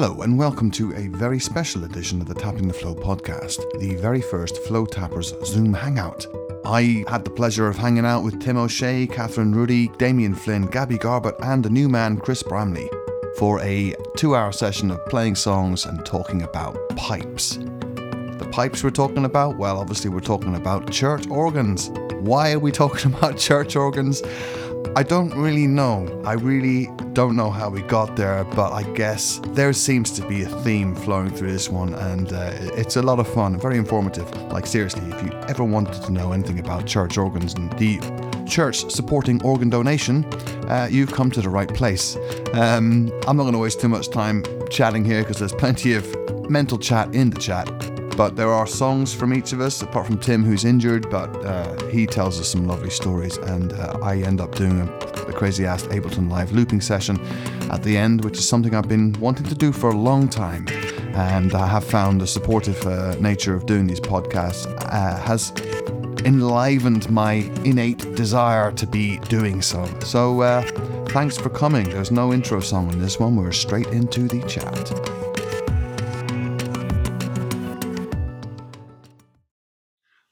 Hello, 0.00 0.22
and 0.22 0.38
welcome 0.38 0.70
to 0.70 0.94
a 0.94 1.08
very 1.08 1.40
special 1.40 1.82
edition 1.82 2.20
of 2.20 2.28
the 2.28 2.34
Tapping 2.34 2.68
the 2.68 2.72
Flow 2.72 2.94
podcast, 2.94 3.58
the 3.80 3.96
very 3.96 4.20
first 4.20 4.56
Flow 4.58 4.86
Tappers 4.86 5.34
Zoom 5.44 5.74
Hangout. 5.74 6.24
I 6.64 7.04
had 7.08 7.24
the 7.24 7.32
pleasure 7.32 7.66
of 7.66 7.76
hanging 7.76 8.06
out 8.06 8.22
with 8.22 8.40
Tim 8.40 8.58
O'Shea, 8.58 9.08
Catherine 9.08 9.52
Rudy, 9.52 9.88
Damien 9.98 10.36
Flynn, 10.36 10.66
Gabby 10.66 10.98
Garbutt, 10.98 11.34
and 11.42 11.64
the 11.64 11.70
new 11.70 11.88
man 11.88 12.16
Chris 12.16 12.44
Bramley 12.44 12.88
for 13.38 13.60
a 13.62 13.92
two 14.16 14.36
hour 14.36 14.52
session 14.52 14.92
of 14.92 15.04
playing 15.06 15.34
songs 15.34 15.84
and 15.84 16.06
talking 16.06 16.42
about 16.42 16.78
pipes. 16.90 17.56
The 17.56 18.48
pipes 18.52 18.84
we're 18.84 18.90
talking 18.90 19.24
about? 19.24 19.56
Well, 19.58 19.80
obviously, 19.80 20.10
we're 20.10 20.20
talking 20.20 20.54
about 20.54 20.92
church 20.92 21.28
organs. 21.28 21.90
Why 22.20 22.52
are 22.52 22.58
we 22.58 22.72
talking 22.72 23.14
about 23.14 23.38
church 23.38 23.76
organs? 23.76 24.22
I 24.96 25.02
don't 25.02 25.32
really 25.34 25.66
know. 25.66 26.22
I 26.24 26.32
really 26.32 26.88
don't 27.12 27.36
know 27.36 27.50
how 27.50 27.68
we 27.68 27.82
got 27.82 28.16
there, 28.16 28.44
but 28.44 28.72
I 28.72 28.82
guess 28.94 29.40
there 29.48 29.72
seems 29.72 30.10
to 30.12 30.26
be 30.26 30.42
a 30.42 30.48
theme 30.48 30.94
flowing 30.94 31.30
through 31.30 31.52
this 31.52 31.68
one, 31.68 31.94
and 31.94 32.32
uh, 32.32 32.52
it's 32.74 32.96
a 32.96 33.02
lot 33.02 33.20
of 33.20 33.32
fun, 33.32 33.58
very 33.60 33.76
informative. 33.76 34.28
Like, 34.50 34.66
seriously, 34.66 35.02
if 35.10 35.22
you 35.22 35.32
ever 35.48 35.62
wanted 35.62 36.02
to 36.02 36.12
know 36.12 36.32
anything 36.32 36.58
about 36.58 36.86
church 36.86 37.18
organs 37.18 37.54
and 37.54 37.70
the 37.78 38.00
church 38.48 38.90
supporting 38.90 39.42
organ 39.44 39.70
donation, 39.70 40.24
uh, 40.68 40.88
you've 40.90 41.12
come 41.12 41.30
to 41.30 41.40
the 41.40 41.50
right 41.50 41.72
place. 41.72 42.16
Um, 42.54 43.12
I'm 43.26 43.36
not 43.36 43.44
going 43.44 43.52
to 43.52 43.58
waste 43.58 43.80
too 43.80 43.88
much 43.88 44.08
time 44.08 44.42
chatting 44.70 45.04
here 45.04 45.22
because 45.22 45.38
there's 45.38 45.52
plenty 45.52 45.94
of 45.94 46.50
mental 46.50 46.78
chat 46.78 47.14
in 47.14 47.30
the 47.30 47.38
chat. 47.38 47.97
But 48.18 48.34
there 48.34 48.52
are 48.52 48.66
songs 48.66 49.14
from 49.14 49.32
each 49.32 49.52
of 49.52 49.60
us, 49.60 49.80
apart 49.80 50.06
from 50.06 50.18
Tim, 50.18 50.42
who's 50.42 50.64
injured, 50.64 51.08
but 51.08 51.28
uh, 51.44 51.86
he 51.86 52.04
tells 52.04 52.40
us 52.40 52.48
some 52.48 52.66
lovely 52.66 52.90
stories, 52.90 53.36
and 53.36 53.72
uh, 53.72 53.96
I 54.02 54.16
end 54.16 54.40
up 54.40 54.56
doing 54.56 54.80
a, 54.80 55.32
crazy 55.32 55.64
ass 55.64 55.84
Ableton 55.84 56.28
Live 56.28 56.50
looping 56.50 56.80
session 56.80 57.20
at 57.70 57.84
the 57.84 57.96
end, 57.96 58.24
which 58.24 58.36
is 58.36 58.48
something 58.48 58.74
I've 58.74 58.88
been 58.88 59.12
wanting 59.20 59.46
to 59.46 59.54
do 59.54 59.70
for 59.70 59.90
a 59.90 59.96
long 59.96 60.28
time. 60.28 60.66
And 61.14 61.54
I 61.54 61.68
have 61.68 61.84
found 61.84 62.20
the 62.20 62.26
supportive 62.26 62.84
uh, 62.84 63.14
nature 63.20 63.54
of 63.54 63.66
doing 63.66 63.86
these 63.86 64.00
podcasts 64.00 64.66
uh, 64.92 65.16
has 65.20 65.52
enlivened 66.24 67.08
my 67.10 67.34
innate 67.64 68.16
desire 68.16 68.72
to 68.72 68.86
be 68.88 69.18
doing 69.28 69.62
so. 69.62 69.88
So, 70.00 70.40
uh, 70.40 70.62
thanks 71.10 71.38
for 71.38 71.50
coming. 71.50 71.88
There's 71.88 72.10
no 72.10 72.32
intro 72.32 72.58
song 72.58 72.92
in 72.92 72.98
this 72.98 73.20
one, 73.20 73.36
we're 73.36 73.52
straight 73.52 73.86
into 73.88 74.26
the 74.26 74.42
chat. 74.48 75.27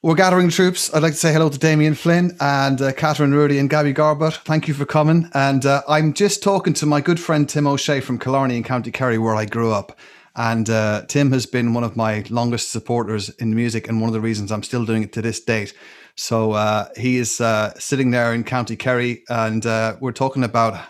We're 0.06 0.14
gathering 0.14 0.50
troops. 0.50 0.94
I'd 0.94 1.02
like 1.02 1.14
to 1.14 1.18
say 1.18 1.32
hello 1.32 1.48
to 1.48 1.58
Damien 1.58 1.94
Flynn 1.96 2.36
and 2.38 2.80
uh, 2.80 2.92
Catherine 2.92 3.34
Rudy 3.34 3.58
and 3.58 3.68
Gabby 3.68 3.92
Garbutt. 3.92 4.36
Thank 4.44 4.68
you 4.68 4.74
for 4.74 4.86
coming. 4.86 5.28
And 5.34 5.66
uh, 5.66 5.82
I'm 5.88 6.12
just 6.12 6.44
talking 6.44 6.74
to 6.74 6.86
my 6.86 7.00
good 7.00 7.18
friend 7.18 7.48
Tim 7.48 7.66
O'Shea 7.66 7.98
from 7.98 8.20
Killarney 8.20 8.56
in 8.56 8.62
County 8.62 8.92
Kerry, 8.92 9.18
where 9.18 9.34
I 9.34 9.46
grew 9.46 9.72
up. 9.72 9.98
And 10.36 10.70
uh, 10.70 11.06
Tim 11.08 11.32
has 11.32 11.44
been 11.44 11.74
one 11.74 11.82
of 11.82 11.96
my 11.96 12.24
longest 12.30 12.70
supporters 12.70 13.30
in 13.30 13.52
music, 13.52 13.88
and 13.88 14.00
one 14.00 14.06
of 14.06 14.14
the 14.14 14.20
reasons 14.20 14.52
I'm 14.52 14.62
still 14.62 14.84
doing 14.84 15.02
it 15.02 15.12
to 15.14 15.22
this 15.22 15.40
date. 15.40 15.74
So 16.14 16.52
uh, 16.52 16.86
he 16.96 17.16
is 17.16 17.40
uh, 17.40 17.74
sitting 17.77 18.12
there 18.12 18.32
in 18.32 18.44
County 18.44 18.77
Kerry, 18.77 19.24
and 19.28 19.66
uh, 19.66 19.96
we're 20.00 20.12
talking 20.12 20.44
about 20.44 20.80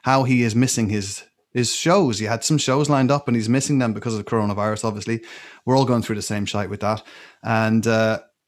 how 0.00 0.24
he 0.24 0.44
is 0.44 0.56
missing 0.56 0.88
his 0.88 1.24
his 1.52 1.74
shows. 1.74 2.20
He 2.20 2.24
had 2.24 2.42
some 2.42 2.56
shows 2.56 2.88
lined 2.88 3.10
up, 3.10 3.28
and 3.28 3.36
he's 3.36 3.50
missing 3.50 3.80
them 3.80 3.92
because 3.92 4.16
of 4.16 4.24
coronavirus. 4.24 4.86
Obviously, 4.86 5.20
we're 5.66 5.76
all 5.76 5.84
going 5.84 6.00
through 6.00 6.16
the 6.16 6.22
same 6.22 6.46
shite 6.46 6.70
with 6.70 6.80
that. 6.80 7.02
And 7.42 7.86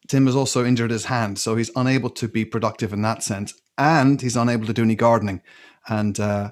Tim 0.09 0.27
has 0.27 0.37
also 0.37 0.65
injured 0.65 0.91
his 0.91 1.07
hand, 1.07 1.39
so 1.39 1.57
he's 1.57 1.71
unable 1.77 2.11
to 2.11 2.29
be 2.29 2.45
productive 2.45 2.93
in 2.93 3.03
that 3.03 3.23
sense, 3.23 3.55
and 3.79 4.21
he's 4.21 4.37
unable 4.37 4.67
to 4.67 4.73
do 4.73 4.83
any 4.83 4.95
gardening. 4.95 5.41
And 5.89 6.19
uh, 6.21 6.51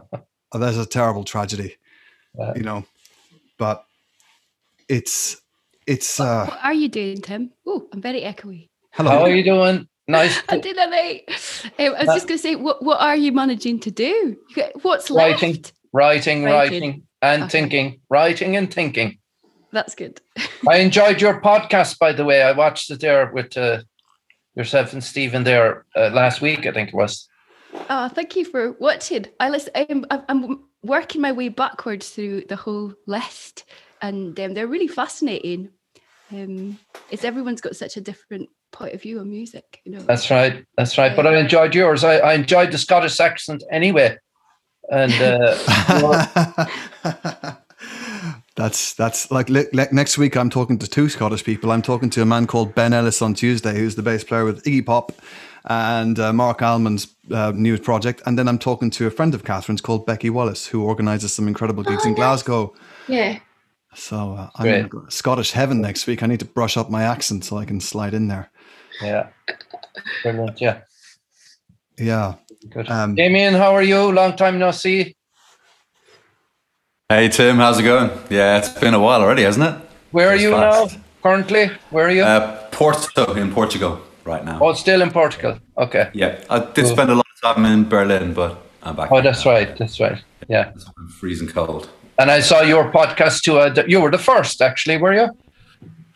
that's 0.52 0.76
a 0.76 0.86
terrible 0.86 1.24
tragedy, 1.24 1.76
you 2.56 2.62
know. 2.62 2.84
But 3.58 3.84
it's 4.88 5.40
it's. 5.86 6.18
Uh, 6.18 6.46
what 6.46 6.60
are 6.62 6.74
you 6.74 6.88
doing, 6.88 7.20
Tim? 7.20 7.52
Oh, 7.66 7.86
I'm 7.92 8.00
very 8.00 8.22
echoey. 8.22 8.68
Hello. 8.92 9.10
How 9.10 9.22
are 9.22 9.34
you 9.34 9.44
doing? 9.44 9.88
Nice. 10.06 10.40
I 10.48 10.58
did 10.58 10.76
that. 10.76 10.88
Um, 11.78 11.94
I 11.96 12.04
was 12.04 12.14
just 12.14 12.28
going 12.28 12.38
to 12.38 12.42
say, 12.42 12.56
what 12.56 12.82
what 12.82 13.00
are 13.00 13.16
you 13.16 13.32
managing 13.32 13.80
to 13.80 13.90
do? 13.90 14.36
What's 14.82 15.10
writing, 15.10 15.52
left? 15.52 15.72
Writing, 15.92 16.44
writing, 16.44 16.72
writing, 16.72 17.02
and 17.22 17.42
okay. 17.44 17.50
thinking. 17.50 18.00
Writing 18.08 18.56
and 18.56 18.72
thinking. 18.72 19.18
That's 19.74 19.96
good. 19.96 20.20
I 20.68 20.76
enjoyed 20.76 21.20
your 21.20 21.40
podcast, 21.40 21.98
by 21.98 22.12
the 22.12 22.24
way. 22.24 22.42
I 22.42 22.52
watched 22.52 22.90
it 22.90 23.00
there 23.00 23.30
with 23.32 23.56
uh, 23.56 23.82
yourself 24.54 24.92
and 24.92 25.02
Stephen 25.02 25.42
there 25.42 25.84
uh, 25.96 26.10
last 26.10 26.40
week, 26.40 26.64
I 26.64 26.70
think 26.70 26.90
it 26.90 26.94
was. 26.94 27.28
Oh, 27.90 28.08
thank 28.08 28.36
you 28.36 28.44
for 28.44 28.72
watching. 28.72 29.26
I 29.40 29.48
listen. 29.48 29.72
I'm, 29.74 30.06
I'm 30.28 30.64
working 30.84 31.20
my 31.20 31.32
way 31.32 31.48
backwards 31.48 32.10
through 32.10 32.44
the 32.48 32.54
whole 32.54 32.94
list, 33.08 33.64
and 34.00 34.38
um, 34.38 34.54
they're 34.54 34.68
really 34.68 34.86
fascinating. 34.86 35.70
Um, 36.30 36.78
it's 37.10 37.24
everyone's 37.24 37.60
got 37.60 37.74
such 37.74 37.96
a 37.96 38.00
different 38.00 38.48
point 38.70 38.94
of 38.94 39.02
view 39.02 39.18
on 39.18 39.28
music, 39.28 39.80
you 39.84 39.90
know. 39.90 40.02
That's 40.02 40.30
right. 40.30 40.64
That's 40.78 40.96
right. 40.96 41.16
But 41.16 41.26
I 41.26 41.36
enjoyed 41.36 41.74
yours. 41.74 42.04
I, 42.04 42.18
I 42.18 42.34
enjoyed 42.34 42.70
the 42.70 42.78
Scottish 42.78 43.18
accent 43.18 43.64
anyway, 43.72 44.18
and. 44.88 45.12
Uh, 45.20 47.56
That's 48.56 48.94
that's 48.94 49.30
like 49.30 49.48
le- 49.48 49.66
le- 49.72 49.88
next 49.92 50.16
week. 50.16 50.36
I'm 50.36 50.50
talking 50.50 50.78
to 50.78 50.88
two 50.88 51.08
Scottish 51.08 51.42
people. 51.42 51.72
I'm 51.72 51.82
talking 51.82 52.10
to 52.10 52.22
a 52.22 52.26
man 52.26 52.46
called 52.46 52.74
Ben 52.74 52.92
Ellis 52.92 53.20
on 53.20 53.34
Tuesday, 53.34 53.74
who's 53.74 53.96
the 53.96 54.02
bass 54.02 54.22
player 54.22 54.44
with 54.44 54.62
Iggy 54.62 54.86
Pop 54.86 55.12
and 55.64 56.18
uh, 56.18 56.32
Marc 56.32 56.62
Almond's 56.62 57.08
uh, 57.32 57.52
new 57.54 57.78
project. 57.78 58.22
And 58.26 58.38
then 58.38 58.46
I'm 58.46 58.58
talking 58.58 58.90
to 58.90 59.06
a 59.06 59.10
friend 59.10 59.34
of 59.34 59.44
Catherine's 59.44 59.80
called 59.80 60.06
Becky 60.06 60.30
Wallace, 60.30 60.66
who 60.66 60.84
organises 60.84 61.34
some 61.34 61.48
incredible 61.48 61.82
gigs 61.82 62.02
oh, 62.04 62.08
in 62.08 62.14
Glasgow. 62.14 62.74
Yeah. 63.08 63.38
So 63.94 64.34
uh, 64.34 64.50
I'm 64.56 64.66
in 64.66 64.90
Scottish 65.08 65.52
heaven 65.52 65.80
next 65.80 66.06
week. 66.06 66.22
I 66.22 66.26
need 66.26 66.40
to 66.40 66.46
brush 66.46 66.76
up 66.76 66.90
my 66.90 67.02
accent 67.04 67.44
so 67.44 67.56
I 67.56 67.64
can 67.64 67.80
slide 67.80 68.14
in 68.14 68.28
there. 68.28 68.50
Yeah. 69.02 69.28
Brilliant. 70.22 70.60
Yeah. 70.60 70.80
Yeah. 71.98 72.34
Good. 72.70 72.88
Um, 72.88 73.14
Damien, 73.14 73.54
how 73.54 73.74
are 73.74 73.82
you? 73.82 74.12
Long 74.12 74.36
time 74.36 74.58
no 74.58 74.70
see. 74.70 75.16
Hey 77.10 77.28
Tim, 77.28 77.56
how's 77.56 77.78
it 77.78 77.82
going? 77.82 78.10
Yeah, 78.30 78.56
it's 78.56 78.70
been 78.70 78.94
a 78.94 78.98
while 78.98 79.20
already, 79.20 79.42
hasn't 79.42 79.66
it? 79.66 79.74
Where 80.12 80.30
are 80.30 80.36
you 80.36 80.52
fast. 80.52 80.94
now? 80.94 81.02
Currently, 81.22 81.70
where 81.90 82.06
are 82.06 82.10
you? 82.10 82.22
Uh, 82.22 82.66
Porto 82.70 83.34
in 83.34 83.52
Portugal 83.52 84.00
right 84.24 84.42
now. 84.42 84.58
Oh, 84.62 84.72
still 84.72 85.02
in 85.02 85.10
Portugal. 85.10 85.58
Okay. 85.76 86.08
Yeah, 86.14 86.42
I 86.48 86.60
did 86.60 86.76
cool. 86.76 86.86
spend 86.86 87.10
a 87.10 87.14
lot 87.14 87.26
of 87.34 87.56
time 87.56 87.66
in 87.66 87.86
Berlin, 87.90 88.32
but 88.32 88.56
I'm 88.82 88.96
back. 88.96 89.12
Oh, 89.12 89.20
that's 89.20 89.44
now. 89.44 89.50
right. 89.50 89.76
That's 89.76 90.00
right. 90.00 90.24
Yeah. 90.48 90.72
It's 90.74 90.86
freezing 91.20 91.48
cold. 91.48 91.90
And 92.18 92.30
I 92.30 92.40
saw 92.40 92.62
your 92.62 92.90
podcast 92.90 93.42
too. 93.42 93.58
Uh, 93.58 93.84
you 93.86 94.00
were 94.00 94.10
the 94.10 94.16
first, 94.16 94.62
actually, 94.62 94.96
were 94.96 95.12
you? 95.12 95.28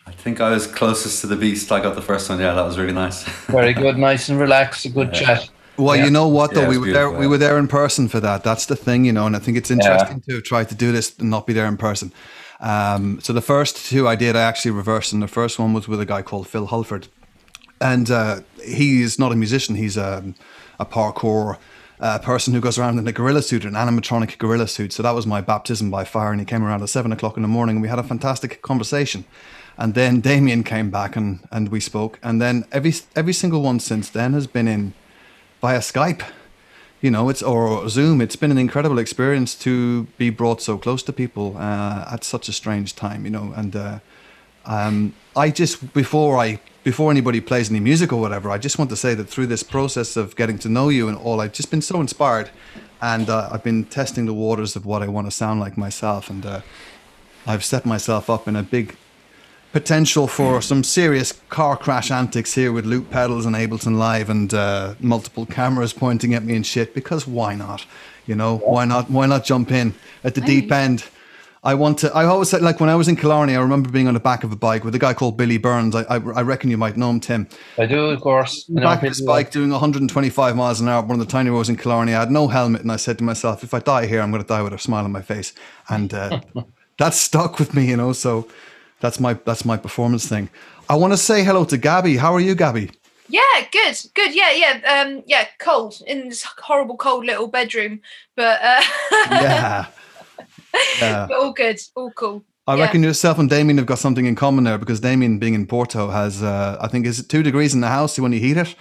I 0.07 0.11
think 0.11 0.41
I 0.41 0.49
was 0.49 0.65
closest 0.65 1.21
to 1.21 1.27
the 1.27 1.35
beast. 1.35 1.71
I 1.71 1.81
got 1.81 1.93
the 1.93 2.01
first 2.01 2.27
one. 2.31 2.39
Yeah, 2.39 2.53
that 2.53 2.65
was 2.65 2.79
really 2.79 2.93
nice. 2.93 3.25
Very 3.45 3.73
good, 3.73 3.95
nice 4.09 4.27
and 4.29 4.39
relaxed, 4.39 4.85
a 4.85 4.89
good 4.89 5.09
yeah. 5.13 5.19
chat. 5.19 5.49
Well, 5.79 5.95
yeah. 5.95 6.05
you 6.05 6.11
know 6.11 6.27
what 6.27 6.53
though, 6.53 6.63
yeah, 6.63 6.67
we 6.67 6.77
were 6.77 6.91
there. 6.91 7.09
We 7.09 7.25
were 7.25 7.37
there 7.37 7.57
in 7.57 7.67
person 7.67 8.09
for 8.09 8.19
that. 8.19 8.43
That's 8.43 8.65
the 8.65 8.75
thing, 8.75 9.05
you 9.05 9.13
know. 9.13 9.25
And 9.25 9.35
I 9.35 9.39
think 9.39 9.57
it's 9.57 9.71
interesting 9.71 10.21
yeah. 10.27 10.35
to 10.35 10.41
try 10.41 10.63
to 10.65 10.75
do 10.75 10.91
this 10.91 11.17
and 11.17 11.29
not 11.29 11.47
be 11.47 11.53
there 11.53 11.67
in 11.67 11.77
person. 11.77 12.11
Um, 12.59 13.21
so 13.21 13.31
the 13.31 13.41
first 13.41 13.77
two 13.85 14.07
I 14.07 14.15
did, 14.15 14.35
I 14.35 14.41
actually 14.41 14.71
reversed, 14.71 15.13
and 15.13 15.23
the 15.23 15.27
first 15.27 15.57
one 15.57 15.73
was 15.73 15.87
with 15.87 16.01
a 16.01 16.05
guy 16.05 16.21
called 16.21 16.47
Phil 16.47 16.67
Hulford, 16.67 17.07
and 17.79 18.11
uh, 18.11 18.41
he 18.61 19.01
is 19.01 19.17
not 19.17 19.31
a 19.31 19.35
musician. 19.35 19.75
He's 19.75 19.95
a, 19.95 20.33
a 20.77 20.85
parkour 20.85 21.57
uh, 22.01 22.19
person 22.19 22.53
who 22.53 22.59
goes 22.59 22.77
around 22.77 22.99
in 22.99 23.07
a 23.07 23.13
gorilla 23.13 23.41
suit, 23.41 23.63
an 23.63 23.73
animatronic 23.73 24.37
gorilla 24.37 24.67
suit. 24.67 24.91
So 24.91 25.03
that 25.03 25.11
was 25.11 25.25
my 25.25 25.39
baptism 25.39 25.89
by 25.89 26.03
fire, 26.03 26.31
and 26.31 26.41
he 26.41 26.45
came 26.45 26.63
around 26.63 26.83
at 26.83 26.89
seven 26.89 27.13
o'clock 27.13 27.37
in 27.37 27.43
the 27.43 27.47
morning, 27.47 27.77
and 27.77 27.81
we 27.81 27.87
had 27.87 27.99
a 27.99 28.03
fantastic 28.03 28.61
conversation. 28.61 29.23
And 29.77 29.93
then 29.93 30.19
Damien 30.19 30.65
came 30.65 30.91
back, 30.91 31.15
and 31.15 31.39
and 31.51 31.69
we 31.69 31.79
spoke, 31.79 32.19
and 32.21 32.41
then 32.41 32.65
every 32.73 32.93
every 33.15 33.33
single 33.33 33.61
one 33.61 33.79
since 33.79 34.09
then 34.09 34.33
has 34.33 34.47
been 34.47 34.67
in 34.67 34.93
via 35.61 35.79
Skype. 35.79 36.23
You 37.01 37.11
know, 37.11 37.29
it's 37.29 37.41
or 37.41 37.87
Zoom. 37.87 38.19
It's 38.19 38.35
been 38.35 38.51
an 38.51 38.57
incredible 38.57 38.99
experience 38.99 39.55
to 39.55 40.03
be 40.17 40.29
brought 40.29 40.61
so 40.61 40.77
close 40.77 41.01
to 41.03 41.13
people 41.13 41.55
uh, 41.57 42.09
at 42.11 42.23
such 42.23 42.49
a 42.49 42.53
strange 42.53 42.93
time. 42.95 43.23
You 43.23 43.31
know, 43.31 43.53
and 43.55 43.75
uh, 43.75 43.99
um, 44.65 45.13
I 45.35 45.49
just 45.49 45.93
before 45.93 46.37
I 46.37 46.59
before 46.83 47.09
anybody 47.11 47.39
plays 47.39 47.69
any 47.69 47.79
music 47.79 48.11
or 48.11 48.19
whatever, 48.19 48.51
I 48.51 48.57
just 48.57 48.77
want 48.77 48.89
to 48.89 48.97
say 48.97 49.13
that 49.13 49.29
through 49.29 49.47
this 49.47 49.63
process 49.63 50.17
of 50.17 50.35
getting 50.35 50.59
to 50.59 50.69
know 50.69 50.89
you 50.89 51.07
and 51.07 51.17
all, 51.17 51.39
I've 51.39 51.53
just 51.53 51.71
been 51.71 51.81
so 51.81 52.01
inspired, 52.01 52.49
and 53.01 53.29
uh, 53.29 53.49
I've 53.51 53.63
been 53.63 53.85
testing 53.85 54.25
the 54.25 54.33
waters 54.33 54.75
of 54.75 54.85
what 54.85 55.01
I 55.01 55.07
want 55.07 55.27
to 55.27 55.31
sound 55.31 55.61
like 55.61 55.77
myself, 55.77 56.29
and 56.29 56.45
uh, 56.45 56.61
I've 57.47 57.63
set 57.63 57.85
myself 57.85 58.29
up 58.29 58.47
in 58.47 58.55
a 58.55 58.63
big 58.63 58.97
potential 59.71 60.27
for 60.27 60.61
some 60.61 60.83
serious 60.83 61.33
car 61.49 61.77
crash 61.77 62.11
antics 62.11 62.53
here 62.53 62.71
with 62.71 62.85
loop 62.85 63.09
pedals 63.09 63.45
and 63.45 63.55
Ableton 63.55 63.97
Live 63.97 64.29
and 64.29 64.53
uh, 64.53 64.95
multiple 64.99 65.45
cameras 65.45 65.93
pointing 65.93 66.33
at 66.33 66.43
me 66.43 66.55
and 66.55 66.65
shit. 66.65 66.93
Because 66.93 67.27
why 67.27 67.55
not? 67.55 67.85
You 68.25 68.35
know, 68.35 68.57
why 68.57 68.85
not? 68.85 69.09
Why 69.09 69.25
not 69.25 69.43
jump 69.45 69.71
in 69.71 69.93
at 70.23 70.35
the 70.35 70.41
deep 70.41 70.71
end 70.71 71.03
I 71.61 71.73
want 71.73 71.97
to. 71.99 72.13
I 72.15 72.25
always 72.25 72.49
said, 72.49 72.61
like 72.61 72.79
when 72.79 72.89
I 72.89 72.95
was 72.95 73.09
in 73.09 73.17
Killarney, 73.17 73.55
I 73.55 73.59
remember 73.59 73.89
being 73.89 74.07
on 74.07 74.13
the 74.13 74.19
back 74.21 74.45
of 74.45 74.51
a 74.53 74.55
bike 74.55 74.85
with 74.85 74.95
a 74.95 74.99
guy 74.99 75.13
called 75.13 75.35
Billy 75.35 75.57
Burns. 75.57 75.93
I, 75.93 76.03
I, 76.03 76.15
I 76.15 76.41
reckon 76.41 76.69
you 76.69 76.77
might 76.77 76.95
know 76.95 77.09
him, 77.09 77.19
Tim. 77.19 77.49
I 77.77 77.85
do, 77.85 78.05
of 78.05 78.21
course. 78.21 78.69
I 78.77 78.81
Back 78.81 79.03
of 79.03 79.09
this 79.09 79.19
bike 79.19 79.51
doing 79.51 79.69
125 79.69 80.55
miles 80.55 80.79
an 80.79 80.87
hour, 80.87 81.01
one 81.01 81.19
of 81.19 81.25
the 81.25 81.31
tiny 81.31 81.49
roads 81.49 81.67
in 81.67 81.75
Killarney. 81.75 82.13
I 82.13 82.21
had 82.21 82.31
no 82.31 82.47
helmet, 82.47 82.81
and 82.81 82.91
I 82.91 82.95
said 82.95 83.17
to 83.17 83.25
myself, 83.25 83.63
if 83.63 83.73
I 83.73 83.79
die 83.79 84.05
here, 84.05 84.21
I'm 84.21 84.31
going 84.31 84.41
to 84.41 84.47
die 84.47 84.61
with 84.61 84.71
a 84.71 84.77
smile 84.77 85.03
on 85.03 85.11
my 85.11 85.21
face, 85.21 85.53
and 85.89 86.13
uh, 86.13 86.39
that 86.97 87.13
stuck 87.13 87.59
with 87.59 87.73
me, 87.73 87.89
you 87.89 87.97
know. 87.97 88.13
So 88.13 88.47
that's 89.01 89.19
my 89.19 89.33
that's 89.45 89.65
my 89.65 89.77
performance 89.77 90.27
thing. 90.27 90.49
I 90.89 90.95
want 90.95 91.13
to 91.13 91.17
say 91.17 91.43
hello 91.43 91.65
to 91.65 91.77
Gabby. 91.77 92.17
How 92.17 92.33
are 92.33 92.39
you, 92.39 92.55
Gabby? 92.55 92.91
Yeah, 93.27 93.41
good, 93.71 93.95
good. 94.15 94.33
Yeah, 94.33 94.51
yeah, 94.51 95.03
um, 95.05 95.23
yeah. 95.27 95.45
Cold 95.59 96.01
in 96.07 96.29
this 96.29 96.43
horrible, 96.43 96.97
cold 96.97 97.25
little 97.25 97.47
bedroom, 97.47 98.01
but 98.35 98.59
uh, 98.61 98.81
Yeah. 99.31 99.85
Yeah. 100.99 101.25
but 101.29 101.37
all 101.37 101.53
good, 101.53 101.79
all 101.95 102.11
cool. 102.11 102.43
I 102.67 102.75
Yeah. 102.75 102.83
reckon 102.85 103.03
yourself 103.03 103.37
and 103.39 103.49
Damien 103.49 103.77
have 103.77 103.87
got 103.87 103.99
something 103.99 104.25
in 104.25 104.35
common 104.35 104.63
there 104.63 104.77
because 104.77 104.99
Damien, 104.99 105.39
being 105.39 105.53
in 105.53 105.65
Porto, 105.67 106.09
has 106.09 106.41
uh, 106.43 106.77
I 106.81 106.87
think 106.87 107.05
is 107.05 107.19
it 107.19 107.29
two 107.29 107.43
degrees 107.43 107.73
in 107.73 107.81
the 107.81 107.87
house 107.87 108.17
when 108.19 108.31
you 108.31 108.39
heat 108.39 108.57
it. 108.57 108.75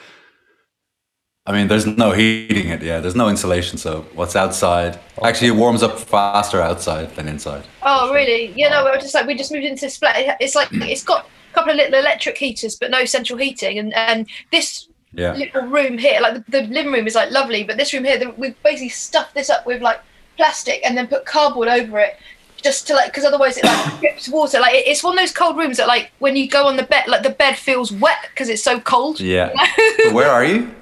I 1.49 1.53
mean, 1.53 1.67
there's 1.67 1.87
no 1.87 2.12
heating 2.12 2.69
it. 2.69 2.83
Yeah, 2.83 3.00
there's 3.00 3.15
no 3.17 3.31
insulation. 3.31 3.79
So 3.79 4.03
what's 4.15 4.37
outside? 4.37 5.00
Actually, 5.23 5.49
it 5.49 5.53
warms 5.56 5.83
up 5.83 5.99
faster 5.99 6.61
outside 6.61 7.17
than 7.17 7.27
inside. 7.27 7.65
Oh, 7.83 8.12
really? 8.12 8.53
Yeah, 8.55 8.69
no, 8.69 8.85
we're 8.85 9.00
just 9.00 9.15
like 9.15 9.27
we 9.27 9.35
just 9.35 9.50
moved 9.50 9.65
into 9.65 9.81
this 9.81 9.97
flat. 9.97 10.37
It's 10.41 10.55
like 10.55 10.69
it's 10.73 11.03
got 11.03 11.25
a 11.50 11.55
couple 11.55 11.71
of 11.71 11.77
little 11.79 11.99
electric 11.99 12.37
heaters, 12.37 12.77
but 12.77 12.91
no 12.91 13.06
central 13.06 13.39
heating, 13.39 13.79
and 13.79 13.95
and 13.95 14.27
this 14.53 14.89
Yeah. 15.15 15.33
little 15.33 15.62
room 15.62 15.97
here, 15.97 16.21
like 16.21 16.35
the, 16.35 16.45
the 16.61 16.62
living 16.67 16.93
room, 16.93 17.06
is 17.06 17.15
like 17.15 17.31
lovely, 17.31 17.65
but 17.65 17.79
this 17.79 17.94
room 17.94 18.05
here, 18.05 18.19
the, 18.19 18.29
we've 18.37 18.62
basically 18.62 18.91
stuffed 18.91 19.35
this 19.35 19.49
up 19.49 19.65
with 19.65 19.81
like 19.81 20.01
plastic 20.37 20.85
and 20.85 20.99
then 20.99 21.06
put 21.06 21.25
cardboard 21.25 21.69
over 21.69 21.99
it. 21.99 22.19
Just 22.62 22.89
to 22.89 22.94
like, 22.94 23.06
because 23.11 23.25
otherwise 23.25 23.56
it 23.56 23.65
like 23.65 24.01
drips 24.01 24.29
water. 24.29 24.61
Like 24.61 24.75
it's 24.75 25.03
one 25.03 25.15
of 25.15 25.23
those 25.23 25.33
cold 25.33 25.56
rooms 25.56 25.79
that 25.79 25.87
like 25.89 26.11
when 26.19 26.37
you 26.37 26.47
go 26.47 26.67
on 26.67 26.77
the 26.77 26.83
bed, 26.83 27.05
like 27.09 27.23
the 27.23 27.31
bed 27.31 27.56
feels 27.56 27.91
wet 27.91 28.19
because 28.31 28.49
it's 28.51 28.62
so 28.62 28.81
cold. 28.81 29.19
Yeah. 29.19 29.53
Where 30.12 30.29
are 30.29 30.44
you? 30.44 30.75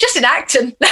Just 0.00 0.16
in 0.16 0.24
acting. 0.24 0.74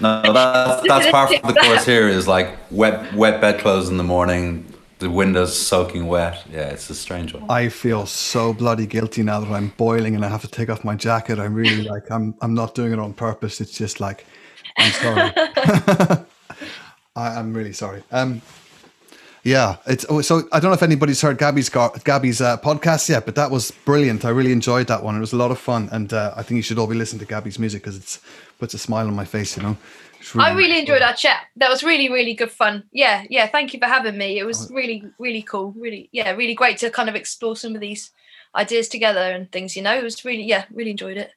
No, 0.00 0.22
that's 0.32 0.88
that's 0.88 1.10
part 1.10 1.30
of 1.30 1.54
the 1.54 1.60
course 1.60 1.84
here. 1.84 2.08
Is 2.08 2.26
like 2.26 2.56
wet 2.70 3.12
wet 3.14 3.40
bedclothes 3.42 3.90
in 3.90 3.98
the 3.98 4.02
morning. 4.04 4.64
The 4.98 5.10
windows 5.10 5.54
soaking 5.58 6.06
wet. 6.06 6.42
Yeah, 6.50 6.70
it's 6.70 6.88
a 6.88 6.94
strange 6.94 7.34
one. 7.34 7.44
I 7.50 7.68
feel 7.68 8.06
so 8.06 8.54
bloody 8.54 8.86
guilty 8.86 9.22
now 9.22 9.40
that 9.40 9.52
I'm 9.52 9.68
boiling 9.76 10.14
and 10.14 10.24
I 10.24 10.28
have 10.28 10.40
to 10.40 10.48
take 10.48 10.70
off 10.70 10.84
my 10.84 10.94
jacket. 10.94 11.38
I'm 11.38 11.52
really 11.54 11.82
like 11.94 12.10
I'm 12.10 12.34
I'm 12.40 12.54
not 12.54 12.74
doing 12.74 12.92
it 12.92 12.98
on 12.98 13.12
purpose. 13.12 13.60
It's 13.60 13.76
just 13.76 14.00
like 14.00 14.24
I'm 14.78 14.92
sorry. 14.92 15.32
I, 17.16 17.38
I'm 17.38 17.52
really 17.52 17.74
sorry. 17.74 18.02
Um, 18.10 18.40
yeah, 19.42 19.76
it's 19.86 20.04
oh, 20.08 20.20
so 20.20 20.42
I 20.52 20.60
don't 20.60 20.70
know 20.70 20.74
if 20.74 20.82
anybody's 20.82 21.20
heard 21.22 21.38
Gabby's 21.38 21.68
Gabby's 21.70 22.40
uh, 22.40 22.58
podcast 22.58 23.08
yet, 23.08 23.24
but 23.24 23.34
that 23.36 23.50
was 23.50 23.70
brilliant. 23.84 24.24
I 24.24 24.30
really 24.30 24.52
enjoyed 24.52 24.86
that 24.88 25.02
one. 25.02 25.16
It 25.16 25.20
was 25.20 25.32
a 25.32 25.36
lot 25.36 25.50
of 25.50 25.58
fun, 25.58 25.88
and 25.92 26.12
uh, 26.12 26.34
I 26.36 26.42
think 26.42 26.56
you 26.56 26.62
should 26.62 26.78
all 26.78 26.86
be 26.86 26.94
listening 26.94 27.20
to 27.20 27.26
Gabby's 27.26 27.58
music 27.58 27.82
because 27.82 27.96
it's 27.96 28.20
puts 28.58 28.74
a 28.74 28.78
smile 28.78 29.06
on 29.06 29.14
my 29.14 29.24
face. 29.24 29.56
You 29.56 29.62
know, 29.62 29.76
It's 30.18 30.36
I 30.36 30.52
really 30.52 30.78
enjoyed 30.78 31.00
our 31.02 31.14
chat. 31.14 31.44
That 31.56 31.70
was 31.70 31.82
really, 31.82 32.10
really 32.10 32.34
good 32.34 32.50
fun. 32.50 32.84
Yeah, 32.92 33.24
yeah. 33.30 33.46
Thank 33.46 33.72
you 33.72 33.80
for 33.80 33.86
having 33.86 34.18
me. 34.18 34.38
It 34.38 34.42
Oh. 34.44 34.46
was 34.46 34.70
really, 34.70 35.04
really 35.18 35.42
cool. 35.42 35.72
Really, 35.76 36.10
yeah, 36.12 36.32
really 36.32 36.54
great 36.54 36.76
to 36.78 36.90
kind 36.90 37.08
of 37.08 37.14
explore 37.14 37.56
some 37.56 37.74
of 37.74 37.80
these 37.80 38.10
ideas 38.54 38.88
together 38.88 39.20
and 39.20 39.50
things. 39.50 39.76
You 39.76 39.82
know, 39.82 39.96
it 39.96 40.02
was 40.04 40.24
really, 40.24 40.42
yeah, 40.44 40.64
really 40.70 40.90
enjoyed 40.90 41.16
it. 41.16 41.32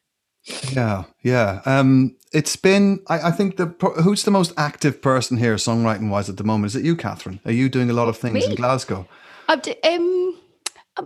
Yeah, 0.72 1.04
yeah. 1.22 1.60
Um, 1.64 2.16
it's 2.32 2.56
been. 2.56 3.00
I, 3.08 3.28
I 3.28 3.30
think 3.30 3.56
the 3.56 3.66
who's 4.02 4.24
the 4.24 4.30
most 4.30 4.52
active 4.56 5.00
person 5.00 5.36
here, 5.38 5.54
songwriting 5.56 6.10
wise, 6.10 6.28
at 6.28 6.36
the 6.36 6.44
moment? 6.44 6.72
Is 6.72 6.76
it 6.76 6.84
you, 6.84 6.96
Catherine? 6.96 7.40
Are 7.44 7.52
you 7.52 7.68
doing 7.68 7.90
a 7.90 7.94
lot 7.94 8.08
of 8.08 8.16
things 8.18 8.44
in 8.44 8.54
Glasgow? 8.54 9.06
I'm 9.48 9.60
d- 9.60 9.76
um, 9.84 10.38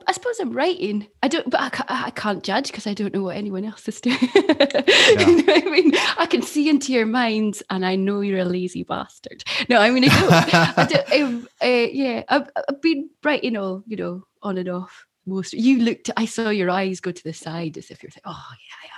I- 0.06 0.12
suppose 0.12 0.38
I'm 0.40 0.52
writing. 0.52 1.06
I 1.22 1.28
don't, 1.28 1.48
but 1.50 1.60
I 1.60 1.68
can't, 1.70 1.90
I 1.90 2.10
can't 2.10 2.42
judge 2.42 2.66
because 2.68 2.86
I 2.86 2.94
don't 2.94 3.14
know 3.14 3.22
what 3.22 3.36
anyone 3.36 3.64
else 3.64 3.86
is 3.88 4.00
doing. 4.00 4.18
you 4.34 5.42
know 5.42 5.54
I 5.54 5.62
mean, 5.70 5.92
I 6.18 6.26
can 6.28 6.42
see 6.42 6.68
into 6.68 6.92
your 6.92 7.06
minds, 7.06 7.62
and 7.70 7.86
I 7.86 7.94
know 7.96 8.20
you're 8.20 8.40
a 8.40 8.44
lazy 8.44 8.82
bastard. 8.82 9.44
No, 9.68 9.80
I 9.80 9.90
mean, 9.90 10.04
I 10.04 10.08
don't. 10.20 10.78
I 10.78 10.86
don't 10.86 11.12
um, 11.22 11.48
uh, 11.62 11.66
yeah, 11.66 12.22
I've, 12.28 12.50
I've 12.68 12.82
been 12.82 13.08
writing 13.22 13.56
all, 13.56 13.82
you 13.86 13.96
know, 13.96 14.24
on 14.42 14.58
and 14.58 14.68
off. 14.68 15.06
Most 15.26 15.52
you 15.52 15.80
looked. 15.80 16.10
I 16.16 16.24
saw 16.24 16.48
your 16.48 16.70
eyes 16.70 17.00
go 17.00 17.12
to 17.12 17.24
the 17.24 17.34
side 17.34 17.76
as 17.76 17.90
if 17.90 18.02
you're 18.02 18.10
saying, 18.10 18.22
"Oh, 18.24 18.30
yeah, 18.50 18.74
I 18.82 18.97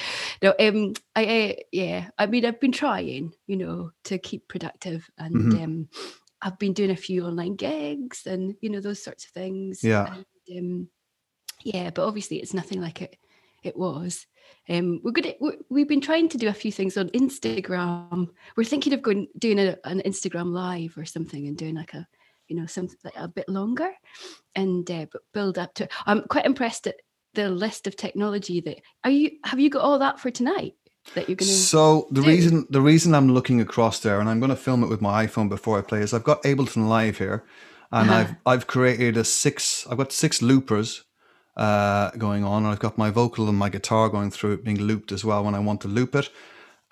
No, 0.42 0.54
um, 0.60 0.92
I, 1.16 1.24
uh, 1.24 1.62
yeah. 1.72 2.08
I 2.16 2.26
mean, 2.26 2.44
I've 2.44 2.60
been 2.60 2.72
trying, 2.72 3.32
you 3.46 3.56
know, 3.56 3.90
to 4.04 4.18
keep 4.18 4.46
productive, 4.46 5.08
and 5.18 5.34
Mhm. 5.34 5.64
um, 5.64 5.88
I've 6.40 6.58
been 6.58 6.72
doing 6.72 6.90
a 6.90 6.96
few 6.96 7.24
online 7.24 7.56
gigs 7.56 8.26
and 8.26 8.54
you 8.60 8.70
know 8.70 8.80
those 8.80 9.02
sorts 9.02 9.24
of 9.24 9.30
things. 9.30 9.82
Yeah. 9.82 10.14
And, 10.48 10.58
um, 10.58 10.88
yeah, 11.64 11.90
but 11.90 12.06
obviously 12.06 12.38
it's 12.38 12.54
nothing 12.54 12.80
like 12.80 13.02
it 13.02 13.16
it 13.62 13.76
was. 13.76 14.26
Um, 14.68 15.00
we're 15.02 15.12
good. 15.12 15.34
We're, 15.40 15.56
we've 15.68 15.88
been 15.88 16.00
trying 16.00 16.28
to 16.30 16.38
do 16.38 16.48
a 16.48 16.52
few 16.52 16.70
things 16.72 16.96
on 16.96 17.08
Instagram. 17.10 18.28
We're 18.56 18.64
thinking 18.64 18.92
of 18.92 19.02
going 19.02 19.28
doing 19.38 19.58
a, 19.58 19.76
an 19.84 20.02
Instagram 20.06 20.52
live 20.52 20.96
or 20.96 21.04
something 21.04 21.46
and 21.48 21.56
doing 21.56 21.74
like 21.74 21.94
a 21.94 22.06
you 22.48 22.56
know 22.56 22.66
something 22.66 22.96
like 23.04 23.16
a 23.16 23.28
bit 23.28 23.48
longer 23.48 23.90
and 24.54 24.90
uh, 24.90 25.06
build 25.34 25.58
up 25.58 25.74
to. 25.74 25.88
I'm 26.06 26.22
quite 26.22 26.46
impressed 26.46 26.86
at 26.86 26.96
the 27.40 27.48
list 27.66 27.86
of 27.88 27.94
technology 27.96 28.58
that 28.66 28.78
are 29.04 29.10
you 29.18 29.30
have 29.50 29.60
you 29.62 29.70
got 29.76 29.82
all 29.86 29.98
that 30.04 30.16
for 30.22 30.30
tonight 30.40 30.74
that 31.14 31.24
you're 31.28 31.36
gonna 31.42 31.50
So 31.74 31.82
the 32.16 32.22
do. 32.22 32.28
reason 32.32 32.54
the 32.76 32.80
reason 32.92 33.14
I'm 33.14 33.30
looking 33.38 33.60
across 33.66 33.96
there, 34.00 34.18
and 34.20 34.28
I'm 34.30 34.40
going 34.40 34.56
to 34.58 34.62
film 34.68 34.80
it 34.84 34.90
with 34.92 35.00
my 35.08 35.14
iPhone 35.26 35.48
before 35.56 35.78
I 35.78 35.82
play, 35.90 36.00
is 36.06 36.12
I've 36.12 36.28
got 36.30 36.42
Ableton 36.50 36.84
Live 36.96 37.16
here, 37.24 37.38
and 37.98 38.10
Uh-huh. 38.10 38.18
I've 38.18 38.32
I've 38.50 38.66
created 38.74 39.16
a 39.16 39.24
six. 39.24 39.86
I've 39.88 39.96
got 40.02 40.12
six 40.12 40.42
loopers 40.50 40.90
uh, 41.56 42.06
going 42.26 42.44
on, 42.52 42.58
and 42.64 42.72
I've 42.72 42.84
got 42.86 42.98
my 43.04 43.10
vocal 43.20 43.48
and 43.48 43.58
my 43.64 43.70
guitar 43.76 44.04
going 44.16 44.30
through 44.36 44.52
it, 44.54 44.64
being 44.64 44.80
looped 44.90 45.10
as 45.12 45.22
well 45.24 45.42
when 45.44 45.54
I 45.54 45.60
want 45.68 45.80
to 45.82 45.88
loop 45.98 46.12
it. 46.14 46.28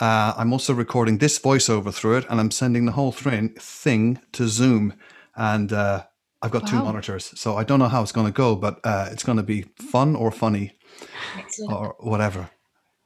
Uh, 0.07 0.33
I'm 0.41 0.53
also 0.53 0.73
recording 0.85 1.19
this 1.19 1.39
voiceover 1.39 1.93
through 1.93 2.17
it, 2.19 2.27
and 2.31 2.41
I'm 2.41 2.51
sending 2.63 2.87
the 2.87 2.93
whole 2.99 3.13
thing 3.13 3.55
thing 3.85 4.05
to 4.37 4.43
Zoom, 4.49 4.93
and 5.35 5.73
uh, 5.73 5.99
I've 6.43 6.51
got 6.51 6.67
two 6.67 6.77
monitors, 6.77 7.33
so 7.39 7.57
I 7.57 7.65
don't 7.65 7.79
know 7.79 7.89
how 7.89 8.03
it's 8.03 8.13
going 8.13 8.27
to 8.27 8.33
go, 8.33 8.57
but 8.57 8.79
uh, 8.85 9.09
it's 9.11 9.25
going 9.25 9.39
to 9.39 9.43
be 9.43 9.63
fun 9.77 10.15
or 10.15 10.31
funny 10.31 10.77
Excellent. 11.37 11.73
or 11.73 11.97
whatever, 12.01 12.51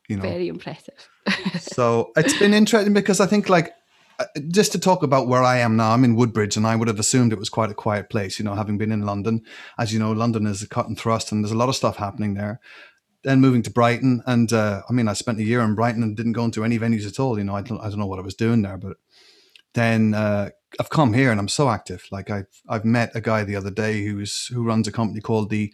you 0.09 0.17
know 0.17 0.23
very 0.23 0.49
impressive. 0.49 1.09
so 1.61 2.11
it's 2.17 2.37
been 2.39 2.53
interesting 2.53 2.93
because 2.93 3.21
I 3.21 3.27
think 3.27 3.49
like 3.49 3.73
uh, 4.21 4.25
just 4.49 4.73
to 4.73 4.79
talk 4.79 5.03
about 5.03 5.29
where 5.29 5.43
I 5.43 5.59
am 5.59 5.77
now, 5.77 5.93
I'm 5.93 6.05
in 6.05 6.15
Woodbridge, 6.15 6.57
and 6.57 6.67
I 6.67 6.77
would 6.77 6.89
have 6.89 6.99
assumed 6.99 7.33
it 7.33 7.39
was 7.39 7.49
quite 7.49 7.71
a 7.71 7.75
quiet 7.75 8.11
place. 8.11 8.39
You 8.39 8.45
know, 8.45 8.55
having 8.55 8.77
been 8.77 8.93
in 8.93 9.07
London, 9.07 9.43
as 9.79 9.93
you 9.95 9.99
know, 9.99 10.13
London 10.13 10.47
is 10.47 10.63
a 10.63 10.69
cut 10.69 10.89
and 10.89 10.99
thrust, 10.99 11.33
and 11.33 11.43
there's 11.43 11.53
a 11.53 11.57
lot 11.57 11.71
of 11.71 11.77
stuff 11.77 11.97
happening 11.97 12.35
there. 12.35 12.61
Then 13.23 13.41
moving 13.41 13.63
to 13.63 13.71
Brighton, 13.71 14.23
and 14.27 14.53
uh, 14.53 14.83
I 14.89 14.93
mean, 14.93 15.09
I 15.09 15.15
spent 15.15 15.39
a 15.39 15.45
year 15.45 15.61
in 15.61 15.75
Brighton 15.75 16.03
and 16.03 16.17
didn't 16.17 16.33
go 16.33 16.45
into 16.45 16.65
any 16.65 16.79
venues 16.79 17.07
at 17.07 17.19
all. 17.19 17.39
You 17.39 17.45
know, 17.45 17.55
I 17.55 17.63
don't, 17.63 17.81
I 17.81 17.89
don't 17.89 17.99
know 17.99 18.07
what 18.07 18.19
I 18.19 18.23
was 18.23 18.35
doing 18.35 18.61
there, 18.61 18.77
but 18.77 18.99
then 19.73 20.13
uh, 20.13 20.51
I've 20.79 20.91
come 20.91 21.15
here 21.15 21.31
and 21.31 21.41
I'm 21.41 21.49
so 21.49 21.69
active. 21.69 22.07
Like 22.11 22.31
I've 22.31 22.63
I've 22.69 22.85
met 22.85 23.11
a 23.15 23.21
guy 23.21 23.45
the 23.45 23.57
other 23.57 23.71
day 23.71 24.05
who's 24.05 24.47
who 24.47 24.65
runs 24.65 24.87
a 24.87 24.93
company 24.93 25.21
called 25.21 25.51
the 25.51 25.73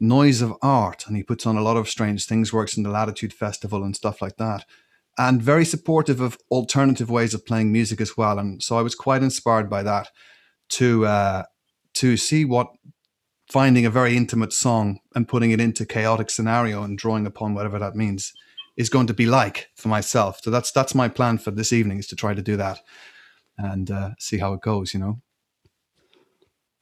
Noise 0.00 0.42
of 0.42 0.54
Art, 0.62 1.06
and 1.06 1.16
he 1.16 1.22
puts 1.22 1.46
on 1.46 1.56
a 1.56 1.62
lot 1.62 1.76
of 1.76 1.88
strange 1.88 2.26
things. 2.26 2.52
Works 2.52 2.76
in 2.76 2.82
the 2.82 2.90
Latitude 2.90 3.32
Festival 3.32 3.84
and 3.84 3.94
stuff 3.94 4.20
like 4.20 4.36
that 4.38 4.64
and 5.18 5.42
very 5.42 5.64
supportive 5.64 6.20
of 6.20 6.38
alternative 6.50 7.10
ways 7.10 7.34
of 7.34 7.44
playing 7.44 7.70
music 7.70 8.00
as 8.00 8.16
well. 8.16 8.38
And 8.38 8.62
so 8.62 8.78
I 8.78 8.82
was 8.82 8.94
quite 8.94 9.22
inspired 9.22 9.68
by 9.68 9.82
that 9.82 10.08
to 10.70 11.06
uh, 11.06 11.42
to 11.94 12.16
see 12.16 12.44
what 12.44 12.68
finding 13.50 13.84
a 13.84 13.90
very 13.90 14.16
intimate 14.16 14.52
song 14.52 15.00
and 15.14 15.28
putting 15.28 15.50
it 15.50 15.60
into 15.60 15.84
chaotic 15.84 16.30
scenario 16.30 16.82
and 16.82 16.96
drawing 16.96 17.26
upon 17.26 17.54
whatever 17.54 17.78
that 17.78 17.94
means 17.94 18.32
is 18.78 18.88
going 18.88 19.06
to 19.06 19.12
be 19.12 19.26
like 19.26 19.68
for 19.74 19.88
myself. 19.88 20.40
So 20.42 20.50
that's 20.50 20.72
that's 20.72 20.94
my 20.94 21.08
plan 21.08 21.38
for 21.38 21.50
this 21.50 21.72
evening 21.72 21.98
is 21.98 22.06
to 22.08 22.16
try 22.16 22.32
to 22.32 22.42
do 22.42 22.56
that 22.56 22.80
and 23.58 23.90
uh, 23.90 24.10
see 24.18 24.38
how 24.38 24.52
it 24.54 24.60
goes. 24.60 24.94
You 24.94 25.00
know. 25.00 25.20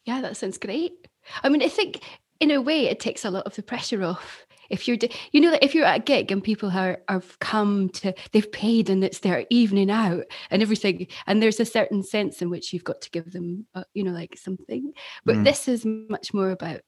Yeah, 0.05 0.21
that 0.23 0.37
sounds 0.37 0.59
great. 0.59 1.07
I 1.43 1.49
mean, 1.49 1.63
I 1.63 1.69
think 1.69 2.01
in 2.41 2.51
a 2.51 2.61
way 2.61 2.87
it 2.87 3.01
takes 3.01 3.25
a 3.25 3.31
lot 3.31 3.47
of 3.47 3.55
the 3.55 3.63
pressure 3.63 4.03
off. 4.03 4.47
If 4.71 4.87
you're, 4.87 4.97
you 5.33 5.41
know, 5.41 5.51
that 5.51 5.65
if 5.65 5.75
you're 5.75 5.85
at 5.85 6.01
a 6.01 6.03
gig 6.05 6.31
and 6.31 6.43
people 6.43 6.71
are 6.71 7.03
have 7.09 7.39
come 7.41 7.89
to, 7.91 8.15
they've 8.31 8.51
paid 8.53 8.89
and 8.89 9.03
it's 9.03 9.19
their 9.19 9.45
evening 9.51 9.91
out 9.91 10.25
and 10.51 10.63
everything, 10.63 11.09
and 11.27 11.43
there's 11.43 11.59
a 11.59 11.65
certain 11.65 12.05
sense 12.05 12.41
in 12.41 12.51
which 12.51 12.73
you've 12.73 12.85
got 12.85 13.01
to 13.01 13.11
give 13.11 13.33
them, 13.33 13.67
uh, 13.75 13.83
you 13.95 14.05
know, 14.05 14.13
like 14.13 14.39
something. 14.39 14.93
But 15.25 15.37
Mm. 15.39 15.45
this 15.45 15.67
is 15.67 15.85
much 15.85 16.33
more 16.33 16.51
about, 16.53 16.83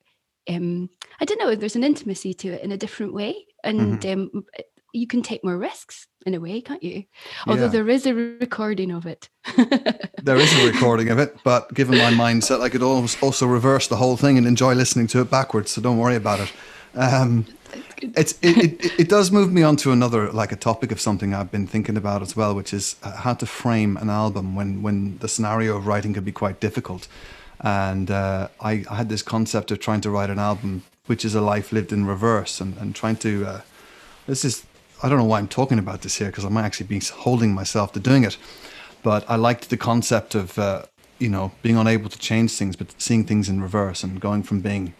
um, 0.48 0.90
I 1.20 1.24
don't 1.24 1.40
know, 1.40 1.56
there's 1.56 1.76
an 1.76 1.82
intimacy 1.84 2.34
to 2.34 2.48
it 2.52 2.62
in 2.62 2.70
a 2.70 2.78
different 2.78 3.14
way, 3.14 3.46
and 3.64 4.06
um, 4.06 4.30
you 4.92 5.06
can 5.06 5.22
take 5.22 5.42
more 5.42 5.56
risks 5.58 6.06
in 6.26 6.34
a 6.34 6.40
way, 6.40 6.60
can't 6.60 6.82
you? 6.82 7.04
Although 7.46 7.62
Yeah. 7.64 7.68
there 7.68 7.88
is 7.88 8.06
a 8.06 8.14
recording 8.14 8.90
of 8.90 9.06
it. 9.06 9.28
There 10.22 10.36
is 10.36 10.52
a 10.52 10.66
recording 10.70 11.08
of 11.10 11.18
it, 11.18 11.36
but 11.42 11.74
given 11.74 11.98
my 11.98 12.12
mindset, 12.12 12.60
I 12.60 12.68
could 12.68 12.82
almost 12.82 13.20
also 13.22 13.44
reverse 13.44 13.88
the 13.88 13.96
whole 13.96 14.16
thing 14.16 14.38
and 14.38 14.46
enjoy 14.46 14.74
listening 14.74 15.08
to 15.08 15.20
it 15.20 15.30
backwards. 15.30 15.72
So 15.72 15.80
don't 15.82 15.98
worry 15.98 16.14
about 16.14 16.38
it. 16.38 16.52
Um, 16.94 17.46
it's 18.02 18.38
it, 18.40 18.56
it, 18.58 19.00
it 19.00 19.08
does 19.08 19.32
move 19.32 19.50
me 19.52 19.62
on 19.64 19.76
to 19.78 19.90
another 19.90 20.30
like 20.30 20.52
a 20.52 20.56
topic 20.56 20.92
of 20.92 21.00
something 21.00 21.34
I've 21.34 21.50
been 21.50 21.66
thinking 21.66 21.96
about 21.96 22.22
as 22.22 22.36
well, 22.36 22.54
which 22.54 22.72
is 22.72 22.96
uh, 23.02 23.16
how 23.16 23.34
to 23.34 23.46
frame 23.46 23.96
an 23.96 24.10
album 24.10 24.54
when 24.54 24.82
when 24.82 25.18
the 25.18 25.28
scenario 25.28 25.76
of 25.76 25.86
writing 25.88 26.14
can 26.14 26.22
be 26.24 26.32
quite 26.32 26.60
difficult. 26.60 27.08
And 27.60 28.10
uh, 28.10 28.48
I, 28.60 28.84
I 28.90 28.94
had 28.96 29.08
this 29.08 29.22
concept 29.22 29.70
of 29.72 29.78
trying 29.80 30.02
to 30.02 30.10
write 30.10 30.30
an 30.30 30.38
album 30.38 30.82
which 31.06 31.24
is 31.24 31.34
a 31.34 31.40
life 31.40 31.72
lived 31.72 31.92
in 31.92 32.06
reverse, 32.06 32.60
and 32.60 32.76
and 32.78 32.94
trying 32.94 33.16
to 33.16 33.44
uh, 33.46 33.60
this 34.26 34.44
is 34.44 34.64
I 35.02 35.08
don't 35.08 35.18
know 35.18 35.24
why 35.24 35.38
I'm 35.38 35.48
talking 35.48 35.80
about 35.80 36.02
this 36.02 36.18
here 36.18 36.28
because 36.28 36.44
I 36.44 36.48
might 36.48 36.64
actually 36.64 36.86
be 36.86 37.00
holding 37.00 37.52
myself 37.52 37.92
to 37.94 38.00
doing 38.00 38.22
it, 38.22 38.36
but 39.02 39.28
I 39.28 39.34
liked 39.34 39.68
the 39.68 39.76
concept 39.76 40.36
of 40.36 40.56
uh, 40.58 40.84
you 41.18 41.28
know 41.28 41.50
being 41.60 41.76
unable 41.76 42.08
to 42.08 42.18
change 42.18 42.52
things, 42.52 42.76
but 42.76 42.94
seeing 43.02 43.24
things 43.24 43.48
in 43.48 43.60
reverse 43.60 44.04
and 44.04 44.20
going 44.20 44.44
from 44.44 44.60
being 44.60 44.94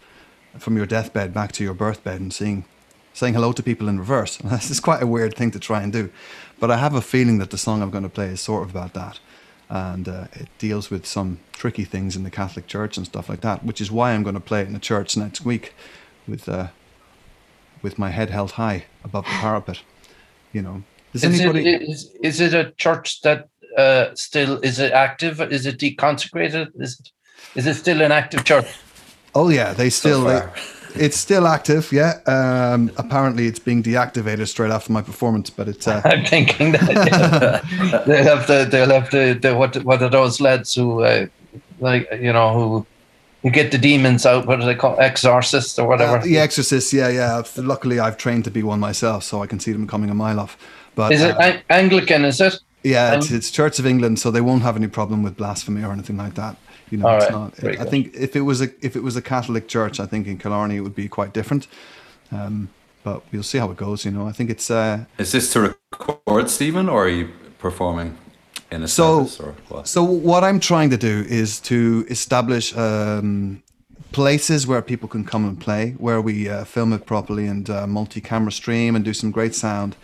from 0.59 0.75
your 0.75 0.85
deathbed 0.85 1.33
back 1.33 1.53
to 1.53 1.63
your 1.63 1.73
birthbed 1.73 2.19
and 2.19 2.33
seeing 2.33 2.65
saying 3.13 3.33
hello 3.33 3.53
to 3.53 3.63
people 3.63 3.87
in 3.87 3.97
reverse. 3.97 4.37
this 4.43 4.69
is 4.69 4.81
quite 4.81 5.01
a 5.01 5.07
weird 5.07 5.35
thing 5.35 5.51
to 5.51 5.59
try 5.59 5.81
and 5.81 5.93
do, 5.93 6.11
but 6.59 6.69
I 6.69 6.77
have 6.77 6.95
a 6.95 7.01
feeling 7.01 7.37
that 7.37 7.51
the 7.51 7.57
song 7.57 7.81
I'm 7.81 7.91
going 7.91 8.03
to 8.03 8.09
play 8.09 8.27
is 8.27 8.41
sort 8.41 8.63
of 8.63 8.71
about 8.71 8.93
that, 8.95 9.21
and 9.69 10.09
uh, 10.09 10.27
it 10.33 10.49
deals 10.57 10.89
with 10.89 11.05
some 11.05 11.39
tricky 11.53 11.85
things 11.85 12.17
in 12.17 12.23
the 12.23 12.29
Catholic 12.29 12.67
Church 12.67 12.97
and 12.97 13.05
stuff 13.05 13.29
like 13.29 13.39
that, 13.39 13.63
which 13.63 13.79
is 13.79 13.89
why 13.89 14.11
I'm 14.11 14.23
going 14.23 14.35
to 14.35 14.41
play 14.41 14.63
it 14.63 14.67
in 14.67 14.73
the 14.73 14.79
church 14.79 15.15
next 15.15 15.45
week, 15.45 15.73
with 16.27 16.49
uh, 16.49 16.67
with 17.81 17.97
my 17.97 18.09
head 18.09 18.31
held 18.31 18.51
high 18.51 18.83
above 19.05 19.23
the 19.23 19.31
parapet. 19.31 19.81
You 20.53 20.61
know, 20.61 20.83
is, 21.13 21.23
anybody... 21.23 21.67
it, 21.67 21.81
is, 21.81 22.15
is 22.23 22.39
it 22.39 22.53
a 22.53 22.71
church 22.77 23.21
that 23.21 23.49
uh, 23.77 24.13
still 24.15 24.59
is 24.61 24.79
it 24.79 24.93
active? 24.93 25.41
Is 25.41 25.65
it 25.65 25.77
deconsecrated? 25.79 26.69
Is 26.79 26.99
it, 26.99 27.09
is 27.55 27.67
it 27.67 27.73
still 27.75 28.01
an 28.01 28.11
active 28.11 28.45
church? 28.45 28.67
Oh 29.35 29.49
yeah, 29.49 29.73
they 29.73 29.89
still. 29.89 30.23
So 30.23 30.29
they, 30.29 30.49
it's 30.95 31.17
still 31.17 31.47
active, 31.47 31.91
yeah. 31.91 32.19
Um, 32.27 32.91
apparently, 32.97 33.47
it's 33.47 33.59
being 33.59 33.81
deactivated 33.81 34.47
straight 34.47 34.71
after 34.71 34.91
my 34.91 35.01
performance, 35.01 35.49
but 35.49 35.67
it's. 35.67 35.87
Uh... 35.87 36.01
I'm 36.05 36.25
thinking 36.25 36.73
that 36.73 38.03
they'll 38.05 38.23
have 38.23 38.47
the 38.47 38.67
they'll 38.69 38.91
have 38.91 39.09
the, 39.09 39.37
the 39.41 39.55
what 39.55 39.75
what 39.83 40.01
are 40.01 40.09
those 40.09 40.39
lads 40.39 40.75
who 40.75 41.01
uh, 41.01 41.25
like 41.79 42.07
you 42.11 42.31
know 42.31 42.53
who 42.53 42.85
who 43.43 43.51
get 43.51 43.71
the 43.71 43.77
demons 43.77 44.25
out? 44.25 44.47
What 44.47 44.59
do 44.59 44.65
they 44.65 44.73
call 44.73 44.99
exorcists 44.99 45.77
or 45.77 45.87
whatever? 45.87 46.17
Uh, 46.17 46.23
the 46.23 46.39
exorcists, 46.39 46.93
yeah, 46.93 47.09
yeah. 47.09 47.43
Luckily, 47.57 47.99
I've 47.99 48.17
trained 48.17 48.45
to 48.45 48.51
be 48.51 48.63
one 48.63 48.79
myself, 48.79 49.23
so 49.23 49.43
I 49.43 49.47
can 49.47 49.59
see 49.59 49.73
them 49.73 49.85
coming 49.85 50.09
a 50.09 50.15
mile 50.15 50.39
off. 50.39 50.57
But 50.95 51.11
is 51.11 51.21
it 51.21 51.37
uh, 51.37 51.57
Anglican? 51.69 52.25
Is 52.25 52.39
it? 52.39 52.59
Yeah, 52.83 53.15
it's, 53.15 53.31
it's 53.31 53.51
Church 53.51 53.79
of 53.79 53.85
England, 53.85 54.19
so 54.19 54.31
they 54.31 54.41
won't 54.41 54.63
have 54.63 54.75
any 54.75 54.87
problem 54.87 55.23
with 55.23 55.37
blasphemy 55.37 55.83
or 55.83 55.91
anything 55.91 56.17
like 56.17 56.35
that. 56.35 56.57
You 56.89 56.97
know, 56.97 57.15
it's 57.15 57.25
right. 57.25 57.31
not. 57.31 57.55
Very 57.55 57.79
I 57.79 57.85
think 57.85 58.13
if 58.13 58.35
it 58.35 58.41
was 58.41 58.61
a 58.61 58.69
if 58.81 58.95
it 58.95 59.03
was 59.03 59.15
a 59.15 59.21
Catholic 59.21 59.67
church, 59.67 59.99
I 59.99 60.05
think 60.05 60.27
in 60.27 60.37
Killarney 60.37 60.77
it 60.77 60.81
would 60.81 60.95
be 60.95 61.07
quite 61.07 61.33
different. 61.33 61.67
Um, 62.31 62.69
but 63.03 63.21
we'll 63.31 63.43
see 63.43 63.57
how 63.57 63.69
it 63.71 63.77
goes. 63.77 64.05
You 64.05 64.11
know, 64.11 64.27
I 64.27 64.31
think 64.31 64.49
it's. 64.49 64.71
Uh, 64.71 65.05
Is 65.17 65.33
this 65.33 65.51
to 65.53 65.75
record, 65.91 66.49
Stephen, 66.49 66.87
or 66.87 67.05
are 67.05 67.09
you 67.09 67.29
performing 67.59 68.17
in 68.73 68.83
a 68.83 68.87
so, 68.87 69.25
service, 69.25 69.39
or 69.39 69.55
what? 69.69 69.87
So 69.87 70.03
what 70.03 70.43
I'm 70.43 70.59
trying 70.59 70.89
to 70.89 70.97
do 70.97 71.25
is 71.27 71.59
to 71.61 72.05
establish 72.09 72.75
um, 72.75 73.63
places 74.11 74.67
where 74.67 74.81
people 74.81 75.07
can 75.07 75.23
come 75.25 75.45
and 75.45 75.59
play, 75.59 75.91
where 75.97 76.21
we 76.21 76.49
uh, 76.49 76.65
film 76.65 76.93
it 76.93 77.05
properly 77.05 77.47
and 77.47 77.69
uh, 77.69 77.87
multi-camera 77.87 78.51
stream 78.51 78.95
and 78.95 79.05
do 79.05 79.13
some 79.13 79.31
great 79.31 79.55
sound 79.55 79.95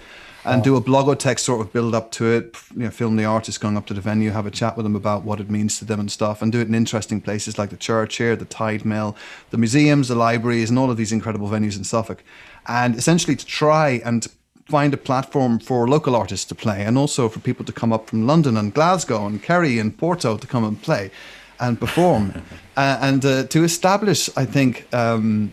and 0.46 0.64
do 0.64 0.76
a 0.76 0.82
blogotext 0.82 1.40
sort 1.40 1.62
of 1.62 1.72
build 1.74 1.94
up 1.94 2.12
to 2.12 2.26
it. 2.26 2.58
You 2.76 2.84
know, 2.84 2.90
film 2.90 3.16
the 3.18 3.26
artist 3.26 3.62
going 3.62 3.78
up 3.78 3.86
to 3.88 3.94
the 3.94 4.02
venue, 4.02 4.32
have 4.32 4.46
a 4.46 4.52
chat 4.52 4.78
with 4.78 4.86
them 4.86 4.96
about 4.96 5.24
what 5.24 5.40
it 5.40 5.50
means 5.50 5.78
to 5.80 5.86
them 5.86 6.00
and 6.00 6.12
stuff, 6.12 6.42
and 6.42 6.52
do 6.52 6.60
it 6.60 6.68
in 6.68 6.76
interesting 6.76 7.22
places 7.22 7.58
like 7.58 7.70
the 7.70 7.78
church 7.78 8.18
here, 8.18 8.36
the 8.36 8.46
Tide 8.46 8.86
Mill, 8.86 9.16
the 9.52 9.58
museums, 9.58 10.08
the 10.08 10.16
libraries, 10.16 10.70
and 10.70 10.80
all 10.80 10.90
of 10.90 10.98
these 10.98 11.12
incredible 11.12 11.50
venues 11.50 11.78
in 11.78 11.84
Suffolk, 11.84 12.24
and 12.68 12.96
essentially 12.96 13.36
to 13.36 13.46
try 13.46 14.02
and 14.04 14.28
find 14.70 14.94
a 14.94 14.98
platform 14.98 15.60
for 15.60 15.88
local 15.88 16.16
artists 16.16 16.46
to 16.46 16.56
play, 16.56 16.86
and 16.86 16.98
also 16.98 17.28
for 17.30 17.40
people 17.40 17.66
to 17.66 17.74
come 17.74 17.92
up 17.92 18.08
from 18.08 18.28
London 18.28 18.56
and 18.58 18.74
Glasgow 18.74 19.26
and 19.26 19.42
Kerry 19.42 19.80
and 19.80 19.98
Porto 19.98 20.38
to 20.38 20.48
come 20.48 20.64
and 20.64 20.82
play 20.82 21.12
and 21.60 21.80
perform, 21.80 22.34
uh, 22.78 22.98
and 23.02 23.26
uh, 23.26 23.44
to 23.48 23.64
establish, 23.64 24.30
I 24.38 24.46
think. 24.46 24.88
Um, 24.94 25.52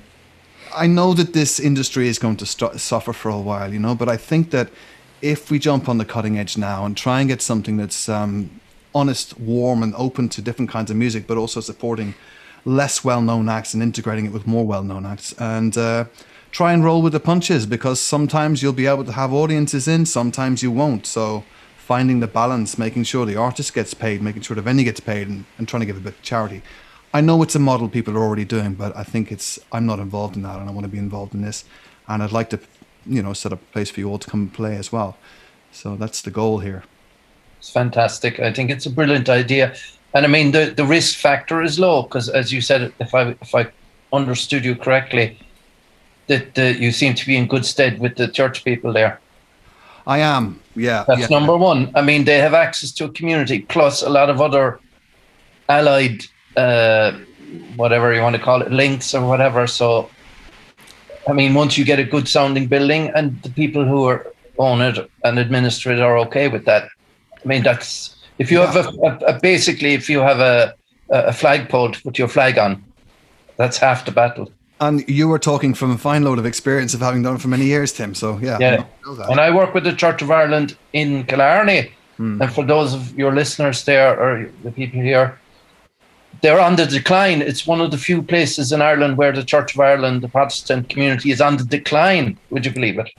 I 0.75 0.87
know 0.87 1.15
that 1.15 1.33
this 1.33 1.59
industry 1.59 2.07
is 2.07 2.19
going 2.19 2.37
to 2.37 2.47
st- 2.47 2.79
suffer 2.81 3.15
for 3.15 3.31
a 3.31 3.39
while, 3.39 3.73
you 3.73 3.79
know, 3.79 3.95
but 3.95 4.09
I 4.09 4.19
think 4.19 4.51
that 4.51 4.69
if 5.23 5.51
we 5.51 5.59
jump 5.59 5.89
on 5.89 5.97
the 5.97 6.05
cutting 6.05 6.39
edge 6.39 6.59
now 6.59 6.85
and 6.85 6.95
try 6.95 7.21
and 7.21 7.29
get 7.29 7.41
something 7.41 7.79
that's 7.79 8.09
um, 8.09 8.51
honest, 8.95 9.39
warm, 9.41 9.83
and 9.83 9.95
open 9.97 10.29
to 10.29 10.43
different 10.43 10.71
kinds 10.71 10.91
of 10.91 10.97
music, 10.97 11.27
but 11.27 11.39
also 11.39 11.61
supporting 11.61 12.15
less 12.67 13.05
well-known 13.05 13.49
acts 13.49 13.75
and 13.75 13.83
integrating 13.83 14.27
it 14.27 14.33
with 14.33 14.47
more 14.47 14.67
well-known 14.67 15.07
acts, 15.07 15.33
and 15.39 15.79
uh, 15.79 16.05
try 16.57 16.73
and 16.73 16.83
roll 16.83 17.03
with 17.03 17.13
the 17.13 17.21
punches 17.21 17.67
because 17.67 18.01
sometimes 18.01 18.63
you'll 18.63 18.73
be 18.73 18.87
able 18.87 19.05
to 19.05 19.13
have 19.13 19.31
audiences 19.31 19.87
in, 19.87 20.07
sometimes 20.07 20.63
you 20.63 20.71
won't. 20.71 21.05
So 21.05 21.45
finding 21.77 22.21
the 22.21 22.27
balance, 22.27 22.79
making 22.79 23.05
sure 23.05 23.27
the 23.27 23.37
artist 23.37 23.75
gets 23.75 23.93
paid, 23.93 24.23
making 24.23 24.41
sure 24.41 24.57
the 24.57 24.63
venue 24.63 24.83
gets 24.83 24.99
paid, 24.99 25.29
and, 25.29 25.45
and 25.59 25.69
trying 25.69 25.81
to 25.81 25.87
give 25.87 25.99
a 25.99 26.01
bit 26.01 26.15
of 26.15 26.23
charity. 26.23 26.63
I 27.13 27.21
know 27.21 27.43
it's 27.43 27.55
a 27.55 27.59
model 27.59 27.91
people 27.91 28.17
are 28.17 28.23
already 28.23 28.47
doing, 28.47 28.73
but 28.73 28.97
I 28.97 29.05
think 29.05 29.31
it's 29.31 29.59
I'm 29.71 29.85
not 29.85 29.99
involved 29.99 30.35
in 30.35 30.41
that, 30.45 30.59
and 30.59 30.67
I 30.67 30.73
want 30.73 30.85
to 30.85 30.89
be 30.91 30.97
involved 30.97 31.35
in 31.35 31.43
this, 31.43 31.67
and 32.09 32.23
I'd 32.23 32.33
like 32.33 32.49
to, 32.49 32.59
you 33.05 33.23
know, 33.23 33.35
set 33.35 33.53
up 33.53 33.61
a 33.61 33.73
place 33.75 33.91
for 33.91 34.01
you 34.01 34.09
all 34.09 34.19
to 34.19 34.31
come 34.31 34.41
and 34.41 34.55
play 34.55 34.77
as 34.77 34.91
well. 34.91 35.19
So 35.73 35.95
that's 35.95 36.23
the 36.23 36.31
goal 36.31 36.61
here. 36.61 36.85
It's 37.59 37.69
fantastic. 37.69 38.41
I 38.41 38.51
think 38.51 38.71
it's 38.71 38.87
a 38.87 38.91
brilliant 38.91 39.29
idea, 39.29 39.75
and 40.15 40.25
I 40.25 40.29
mean 40.29 40.53
the 40.53 40.73
the 40.75 40.87
risk 40.87 41.19
factor 41.19 41.63
is 41.63 41.79
low 41.79 42.05
because, 42.05 42.31
as 42.31 42.51
you 42.51 42.63
said, 42.63 42.95
if 42.99 43.15
I 43.15 43.37
if 43.43 43.55
I 43.55 43.67
understood 44.11 44.65
you 44.65 44.75
correctly, 44.75 45.39
that, 46.29 46.55
that 46.55 46.79
you 46.79 46.93
seem 46.93 47.15
to 47.15 47.27
be 47.27 47.37
in 47.37 47.47
good 47.47 47.65
stead 47.65 48.01
with 48.01 48.17
the 48.17 48.29
church 48.29 48.65
people 48.65 48.93
there. 48.93 49.21
I 50.07 50.19
am, 50.19 50.61
yeah. 50.75 51.05
That's 51.07 51.23
yeah. 51.23 51.27
number 51.29 51.57
one. 51.57 51.91
I 51.95 52.03
mean, 52.03 52.25
they 52.25 52.39
have 52.39 52.55
access 52.55 52.93
to 52.93 53.07
a 53.07 53.11
community 53.11 53.61
plus 53.61 54.03
a 54.03 54.09
lot 54.09 54.31
of 54.31 54.41
other 54.41 54.79
allied 55.69 56.23
uh, 56.57 57.13
whatever 57.77 58.15
you 58.15 58.23
want 58.23 58.37
to 58.37 58.43
call 58.43 58.63
it, 58.63 58.71
links 58.71 59.15
or 59.15 59.27
whatever. 59.27 59.67
So, 59.67 60.09
I 61.29 61.33
mean, 61.33 61.55
once 61.55 61.77
you 61.77 61.85
get 61.85 61.99
a 61.99 62.05
good 62.05 62.29
sounding 62.29 62.67
building 62.67 63.11
and 63.15 63.41
the 63.43 63.51
people 63.51 63.85
who 63.85 64.05
are 64.05 64.27
own 64.59 64.81
it 64.81 65.11
and 65.25 65.39
administer 65.39 65.93
it 65.93 66.01
are 66.01 66.19
okay 66.19 66.49
with 66.49 66.65
that. 66.65 66.89
I 67.45 67.49
mean, 67.49 67.63
that's 67.63 68.17
if 68.39 68.51
you 68.51 68.61
yeah. 68.61 68.73
have 68.73 68.87
a, 68.87 69.07
a, 69.07 69.17
a, 69.35 69.41
basically 69.41 69.95
if 69.95 70.09
you 70.09 70.21
have 70.21 70.41
a 70.41 70.75
a 71.11 71.33
flagpole 71.33 71.93
to 71.93 72.03
put 72.03 72.19
your 72.19 72.29
flag 72.29 72.59
on, 72.59 72.83
that's 73.57 73.79
half 73.79 74.05
the 74.05 74.11
battle. 74.11 74.51
And 74.79 75.09
you 75.09 75.29
were 75.29 75.39
talking 75.39 75.73
from 75.73 75.91
a 75.91 75.99
fine 75.99 76.23
load 76.23 76.39
of 76.39 76.45
experience 76.45 76.93
of 76.93 77.01
having 77.01 77.23
done 77.23 77.37
it 77.37 77.41
for 77.41 77.49
many 77.49 77.65
years, 77.65 77.93
Tim. 77.93 78.15
So 78.15 78.39
yeah, 78.39 78.59
yeah. 78.61 78.85
I 79.07 79.31
and 79.31 79.41
I 79.41 79.51
work 79.51 79.73
with 79.75 79.85
the 79.85 79.95
Church 79.95 80.21
of 80.21 80.31
Ireland 80.31 80.77
in 80.93 81.25
Killarney. 81.25 81.93
Hmm. 82.19 82.43
And 82.43 82.53
for 82.53 82.65
those 82.65 82.95
of 82.95 83.17
your 83.19 83.33
listeners 83.35 83.85
there 83.85 84.19
or 84.19 84.51
the 84.63 84.71
people 84.71 85.01
here, 85.01 85.39
they're 86.43 86.61
on 86.61 86.77
the 86.77 86.87
decline. 86.87 87.41
It's 87.43 87.67
one 87.67 87.81
of 87.81 87.91
the 87.91 87.99
few 87.99 88.23
places 88.23 88.73
in 88.73 88.83
Ireland 88.83 89.17
where 89.17 89.33
the 89.33 89.45
Church 89.45 89.75
of 89.75 89.81
Ireland, 89.81 90.23
the 90.23 90.29
Protestant 90.29 90.89
community, 90.89 91.31
is 91.31 91.41
on 91.41 91.57
the 91.57 91.65
decline. 91.65 92.39
Would 92.51 92.67
you 92.67 92.73
believe 92.73 92.99
it? 92.99 93.11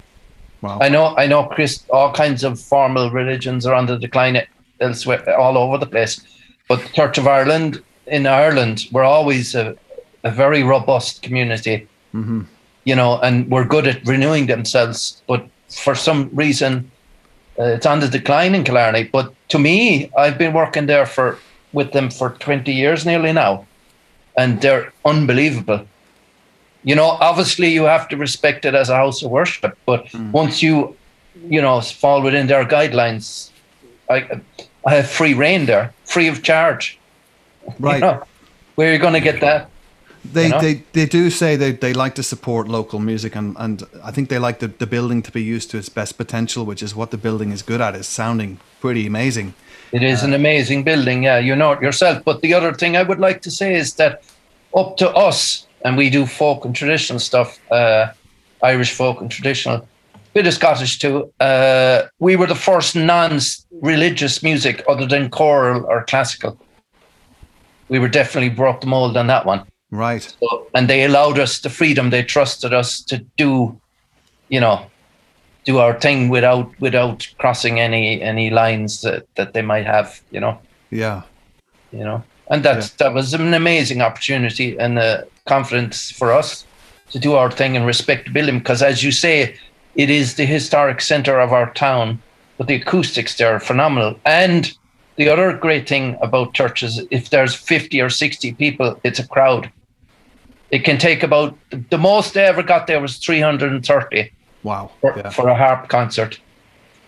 Wow. 0.61 0.79
I 0.81 0.89
know, 0.89 1.15
I 1.17 1.27
know, 1.27 1.45
Chris. 1.45 1.83
All 1.89 2.11
kinds 2.11 2.43
of 2.43 2.59
formal 2.59 3.11
religions 3.11 3.65
are 3.65 3.73
on 3.73 3.85
the 3.85 3.97
decline 3.97 4.41
elsewhere, 4.79 5.37
all 5.39 5.57
over 5.57 5.77
the 5.77 5.85
place. 5.85 6.21
But 6.67 6.81
the 6.81 6.89
Church 6.89 7.17
of 7.17 7.27
Ireland 7.27 7.81
in 8.07 8.25
Ireland, 8.25 8.87
we're 8.91 9.03
always 9.03 9.55
a, 9.55 9.75
a 10.23 10.31
very 10.31 10.63
robust 10.63 11.21
community, 11.21 11.87
mm-hmm. 12.13 12.41
you 12.83 12.95
know, 12.95 13.19
and 13.19 13.49
we're 13.49 13.65
good 13.65 13.87
at 13.87 14.05
renewing 14.05 14.47
themselves. 14.47 15.21
But 15.27 15.47
for 15.69 15.95
some 15.95 16.29
reason, 16.33 16.91
uh, 17.59 17.63
it's 17.63 17.85
on 17.85 17.99
the 17.99 18.07
decline 18.07 18.55
in 18.55 18.63
Killarney. 18.63 19.03
But 19.03 19.33
to 19.49 19.59
me, 19.59 20.11
I've 20.17 20.37
been 20.37 20.53
working 20.53 20.85
there 20.85 21.05
for 21.05 21.37
with 21.73 21.91
them 21.91 22.09
for 22.09 22.31
20 22.31 22.71
years 22.71 23.05
nearly 23.05 23.33
now, 23.33 23.65
and 24.37 24.61
they're 24.61 24.91
unbelievable. 25.05 25.85
You 26.83 26.95
know, 26.95 27.05
obviously 27.05 27.69
you 27.69 27.83
have 27.83 28.07
to 28.09 28.17
respect 28.17 28.65
it 28.65 28.73
as 28.73 28.89
a 28.89 28.95
house 28.95 29.21
of 29.21 29.29
worship, 29.31 29.77
but 29.85 30.05
mm. 30.07 30.31
once 30.31 30.63
you, 30.63 30.95
you 31.49 31.61
know, 31.61 31.81
fall 31.81 32.21
within 32.21 32.47
their 32.47 32.65
guidelines, 32.65 33.49
I, 34.09 34.39
I 34.85 34.95
have 34.95 35.09
free 35.09 35.33
rein 35.33 35.65
there, 35.65 35.93
free 36.05 36.27
of 36.27 36.43
charge. 36.43 36.97
Right. 37.79 37.95
You 37.95 37.99
know, 37.99 38.23
where 38.75 38.89
are 38.89 38.93
you 38.93 38.99
going 38.99 39.13
to 39.13 39.19
get 39.19 39.41
that? 39.41 39.69
They, 40.33 40.45
you 40.45 40.49
know? 40.49 40.59
they 40.59 40.83
they 40.93 41.05
do 41.05 41.29
say 41.29 41.55
they, 41.55 41.71
they 41.71 41.93
like 41.93 42.15
to 42.15 42.23
support 42.23 42.67
local 42.67 42.99
music 42.99 43.35
and, 43.35 43.55
and 43.59 43.83
I 44.03 44.11
think 44.11 44.29
they 44.29 44.39
like 44.39 44.59
the, 44.59 44.67
the 44.67 44.87
building 44.87 45.21
to 45.23 45.31
be 45.31 45.43
used 45.43 45.71
to 45.71 45.77
its 45.77 45.89
best 45.89 46.17
potential, 46.17 46.65
which 46.65 46.83
is 46.83 46.95
what 46.95 47.11
the 47.11 47.17
building 47.17 47.51
is 47.51 47.61
good 47.61 47.81
at, 47.81 47.95
is 47.95 48.07
sounding 48.07 48.59
pretty 48.81 49.07
amazing. 49.07 49.53
It 49.91 50.03
is 50.03 50.23
an 50.23 50.33
amazing 50.33 50.83
building, 50.83 51.23
yeah, 51.23 51.37
you 51.37 51.55
know 51.55 51.71
it 51.71 51.81
yourself. 51.81 52.23
But 52.25 52.41
the 52.41 52.53
other 52.53 52.73
thing 52.73 52.97
I 52.97 53.03
would 53.03 53.19
like 53.19 53.41
to 53.43 53.51
say 53.51 53.75
is 53.75 53.95
that 53.95 54.23
up 54.75 54.97
to 54.97 55.09
us, 55.09 55.65
and 55.85 55.95
we 55.95 56.09
do 56.09 56.25
folk 56.25 56.65
and 56.65 56.75
traditional 56.75 57.19
stuff, 57.19 57.59
uh, 57.71 58.07
Irish 58.61 58.93
folk 58.93 59.21
and 59.21 59.31
traditional, 59.31 59.87
bit 60.33 60.45
of 60.45 60.53
Scottish 60.53 60.99
too. 60.99 61.31
Uh, 61.39 62.03
we 62.19 62.35
were 62.35 62.47
the 62.47 62.55
first 62.55 62.95
non-religious 62.95 64.43
music 64.43 64.83
other 64.87 65.07
than 65.07 65.29
choral 65.29 65.85
or 65.85 66.03
classical. 66.03 66.59
We 67.89 67.99
were 67.99 68.09
definitely 68.09 68.49
broke 68.49 68.81
the 68.81 68.87
mold 68.87 69.15
on 69.15 69.27
that 69.27 69.45
one. 69.45 69.65
Right. 69.91 70.35
So, 70.39 70.67
and 70.73 70.89
they 70.89 71.05
allowed 71.05 71.39
us 71.39 71.59
the 71.59 71.69
freedom. 71.69 72.09
They 72.09 72.23
trusted 72.23 72.73
us 72.73 73.01
to 73.03 73.17
do 73.37 73.79
you 74.49 74.59
know, 74.59 74.85
do 75.65 75.79
our 75.79 75.99
thing 75.99 76.29
without 76.29 76.71
without 76.79 77.27
crossing 77.37 77.79
any 77.79 78.21
any 78.21 78.49
lines 78.49 79.01
that, 79.01 79.25
that 79.35 79.53
they 79.53 79.61
might 79.61 79.85
have, 79.85 80.21
you 80.31 80.39
know. 80.39 80.57
Yeah. 80.89 81.23
You 81.91 82.03
know. 82.03 82.23
And 82.49 82.63
that 82.63 82.77
Yeah. 82.77 82.87
that 82.99 83.13
was 83.13 83.33
an 83.33 83.53
amazing 83.53 84.01
opportunity 84.01 84.77
and 84.79 84.97
uh, 84.99 85.23
confidence 85.45 86.11
for 86.11 86.31
us 86.31 86.65
to 87.11 87.19
do 87.19 87.33
our 87.35 87.51
thing 87.51 87.75
and 87.77 87.85
respect 87.85 88.31
building 88.33 88.59
because 88.59 88.81
as 88.81 89.03
you 89.03 89.11
say, 89.11 89.55
it 89.95 90.09
is 90.09 90.35
the 90.35 90.45
historic 90.45 91.01
center 91.01 91.39
of 91.39 91.51
our 91.51 91.73
town, 91.73 92.19
but 92.57 92.67
the 92.67 92.75
acoustics 92.75 93.35
there 93.35 93.53
are 93.55 93.59
phenomenal. 93.59 94.17
And 94.25 94.71
the 95.15 95.29
other 95.29 95.51
great 95.57 95.89
thing 95.89 96.17
about 96.21 96.53
churches, 96.53 97.01
if 97.11 97.29
there's 97.31 97.55
50 97.55 98.01
or 98.01 98.09
60 98.09 98.53
people, 98.53 98.99
it's 99.03 99.19
a 99.19 99.27
crowd. 99.27 99.71
It 100.71 100.83
can 100.83 100.97
take 100.97 101.23
about 101.23 101.57
the 101.89 101.97
most 101.97 102.33
they 102.33 102.43
ever 102.45 102.63
got 102.63 102.87
there 102.87 102.99
was 102.99 103.17
330 103.17 104.31
Wow. 104.63 104.91
for, 105.01 105.13
Yeah. 105.17 105.29
for 105.29 105.47
a 105.47 105.55
harp 105.55 105.87
concert. 105.87 106.39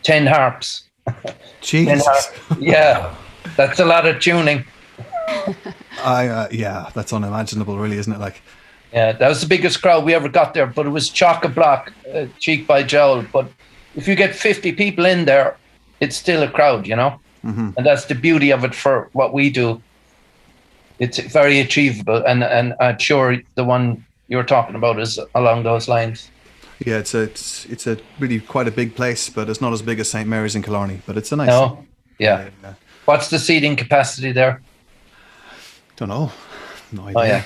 10 0.04 0.28
harps. 0.28 0.84
10 1.06 1.16
Jesus. 1.62 2.06
harp. 2.06 2.60
Yeah, 2.60 3.14
that's 3.58 3.80
a 3.80 3.86
lot 3.86 4.06
of 4.06 4.20
tuning. 4.20 4.64
I 6.04 6.28
uh, 6.28 6.48
yeah, 6.52 6.90
that's 6.94 7.12
unimaginable, 7.14 7.78
really, 7.78 7.98
isn't 7.98 8.14
it? 8.14 8.20
Like, 8.20 8.42
Yeah, 8.94 9.12
that 9.12 9.28
was 9.30 9.42
the 9.42 9.48
biggest 9.48 9.82
crowd 9.82 10.06
we 10.06 10.14
ever 10.16 10.30
got 10.30 10.54
there, 10.54 10.66
but 10.68 10.86
it 10.86 10.90
was 10.90 11.10
chock 11.10 11.46
a 11.46 11.50
block, 11.50 11.92
uh, 12.14 12.26
cheek 12.40 12.66
by 12.66 12.84
jowl. 12.84 13.24
But 13.32 13.52
if 13.96 14.08
you 14.08 14.16
get 14.16 14.34
50 14.36 14.72
people 14.74 15.06
in 15.06 15.26
there, 15.26 15.58
it's 16.00 16.16
still 16.16 16.44
a 16.44 16.48
crowd, 16.50 16.88
you 16.88 16.96
know? 16.96 17.20
Mhm. 17.46 17.74
And 17.78 17.86
that's 17.86 18.06
the 18.06 18.16
beauty 18.16 18.52
of 18.52 18.64
it 18.64 18.74
for 18.74 19.10
what 19.14 19.34
we 19.34 19.50
do. 19.50 19.82
It's 21.00 21.18
very 21.20 21.60
achievable. 21.60 22.24
And, 22.26 22.44
and 22.44 22.74
I'm 22.80 22.98
sure 23.00 23.38
the 23.56 23.64
one 23.64 24.06
you're 24.28 24.44
talking 24.44 24.76
about 24.76 25.00
is 25.00 25.20
along 25.36 25.64
those 25.64 25.88
lines. 25.88 26.30
yeah, 26.86 26.98
it's 27.00 27.14
a 27.14 27.22
it's 27.24 27.66
it's 27.66 27.88
a 27.88 27.98
really 28.20 28.40
quite 28.40 28.68
a 28.68 28.72
big 28.72 28.96
place, 28.96 29.30
but 29.30 29.50
it's 29.50 29.62
not 29.62 29.74
as 29.74 29.82
big 29.82 30.00
as 30.00 30.10
St 30.10 30.28
Mary's 30.28 30.56
in 30.56 30.62
Killarney, 30.62 31.02
but 31.06 31.18
it's 31.18 31.32
a 31.32 31.36
nice. 31.36 31.48
No? 31.48 31.86
Yeah. 32.20 32.50
Yeah. 32.64 32.74
What's 33.06 33.30
the 33.30 33.40
seating 33.40 33.76
capacity 33.76 34.32
there? 34.34 34.62
Don't 35.96 36.10
know. 36.10 36.32
No 36.92 37.04
idea. 37.08 37.20
Oh, 37.20 37.24
yeah. 37.24 37.44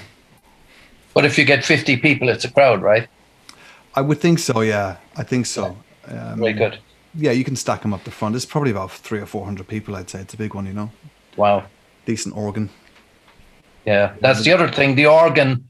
But 1.13 1.25
if 1.25 1.38
you 1.38 1.45
get 1.45 1.63
50 1.63 1.98
people, 1.98 2.29
it's 2.29 2.43
a 2.45 2.51
crowd, 2.51 2.81
right? 2.81 3.07
I 3.95 4.01
would 4.01 4.19
think 4.19 4.39
so. 4.39 4.62
Yeah, 4.62 4.98
I 5.15 5.24
think 5.24 5.45
so. 5.45 5.77
Um, 6.07 6.39
Very 6.39 6.53
good. 6.53 6.79
Yeah, 7.15 7.31
you 7.31 7.43
can 7.43 7.55
stack 7.55 7.81
them 7.83 7.93
up 7.93 8.03
the 8.03 8.12
front. 8.12 8.36
It's 8.36 8.45
probably 8.45 8.72
about 8.72 8.91
three 8.91 9.19
or 9.19 9.27
four 9.27 9.45
hundred 9.45 9.67
people. 9.67 9.95
I'd 9.95 10.10
say 10.10 10.19
it's 10.22 10.33
a 10.33 10.38
big 10.38 10.55
one. 10.55 10.65
You 10.65 10.74
know, 10.74 10.89
Wow. 11.38 11.63
decent 12.05 12.36
organ. 12.36 12.69
Yeah, 13.86 14.16
that's 14.22 14.44
the 14.44 14.54
other 14.54 14.70
thing. 14.70 14.96
The 14.96 15.08
organ 15.08 15.68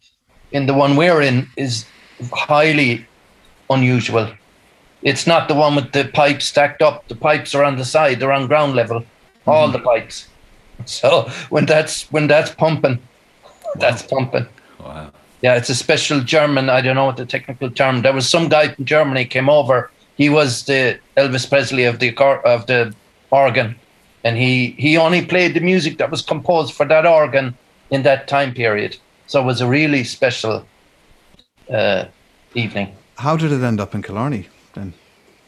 in 0.52 0.66
the 0.68 0.74
one 0.74 0.96
we're 0.96 1.22
in 1.22 1.48
is 1.58 1.86
highly 2.32 3.06
unusual. 3.70 4.32
It's 5.02 5.28
not 5.28 5.48
the 5.48 5.56
one 5.56 5.76
with 5.76 5.92
the 5.92 6.06
pipes 6.06 6.46
stacked 6.46 6.82
up. 6.82 7.08
The 7.08 7.16
pipes 7.16 7.54
are 7.54 7.64
on 7.64 7.78
the 7.78 7.86
side. 7.86 8.20
They're 8.20 8.32
on 8.32 8.48
ground 8.48 8.76
level. 8.76 9.06
All 9.46 9.68
the 9.70 9.78
mm-hmm. 9.78 9.88
pipes. 9.88 10.28
So 10.86 11.30
when 11.50 11.66
that's 11.66 12.12
when 12.12 12.28
that's 12.28 12.50
pumping, 12.50 13.00
that's 13.76 14.02
pumping. 14.02 14.48
Wow. 14.80 15.12
Yeah, 15.42 15.56
it's 15.56 15.70
a 15.70 15.76
special 15.76 16.20
German. 16.20 16.70
I 16.70 16.82
don't 16.82 16.96
know 16.96 17.06
what 17.06 17.16
the 17.16 17.28
technical 17.28 17.70
term. 17.70 18.02
There 18.02 18.12
was 18.12 18.28
some 18.28 18.50
guy 18.50 18.74
from 18.74 18.84
Germany 18.84 19.24
came 19.24 19.50
over. 19.50 19.92
He 20.18 20.30
was 20.30 20.66
the 20.66 21.00
Elvis 21.16 21.48
Presley 21.48 21.84
of 21.86 22.00
the 22.00 22.18
of 22.44 22.66
the 22.66 22.94
organ, 23.30 23.76
and 24.24 24.36
he 24.36 24.72
he 24.78 24.98
only 24.98 25.24
played 25.24 25.54
the 25.54 25.60
music 25.62 26.00
that 26.00 26.10
was 26.10 26.22
composed 26.22 26.74
for 26.74 26.86
that 26.88 27.06
organ 27.06 27.56
in 27.94 28.04
that 28.04 28.28
time 28.28 28.54
period. 28.54 28.98
So 29.28 29.42
it 29.42 29.46
was 29.46 29.62
a 29.62 29.68
really 29.68 30.04
special 30.04 30.66
uh, 31.70 32.06
evening. 32.56 32.96
How 33.18 33.38
did 33.38 33.52
it 33.52 33.62
end 33.64 33.80
up 33.80 33.96
in 33.96 34.02
Killarney 34.02 34.48
then? 34.74 34.94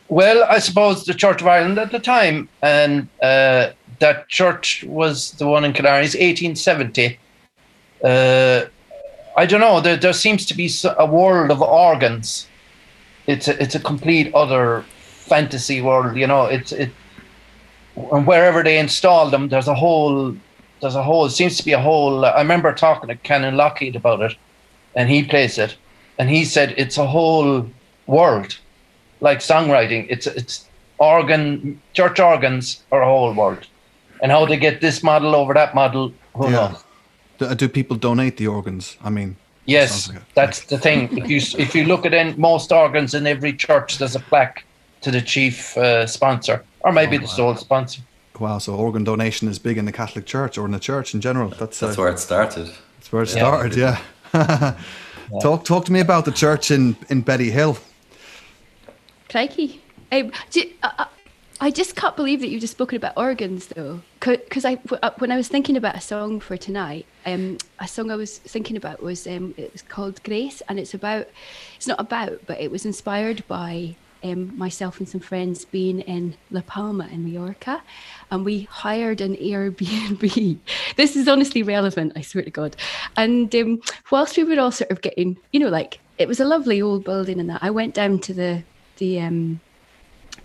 Well, 0.07 0.45
I 0.47 0.59
suppose 0.59 1.05
the 1.05 1.15
Church 1.15 1.41
of 1.41 1.47
Ireland 1.47 1.79
at 1.79 1.91
the 1.91 1.99
time, 1.99 2.47
and 2.61 3.09
uh, 3.23 3.71
that 3.99 4.29
church 4.29 4.83
was 4.83 5.31
the 5.31 5.47
one 5.47 5.65
in 5.65 5.73
Killarney, 5.73 6.05
it's 6.05 6.13
1870. 6.13 7.17
Uh, 8.03 8.65
I 9.35 9.45
don't 9.45 9.59
know. 9.59 9.81
There, 9.81 9.97
there 9.97 10.13
seems 10.13 10.45
to 10.45 10.53
be 10.53 10.69
a 10.97 11.05
world 11.05 11.51
of 11.51 11.61
organs. 11.61 12.47
It's 13.25 13.47
a, 13.47 13.61
it's 13.61 13.75
a 13.75 13.79
complete 13.79 14.33
other 14.35 14.85
fantasy 15.01 15.81
world. 15.81 16.15
You 16.15 16.27
know, 16.27 16.45
it's 16.45 16.71
it. 16.71 16.91
And 18.11 18.27
wherever 18.27 18.61
they 18.61 18.77
install 18.77 19.29
them, 19.29 19.49
there's 19.49 19.69
a 19.69 19.73
whole, 19.73 20.35
there's 20.81 20.95
a 20.95 21.03
whole. 21.03 21.29
Seems 21.29 21.57
to 21.57 21.65
be 21.65 21.73
a 21.73 21.79
whole. 21.81 22.25
I 22.25 22.39
remember 22.41 22.73
talking 22.73 23.09
to 23.09 23.15
Canon 23.17 23.55
Lockheed 23.57 23.95
about 23.95 24.21
it, 24.21 24.37
and 24.95 25.09
he 25.09 25.23
plays 25.23 25.57
it, 25.57 25.77
and 26.17 26.29
he 26.29 26.45
said 26.45 26.73
it's 26.77 26.97
a 26.97 27.07
whole 27.07 27.71
world 28.07 28.59
like 29.21 29.39
songwriting. 29.39 30.07
It's 30.09 30.27
it's 30.27 30.69
organ 30.99 31.81
church 31.93 32.19
organs 32.19 32.85
are 32.91 33.01
a 33.01 33.05
whole 33.05 33.33
world, 33.33 33.67
and 34.21 34.31
how 34.31 34.45
they 34.45 34.57
get 34.57 34.81
this 34.81 35.03
model 35.03 35.35
over 35.35 35.53
that 35.53 35.75
model, 35.75 36.15
who 36.33 36.51
Yeah. 36.51 36.51
knows? 36.51 36.83
Do, 37.39 37.55
do 37.55 37.69
people 37.69 37.97
donate 37.97 38.37
the 38.37 38.47
organs? 38.47 38.97
I 39.01 39.09
mean, 39.09 39.37
Yes, 39.65 40.05
Sounds 40.05 40.15
like 40.19 40.27
that's 40.35 40.65
the 40.67 40.77
thing. 40.77 41.09
If 41.17 41.29
you 41.29 41.37
if 41.59 41.75
you 41.75 41.85
look 41.85 42.05
at 42.05 42.13
in 42.13 42.39
most 42.39 42.71
organs 42.71 43.13
in 43.13 43.25
every 43.27 43.53
church, 43.53 43.97
there's 43.97 44.15
a 44.15 44.19
plaque 44.19 44.63
to 45.01 45.11
the 45.11 45.21
chief 45.21 45.75
uh, 45.77 46.05
sponsor, 46.07 46.65
or 46.81 46.91
maybe 46.91 47.17
Oh, 47.17 47.21
the 47.21 47.25
wow. 47.25 47.31
sole 47.33 47.55
sponsor. 47.55 48.01
Wow. 48.39 48.57
So 48.59 48.75
organ 48.75 49.03
donation 49.03 49.47
is 49.47 49.59
big 49.59 49.77
in 49.77 49.85
the 49.85 49.91
Catholic 49.91 50.25
Church 50.25 50.57
or 50.57 50.65
in 50.65 50.71
the 50.71 50.79
church 50.79 51.13
in 51.13 51.21
general. 51.21 51.49
That's 51.49 51.81
uh, 51.81 51.87
That's 51.87 51.97
where 51.97 52.09
it 52.09 52.19
started. 52.19 52.67
that's 52.97 53.11
where 53.11 53.23
it 53.23 53.33
Yeah. 53.33 53.37
started. 53.37 53.77
Yeah. 54.33 55.39
Talk 55.41 55.63
talk 55.65 55.85
to 55.85 55.91
me 55.91 55.99
about 56.01 56.25
the 56.25 56.31
church 56.31 56.69
in 56.71 56.95
in 57.09 57.23
Bettyhill. 57.23 57.79
Crikey. 59.29 59.81
Um, 60.11 60.31
do, 60.51 60.63
I, 60.83 60.91
I- 60.99 61.07
I 61.61 61.71
just 61.71 61.95
can't 61.95 62.17
believe 62.17 62.41
that 62.41 62.49
you've 62.49 62.59
just 62.59 62.73
spoken 62.73 62.97
about 62.97 63.13
organs, 63.15 63.67
though. 63.67 64.01
Because 64.19 64.65
I, 64.65 64.75
w- 64.75 64.99
uh, 65.01 65.11
when 65.19 65.31
I 65.31 65.37
was 65.37 65.47
thinking 65.47 65.77
about 65.77 65.95
a 65.95 66.01
song 66.01 66.41
for 66.41 66.57
tonight, 66.57 67.05
um, 67.25 67.59
a 67.79 67.87
song 67.87 68.11
I 68.11 68.17
was 68.17 68.39
thinking 68.39 68.75
about 68.75 69.01
was 69.01 69.25
um, 69.25 69.53
it 69.55 69.71
was 69.71 69.81
called 69.81 70.21
Grace, 70.23 70.61
and 70.67 70.77
it's 70.77 70.93
about, 70.93 71.27
it's 71.77 71.87
not 71.87 71.97
about, 71.97 72.41
but 72.45 72.59
it 72.59 72.71
was 72.71 72.85
inspired 72.85 73.41
by 73.47 73.95
um, 74.25 74.57
myself 74.57 74.99
and 74.99 75.07
some 75.07 75.21
friends 75.21 75.65
being 75.65 75.99
in 76.01 76.35
La 76.51 76.61
Palma 76.61 77.07
in 77.11 77.23
Mallorca, 77.23 77.81
and 78.31 78.43
we 78.43 78.63
hired 78.63 79.21
an 79.21 79.35
Airbnb. 79.35 80.57
this 80.95 81.15
is 81.15 81.27
honestly 81.27 81.63
relevant, 81.63 82.13
I 82.15 82.21
swear 82.21 82.43
to 82.43 82.49
God. 82.51 82.75
And 83.15 83.53
um, 83.55 83.81
whilst 84.11 84.35
we 84.37 84.43
were 84.43 84.59
all 84.59 84.71
sort 84.71 84.91
of 84.91 85.01
getting, 85.01 85.37
you 85.51 85.59
know, 85.59 85.69
like 85.69 85.99
it 86.17 86.27
was 86.27 86.39
a 86.39 86.45
lovely 86.45 86.81
old 86.81 87.03
building 87.03 87.39
and 87.39 87.49
that, 87.49 87.63
I 87.63 87.69
went 87.69 87.93
down 87.93 88.19
to 88.19 88.33
the 88.33 88.63
the 88.97 89.19
um 89.19 89.59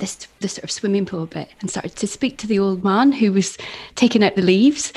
this 0.00 0.26
the 0.40 0.48
sort 0.48 0.64
of 0.64 0.70
swimming 0.70 1.06
pool 1.06 1.26
bit 1.26 1.48
and 1.60 1.70
started 1.70 1.94
to 1.96 2.06
speak 2.06 2.38
to 2.38 2.46
the 2.46 2.58
old 2.58 2.82
man 2.82 3.12
who 3.12 3.32
was 3.32 3.56
taking 3.94 4.24
out 4.24 4.34
the 4.34 4.42
leaves. 4.42 4.92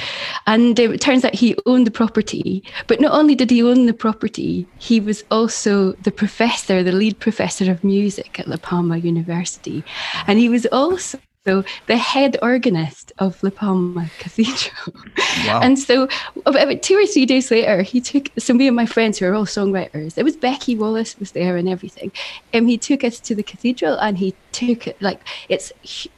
And 0.48 0.78
it 0.80 1.02
turns 1.02 1.24
out 1.24 1.36
he 1.36 1.56
owned 1.66 1.86
the 1.86 1.92
property. 1.92 2.64
But 2.88 3.00
not 3.00 3.12
only 3.12 3.36
did 3.36 3.52
he 3.52 3.62
own 3.62 3.86
the 3.86 3.94
property 3.94 4.66
he 4.80 5.00
was 5.00 5.24
also 5.32 5.94
the 5.94 6.12
professor 6.12 6.84
the 6.84 6.92
lead 6.92 7.20
professor 7.20 7.72
of 7.72 7.84
music 7.84 8.40
at 8.40 8.48
la 8.48 8.58
palma 8.58 8.98
university. 8.98 9.84
And 10.28 10.40
he 10.40 10.50
was 10.50 10.66
also 10.68 11.20
the 11.44 11.98
head 11.98 12.38
organist 12.42 13.12
of 13.20 13.42
La 13.44 13.50
Palma 13.50 14.10
Cathedral. 14.20 14.96
Wow. 15.46 15.62
And 15.62 15.78
so 15.78 16.08
about 16.46 16.82
two 16.82 16.96
or 16.96 17.06
three 17.06 17.26
days 17.26 17.52
later, 17.52 17.82
he 17.82 18.00
took 18.00 18.30
so 18.38 18.54
me 18.54 18.68
and 18.68 18.76
my 18.76 18.86
friends 18.86 19.18
who 19.18 19.26
are 19.26 19.34
all 19.34 19.46
songwriters. 19.46 20.18
It 20.18 20.24
was 20.24 20.38
Becky 20.38 20.76
Wallace 20.76 21.20
was 21.20 21.32
there 21.32 21.58
and 21.58 21.68
everything. 21.68 22.12
And 22.54 22.70
he 22.70 22.78
took 22.78 23.04
us 23.04 23.20
to 23.22 23.36
the 23.36 23.44
cathedral 23.44 23.98
and 23.98 24.18
he 24.18 24.36
took 24.52 24.88
it 24.88 25.02
like 25.02 25.22
it's 25.50 25.74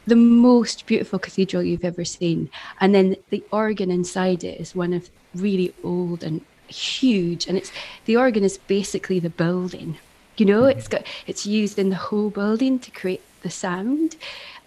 the 0.05 0.15
most 0.15 0.85
beautiful 0.85 1.17
cathedral 1.17 1.63
you've 1.63 1.85
ever 1.85 2.05
seen. 2.05 2.49
And 2.79 2.93
then 2.93 3.15
the 3.29 3.43
organ 3.51 3.89
inside 3.89 4.43
it 4.43 4.59
is 4.59 4.75
one 4.75 4.93
of 4.93 5.09
really 5.33 5.73
old 5.83 6.23
and 6.23 6.41
huge. 6.67 7.47
And 7.47 7.57
it's 7.57 7.71
the 8.05 8.17
organ 8.17 8.43
is 8.43 8.57
basically 8.57 9.19
the 9.19 9.29
building. 9.29 9.97
You 10.37 10.45
know, 10.45 10.65
it's 10.65 10.87
got 10.87 11.03
it's 11.25 11.45
used 11.45 11.79
in 11.79 11.89
the 11.89 11.95
whole 11.95 12.29
building 12.29 12.77
to 12.79 12.91
create 12.91 13.21
the 13.41 13.49
sound. 13.49 14.17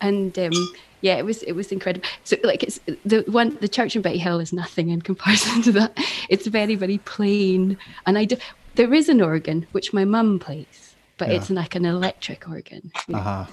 And 0.01 0.39
um 0.39 0.53
yeah, 1.01 1.17
it 1.17 1.25
was 1.25 1.43
it 1.45 1.53
was 1.53 1.71
incredible. 1.73 2.07
So 2.25 2.37
like 2.43 2.63
it's 2.63 2.81
the 3.05 3.25
one 3.29 3.57
the 3.61 3.69
church 3.69 3.95
in 3.97 4.03
Bettyhill 4.03 4.43
is 4.43 4.53
nothing 4.53 4.91
in 4.91 5.03
comparison 5.11 5.63
to 5.63 5.73
that. 5.73 5.99
It's 6.29 6.47
very 6.47 6.75
very 6.75 6.99
plain, 6.99 7.79
and 8.07 8.19
I 8.19 8.25
do, 8.25 8.37
there 8.75 8.93
is 8.95 9.09
an 9.09 9.21
organ 9.21 9.67
which 9.73 9.93
my 9.93 10.05
mum 10.05 10.39
plays, 10.39 10.95
but 11.17 11.31
it's 11.31 11.51
like 11.51 11.75
an 11.75 11.85
electric 11.85 12.49
organ. 12.49 12.91
you 13.09 13.15
know. 13.15 13.19
Uh-huh. 13.21 13.47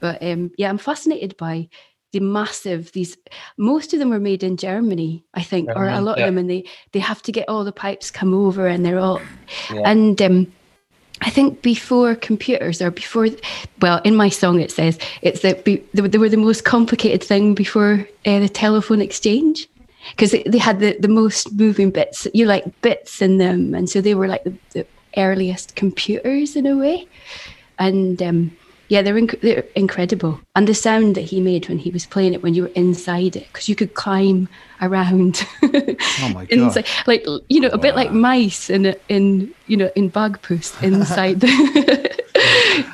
But 0.00 0.22
um, 0.22 0.50
yeah, 0.58 0.68
I'm 0.68 0.78
fascinated 0.78 1.36
by 1.36 1.68
the 2.12 2.20
massive 2.20 2.92
these. 2.92 3.16
Most 3.56 3.92
of 3.92 3.98
them 3.98 4.10
were 4.10 4.20
made 4.20 4.42
in 4.42 4.56
Germany, 4.56 5.24
I 5.34 5.42
think, 5.42 5.70
or 5.74 5.88
a 5.88 6.00
lot 6.00 6.18
yeah. 6.18 6.24
of 6.24 6.28
them, 6.28 6.38
and 6.38 6.50
they 6.50 6.64
they 6.92 7.00
have 7.00 7.22
to 7.22 7.32
get 7.32 7.48
all 7.48 7.64
the 7.64 7.72
pipes 7.72 8.10
come 8.10 8.34
over, 8.34 8.66
and 8.66 8.84
they're 8.84 8.98
all 9.00 9.20
Yeah. 9.70 9.82
and. 9.84 10.20
Um, 10.22 10.52
I 11.20 11.30
think 11.30 11.62
before 11.62 12.14
computers 12.16 12.82
or 12.82 12.90
before, 12.90 13.28
well, 13.80 14.00
in 14.04 14.16
my 14.16 14.28
song 14.28 14.60
it 14.60 14.70
says 14.70 14.98
it's 15.22 15.40
that 15.40 15.64
be, 15.64 15.82
they, 15.94 16.02
were- 16.18 16.28
the 16.28 16.36
most 16.36 16.64
complicated 16.64 17.22
thing 17.22 17.54
before 17.54 18.06
uh, 18.26 18.40
the 18.40 18.48
telephone 18.48 19.00
exchange. 19.00 19.68
Because 20.10 20.32
they, 20.32 20.58
had 20.58 20.80
the, 20.80 20.98
the 21.00 21.08
most 21.08 21.50
moving 21.54 21.90
bits, 21.90 22.26
you 22.34 22.44
like 22.44 22.82
bits 22.82 23.22
in 23.22 23.38
them, 23.38 23.74
and 23.74 23.88
so 23.88 24.02
they 24.02 24.14
were 24.14 24.28
like 24.28 24.44
the, 24.44 24.54
the 24.74 24.86
earliest 25.16 25.76
computers 25.76 26.56
in 26.56 26.66
a 26.66 26.76
way, 26.76 27.08
and 27.78 28.22
um, 28.22 28.54
yeah, 28.88 29.02
they're 29.02 29.14
inc- 29.14 29.40
they're 29.40 29.64
incredible. 29.74 30.40
And 30.54 30.68
the 30.68 30.74
sound 30.74 31.14
that 31.14 31.22
he 31.22 31.40
made 31.40 31.68
when 31.68 31.78
he 31.78 31.90
was 31.90 32.06
playing 32.06 32.34
it 32.34 32.42
when 32.42 32.54
you 32.54 32.62
were 32.62 32.72
inside 32.74 33.36
it, 33.36 33.46
because 33.48 33.68
you 33.68 33.74
could 33.74 33.94
climb 33.94 34.48
around. 34.82 35.46
Oh 35.62 36.30
my 36.34 36.44
god! 36.44 36.50
inside, 36.50 36.86
like 37.06 37.24
you 37.48 37.60
know, 37.60 37.68
a 37.68 37.78
bit 37.78 37.96
like 37.96 38.12
mice 38.12 38.70
in 38.70 38.86
a, 38.86 38.94
in 39.08 39.52
you 39.66 39.76
know 39.76 39.90
in 39.94 40.08
bag 40.08 40.40
post 40.42 40.74
inside. 40.82 41.40
the 41.40 42.24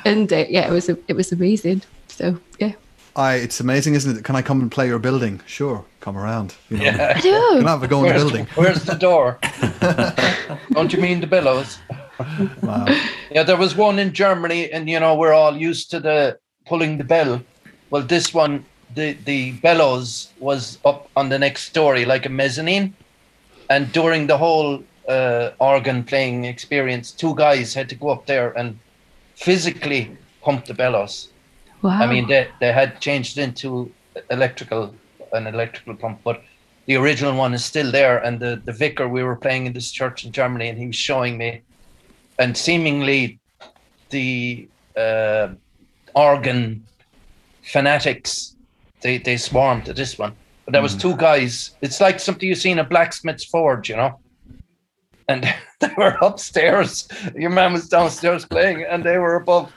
and 0.05 0.31
uh, 0.31 0.45
yeah, 0.49 0.67
it 0.67 0.71
was 0.71 0.89
it 0.89 1.13
was 1.15 1.31
amazing. 1.31 1.81
So 2.07 2.39
yeah, 2.59 2.73
I, 3.15 3.35
it's 3.35 3.59
amazing, 3.59 3.95
isn't 3.95 4.17
it? 4.17 4.23
Can 4.23 4.35
I 4.35 4.41
come 4.41 4.61
and 4.61 4.71
play 4.71 4.87
your 4.87 4.99
building? 4.99 5.41
Sure, 5.45 5.83
come 5.99 6.17
around. 6.17 6.55
You 6.69 6.77
know, 6.77 6.83
Yeah. 6.85 7.13
I 7.17 7.21
Can 7.21 7.67
I 7.67 7.71
have 7.71 7.83
a 7.83 7.87
go 7.87 7.99
in 7.99 8.03
the 8.05 8.09
Where's, 8.11 8.23
building? 8.23 8.47
where's 8.55 8.83
the 8.83 8.95
door? 8.95 9.37
Don't 10.71 10.93
you 10.93 11.01
mean 11.01 11.19
the 11.19 11.27
bellows? 11.27 11.79
Wow. 12.61 12.85
Yeah, 13.31 13.43
there 13.43 13.57
was 13.57 13.75
one 13.75 13.99
in 13.99 14.13
Germany, 14.13 14.71
and 14.71 14.89
you 14.89 14.99
know 14.99 15.15
we're 15.15 15.33
all 15.33 15.57
used 15.57 15.91
to 15.91 15.99
the 15.99 16.37
pulling 16.65 16.97
the 16.97 17.03
bell. 17.03 17.41
Well, 17.89 18.03
this 18.03 18.33
one, 18.33 18.63
the 18.95 19.13
the 19.25 19.53
bellows 19.53 20.29
was 20.39 20.77
up 20.85 21.09
on 21.15 21.29
the 21.29 21.39
next 21.39 21.63
story, 21.63 22.05
like 22.05 22.25
a 22.25 22.29
mezzanine, 22.29 22.93
and 23.69 23.91
during 23.91 24.27
the 24.27 24.37
whole 24.37 24.83
uh, 25.09 25.49
organ 25.59 26.03
playing 26.03 26.45
experience, 26.45 27.11
two 27.11 27.33
guys 27.35 27.73
had 27.73 27.89
to 27.89 27.95
go 27.95 28.09
up 28.09 28.25
there 28.27 28.51
and 28.57 28.77
physically 29.35 30.15
pump 30.41 30.65
the 30.65 30.73
bellows. 30.73 31.27
Wow. 31.81 31.99
I 32.01 32.07
mean, 32.07 32.27
they 32.27 32.47
they 32.59 32.71
had 32.71 32.99
changed 32.99 33.37
into 33.37 33.91
electrical 34.29 34.93
an 35.33 35.47
electrical 35.47 35.95
pump, 35.95 36.19
but 36.23 36.43
the 36.85 36.95
original 36.95 37.35
one 37.35 37.53
is 37.53 37.63
still 37.63 37.91
there. 37.91 38.17
And 38.19 38.39
the 38.39 38.61
the 38.65 38.73
vicar 38.73 39.07
we 39.07 39.23
were 39.23 39.35
playing 39.35 39.65
in 39.65 39.73
this 39.73 39.91
church 39.91 40.25
in 40.25 40.31
Germany, 40.31 40.69
and 40.69 40.77
he 40.77 40.87
was 40.87 40.95
showing 40.95 41.37
me, 41.37 41.61
and 42.39 42.55
seemingly, 42.55 43.39
the 44.09 44.67
uh, 44.95 45.49
organ 46.13 46.85
fanatics 47.63 48.55
they 49.01 49.17
they 49.17 49.37
swarmed 49.37 49.85
to 49.85 49.93
this 49.93 50.17
one. 50.17 50.33
But 50.65 50.73
there 50.73 50.81
was 50.81 50.95
two 50.95 51.15
guys. 51.17 51.71
It's 51.81 51.99
like 51.99 52.19
something 52.19 52.47
you 52.47 52.55
see 52.55 52.71
in 52.71 52.79
a 52.79 52.83
blacksmith's 52.83 53.45
forge, 53.45 53.89
you 53.89 53.95
know. 53.95 54.19
And 55.27 55.43
they 55.79 55.93
were 55.97 56.17
upstairs. 56.21 57.07
Your 57.35 57.49
man 57.49 57.73
was 57.73 57.89
downstairs 57.89 58.45
playing, 58.45 58.83
and 58.83 59.03
they 59.03 59.17
were 59.17 59.35
above, 59.35 59.71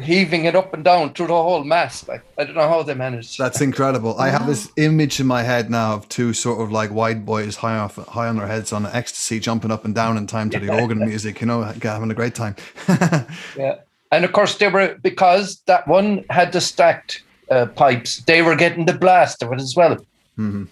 heaving 0.00 0.44
it 0.44 0.54
up 0.54 0.72
and 0.74 0.84
down 0.84 1.12
through 1.12 1.26
the 1.26 1.34
whole 1.34 1.64
mast. 1.64 2.08
Like 2.08 2.22
I 2.38 2.44
don't 2.44 2.54
know 2.54 2.68
how 2.68 2.82
they 2.82 2.94
managed. 2.94 3.38
That's 3.38 3.60
incredible. 3.60 4.18
I 4.18 4.28
have 4.30 4.46
this 4.46 4.70
image 4.76 5.20
in 5.20 5.26
my 5.26 5.42
head 5.42 5.70
now 5.70 5.94
of 5.94 6.08
two 6.08 6.32
sort 6.32 6.60
of 6.60 6.72
like 6.72 6.90
white 6.90 7.24
boys 7.24 7.56
high 7.56 7.78
off, 7.78 7.96
high 7.96 8.28
on 8.28 8.36
their 8.36 8.46
heads 8.46 8.72
on 8.72 8.86
ecstasy, 8.86 9.40
jumping 9.40 9.70
up 9.70 9.84
and 9.84 9.94
down 9.94 10.16
in 10.16 10.26
time 10.26 10.50
to 10.50 10.58
the 10.58 10.72
organ 10.72 10.98
music. 10.98 11.40
You 11.40 11.46
know, 11.46 11.62
having 11.62 12.10
a 12.10 12.14
great 12.14 12.34
time. 12.34 12.56
Yeah, 13.56 13.76
and 14.10 14.24
of 14.24 14.32
course 14.32 14.56
they 14.58 14.68
were 14.68 14.98
because 15.02 15.60
that 15.66 15.86
one 15.88 16.24
had 16.30 16.52
the 16.52 16.60
stacked 16.60 17.22
uh, 17.50 17.66
pipes. 17.66 18.18
They 18.22 18.42
were 18.42 18.56
getting 18.56 18.86
the 18.86 18.94
blast 18.94 19.42
of 19.42 19.52
it 19.52 19.60
as 19.60 19.74
well. 19.76 19.96
Mhm. 20.38 20.68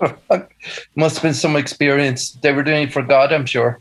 Must 0.96 1.16
have 1.16 1.22
been 1.22 1.34
some 1.34 1.56
experience. 1.56 2.32
They 2.32 2.52
were 2.52 2.62
doing 2.62 2.84
it 2.84 2.92
for 2.92 3.02
God, 3.02 3.32
I'm 3.32 3.46
sure. 3.46 3.80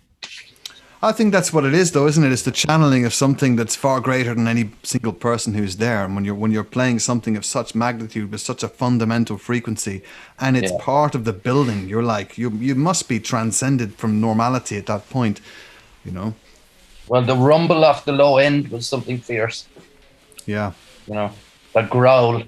I 1.03 1.11
think 1.11 1.33
that's 1.33 1.51
what 1.51 1.65
it 1.65 1.73
is, 1.73 1.91
though, 1.91 2.07
isn't 2.07 2.23
it? 2.23 2.31
It's 2.31 2.43
the 2.43 2.51
channeling 2.51 3.03
of 3.03 3.13
something 3.13 3.57
that's 3.57 3.75
far 3.75 3.99
greater 3.99 4.33
than 4.33 4.47
any 4.47 4.69
single 4.83 5.11
person 5.11 5.53
who's 5.53 5.75
there. 5.75 6.05
And 6.05 6.15
when 6.15 6.23
you're 6.23 6.33
when 6.33 6.53
you're 6.53 6.63
playing 6.63 6.99
something 6.99 7.35
of 7.35 7.43
such 7.43 7.75
magnitude 7.75 8.31
with 8.31 8.39
such 8.39 8.63
a 8.63 8.69
fundamental 8.69 9.37
frequency, 9.37 10.01
and 10.39 10.55
it's 10.55 10.71
Yeah. 10.71 10.77
part 10.79 11.13
of 11.13 11.25
the 11.25 11.33
building, 11.33 11.89
you're 11.89 12.09
like 12.17 12.37
you 12.37 12.49
you 12.51 12.73
must 12.73 13.09
be 13.09 13.19
transcended 13.19 13.95
from 13.95 14.21
normality 14.21 14.77
at 14.77 14.85
that 14.85 15.09
point. 15.09 15.41
You 16.05 16.13
know? 16.13 16.35
Well, 17.09 17.25
the 17.25 17.35
rumble 17.35 17.83
off 17.83 18.05
the 18.05 18.13
low 18.13 18.37
end 18.37 18.69
was 18.69 18.87
something 18.87 19.19
fierce. 19.19 19.65
Yeah. 20.45 20.71
You 21.07 21.15
know, 21.15 21.31
the 21.73 21.81
growl, 21.81 22.43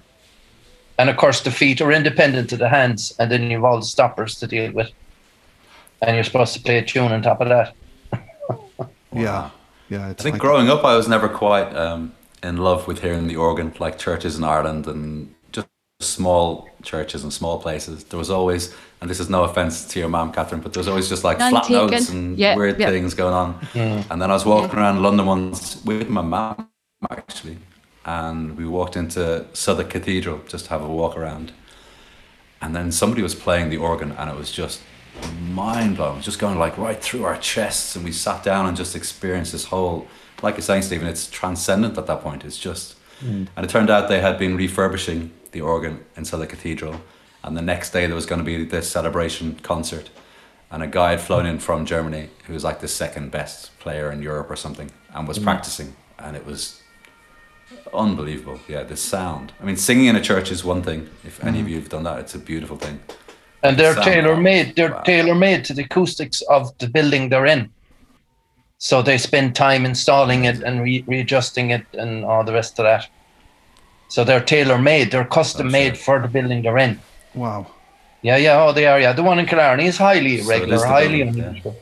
and 0.98 1.10
of 1.10 1.18
course 1.18 1.42
the 1.42 1.52
feet 1.52 1.82
are 1.82 1.92
independent 1.92 2.54
of 2.54 2.60
the 2.60 2.70
hands, 2.70 3.14
and 3.20 3.30
then 3.30 3.52
you've 3.52 3.66
all 3.66 3.80
the 3.82 3.86
stoppers 3.86 4.40
to 4.40 4.48
deal 4.48 4.72
with, 4.72 4.92
and 6.02 6.16
you're 6.16 6.24
supposed 6.24 6.54
to 6.54 6.62
play 6.62 6.78
a 6.78 6.86
tune 6.86 7.12
on 7.12 7.22
top 7.22 7.42
of 7.42 7.50
that. 7.50 7.76
Yeah. 9.22 9.50
Yeah. 9.90 10.08
I 10.10 10.14
think 10.14 10.34
like- 10.36 10.42
growing 10.42 10.70
up, 10.70 10.84
I 10.84 10.96
was 10.98 11.08
never 11.08 11.28
quite 11.30 11.74
um, 11.76 12.14
in 12.44 12.58
love 12.58 12.88
with 12.88 13.02
hearing 13.02 13.28
the 13.28 13.36
organ, 13.38 13.74
like 13.80 13.98
churches 13.98 14.38
in 14.38 14.44
Ireland 14.44 14.88
and 14.88 15.34
just 15.52 15.68
small 16.02 16.70
churches 16.84 17.24
and 17.24 17.32
small 17.34 17.60
places. 17.60 18.04
There 18.06 18.20
was 18.20 18.30
always, 18.30 18.74
and 19.02 19.10
this 19.10 19.20
is 19.20 19.30
no 19.30 19.44
offense 19.44 19.86
to 19.86 20.00
your 20.00 20.10
mom, 20.10 20.32
Catherine, 20.32 20.62
but 20.62 20.74
there 20.74 20.80
was 20.82 20.88
always 20.88 21.08
just 21.10 21.24
like 21.24 21.40
None 21.40 21.52
flat 21.52 21.64
taken. 21.64 21.88
notes 21.92 22.10
and 22.10 22.38
Yeah, 22.38 22.56
weird 22.56 22.80
yeah. 22.80 22.90
things 22.90 23.14
going 23.14 23.34
on. 23.34 23.60
And 24.10 24.22
then 24.22 24.30
I 24.30 24.34
was 24.34 24.46
walking 24.46 24.78
around 24.78 25.02
London 25.02 25.26
once 25.26 25.84
with 25.86 26.10
my 26.10 26.22
mom, 26.22 26.70
actually, 27.10 27.58
and 28.06 28.56
we 28.58 28.66
walked 28.66 28.96
into 28.96 29.46
Southwark 29.54 29.90
Cathedral 29.90 30.42
just 30.48 30.66
to 30.66 30.70
have 30.72 30.84
a 30.84 30.88
walk 30.88 31.16
around. 31.18 31.52
And 32.62 32.76
then 32.76 32.92
somebody 32.92 33.22
was 33.22 33.36
playing 33.36 33.70
the 33.70 33.78
organ, 33.78 34.12
and 34.14 34.30
it 34.30 34.36
was 34.36 34.52
just 34.52 34.82
mind 35.42 35.98
blowing, 35.98 36.22
just 36.22 36.40
going 36.40 36.58
like 36.60 36.78
right 36.78 37.02
through 37.02 37.24
our 37.24 37.38
chests. 37.38 37.96
And 37.96 38.04
we 38.04 38.12
sat 38.12 38.44
down 38.44 38.66
and 38.66 38.76
just 38.76 38.96
experienced 38.96 39.52
this 39.52 39.66
whole, 39.66 40.08
like 40.42 40.56
you're 40.56 40.62
saying, 40.62 40.84
Stephen, 40.84 41.08
it's 41.08 41.30
transcendent 41.30 41.98
at 41.98 42.08
that 42.08 42.22
point. 42.22 42.44
It's 42.44 42.58
just, 42.58 42.96
mm. 43.22 43.48
and 43.56 43.66
it 43.66 43.70
turned 43.70 43.90
out 43.90 44.10
they 44.10 44.22
had 44.22 44.38
been 44.38 44.56
refurbishing 44.56 45.32
the 45.52 45.62
organ 45.62 46.04
in 46.16 46.24
the 46.24 46.48
Cathedral. 46.48 47.02
And 47.44 47.56
the 47.56 47.62
next 47.62 47.92
day 47.92 48.08
there 48.08 48.16
was 48.16 48.26
going 48.26 48.40
to 48.40 48.46
be 48.46 48.66
this 48.66 48.90
celebration 48.90 49.56
concert. 49.62 50.10
And 50.72 50.82
a 50.84 50.88
guy 50.88 51.12
had 51.12 51.22
flown 51.22 51.46
in 51.46 51.60
from 51.60 51.86
Germany 51.86 52.30
who 52.46 52.54
was 52.54 52.64
like 52.64 52.82
the 52.82 52.88
second 52.88 53.32
best 53.32 53.78
player 53.80 54.12
in 54.12 54.22
Europe 54.22 54.50
or 54.50 54.56
something 54.56 54.92
and 55.14 55.28
was 55.28 55.40
mm. 55.40 55.44
practicing. 55.44 55.96
And 56.18 56.36
it 56.36 56.46
was 56.46 56.82
unbelievable. 57.94 58.60
Yeah, 58.68 58.84
the 58.84 58.98
sound. 58.98 59.54
I 59.62 59.66
mean, 59.66 59.78
singing 59.78 60.06
in 60.06 60.16
a 60.16 60.22
church 60.22 60.52
is 60.52 60.64
one 60.64 60.82
thing. 60.82 61.10
If 61.24 61.44
any 61.44 61.60
mm. 61.60 61.62
of 61.62 61.70
you 61.70 61.80
have 61.80 61.90
done 61.90 62.04
that, 62.04 62.20
it's 62.20 62.36
a 62.36 62.40
beautiful 62.40 62.78
thing. 62.78 63.00
And 63.66 63.78
they're 63.78 63.96
tailor 63.96 64.36
made. 64.38 64.76
They're 64.76 64.92
Wow. 64.92 65.02
tailor 65.02 65.36
made 65.36 65.66
to 65.66 65.74
the 65.74 65.84
acoustics 65.84 66.42
of 66.44 66.78
the 66.78 66.88
building 66.88 67.30
they're 67.30 67.46
in. 67.46 67.70
So 68.78 69.02
they 69.02 69.18
spend 69.18 69.56
time 69.56 69.86
installing 69.86 70.46
it 70.46 70.62
and 70.62 70.82
re- 70.84 71.04
readjusting 71.08 71.72
it 71.72 71.86
and 71.94 72.26
all 72.26 72.44
the 72.44 72.54
rest 72.54 72.80
of 72.80 72.84
that. 72.86 73.08
So 74.10 74.24
they're 74.24 74.42
tailor 74.42 74.78
made. 74.78 75.12
They're 75.12 75.26
custom 75.26 75.68
That's 75.68 75.74
made 75.74 75.98
for 75.98 76.20
the 76.22 76.28
building 76.28 76.62
they're 76.62 76.78
in. 76.78 77.00
Wow. 77.34 77.68
Yeah, 78.22 78.38
yeah. 78.38 78.62
Oh, 78.64 78.72
they 78.72 78.88
are. 78.88 79.00
Yeah, 79.00 79.14
the 79.14 79.24
one 79.24 79.40
in 79.40 79.46
Killarney 79.46 79.86
is 79.86 79.98
highly 79.98 80.42
irregular, 80.42 80.84
highly 80.86 81.22
unusual. 81.22 81.76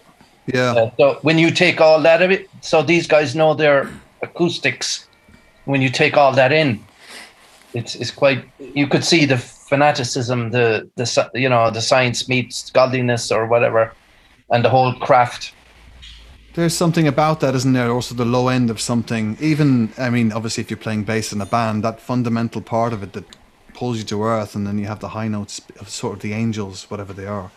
Yeah. 0.46 0.72
Uh, 0.74 0.92
so 0.98 1.20
when 1.22 1.38
you 1.38 1.52
take 1.52 1.80
all 1.80 2.02
that 2.02 2.22
of 2.22 2.32
it, 2.32 2.50
so 2.62 2.82
these 2.84 3.08
guys 3.08 3.34
know 3.34 3.54
their 3.54 3.90
acoustics. 4.22 5.08
When 5.66 5.82
you 5.82 5.90
take 5.90 6.18
all 6.18 6.34
that 6.34 6.52
in, 6.52 6.84
it's 7.74 7.96
it's 7.96 8.12
quite. 8.12 8.44
You 8.60 8.88
could 8.88 9.06
see 9.06 9.26
the 9.26 9.38
fanaticism, 9.74 10.52
the 10.52 10.88
the 10.96 11.08
you 11.34 11.50
know 11.50 11.72
the 11.72 11.82
science 11.82 12.30
meets 12.30 12.70
godliness 12.72 13.32
or 13.32 13.48
whatever, 13.48 13.92
and 14.52 14.64
the 14.64 14.70
whole 14.70 14.94
craft. 15.08 15.54
There's 16.54 16.78
something 16.78 17.08
about 17.08 17.40
that, 17.40 17.56
isn't 17.56 17.74
there? 17.74 17.90
Also, 17.90 18.14
the 18.14 18.32
low 18.38 18.48
end 18.48 18.70
of 18.70 18.80
something. 18.80 19.38
Even, 19.42 19.92
I 19.98 20.12
mean, 20.12 20.32
obviously, 20.32 20.62
if 20.62 20.70
you're 20.70 20.86
playing 20.88 21.06
bass 21.06 21.34
in 21.34 21.42
a 21.42 21.48
band, 21.48 21.84
that 21.84 22.00
fundamental 22.00 22.62
part 22.62 22.94
of 22.94 23.02
it 23.02 23.14
that 23.14 23.26
pulls 23.74 23.98
you 23.98 24.04
to 24.04 24.24
earth, 24.24 24.56
and 24.56 24.68
then 24.68 24.78
you 24.78 24.86
have 24.86 25.00
the 25.00 25.10
high 25.10 25.28
notes 25.28 25.62
of 25.80 25.90
sort 25.90 26.14
of 26.18 26.22
the 26.22 26.34
angels, 26.34 26.86
whatever 26.92 27.14
they 27.14 27.26
are. 27.26 27.50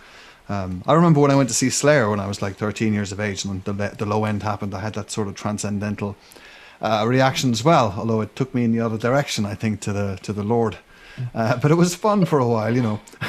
Um, 0.49 0.83
I 0.87 0.95
remember 0.95 1.21
when 1.21 1.31
I 1.31 1.37
went 1.37 1.51
to 1.51 1.55
see 1.55 1.69
Slayer 1.69 2.09
when 2.09 2.21
I 2.21 2.27
was 2.27 2.41
like 2.41 2.57
13 2.57 2.95
years 2.95 3.13
of 3.13 3.21
age, 3.21 3.45
and 3.45 3.63
the, 3.65 3.73
the 3.73 4.07
low 4.07 4.25
end 4.25 4.43
happened. 4.43 4.75
I 4.75 4.81
had 4.81 4.95
that 4.95 5.11
sort 5.11 5.29
of 5.29 5.35
transcendental 5.35 6.17
uh, 6.81 7.05
reaction 7.07 7.51
as 7.53 7.63
well, 7.63 7.95
although 7.99 8.23
it 8.23 8.35
took 8.35 8.55
me 8.55 8.65
in 8.65 8.73
the 8.73 8.81
other 8.81 8.97
direction, 8.97 9.45
I 9.45 9.55
think, 9.55 9.81
to 9.81 9.93
the 9.93 10.19
to 10.23 10.33
the 10.33 10.45
Lord. 10.55 10.79
Uh, 11.35 11.57
but 11.59 11.71
it 11.71 11.75
was 11.75 11.95
fun 11.95 12.25
for 12.25 12.39
a 12.39 12.47
while, 12.47 12.75
you 12.75 12.83
know. 12.83 13.01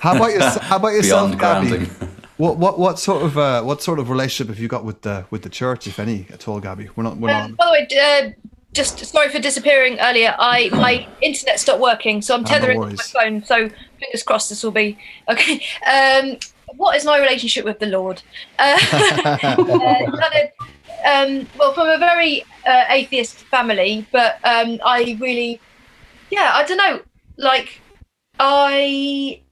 how 0.00 0.16
about 0.16 0.32
your, 0.32 0.42
How 0.48 0.76
about 0.76 0.88
yourself, 0.98 1.36
Gabby? 1.38 1.88
What 2.38 2.56
what 2.56 2.76
what 2.78 2.98
sort 2.98 3.22
of 3.22 3.38
uh, 3.38 3.62
what 3.62 3.82
sort 3.82 3.98
of 4.00 4.10
relationship 4.10 4.48
have 4.48 4.58
you 4.58 4.66
got 4.66 4.84
with 4.84 5.02
the 5.02 5.26
with 5.30 5.42
the 5.42 5.48
church, 5.50 5.86
if 5.86 6.00
any, 6.00 6.26
at 6.32 6.48
all, 6.48 6.58
Gabby? 6.60 6.88
We're 6.96 7.04
not 7.04 7.18
we're 7.18 7.30
Um, 7.30 7.50
not. 7.50 7.56
by 7.58 7.64
the 7.66 7.94
way, 7.94 8.00
uh, 8.00 8.30
just 8.72 8.98
sorry 9.04 9.28
for 9.28 9.38
disappearing 9.38 9.98
earlier. 10.00 10.34
I 10.38 10.68
my 10.72 11.06
internet 11.20 11.60
stopped 11.60 11.80
working, 11.80 12.20
so 12.22 12.34
I'm 12.34 12.42
no 12.42 12.48
tethering 12.48 12.80
to 12.80 12.86
my 12.96 12.96
phone. 12.96 13.44
So 13.44 13.68
fingers 14.00 14.22
crossed 14.24 14.48
this 14.48 14.64
will 14.64 14.72
be 14.72 14.98
okay. 15.28 15.62
Um, 15.86 16.38
what 16.76 16.96
is 16.96 17.04
my 17.04 17.18
relationship 17.20 17.64
with 17.64 17.78
the 17.78 17.86
Lord? 17.86 18.22
Uh, 18.58 18.78
uh, 18.92 20.46
um, 21.06 21.46
well, 21.58 21.74
from 21.74 21.88
a 21.88 21.98
very 21.98 22.44
uh, 22.66 22.84
atheist 22.88 23.36
family, 23.36 24.06
but 24.10 24.36
um, 24.44 24.80
I 24.84 25.16
really, 25.20 25.60
yeah, 26.32 26.52
I 26.54 26.64
don't 26.64 26.78
know. 26.78 27.02
Like, 27.36 27.82
I, 28.40 29.42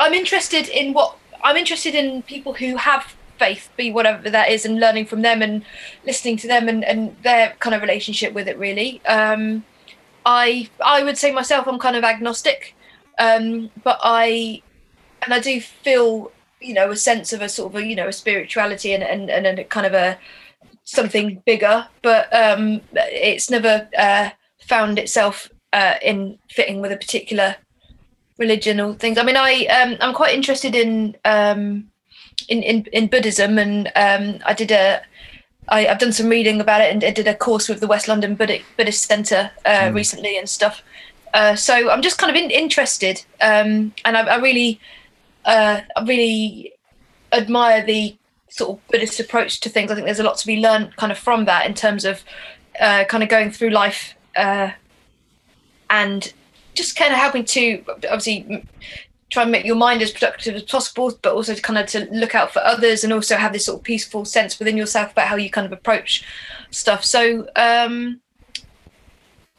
I'm 0.00 0.12
interested 0.12 0.68
in 0.68 0.92
what 0.92 1.16
I'm 1.44 1.56
interested 1.56 1.94
in 1.94 2.22
people 2.22 2.54
who 2.54 2.76
have 2.76 3.14
faith, 3.38 3.70
be 3.76 3.92
whatever 3.92 4.28
that 4.30 4.50
is, 4.50 4.66
and 4.66 4.80
learning 4.80 5.06
from 5.06 5.22
them 5.22 5.42
and 5.42 5.64
listening 6.04 6.36
to 6.38 6.48
them 6.48 6.68
and, 6.68 6.84
and 6.84 7.16
their 7.22 7.54
kind 7.60 7.72
of 7.72 7.82
relationship 7.82 8.34
with 8.34 8.48
it. 8.48 8.58
Really, 8.58 9.00
um, 9.06 9.64
I 10.26 10.68
I 10.84 11.04
would 11.04 11.16
say 11.16 11.30
myself, 11.30 11.68
I'm 11.68 11.78
kind 11.78 11.94
of 11.94 12.02
agnostic, 12.02 12.74
um, 13.20 13.70
but 13.84 14.00
I 14.02 14.60
and 15.22 15.32
I 15.32 15.38
do 15.38 15.60
feel 15.60 16.32
you 16.60 16.74
know 16.74 16.90
a 16.90 16.96
sense 16.96 17.32
of 17.32 17.42
a 17.42 17.48
sort 17.48 17.72
of 17.72 17.80
a 17.80 17.86
you 17.86 17.94
know 17.94 18.08
a 18.08 18.12
spirituality 18.12 18.92
and 18.92 19.04
and 19.04 19.30
and 19.30 19.60
a 19.60 19.64
kind 19.64 19.86
of 19.86 19.94
a 19.94 20.18
something 20.82 21.40
bigger, 21.46 21.86
but 22.02 22.26
um, 22.34 22.80
it's 22.94 23.50
never 23.50 23.88
uh, 23.96 24.30
found 24.68 24.98
itself 24.98 25.48
uh, 25.72 25.94
in 26.02 26.38
fitting 26.50 26.80
with 26.80 26.92
a 26.92 26.96
particular 26.96 27.56
religion 28.38 28.80
or 28.80 28.94
things. 28.94 29.18
I 29.18 29.22
mean, 29.22 29.36
I 29.36 29.66
um, 29.66 29.96
I'm 30.00 30.14
quite 30.14 30.34
interested 30.34 30.74
in 30.74 31.16
um, 31.24 31.90
in, 32.48 32.62
in 32.62 32.86
in 32.92 33.08
Buddhism, 33.08 33.58
and 33.58 33.88
um, 33.96 34.40
I 34.44 34.54
did 34.54 34.70
a 34.70 35.02
I, 35.68 35.82
have 35.82 35.98
done 35.98 36.12
some 36.12 36.28
reading 36.28 36.60
about 36.60 36.80
it, 36.80 36.92
and 36.92 37.04
I 37.04 37.10
did 37.10 37.28
a 37.28 37.34
course 37.34 37.68
with 37.68 37.80
the 37.80 37.86
West 37.86 38.08
London 38.08 38.34
Buddhist, 38.34 38.64
Buddhist 38.76 39.04
Centre 39.04 39.50
uh, 39.64 39.68
mm. 39.68 39.94
recently 39.94 40.36
and 40.36 40.48
stuff. 40.48 40.82
Uh, 41.32 41.56
so 41.56 41.90
I'm 41.90 42.02
just 42.02 42.18
kind 42.18 42.30
of 42.30 42.40
in, 42.40 42.50
interested, 42.50 43.24
um, 43.40 43.92
and 44.04 44.16
I, 44.16 44.20
I 44.20 44.36
really, 44.36 44.80
uh, 45.44 45.80
I 45.96 46.04
really 46.04 46.72
admire 47.32 47.84
the 47.84 48.16
sort 48.48 48.70
of 48.70 48.88
Buddhist 48.88 49.18
approach 49.18 49.60
to 49.60 49.68
things. 49.68 49.90
I 49.90 49.94
think 49.94 50.06
there's 50.06 50.20
a 50.20 50.24
lot 50.24 50.38
to 50.38 50.46
be 50.46 50.58
learned 50.58 50.94
kind 50.96 51.10
of 51.10 51.18
from 51.18 51.44
that 51.46 51.66
in 51.66 51.74
terms 51.74 52.04
of 52.04 52.22
uh, 52.80 53.04
kind 53.04 53.22
of 53.22 53.28
going 53.28 53.50
through 53.50 53.70
life 53.70 54.13
uh, 54.36 54.70
and 55.90 56.32
just 56.74 56.96
kind 56.96 57.12
of 57.12 57.18
helping 57.18 57.44
to 57.44 57.84
obviously 58.10 58.66
try 59.30 59.42
and 59.42 59.52
make 59.52 59.64
your 59.64 59.76
mind 59.76 60.02
as 60.02 60.10
productive 60.10 60.54
as 60.54 60.62
possible, 60.62 61.16
but 61.22 61.34
also 61.34 61.54
to 61.54 61.62
kind 61.62 61.78
of 61.78 61.86
to 61.86 62.08
look 62.12 62.34
out 62.34 62.52
for 62.52 62.60
others 62.60 63.04
and 63.04 63.12
also 63.12 63.36
have 63.36 63.52
this 63.52 63.66
sort 63.66 63.78
of 63.80 63.84
peaceful 63.84 64.24
sense 64.24 64.58
within 64.58 64.76
yourself 64.76 65.12
about 65.12 65.28
how 65.28 65.36
you 65.36 65.50
kind 65.50 65.66
of 65.66 65.72
approach 65.72 66.24
stuff. 66.70 67.04
So 67.04 67.48
um, 67.56 68.20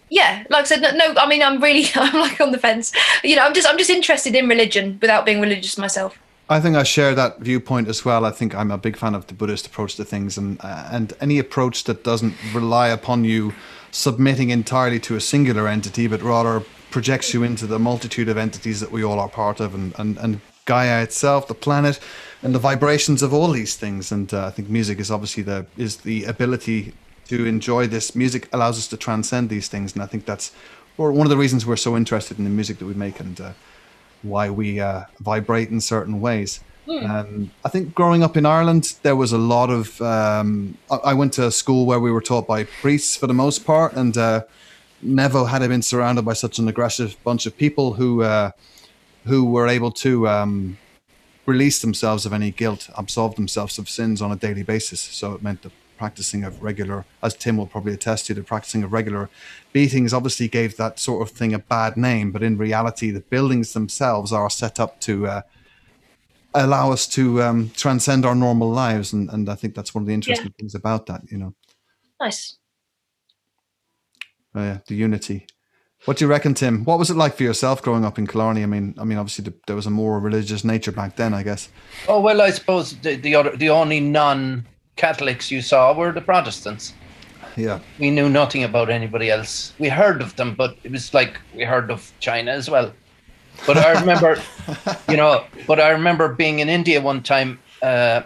yeah, 0.09 0.43
like 0.49 0.61
I 0.61 0.63
said, 0.63 0.81
no, 0.81 1.13
I 1.17 1.27
mean, 1.27 1.41
I'm 1.41 1.61
really, 1.61 1.85
I'm 1.95 2.19
like 2.19 2.39
on 2.39 2.51
the 2.51 2.57
fence. 2.57 2.93
You 3.23 3.35
know, 3.35 3.43
I'm 3.43 3.53
just, 3.53 3.67
I'm 3.67 3.77
just 3.77 3.89
interested 3.89 4.35
in 4.35 4.47
religion 4.47 4.97
without 5.01 5.25
being 5.25 5.41
religious 5.41 5.77
myself. 5.77 6.17
I 6.47 6.59
think 6.59 6.75
I 6.75 6.83
share 6.83 7.15
that 7.15 7.39
viewpoint 7.39 7.87
as 7.87 8.05
well. 8.05 8.23
I 8.23 8.31
think 8.31 8.53
I'm 8.53 8.69
a 8.69 8.77
big 8.77 8.97
fan 8.97 9.15
of 9.15 9.25
the 9.25 9.33
Buddhist 9.33 9.65
approach 9.65 9.95
to 9.95 10.05
things, 10.05 10.37
and 10.37 10.59
uh, 10.61 10.89
and 10.91 11.11
any 11.19 11.39
approach 11.39 11.85
that 11.85 12.03
doesn't 12.03 12.35
rely 12.53 12.89
upon 12.89 13.23
you 13.23 13.51
submitting 13.95 14.49
entirely 14.49 14.99
to 14.99 15.15
a 15.15 15.21
singular 15.21 15.69
entity, 15.69 16.05
but 16.05 16.21
rather 16.21 16.61
projects 16.91 17.33
you 17.33 17.43
into 17.43 17.65
the 17.65 17.79
multitude 17.79 18.27
of 18.27 18.37
entities 18.37 18.81
that 18.81 18.91
we 18.91 19.03
all 19.03 19.19
are 19.19 19.29
part 19.29 19.59
of, 19.61 19.73
and 19.73 19.93
and, 19.97 20.17
and 20.17 20.41
Gaia 20.65 21.01
itself, 21.03 21.47
the 21.47 21.53
planet, 21.53 21.99
and 22.43 22.53
the 22.53 22.59
vibrations 22.59 23.21
of 23.21 23.33
all 23.33 23.51
these 23.51 23.75
things. 23.75 24.11
And 24.11 24.33
uh, 24.33 24.47
I 24.47 24.51
think 24.51 24.69
music 24.69 24.99
is 24.99 25.09
obviously 25.09 25.43
the 25.43 25.65
is 25.77 25.97
the 25.97 26.25
ability 26.25 26.93
to 27.27 27.45
enjoy 27.45 27.87
this. 27.87 28.15
Music 28.15 28.49
allows 28.51 28.77
us 28.77 28.87
to 28.89 28.97
transcend 28.97 29.49
these 29.49 29.69
things, 29.69 29.93
and 29.93 30.03
I 30.03 30.07
think 30.07 30.25
that's 30.25 30.51
one 30.97 31.25
of 31.25 31.29
the 31.29 31.37
reasons 31.37 31.65
we're 31.65 31.75
so 31.77 31.95
interested 31.95 32.37
in 32.37 32.43
the 32.43 32.49
music 32.49 32.79
that 32.79 32.85
we 32.85 32.93
make. 32.93 33.19
And 33.19 33.39
uh, 33.39 33.51
why 34.23 34.49
we 34.49 34.79
uh, 34.79 35.03
vibrate 35.19 35.69
in 35.69 35.79
certain 35.79 36.19
ways. 36.19 36.59
Mm. 36.87 37.09
Um, 37.09 37.51
I 37.63 37.69
think 37.69 37.95
growing 37.95 38.23
up 38.23 38.37
in 38.37 38.45
Ireland, 38.45 38.95
there 39.01 39.15
was 39.15 39.31
a 39.31 39.37
lot 39.37 39.69
of. 39.69 39.99
Um, 40.01 40.77
I 41.03 41.13
went 41.13 41.33
to 41.33 41.47
a 41.47 41.51
school 41.51 41.85
where 41.85 41.99
we 41.99 42.11
were 42.11 42.21
taught 42.21 42.47
by 42.47 42.63
priests 42.63 43.17
for 43.17 43.27
the 43.27 43.33
most 43.33 43.65
part, 43.65 43.93
and 43.93 44.15
uh, 44.17 44.43
never 45.01 45.45
had 45.45 45.63
I 45.63 45.67
been 45.67 45.81
surrounded 45.81 46.25
by 46.25 46.33
such 46.33 46.59
an 46.59 46.67
aggressive 46.67 47.17
bunch 47.23 47.45
of 47.45 47.57
people 47.57 47.93
who 47.93 48.21
uh, 48.21 48.51
who 49.25 49.45
were 49.45 49.67
able 49.67 49.91
to 49.91 50.27
um, 50.27 50.77
release 51.45 51.81
themselves 51.81 52.25
of 52.25 52.33
any 52.33 52.51
guilt, 52.51 52.89
absolve 52.95 53.35
themselves 53.35 53.77
of 53.79 53.89
sins 53.89 54.21
on 54.21 54.31
a 54.31 54.35
daily 54.35 54.63
basis. 54.63 54.99
So 54.99 55.33
it 55.33 55.41
meant 55.41 55.63
that 55.63 55.71
practicing 55.97 56.43
of 56.43 56.61
regular, 56.61 57.05
as 57.23 57.33
Tim 57.33 57.57
will 57.57 57.67
probably 57.67 57.93
attest 57.93 58.25
to, 58.27 58.33
the 58.33 58.43
practicing 58.43 58.83
of 58.83 58.91
regular 58.91 59.29
beatings 59.73 60.13
obviously 60.13 60.47
gave 60.47 60.77
that 60.77 60.99
sort 60.99 61.21
of 61.21 61.35
thing 61.35 61.53
a 61.53 61.59
bad 61.59 61.97
name, 61.97 62.31
but 62.31 62.43
in 62.43 62.57
reality, 62.57 63.11
the 63.11 63.21
buildings 63.21 63.73
themselves 63.73 64.31
are 64.31 64.49
set 64.49 64.79
up 64.79 64.99
to 65.01 65.27
uh, 65.27 65.41
allow 66.63 66.91
us 66.91 67.07
to 67.09 67.41
um, 67.41 67.71
transcend 67.75 68.25
our 68.25 68.35
normal 68.35 68.69
lives, 68.69 69.13
and, 69.13 69.29
and 69.29 69.49
I 69.49 69.55
think 69.55 69.75
that's 69.75 69.93
one 69.93 70.03
of 70.03 70.07
the 70.07 70.13
interesting 70.13 70.47
yeah. 70.47 70.57
things 70.57 70.75
about 70.75 71.05
that, 71.07 71.21
you 71.29 71.37
know. 71.37 71.53
Nice. 72.19 72.57
Oh, 74.53 74.61
yeah, 74.61 74.77
the 74.87 74.95
unity. 74.95 75.47
What 76.05 76.17
do 76.17 76.25
you 76.25 76.29
reckon, 76.29 76.53
Tim? 76.53 76.85
What 76.85 76.99
was 76.99 77.09
it 77.09 77.17
like 77.17 77.35
for 77.35 77.43
yourself 77.43 77.81
growing 77.81 78.05
up 78.05 78.19
in 78.19 78.27
Killarney? 78.27 78.61
I 78.61 78.67
mean, 78.67 78.95
I 78.99 79.03
mean, 79.03 79.17
obviously 79.17 79.45
the, 79.45 79.53
there 79.65 79.75
was 79.75 79.87
a 79.87 79.91
more 79.91 80.19
religious 80.19 80.63
nature 80.63 80.91
back 80.91 81.15
then, 81.15 81.33
I 81.33 81.41
guess. 81.41 81.69
Oh 82.07 82.19
well, 82.21 82.41
I 82.41 82.51
suppose 82.51 82.95
the 82.97 83.15
the, 83.15 83.33
other, 83.33 83.55
the 83.57 83.69
only 83.69 83.99
non 83.99 84.67
Catholics 84.97 85.49
you 85.49 85.61
saw 85.61 85.93
were 85.93 86.11
the 86.11 86.21
Protestants. 86.21 86.93
Yeah. 87.57 87.79
We 87.99 88.11
knew 88.11 88.29
nothing 88.29 88.63
about 88.63 88.89
anybody 88.89 89.31
else. 89.31 89.73
We 89.79 89.89
heard 89.89 90.21
of 90.21 90.35
them, 90.35 90.55
but 90.55 90.77
it 90.83 90.91
was 90.91 91.13
like 91.13 91.39
we 91.55 91.63
heard 91.63 91.89
of 91.89 92.11
China 92.19 92.51
as 92.51 92.69
well. 92.69 92.93
But 93.65 93.77
I 93.77 93.99
remember, 93.99 94.41
you 95.09 95.17
know, 95.17 95.45
but 95.67 95.79
I 95.79 95.89
remember 95.89 96.33
being 96.33 96.59
in 96.59 96.69
India 96.69 97.01
one 97.01 97.23
time 97.23 97.59
uh, 97.81 98.21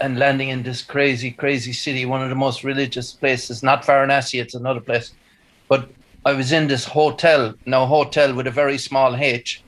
and 0.00 0.18
landing 0.18 0.48
in 0.48 0.62
this 0.62 0.82
crazy, 0.82 1.30
crazy 1.30 1.72
city, 1.72 2.06
one 2.06 2.22
of 2.22 2.28
the 2.28 2.34
most 2.34 2.64
religious 2.64 3.12
places, 3.12 3.62
not 3.62 3.84
Varanasi, 3.84 4.40
it's 4.40 4.54
another 4.54 4.80
place. 4.80 5.12
But 5.68 5.90
I 6.24 6.32
was 6.32 6.52
in 6.52 6.68
this 6.68 6.84
hotel, 6.84 7.54
now 7.66 7.86
hotel 7.86 8.34
with 8.34 8.46
a 8.46 8.50
very 8.50 8.78
small 8.78 9.16
H. 9.16 9.62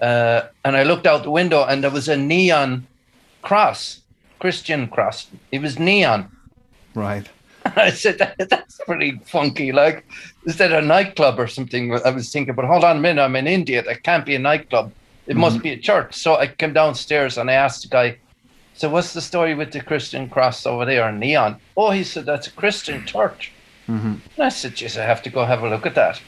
Uh, 0.00 0.42
and 0.64 0.76
I 0.76 0.82
looked 0.82 1.06
out 1.06 1.22
the 1.22 1.30
window 1.30 1.64
and 1.64 1.82
there 1.82 1.90
was 1.90 2.08
a 2.08 2.16
neon 2.16 2.86
cross 3.42 4.00
Christian 4.38 4.88
cross. 4.88 5.26
It 5.50 5.60
was 5.60 5.78
neon. 5.78 6.30
Right. 6.94 7.28
I 7.76 7.90
said 7.90 8.18
that, 8.18 8.36
that's 8.48 8.80
pretty 8.86 9.20
funky. 9.24 9.72
Like, 9.72 10.04
is 10.44 10.56
that 10.58 10.72
a 10.72 10.80
nightclub 10.82 11.38
or 11.38 11.46
something? 11.46 11.92
I 12.04 12.10
was 12.10 12.32
thinking, 12.32 12.54
but 12.54 12.64
hold 12.64 12.84
on 12.84 12.98
a 12.98 13.00
minute, 13.00 13.22
I'm 13.22 13.36
in 13.36 13.46
India. 13.46 13.82
That 13.82 14.02
can't 14.02 14.24
be 14.24 14.34
a 14.34 14.38
nightclub. 14.38 14.92
It 15.26 15.32
mm-hmm. 15.32 15.40
must 15.40 15.62
be 15.62 15.70
a 15.70 15.76
church. 15.76 16.14
So 16.14 16.36
I 16.36 16.46
came 16.46 16.72
downstairs 16.72 17.36
and 17.38 17.50
I 17.50 17.54
asked 17.54 17.82
the 17.82 17.88
guy, 17.88 18.18
so 18.74 18.88
what's 18.88 19.12
the 19.12 19.20
story 19.20 19.54
with 19.54 19.72
the 19.72 19.80
Christian 19.80 20.28
cross 20.28 20.64
over 20.64 20.84
there, 20.84 21.08
in 21.08 21.18
neon? 21.18 21.60
Oh, 21.76 21.90
he 21.90 22.04
said 22.04 22.26
that's 22.26 22.46
a 22.46 22.52
Christian 22.52 23.04
church. 23.06 23.52
Mm-hmm. 23.88 24.14
And 24.36 24.44
I 24.44 24.50
said, 24.50 24.80
"Yes, 24.80 24.96
I 24.96 25.02
have 25.02 25.20
to 25.22 25.30
go 25.30 25.44
have 25.44 25.64
a 25.64 25.68
look 25.68 25.84
at 25.84 25.96
that. 25.96 26.20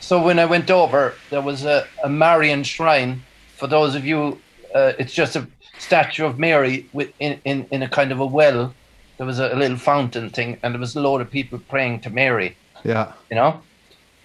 So 0.00 0.22
when 0.22 0.38
I 0.38 0.44
went 0.44 0.70
over, 0.70 1.14
there 1.30 1.40
was 1.40 1.64
a, 1.64 1.86
a 2.04 2.08
Marian 2.08 2.62
shrine. 2.62 3.22
For 3.56 3.66
those 3.66 3.94
of 3.94 4.04
you, 4.04 4.38
uh, 4.74 4.92
it's 4.98 5.14
just 5.14 5.34
a 5.36 5.46
statue 5.78 6.26
of 6.26 6.38
Mary 6.38 6.88
with 6.92 7.10
in, 7.20 7.40
in, 7.44 7.66
in 7.70 7.82
a 7.82 7.88
kind 7.88 8.12
of 8.12 8.20
a 8.20 8.26
well. 8.26 8.74
There 9.18 9.26
was 9.26 9.40
a, 9.40 9.54
little 9.54 9.76
fountain 9.76 10.30
thing, 10.30 10.58
and 10.62 10.74
there 10.74 10.80
was 10.80 10.96
a 10.96 11.00
load 11.00 11.20
of 11.20 11.30
people 11.30 11.58
praying 11.58 12.00
to 12.00 12.10
Mary. 12.10 12.56
Yeah, 12.84 13.12
you 13.30 13.36
know, 13.36 13.60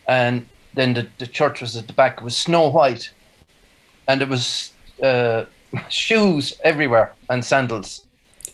and 0.08 0.48
then 0.74 0.94
the, 0.94 1.08
the 1.18 1.28
church 1.28 1.62
was 1.62 1.76
at 1.76 1.88
the 1.88 1.94
back. 1.94 2.20
It 2.20 2.24
was 2.24 2.38
snow 2.38 2.70
white, 2.70 3.10
and 4.08 4.22
it 4.22 4.30
was 4.30 4.72
uh, 5.02 5.46
shoes 5.90 6.54
everywhere 6.64 7.14
and 7.30 7.44
sandals. 7.44 8.06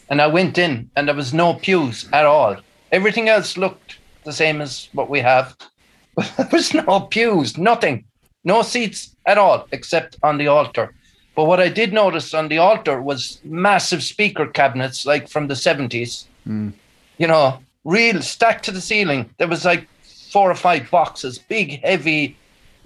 And 0.10 0.22
I 0.22 0.28
went 0.28 0.58
in, 0.58 0.90
and 0.96 1.08
there 1.08 1.16
was 1.16 1.34
no 1.34 1.54
pews 1.54 2.08
at 2.14 2.26
all. 2.26 2.56
Everything 2.92 3.30
else 3.30 3.58
looked 3.58 4.00
the 4.24 4.34
same 4.34 4.62
as 4.62 4.90
what 4.94 5.10
we 5.10 5.20
have, 5.20 5.56
but 6.16 6.34
there 6.38 6.50
was 6.52 6.74
no 6.74 7.02
pews, 7.02 7.58
nothing, 7.58 8.06
no 8.44 8.62
seats 8.62 9.16
at 9.26 9.38
all, 9.38 9.68
except 9.72 10.18
on 10.24 10.38
the 10.38 10.48
altar. 10.48 10.94
But 11.36 11.46
what 11.46 11.60
I 11.60 11.70
did 11.70 11.94
notice 11.94 12.34
on 12.34 12.50
the 12.50 12.58
altar 12.58 13.02
was 13.02 13.40
massive 13.44 14.04
speaker 14.04 14.48
cabinets, 14.48 15.06
like 15.06 15.30
from 15.30 15.48
the 15.48 15.54
70s. 15.54 16.26
Mm. 16.48 16.74
You 17.18 17.28
know, 17.28 17.60
real 17.84 18.22
stacked 18.22 18.66
to 18.66 18.72
the 18.72 18.82
ceiling. 18.82 19.30
There 19.38 19.48
was 19.48 19.66
like 19.66 19.88
four 20.32 20.50
or 20.50 20.56
five 20.56 20.90
boxes, 20.90 21.38
big, 21.38 21.82
heavy 21.84 22.38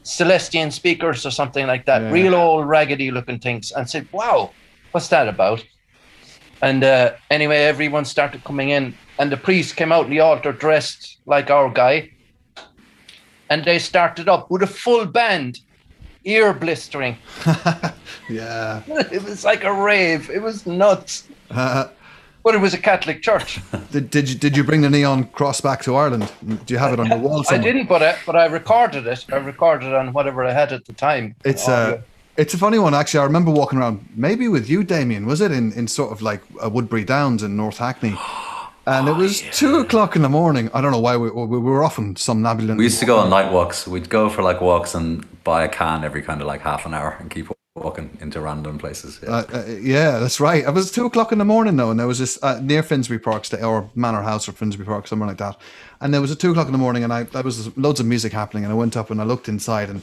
Celestion 0.04 0.72
speakers 0.72 1.26
or 1.26 1.32
something 1.32 1.68
like 1.68 1.86
that. 1.86 2.02
Yeah. 2.02 2.12
Real 2.12 2.36
old, 2.36 2.68
raggedy 2.68 3.12
looking 3.12 3.39
things. 3.39 3.72
And 3.72 3.89
said, 3.89 4.08
wow, 4.12 4.52
what's 4.92 5.08
that 5.10 5.28
about? 5.28 5.63
And 6.62 6.84
uh, 6.84 7.13
anyway, 7.30 7.58
everyone 7.63 8.06
started 8.06 8.44
coming 8.44 8.70
in. 8.70 8.96
And 9.20 9.32
the 9.32 9.38
priest 9.38 9.76
came 9.76 9.92
out 9.92 10.06
in 10.06 10.12
the 10.12 10.22
altar 10.22 10.52
dressed 10.52 11.18
like 11.26 11.50
our 11.50 11.70
guy. 11.70 12.10
And 13.50 13.63
they 13.63 13.80
started 13.80 14.28
up 14.28 14.50
with 14.50 14.63
a 14.63 14.68
full 14.68 15.06
band 15.06 15.60
ear 16.26 16.54
blistering. 16.54 17.18
yeah. 18.30 18.82
It 18.88 19.24
was 19.24 19.44
like 19.44 19.63
a 19.63 19.74
rave. 19.74 20.30
It 20.30 20.42
was 20.42 20.66
nuts. 20.66 21.28
Uh, 21.52 21.88
but 22.44 22.56
it 22.56 22.60
was 22.60 22.74
a 22.74 22.78
Catholic 22.78 23.22
church. 23.22 23.60
Did, 23.92 24.10
did 24.10 24.30
you 24.30 24.36
did 24.36 24.58
you 24.58 24.64
bring 24.64 24.82
the 24.82 24.90
neon 24.90 25.26
cross 25.26 25.62
back 25.62 25.84
to 25.84 25.96
Ireland? 25.96 26.32
Do 26.66 26.74
you 26.74 26.78
have 26.80 26.94
it 26.94 27.00
on 27.00 27.08
your 27.08 27.20
wall? 27.20 27.44
Somewhere? 27.44 27.62
I 27.62 27.64
didn't, 27.64 27.88
but 27.88 28.02
I, 28.02 28.18
but 28.26 28.36
I 28.36 28.46
recorded 28.46 29.06
it. 29.06 29.26
I 29.32 29.36
recorded 29.36 29.88
it 29.88 29.94
on 29.94 30.14
whatever 30.14 30.44
I 30.44 30.52
had 30.52 30.72
at 30.74 30.86
the 30.86 30.94
time. 30.94 31.36
It's 31.46 31.68
uh, 31.68 32.02
it's 32.38 32.54
a 32.54 32.58
funny 32.58 32.80
one 32.80 32.94
actually. 32.94 33.20
I 33.22 33.26
remember 33.26 33.52
walking 33.52 33.80
around, 33.80 34.08
maybe 34.16 34.48
with 34.48 34.70
you, 34.70 34.84
Damien. 34.84 35.26
Was 35.26 35.42
it 35.42 35.52
in, 35.52 35.72
in 35.74 35.88
sort 35.88 36.12
of 36.12 36.22
like 36.22 36.48
Woodberry 36.56 37.06
Downs 37.06 37.44
in 37.44 37.56
North 37.56 37.78
Hackney? 37.78 38.18
and 38.88 39.08
oh, 39.08 39.14
it 39.14 39.18
was 39.18 39.44
yeah. 39.44 39.52
two 39.52 39.78
o'clock 39.78 40.16
in 40.16 40.24
the 40.24 40.30
morning. 40.30 40.70
I 40.74 40.82
don't 40.82 40.92
know 40.92 41.00
why 41.00 41.16
we, 41.18 41.30
we 41.30 41.60
were 41.60 41.84
often 41.84 42.16
somnambulant. 42.16 42.78
We 42.78 42.86
used 42.86 43.00
to 43.00 43.06
go 43.06 43.20
on 43.20 43.30
night 43.30 43.52
walks. 43.52 43.88
We'd 43.88 44.10
go 44.10 44.30
for 44.30 44.42
like 44.42 44.60
walks 44.60 44.96
and 44.96 45.26
buy 45.44 45.64
a 45.64 45.70
can 45.70 46.04
every 46.04 46.22
kind 46.22 46.42
of 46.42 46.48
like 46.48 46.62
half 46.62 46.86
an 46.86 46.94
hour 46.94 47.16
and 47.20 47.30
keep 47.30 47.50
walking 47.76 48.16
into 48.22 48.40
random 48.40 48.78
places. 48.78 49.20
Yeah, 49.24 49.30
uh, 49.30 49.46
uh, 49.52 49.66
yeah 49.66 50.20
that's 50.20 50.40
right. 50.40 50.64
It 50.64 50.74
was 50.74 50.92
two 50.92 51.06
o'clock 51.06 51.32
in 51.32 51.40
the 51.40 51.46
morning 51.46 51.76
though, 51.76 51.90
and 51.90 52.00
there 52.00 52.08
was 52.08 52.20
this 52.20 52.38
uh, 52.44 52.60
near 52.62 52.84
Finsbury 52.84 53.20
Park, 53.20 53.46
or 53.64 53.90
Manor 53.96 54.22
House 54.22 54.48
or 54.48 54.52
Finsbury 54.52 54.86
Park, 54.86 55.08
somewhere 55.08 55.28
like 55.28 55.40
that. 55.40 55.60
And 56.00 56.14
there 56.14 56.22
was 56.22 56.30
a 56.30 56.36
two 56.36 56.52
o'clock 56.52 56.68
in 56.68 56.72
the 56.72 56.78
morning, 56.78 57.04
and 57.04 57.12
I 57.12 57.24
there 57.24 57.42
was 57.42 57.76
loads 57.76 58.00
of 58.00 58.06
music 58.06 58.32
happening, 58.32 58.64
and 58.64 58.72
I 58.72 58.76
went 58.76 58.96
up 58.96 59.10
and 59.10 59.20
I 59.20 59.24
looked 59.24 59.48
inside 59.48 59.90
and 59.90 60.02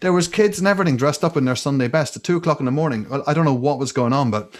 there 0.00 0.12
was 0.12 0.26
kids 0.26 0.58
and 0.58 0.66
everything 0.66 0.96
dressed 0.96 1.22
up 1.22 1.36
in 1.36 1.44
their 1.44 1.54
Sunday 1.54 1.86
best 1.86 2.16
at 2.16 2.24
two 2.24 2.36
o'clock 2.36 2.58
in 2.58 2.66
the 2.66 2.72
morning. 2.72 3.08
Well, 3.08 3.22
I 3.24 3.34
don't 3.34 3.44
know 3.44 3.54
what 3.54 3.78
was 3.78 3.92
going 3.92 4.12
on, 4.12 4.32
but 4.32 4.52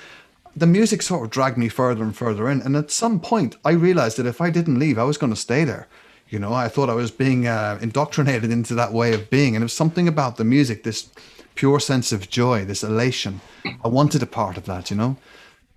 the 0.55 0.69
music 0.69 1.03
sort 1.03 1.25
of 1.25 1.31
dragged 1.31 1.59
me 1.59 1.69
further 1.69 2.05
and 2.05 2.17
further 2.17 2.49
in. 2.49 2.63
And 2.63 2.77
at 2.77 2.93
some 2.93 3.19
point, 3.19 3.57
I 3.65 3.73
realized 3.73 4.19
that 4.19 4.27
if 4.27 4.41
I 4.41 4.51
didn't 4.51 4.79
leave, 4.79 5.01
I 5.01 5.03
was 5.03 5.19
going 5.19 5.33
to 5.33 5.41
stay 5.41 5.65
there. 5.65 5.89
You 6.29 6.39
know, 6.39 6.53
I 6.53 6.69
thought 6.69 6.89
I 6.89 6.95
was 6.95 7.11
being 7.11 7.49
uh, 7.49 7.77
indoctrinated 7.83 8.51
into 8.53 8.77
that 8.77 8.93
way 8.93 9.15
of 9.15 9.31
being. 9.31 9.57
And 9.57 9.63
it 9.63 9.67
was 9.67 9.73
something 9.73 10.07
about 10.07 10.37
the 10.37 10.45
music, 10.45 10.85
this 10.85 11.09
pure 11.55 11.81
sense 11.81 12.13
of 12.13 12.29
joy, 12.31 12.65
this 12.65 12.83
elation. 12.83 13.41
I 13.85 13.89
wanted 13.89 14.23
a 14.23 14.27
part 14.27 14.57
of 14.57 14.65
that, 14.67 14.91
you 14.91 14.97
know? 14.97 15.17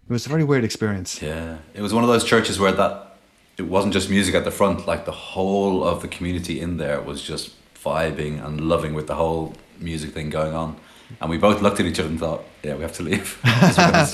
It 0.10 0.14
was 0.14 0.26
a 0.26 0.30
very 0.30 0.44
weird 0.44 0.64
experience. 0.64 1.22
Yeah, 1.22 1.58
it 1.74 1.82
was 1.82 1.94
one 1.94 2.04
of 2.04 2.10
those 2.10 2.24
churches 2.24 2.60
where 2.60 2.72
that 2.74 3.18
it 3.58 3.64
wasn't 3.64 3.94
just 3.94 4.10
music 4.10 4.36
at 4.36 4.44
the 4.44 4.52
front. 4.52 4.86
Like 4.86 5.06
the 5.06 5.12
whole 5.12 5.84
of 5.84 6.02
the 6.02 6.08
community 6.08 6.60
in 6.60 6.78
there 6.78 7.02
was 7.02 7.22
just 7.22 7.54
vibing 7.76 8.46
and 8.46 8.62
loving 8.62 8.94
with 8.94 9.08
the 9.08 9.16
whole 9.16 9.54
music 9.80 10.12
thing 10.14 10.30
going 10.30 10.54
on. 10.54 10.76
And 11.22 11.30
we 11.30 11.38
both 11.38 11.62
looked 11.62 11.80
at 11.80 11.86
each 11.86 12.00
other 12.00 12.10
and 12.10 12.20
thought, 12.20 12.44
"Yeah, 12.64 12.76
we 12.76 12.82
have 12.82 12.94
to 12.94 13.04
leave. 13.04 13.40
we're 13.46 13.72
start 13.72 14.14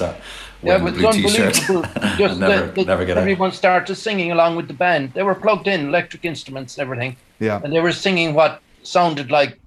Yeah, 0.61 0.77
wearing 0.77 0.87
it 0.87 0.93
was 0.93 0.93
blue 0.93 1.11
t-shirt 1.27 1.69
unbelievable. 1.69 2.01
Just 2.17 2.31
and 2.31 2.39
never, 2.39 2.65
that- 2.67 2.75
that 2.75 2.87
never 2.87 3.05
get 3.05 3.17
out. 3.17 3.21
everyone 3.21 3.51
started 3.51 3.95
singing 3.95 4.31
along 4.31 4.55
with 4.57 4.67
the 4.67 4.73
band. 4.73 5.13
They 5.13 5.23
were 5.23 5.35
plugged 5.35 5.67
in, 5.67 5.87
electric 5.87 6.23
instruments 6.25 6.77
and 6.77 6.83
everything, 6.83 7.15
Yeah. 7.39 7.61
and 7.63 7.73
they 7.73 7.79
were 7.81 7.93
singing 7.93 8.33
what 8.33 8.61
sounded 8.83 9.31
like, 9.31 9.57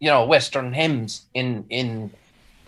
you 0.00 0.10
know, 0.10 0.26
Western 0.26 0.72
hymns 0.72 1.28
in 1.34 1.66
in 1.70 2.12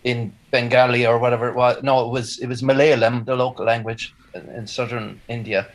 in 0.04 0.38
Bengali 0.52 1.06
or 1.06 1.18
whatever 1.18 1.48
it 1.48 1.56
was. 1.56 1.82
No, 1.82 2.06
it 2.06 2.10
was 2.12 2.38
it 2.38 2.46
was 2.46 2.62
Malayalam, 2.62 3.26
the 3.26 3.36
local 3.36 3.64
language 3.66 4.14
in, 4.34 4.48
in 4.50 4.66
southern 4.66 5.22
India. 5.28 5.68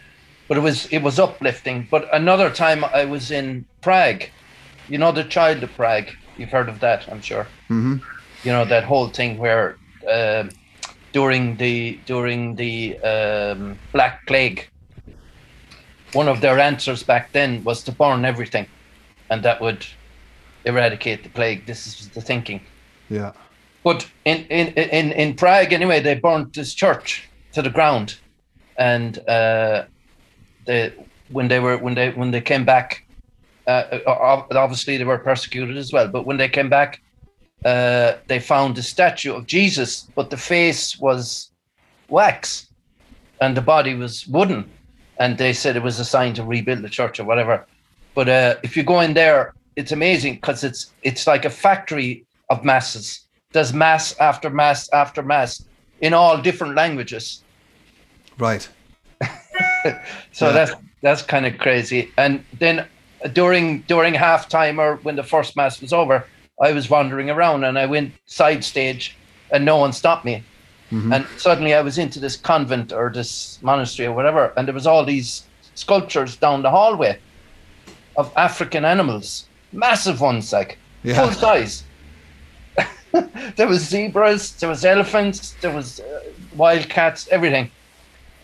But 0.47 0.57
it 0.57 0.61
was 0.61 0.85
it 0.87 0.99
was 0.99 1.19
uplifting. 1.19 1.87
But 1.91 2.07
another 2.13 2.49
time 2.49 2.83
I 2.85 3.05
was 3.05 3.31
in 3.31 3.67
Prague, 3.81 4.23
you 4.87 4.97
know, 4.97 5.11
the 5.11 5.23
Child 5.23 5.63
of 5.63 5.75
Prague. 5.75 6.09
You've 6.37 6.51
heard 6.51 6.69
of 6.69 6.79
that, 6.81 7.07
I'm 7.11 7.21
sure 7.21 7.53
hmm 7.69 7.97
you 8.43 8.51
know 8.51 8.65
that 8.65 8.83
whole 8.83 9.07
thing 9.09 9.37
where 9.37 9.79
um 10.11 10.49
during 11.13 11.57
the 11.57 12.01
during 12.05 12.55
the 12.55 12.99
um, 13.01 13.79
Black 13.93 14.25
Plague, 14.27 14.67
one 16.11 16.27
of 16.27 16.41
their 16.41 16.59
answers 16.59 17.03
back 17.03 17.31
then 17.33 17.63
was 17.63 17.83
to 17.83 17.91
burn 17.91 18.25
everything, 18.25 18.67
and 19.29 19.43
that 19.43 19.61
would 19.61 19.85
eradicate 20.65 21.23
the 21.23 21.29
plague. 21.29 21.65
This 21.65 21.87
is 21.87 22.09
the 22.09 22.21
thinking. 22.21 22.61
Yeah. 23.09 23.33
But 23.83 24.09
in 24.25 24.45
in 24.45 24.67
in 24.73 25.11
in 25.11 25.35
Prague 25.35 25.73
anyway, 25.73 25.99
they 25.99 26.15
burnt 26.15 26.53
this 26.53 26.73
church 26.73 27.29
to 27.51 27.61
the 27.61 27.69
ground, 27.69 28.17
and 28.77 29.19
uh, 29.27 29.85
they 30.65 30.93
when 31.29 31.47
they 31.49 31.59
were 31.59 31.77
when 31.77 31.95
they 31.95 32.11
when 32.11 32.31
they 32.31 32.41
came 32.41 32.63
back, 32.65 33.05
uh, 33.67 33.99
obviously 34.07 34.97
they 34.97 35.03
were 35.03 35.17
persecuted 35.17 35.77
as 35.77 35.91
well. 35.91 36.07
But 36.07 36.25
when 36.25 36.37
they 36.37 36.47
came 36.47 36.69
back, 36.69 37.01
uh, 37.65 38.13
they 38.27 38.39
found 38.39 38.77
a 38.77 38.83
statue 38.83 39.33
of 39.33 39.47
Jesus, 39.47 40.07
but 40.15 40.29
the 40.29 40.37
face 40.37 40.97
was 40.97 41.51
wax, 42.09 42.69
and 43.41 43.57
the 43.57 43.61
body 43.61 43.95
was 43.95 44.25
wooden, 44.27 44.69
and 45.19 45.37
they 45.37 45.51
said 45.51 45.75
it 45.75 45.83
was 45.83 45.99
a 45.99 46.05
sign 46.05 46.33
to 46.35 46.43
rebuild 46.43 46.83
the 46.83 46.89
church 46.89 47.19
or 47.19 47.25
whatever. 47.25 47.65
But 48.15 48.29
uh, 48.29 48.55
if 48.63 48.77
you 48.77 48.83
go 48.83 49.01
in 49.01 49.13
there, 49.13 49.53
it's 49.75 49.91
amazing 49.91 50.35
because 50.35 50.63
it's 50.63 50.91
it's 51.03 51.27
like 51.27 51.45
a 51.45 51.49
factory 51.49 52.25
of 52.49 52.63
masses. 52.63 53.21
There's 53.51 53.73
mass 53.73 54.17
after 54.19 54.49
mass 54.49 54.89
after 54.93 55.21
mass 55.23 55.63
in 56.01 56.13
all 56.13 56.37
different 56.41 56.75
languages. 56.75 57.43
Right. 58.37 58.67
So 60.31 60.47
Yeah. 60.47 60.53
that's 60.53 60.71
that's 61.01 61.21
kind 61.21 61.45
of 61.45 61.57
crazy. 61.57 62.11
And 62.17 62.43
then 62.59 62.85
during 63.33 63.81
during 63.87 64.13
halftime 64.13 64.77
or 64.79 64.95
when 65.03 65.15
the 65.15 65.23
first 65.23 65.55
mass 65.55 65.81
was 65.81 65.93
over, 65.93 66.25
I 66.61 66.71
was 66.73 66.89
wandering 66.89 67.29
around 67.29 67.63
and 67.65 67.77
I 67.77 67.85
went 67.85 68.13
side 68.25 68.63
stage, 68.63 69.15
and 69.51 69.65
no 69.65 69.77
one 69.77 69.93
stopped 69.93 70.25
me. 70.25 70.43
Mm-hmm. 70.91 71.13
And 71.13 71.25
suddenly 71.37 71.73
I 71.73 71.81
was 71.81 71.97
into 71.97 72.19
this 72.19 72.35
convent 72.37 72.91
or 72.93 73.11
this 73.11 73.59
monastery 73.61 74.07
or 74.07 74.13
whatever, 74.13 74.53
and 74.55 74.67
there 74.67 74.73
was 74.75 74.87
all 74.87 75.05
these 75.05 75.43
sculptures 75.75 76.35
down 76.37 76.61
the 76.61 76.69
hallway 76.69 77.17
of 78.15 78.31
African 78.35 78.85
animals, 78.85 79.45
massive 79.73 80.21
ones, 80.21 80.53
like 80.53 80.77
Yeah. 81.03 81.15
full 81.15 81.31
size. 81.31 81.83
there 83.55 83.67
was 83.67 83.81
zebras, 83.87 84.51
there 84.59 84.69
was 84.69 84.83
elephants, 84.85 85.55
there 85.61 85.71
was 85.73 85.99
uh, 85.99 86.23
wild 86.55 86.89
cats, 86.89 87.27
everything. 87.31 87.69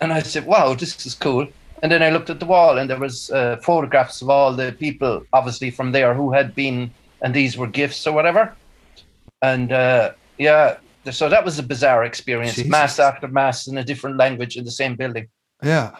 And 0.02 0.14
I 0.14 0.22
said, 0.22 0.46
"Wow, 0.46 0.74
this 0.76 1.06
is 1.06 1.16
cool." 1.16 1.48
And 1.82 1.92
then 1.92 2.04
I 2.04 2.10
looked 2.10 2.30
at 2.30 2.40
the 2.40 2.46
wall, 2.46 2.78
and 2.78 2.90
there 2.90 3.00
was 3.00 3.30
uh, 3.32 3.58
photographs 3.64 4.22
of 4.22 4.30
all 4.30 4.54
the 4.54 4.72
people, 4.74 5.24
obviously 5.34 5.72
from 5.72 5.92
there, 5.92 6.14
who 6.14 6.32
had 6.32 6.54
been, 6.54 6.92
and 7.22 7.34
these 7.34 7.58
were 7.58 7.68
gifts 7.68 8.06
or 8.08 8.14
whatever. 8.14 8.54
And 9.42 9.72
uh, 9.72 10.12
yeah, 10.38 10.78
so 11.12 11.30
that 11.30 11.44
was 11.46 11.58
a 11.60 11.64
bizarre 11.64 12.04
experience. 12.04 12.56
Jesus. 12.56 12.70
Mass 12.70 13.00
after 13.00 13.28
mass 13.28 13.68
in 13.68 13.78
a 13.78 13.84
different 13.84 14.18
language 14.18 14.58
in 14.58 14.66
the 14.66 14.72
same 14.72 14.96
building, 14.96 15.28
Yeah. 15.64 15.96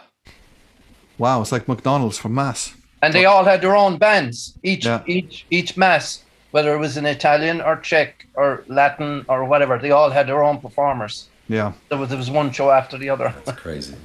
Wow, 1.18 1.42
it's 1.42 1.52
like 1.52 1.68
McDonald's 1.68 2.18
for 2.18 2.30
mass. 2.30 2.74
And 3.02 3.14
they 3.14 3.26
all 3.26 3.44
had 3.44 3.62
their 3.62 3.76
own 3.76 3.98
bands. 3.98 4.58
Each 4.64 4.86
Yeah. 4.86 5.02
each 5.08 5.46
each 5.50 5.78
mass, 5.78 6.24
whether 6.52 6.74
it 6.74 6.80
was 6.80 6.98
in 6.98 7.06
Italian 7.06 7.62
or 7.62 7.76
Czech 7.78 8.26
or 8.36 8.64
Latin 8.68 9.26
or 9.28 9.46
whatever, 9.46 9.78
they 9.78 9.92
all 9.92 10.10
had 10.10 10.28
their 10.28 10.44
own 10.44 10.60
performers. 10.60 11.28
Yeah. 11.48 11.72
There 11.90 11.98
was, 11.98 12.10
there 12.10 12.18
was 12.18 12.30
one 12.30 12.52
show 12.52 12.70
after 12.72 12.98
the 12.98 13.10
other. 13.10 13.34
It's 13.48 13.52
crazy. 13.60 13.96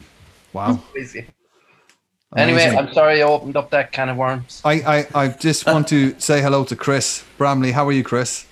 Wow. 0.52 0.80
Crazy. 0.92 1.26
Anyway, 2.36 2.64
I'm 2.64 2.92
sorry 2.92 3.22
I 3.22 3.26
opened 3.26 3.56
up 3.56 3.70
that 3.70 3.92
can 3.92 4.08
of 4.08 4.16
worms. 4.16 4.60
I, 4.64 4.74
I, 4.96 5.06
I 5.14 5.28
just 5.28 5.66
want 5.72 5.86
to 5.88 6.18
say 6.18 6.42
hello 6.42 6.64
to 6.64 6.74
Chris 6.76 7.22
Bramley. 7.38 7.72
How 7.72 7.86
are 7.86 7.92
you, 7.92 8.02
Chris? 8.02 8.46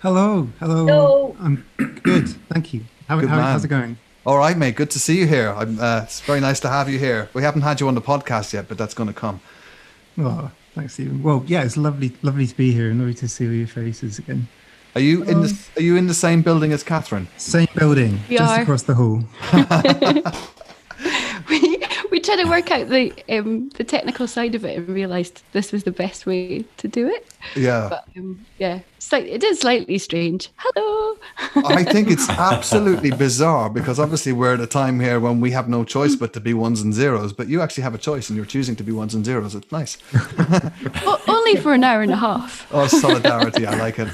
Hello, 0.00 0.48
hello. 0.60 0.86
Hello. 0.86 1.36
I'm 1.40 1.64
good, 2.02 2.28
thank 2.48 2.72
you. 2.72 2.84
How, 3.08 3.20
Good 3.20 3.28
how, 3.28 3.36
man. 3.36 3.44
how's 3.52 3.64
it 3.64 3.68
going? 3.68 3.98
All 4.24 4.38
right, 4.38 4.56
mate. 4.56 4.76
Good 4.76 4.90
to 4.92 4.98
see 4.98 5.18
you 5.18 5.26
here. 5.26 5.50
I'm, 5.50 5.78
uh, 5.78 6.02
it's 6.04 6.20
very 6.20 6.40
nice 6.40 6.58
to 6.60 6.68
have 6.68 6.88
you 6.88 6.98
here. 6.98 7.28
We 7.34 7.42
haven't 7.42 7.62
had 7.62 7.80
you 7.80 7.88
on 7.88 7.94
the 7.94 8.00
podcast 8.00 8.52
yet, 8.52 8.66
but 8.68 8.78
that's 8.78 8.94
going 8.94 9.08
to 9.08 9.14
come. 9.14 9.40
Oh, 10.18 10.50
thanks, 10.74 10.94
Stephen. 10.94 11.22
Well, 11.22 11.44
yeah, 11.46 11.62
it's 11.62 11.76
lovely, 11.76 12.12
lovely 12.22 12.46
to 12.46 12.56
be 12.56 12.72
here 12.72 12.90
and 12.90 12.98
lovely 12.98 13.14
to 13.14 13.28
see 13.28 13.46
all 13.46 13.52
your 13.52 13.66
faces 13.66 14.18
again. 14.18 14.48
Are 14.94 15.00
you 15.00 15.22
in 15.22 15.40
the 15.40 15.48
um, 15.48 15.58
Are 15.76 15.82
you 15.82 15.96
in 15.96 16.06
the 16.06 16.14
same 16.14 16.42
building 16.42 16.72
as 16.72 16.82
Catherine? 16.82 17.26
Same 17.38 17.68
building, 17.74 18.20
We 18.28 18.36
just 18.36 18.52
are. 18.52 18.60
across 18.62 18.82
the 18.82 18.94
hall. 18.94 19.24
we 21.48 21.81
we 22.12 22.20
tried 22.20 22.36
to 22.36 22.44
work 22.44 22.70
out 22.70 22.90
the 22.90 23.10
um, 23.30 23.70
the 23.70 23.84
technical 23.84 24.28
side 24.28 24.54
of 24.54 24.66
it 24.66 24.76
and 24.76 24.86
realised 24.86 25.42
this 25.52 25.72
was 25.72 25.84
the 25.84 25.90
best 25.90 26.26
way 26.26 26.62
to 26.76 26.86
do 26.86 27.08
it. 27.08 27.26
Yeah. 27.56 27.88
But 27.88 28.04
um, 28.18 28.44
yeah, 28.58 28.80
it 29.12 29.42
is 29.42 29.60
slightly 29.60 29.96
strange. 29.96 30.50
Hello. 30.56 31.16
I 31.64 31.82
think 31.82 32.10
it's 32.10 32.28
absolutely 32.52 33.12
bizarre 33.12 33.70
because 33.70 33.98
obviously 33.98 34.32
we're 34.32 34.52
at 34.52 34.60
a 34.60 34.66
time 34.66 35.00
here 35.00 35.20
when 35.20 35.40
we 35.40 35.52
have 35.52 35.70
no 35.70 35.84
choice 35.84 36.14
but 36.14 36.34
to 36.34 36.40
be 36.40 36.52
ones 36.52 36.82
and 36.82 36.92
zeros, 36.92 37.32
but 37.32 37.48
you 37.48 37.62
actually 37.62 37.84
have 37.84 37.94
a 37.94 37.98
choice 37.98 38.28
and 38.28 38.36
you're 38.36 38.44
choosing 38.44 38.76
to 38.76 38.84
be 38.84 38.92
ones 38.92 39.14
and 39.14 39.24
zeros. 39.24 39.54
It's 39.54 39.72
nice. 39.72 39.96
O- 41.06 41.20
only 41.28 41.56
for 41.56 41.72
an 41.72 41.82
hour 41.82 42.02
and 42.02 42.12
a 42.12 42.16
half. 42.16 42.66
Oh, 42.70 42.86
solidarity. 42.86 43.66
I 43.66 43.76
like 43.76 43.98
it. 43.98 44.08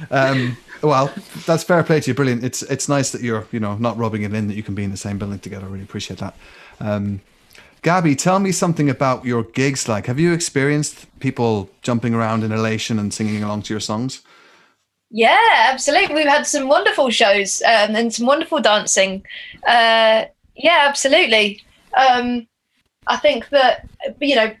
um, 0.10 0.56
well, 0.82 1.12
that's 1.46 1.64
fair 1.64 1.82
play 1.82 2.00
to 2.00 2.10
you. 2.10 2.14
Brilliant. 2.14 2.44
It's 2.44 2.62
it's 2.62 2.88
nice 2.88 3.10
that 3.12 3.22
you're 3.22 3.46
you 3.52 3.60
know 3.60 3.76
not 3.76 3.96
rubbing 3.96 4.22
it 4.22 4.32
in 4.32 4.48
that 4.48 4.54
you 4.54 4.62
can 4.62 4.74
be 4.74 4.84
in 4.84 4.90
the 4.90 4.96
same 4.96 5.18
building 5.18 5.38
together. 5.38 5.66
I 5.66 5.68
really 5.68 5.84
appreciate 5.84 6.20
that. 6.20 6.34
Um, 6.80 7.20
Gabby, 7.82 8.16
tell 8.16 8.40
me 8.40 8.52
something 8.52 8.90
about 8.90 9.24
your 9.24 9.44
gigs. 9.44 9.88
Like, 9.88 10.06
have 10.06 10.18
you 10.18 10.32
experienced 10.32 11.06
people 11.20 11.70
jumping 11.82 12.14
around 12.14 12.42
in 12.42 12.50
elation 12.50 12.98
and 12.98 13.14
singing 13.14 13.42
along 13.42 13.62
to 13.62 13.74
your 13.74 13.80
songs? 13.80 14.22
Yeah, 15.10 15.38
absolutely. 15.68 16.14
We've 16.14 16.26
had 16.26 16.46
some 16.46 16.66
wonderful 16.66 17.10
shows 17.10 17.62
um, 17.62 17.94
and 17.94 18.12
some 18.12 18.26
wonderful 18.26 18.60
dancing. 18.60 19.24
Uh, 19.66 20.24
yeah, 20.56 20.86
absolutely. 20.88 21.62
Um, 21.96 22.48
I 23.06 23.16
think 23.18 23.48
that 23.50 23.88
you 24.20 24.34
know, 24.34 24.52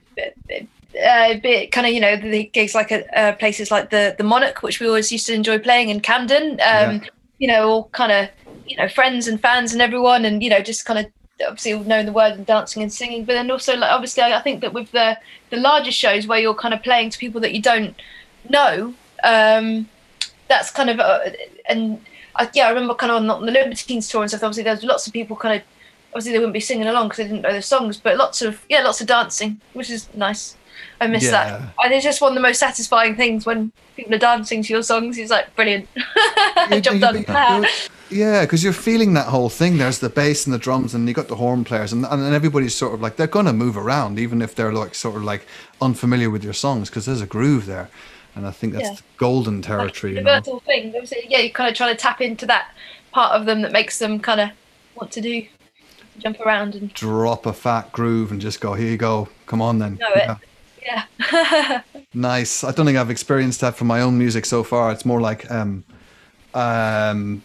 uh, 0.98 1.34
bit 1.40 1.72
kind 1.72 1.86
of 1.86 1.92
you 1.92 2.00
know 2.00 2.16
the 2.16 2.44
gigs 2.44 2.74
like 2.74 2.92
at 2.92 3.16
uh, 3.16 3.32
places 3.36 3.70
like 3.70 3.90
the 3.90 4.14
the 4.16 4.24
Monarch, 4.24 4.62
which 4.62 4.80
we 4.80 4.86
always 4.86 5.10
used 5.12 5.26
to 5.26 5.34
enjoy 5.34 5.58
playing 5.58 5.88
in 5.88 6.00
Camden. 6.00 6.52
Um, 6.52 6.58
Yeah. 6.60 7.00
You 7.38 7.48
know, 7.48 7.68
all 7.68 7.88
kind 7.92 8.12
of 8.12 8.30
you 8.66 8.76
know 8.76 8.88
friends 8.88 9.28
and 9.28 9.40
fans 9.40 9.72
and 9.72 9.82
everyone, 9.82 10.24
and 10.24 10.42
you 10.42 10.50
know 10.50 10.60
just 10.60 10.86
kind 10.86 10.98
of 10.98 11.06
obviously 11.46 11.78
knowing 11.80 12.06
the 12.06 12.12
words 12.12 12.36
and 12.36 12.46
dancing 12.46 12.82
and 12.82 12.92
singing. 12.92 13.24
But 13.24 13.34
then 13.34 13.50
also 13.50 13.76
like 13.76 13.90
obviously 13.90 14.22
I 14.22 14.40
think 14.40 14.60
that 14.62 14.72
with 14.72 14.90
the 14.92 15.18
the 15.50 15.58
larger 15.58 15.92
shows 15.92 16.26
where 16.26 16.38
you're 16.38 16.54
kind 16.54 16.72
of 16.72 16.82
playing 16.82 17.10
to 17.10 17.18
people 17.18 17.40
that 17.42 17.52
you 17.52 17.62
don't 17.62 17.94
know. 18.48 18.94
Um, 19.22 19.88
that's 20.48 20.70
kind 20.70 20.90
of 20.90 21.00
uh, 21.00 21.20
and 21.68 22.00
I, 22.36 22.48
yeah, 22.54 22.66
I 22.66 22.70
remember 22.70 22.94
kind 22.94 23.10
of 23.12 23.16
on, 23.16 23.30
on 23.30 23.46
the 23.46 23.52
Libertines 23.52 24.08
tour 24.08 24.22
and 24.22 24.30
stuff. 24.30 24.42
Obviously, 24.42 24.62
there's 24.64 24.84
lots 24.84 25.06
of 25.06 25.12
people 25.12 25.36
kind 25.36 25.60
of 25.60 25.66
obviously 26.12 26.32
they 26.32 26.38
wouldn't 26.38 26.54
be 26.54 26.60
singing 26.60 26.86
along 26.86 27.08
because 27.08 27.18
they 27.18 27.24
didn't 27.24 27.42
know 27.42 27.52
the 27.52 27.62
songs, 27.62 27.98
but 27.98 28.16
lots 28.16 28.40
of 28.42 28.64
yeah, 28.68 28.82
lots 28.82 29.00
of 29.00 29.06
dancing, 29.06 29.60
which 29.74 29.90
is 29.90 30.08
nice. 30.14 30.56
I 31.00 31.06
miss 31.06 31.24
Yeah. 31.24 31.30
that. 31.30 31.60
And 31.84 31.92
it's 31.94 32.04
just 32.04 32.20
one 32.20 32.32
of 32.32 32.34
the 32.34 32.40
most 32.40 32.58
satisfying 32.58 33.14
things 33.16 33.44
when 33.46 33.72
people 33.96 34.14
are 34.14 34.18
dancing 34.18 34.62
to 34.62 34.72
your 34.72 34.82
songs. 34.82 35.18
It's 35.18 35.30
like 35.30 35.54
brilliant. 35.56 35.88
Job 36.82 37.00
done. 37.00 37.66
Yeah, 38.08 38.42
because 38.42 38.62
you're 38.62 38.72
feeling 38.72 39.14
that 39.14 39.26
whole 39.26 39.48
thing. 39.48 39.78
There's 39.78 39.98
the 39.98 40.08
bass 40.08 40.46
and 40.46 40.54
the 40.54 40.60
drums, 40.60 40.94
and 40.94 41.08
you 41.08 41.12
got 41.14 41.26
the 41.26 41.34
horn 41.34 41.64
players, 41.64 41.92
and 41.92 42.06
and 42.06 42.32
everybody's 42.34 42.72
sort 42.72 42.94
of 42.94 43.00
like 43.00 43.16
they're 43.16 43.26
gonna 43.26 43.52
move 43.52 43.76
around, 43.76 44.20
even 44.20 44.40
if 44.42 44.54
they're 44.54 44.72
like 44.72 44.94
sort 44.94 45.16
of 45.16 45.24
like 45.24 45.44
unfamiliar 45.82 46.30
with 46.30 46.44
your 46.44 46.52
songs, 46.52 46.88
because 46.88 47.04
there's 47.06 47.20
a 47.20 47.26
groove 47.26 47.66
there. 47.66 47.88
and 48.36 48.46
I 48.46 48.50
think 48.52 48.74
that's 48.74 48.84
Yeah. 48.84 48.96
golden 49.16 49.56
Like 49.56 49.64
a 49.64 49.66
territory. 49.68 50.12
You 50.14 50.20
know? 50.20 50.30
universal 50.30 50.60
thing. 50.60 50.88
Obviously, 50.94 51.26
Yeah, 51.28 51.38
you're 51.38 51.50
kind 51.50 51.68
of 51.70 51.74
trying 51.76 51.96
to 51.96 52.00
tap 52.00 52.20
into 52.20 52.44
that 52.46 52.66
part 53.10 53.32
of 53.32 53.46
them 53.46 53.62
that 53.62 53.72
makes 53.72 53.98
them 53.98 54.20
kind 54.20 54.40
of 54.42 54.50
want 54.94 55.10
to 55.12 55.20
do 55.22 55.46
jump 56.18 56.38
around 56.40 56.74
and 56.74 56.92
Drop 56.94 57.46
a 57.46 57.52
fat 57.54 57.90
groove 57.92 58.30
and 58.30 58.40
just 58.40 58.60
go, 58.60 58.74
here 58.74 58.88
you 58.90 58.98
go, 58.98 59.28
come 59.46 59.60
on 59.62 59.78
then. 59.78 59.96
Know 60.00 60.08
it. 60.14 60.18
Yeah. 60.18 60.36
Yeah. 60.86 61.82
Nice. 62.14 62.64
I 62.64 62.70
don't 62.72 62.86
think 62.86 62.96
I've 62.96 63.10
experienced 63.10 63.60
that 63.60 63.76
from 63.76 63.88
my 63.88 64.00
own 64.00 64.16
music 64.16 64.46
so 64.46 64.62
far. 64.64 64.90
It's 64.92 65.04
more 65.04 65.20
like 65.20 65.50
um 65.50 65.84
um 66.54 67.42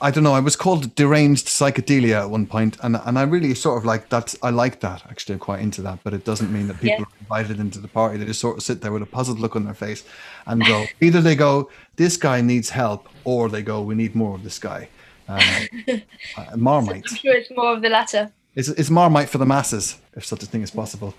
I 0.00 0.10
don't 0.10 0.24
know, 0.24 0.32
I 0.34 0.40
was 0.40 0.56
called 0.56 0.94
deranged 0.94 1.46
psychedelia 1.46 2.20
at 2.22 2.30
one 2.30 2.46
point 2.46 2.78
and 2.82 2.96
and 3.04 3.18
I 3.18 3.22
really 3.22 3.54
sort 3.54 3.76
of 3.78 3.84
like 3.84 4.08
that 4.08 4.34
I 4.42 4.50
like 4.50 4.80
that 4.80 5.02
actually 5.10 5.34
I'm 5.34 5.40
quite 5.40 5.60
into 5.60 5.82
that, 5.82 5.98
but 6.04 6.14
it 6.14 6.24
doesn't 6.24 6.50
mean 6.52 6.68
that 6.68 6.74
people 6.80 7.00
Yeah. 7.00 7.04
are 7.04 7.20
invited 7.20 7.60
into 7.60 7.78
the 7.80 7.88
party. 7.88 8.16
They 8.18 8.24
just 8.24 8.40
sort 8.40 8.56
of 8.56 8.62
sit 8.62 8.80
there 8.80 8.92
with 8.92 9.02
a 9.02 9.06
puzzled 9.06 9.38
look 9.40 9.56
on 9.56 9.64
their 9.64 9.74
face 9.74 10.04
and 10.46 10.64
go 10.64 10.86
either 11.02 11.20
they 11.20 11.34
go, 11.36 11.70
This 11.96 12.16
guy 12.16 12.40
needs 12.40 12.70
help 12.70 13.08
or 13.24 13.48
they 13.50 13.62
go, 13.62 13.82
We 13.82 13.94
need 13.94 14.14
more 14.14 14.34
of 14.34 14.42
this 14.42 14.58
guy. 14.58 14.88
Um, 15.28 15.40
uh, 16.36 16.56
Marmite. 16.56 17.04
I'm 17.10 17.16
sure 17.16 17.34
it's 17.34 17.50
more 17.50 17.72
of 17.74 17.82
the 17.82 17.88
latter. 17.90 18.30
It's, 18.54 18.68
it's 18.68 18.90
Marmite 18.90 19.28
for 19.30 19.38
the 19.38 19.46
masses, 19.46 19.98
if 20.16 20.24
such 20.24 20.42
a 20.42 20.46
thing 20.46 20.62
is 20.62 20.70
possible. 20.70 21.14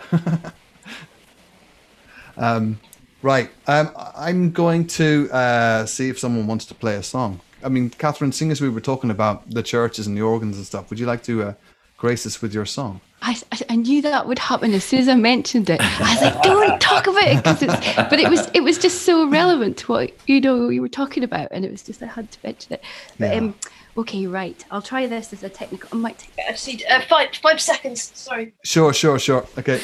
Um, 2.37 2.79
right. 3.21 3.49
Um, 3.67 3.91
I'm 4.15 4.51
going 4.51 4.87
to 4.87 5.29
uh, 5.31 5.85
see 5.85 6.09
if 6.09 6.19
someone 6.19 6.47
wants 6.47 6.65
to 6.65 6.73
play 6.75 6.95
a 6.95 7.03
song. 7.03 7.39
I 7.63 7.69
mean, 7.69 7.89
Catherine, 7.91 8.31
seeing 8.31 8.51
as 8.51 8.59
we 8.61 8.69
were 8.69 8.81
talking 8.81 9.09
about 9.09 9.49
the 9.49 9.63
churches 9.63 10.05
and 10.07 10.17
the 10.17 10.21
organs 10.21 10.57
and 10.57 10.65
stuff, 10.65 10.89
would 10.89 10.99
you 10.99 11.05
like 11.05 11.23
to 11.23 11.43
uh, 11.43 11.53
grace 11.97 12.25
us 12.25 12.41
with 12.41 12.53
your 12.53 12.65
song? 12.65 12.99
I, 13.21 13.37
I- 13.53 13.59
I 13.69 13.75
knew 13.77 14.01
that 14.01 14.27
would 14.27 14.37
happen 14.39 14.73
as 14.73 14.83
soon 14.83 14.99
as 14.99 15.07
I 15.07 15.15
mentioned 15.15 15.69
it. 15.69 15.79
I 15.81 16.13
was 16.13 16.21
like, 16.21 16.41
"Don't 16.43 16.81
talk 16.81 17.07
about 17.07 17.23
it," 17.23 17.41
'cause 17.41 17.61
it's, 17.63 17.95
but 18.09 18.19
it 18.19 18.29
was 18.29 18.49
it 18.53 18.59
was 18.61 18.77
just 18.77 19.03
so 19.03 19.25
relevant 19.29 19.77
to 19.77 19.91
what 19.93 20.11
you 20.27 20.41
know 20.41 20.67
you 20.67 20.81
were 20.81 20.89
talking 20.89 21.23
about, 21.23 21.47
and 21.51 21.63
it 21.63 21.71
was 21.71 21.83
just 21.83 22.03
I 22.03 22.07
had 22.07 22.29
to 22.33 22.39
mention 22.43 22.73
it. 22.73 22.83
But 23.17 23.31
Yeah. 23.31 23.37
um, 23.39 23.55
okay, 23.97 24.27
right, 24.27 24.65
I'll 24.71 24.81
try 24.81 25.07
this 25.07 25.31
as 25.31 25.41
a 25.41 25.47
technical. 25.47 25.87
I 25.93 25.95
might 26.01 26.19
take 26.19 26.33
I 26.49 26.51
just 26.51 26.67
need 26.67 26.83
uh, 26.89 26.99
five 27.07 27.29
five 27.41 27.61
seconds. 27.61 28.11
Sorry. 28.13 28.51
Sure, 28.65 28.91
sure, 28.93 29.17
sure. 29.17 29.45
Okay. 29.57 29.79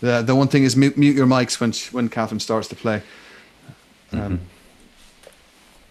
The 0.00 0.22
the 0.22 0.34
one 0.34 0.48
thing 0.48 0.64
is 0.64 0.76
mute, 0.76 0.96
mute 0.96 1.16
your 1.16 1.26
mics 1.26 1.60
when 1.60 1.72
sh- 1.72 1.92
when 1.92 2.08
Catherine 2.08 2.40
starts 2.40 2.68
to 2.68 2.76
play. 2.76 3.02
Um, 4.12 4.40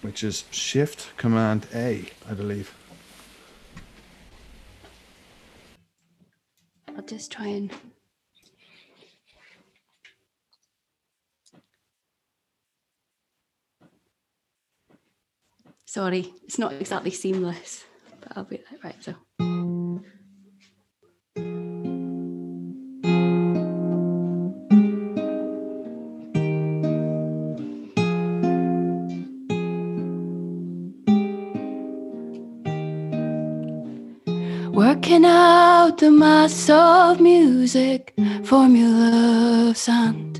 Which 0.02 0.24
is 0.24 0.46
Shift 0.52 1.16
Command 1.18 1.68
A, 1.74 2.06
I 2.30 2.34
believe. 2.34 2.74
I'll 6.96 7.04
just 7.06 7.32
try 7.32 7.48
and. 7.48 7.72
Sorry, 15.86 16.32
it's 16.44 16.60
not 16.60 16.74
exactly 16.74 17.12
seamless, 17.12 17.84
but 18.22 18.38
I'll 18.38 18.44
be 18.44 18.62
like, 18.72 18.84
right. 18.84 19.04
So, 19.04 19.16
Out 35.26 35.98
the 35.98 36.12
maths 36.12 36.70
of 36.70 37.20
music, 37.20 38.14
formula 38.44 39.70
of 39.70 39.78
sound. 39.78 40.40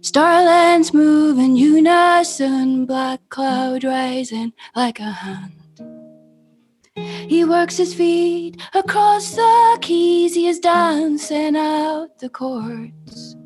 Starlands 0.00 0.94
move 0.94 1.38
in 1.38 1.54
unison, 1.54 2.86
black 2.86 3.20
cloud 3.28 3.84
rising 3.84 4.52
like 4.74 4.98
a 4.98 5.12
hand. 5.12 5.52
He 6.94 7.44
works 7.44 7.76
his 7.76 7.94
feet 7.94 8.60
across 8.74 9.34
the 9.34 9.78
keys, 9.80 10.34
he 10.34 10.48
is 10.48 10.58
dancing 10.58 11.56
out 11.56 12.18
the 12.18 12.28
chords. 12.28 13.36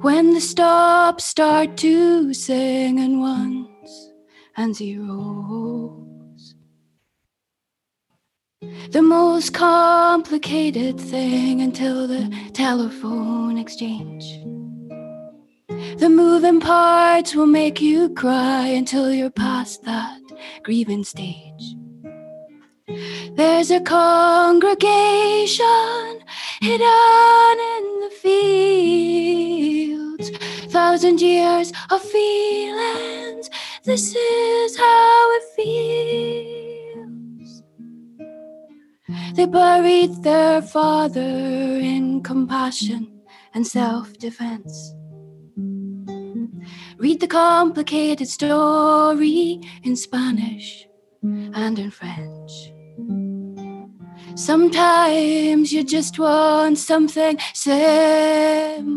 When 0.00 0.34
the 0.34 0.40
stops 0.40 1.24
start 1.24 1.76
to 1.78 2.32
sing 2.32 2.98
in 2.98 3.20
ones 3.20 4.12
and 4.56 4.74
zeros. 4.74 6.09
The 8.90 9.00
most 9.00 9.54
complicated 9.54 11.00
thing 11.00 11.62
until 11.62 12.06
the 12.06 12.30
telephone 12.52 13.56
exchange. 13.56 14.38
The 15.98 16.10
moving 16.10 16.60
parts 16.60 17.34
will 17.34 17.46
make 17.46 17.80
you 17.80 18.10
cry 18.10 18.66
until 18.66 19.14
you're 19.14 19.30
past 19.30 19.84
that 19.84 20.20
grieving 20.62 21.04
stage. 21.04 21.74
There's 23.32 23.70
a 23.70 23.80
congregation 23.80 26.20
hidden 26.60 27.58
in 27.76 28.00
the 28.02 28.10
fields, 28.20 30.30
thousand 30.70 31.22
years 31.22 31.72
of 31.90 32.02
feelings. 32.02 33.48
This 33.84 34.14
is 34.14 34.76
how 34.76 35.36
it 35.36 35.44
feels. 35.56 36.59
They 39.34 39.46
buried 39.46 40.22
their 40.22 40.60
father 40.62 41.20
in 41.20 42.22
compassion 42.22 43.22
and 43.54 43.66
self 43.66 44.12
defense. 44.18 44.94
Read 46.98 47.20
the 47.20 47.26
complicated 47.28 48.28
story 48.28 49.60
in 49.82 49.96
Spanish 49.96 50.86
and 51.22 51.78
in 51.78 51.90
French. 51.90 52.72
Sometimes 54.34 55.72
you 55.72 55.84
just 55.84 56.18
want 56.18 56.78
something 56.78 57.38
simple. 57.54 58.90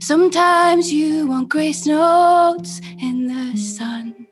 Sometimes 0.00 0.92
you 0.92 1.26
want 1.26 1.48
grace 1.48 1.86
notes 1.86 2.80
in 3.00 3.26
the 3.26 3.56
sun. 3.58 4.23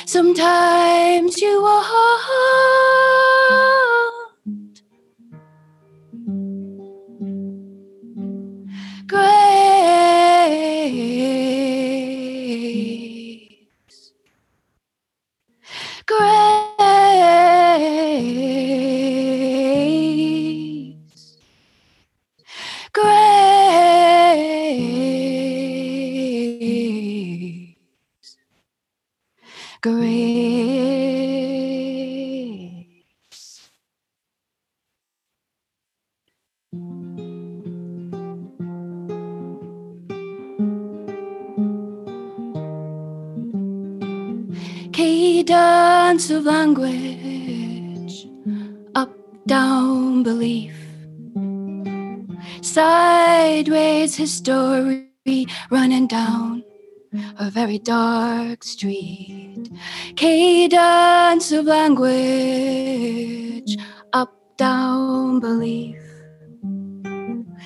Sometimes 0.06 1.41
you 1.41 1.64
want 1.64 2.14
history 54.24 55.45
running 55.69 56.07
down 56.07 56.63
a 57.39 57.49
very 57.49 57.78
dark 57.78 58.63
street. 58.63 59.69
Cadence 60.15 61.51
of 61.51 61.65
language, 61.65 62.15
up, 64.13 64.32
down 64.55 65.41
belief. 65.41 65.97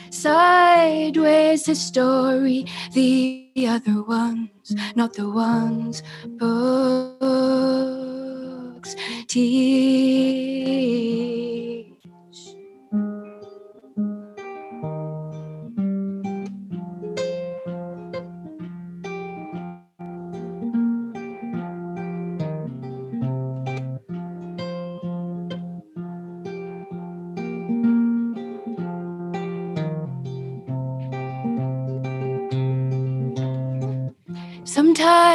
Sideways 0.10 1.68
history, 1.68 2.66
the 2.94 3.52
other 3.68 4.02
ones, 4.02 4.74
not 4.96 5.14
the 5.14 5.30
ones, 5.30 6.02
books 6.40 7.36
teach. 9.28 10.88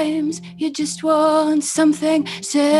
Sometimes 0.02 0.42
you 0.58 0.68
just 0.72 1.04
want 1.04 1.62
something 1.62 2.26
simple. 2.40 2.74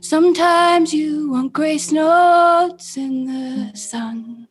Sometimes 0.00 0.92
you 0.92 1.30
want 1.30 1.52
grace 1.52 1.92
notes 1.92 2.96
in 2.96 3.26
the 3.26 3.70
sun. 3.76 4.48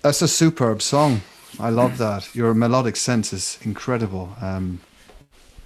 that's 0.01 0.21
a 0.23 0.27
superb 0.27 0.83
song. 0.83 1.21
I 1.61 1.71
love 1.71 1.99
that. 1.99 2.35
Your 2.35 2.55
melodic 2.55 2.97
sense 2.97 3.33
is 3.33 3.59
incredible. 3.63 4.35
Um, 4.41 4.81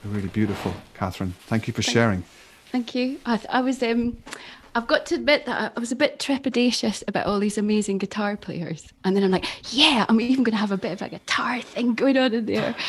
really 0.05 0.29
beautiful, 0.29 0.75
Catherine. 0.93 1.35
Thank 1.47 1.67
you 1.67 1.73
for 1.73 1.81
sharing. 1.83 2.25
Thank 2.71 2.95
you. 2.95 3.19
I, 3.25 3.37
th- 3.39 3.49
I 3.51 3.61
was 3.63 3.83
um, 3.83 4.19
I've 4.77 4.87
got 4.87 5.07
to 5.07 5.15
admit 5.15 5.47
that 5.47 5.59
I- 5.59 5.71
I 5.75 5.81
was 5.81 5.91
a 5.91 5.97
bit 5.97 6.19
trepidatious 6.19 7.03
about 7.09 7.25
all 7.27 7.41
these 7.41 7.57
amazing 7.57 7.97
guitar 7.97 8.37
players, 8.37 8.87
and 9.05 9.17
then 9.17 9.25
I'm 9.25 9.31
like, 9.31 9.47
yeah, 9.75 10.05
I'm 10.07 10.21
even 10.21 10.45
going 10.45 10.53
to 10.53 10.59
have 10.59 10.71
a 10.71 10.77
bit 10.77 10.93
of 10.93 11.01
a 11.01 11.09
guitar 11.09 11.63
thing 11.63 11.95
going 11.95 12.19
on 12.19 12.35
in 12.35 12.45
there. 12.45 12.75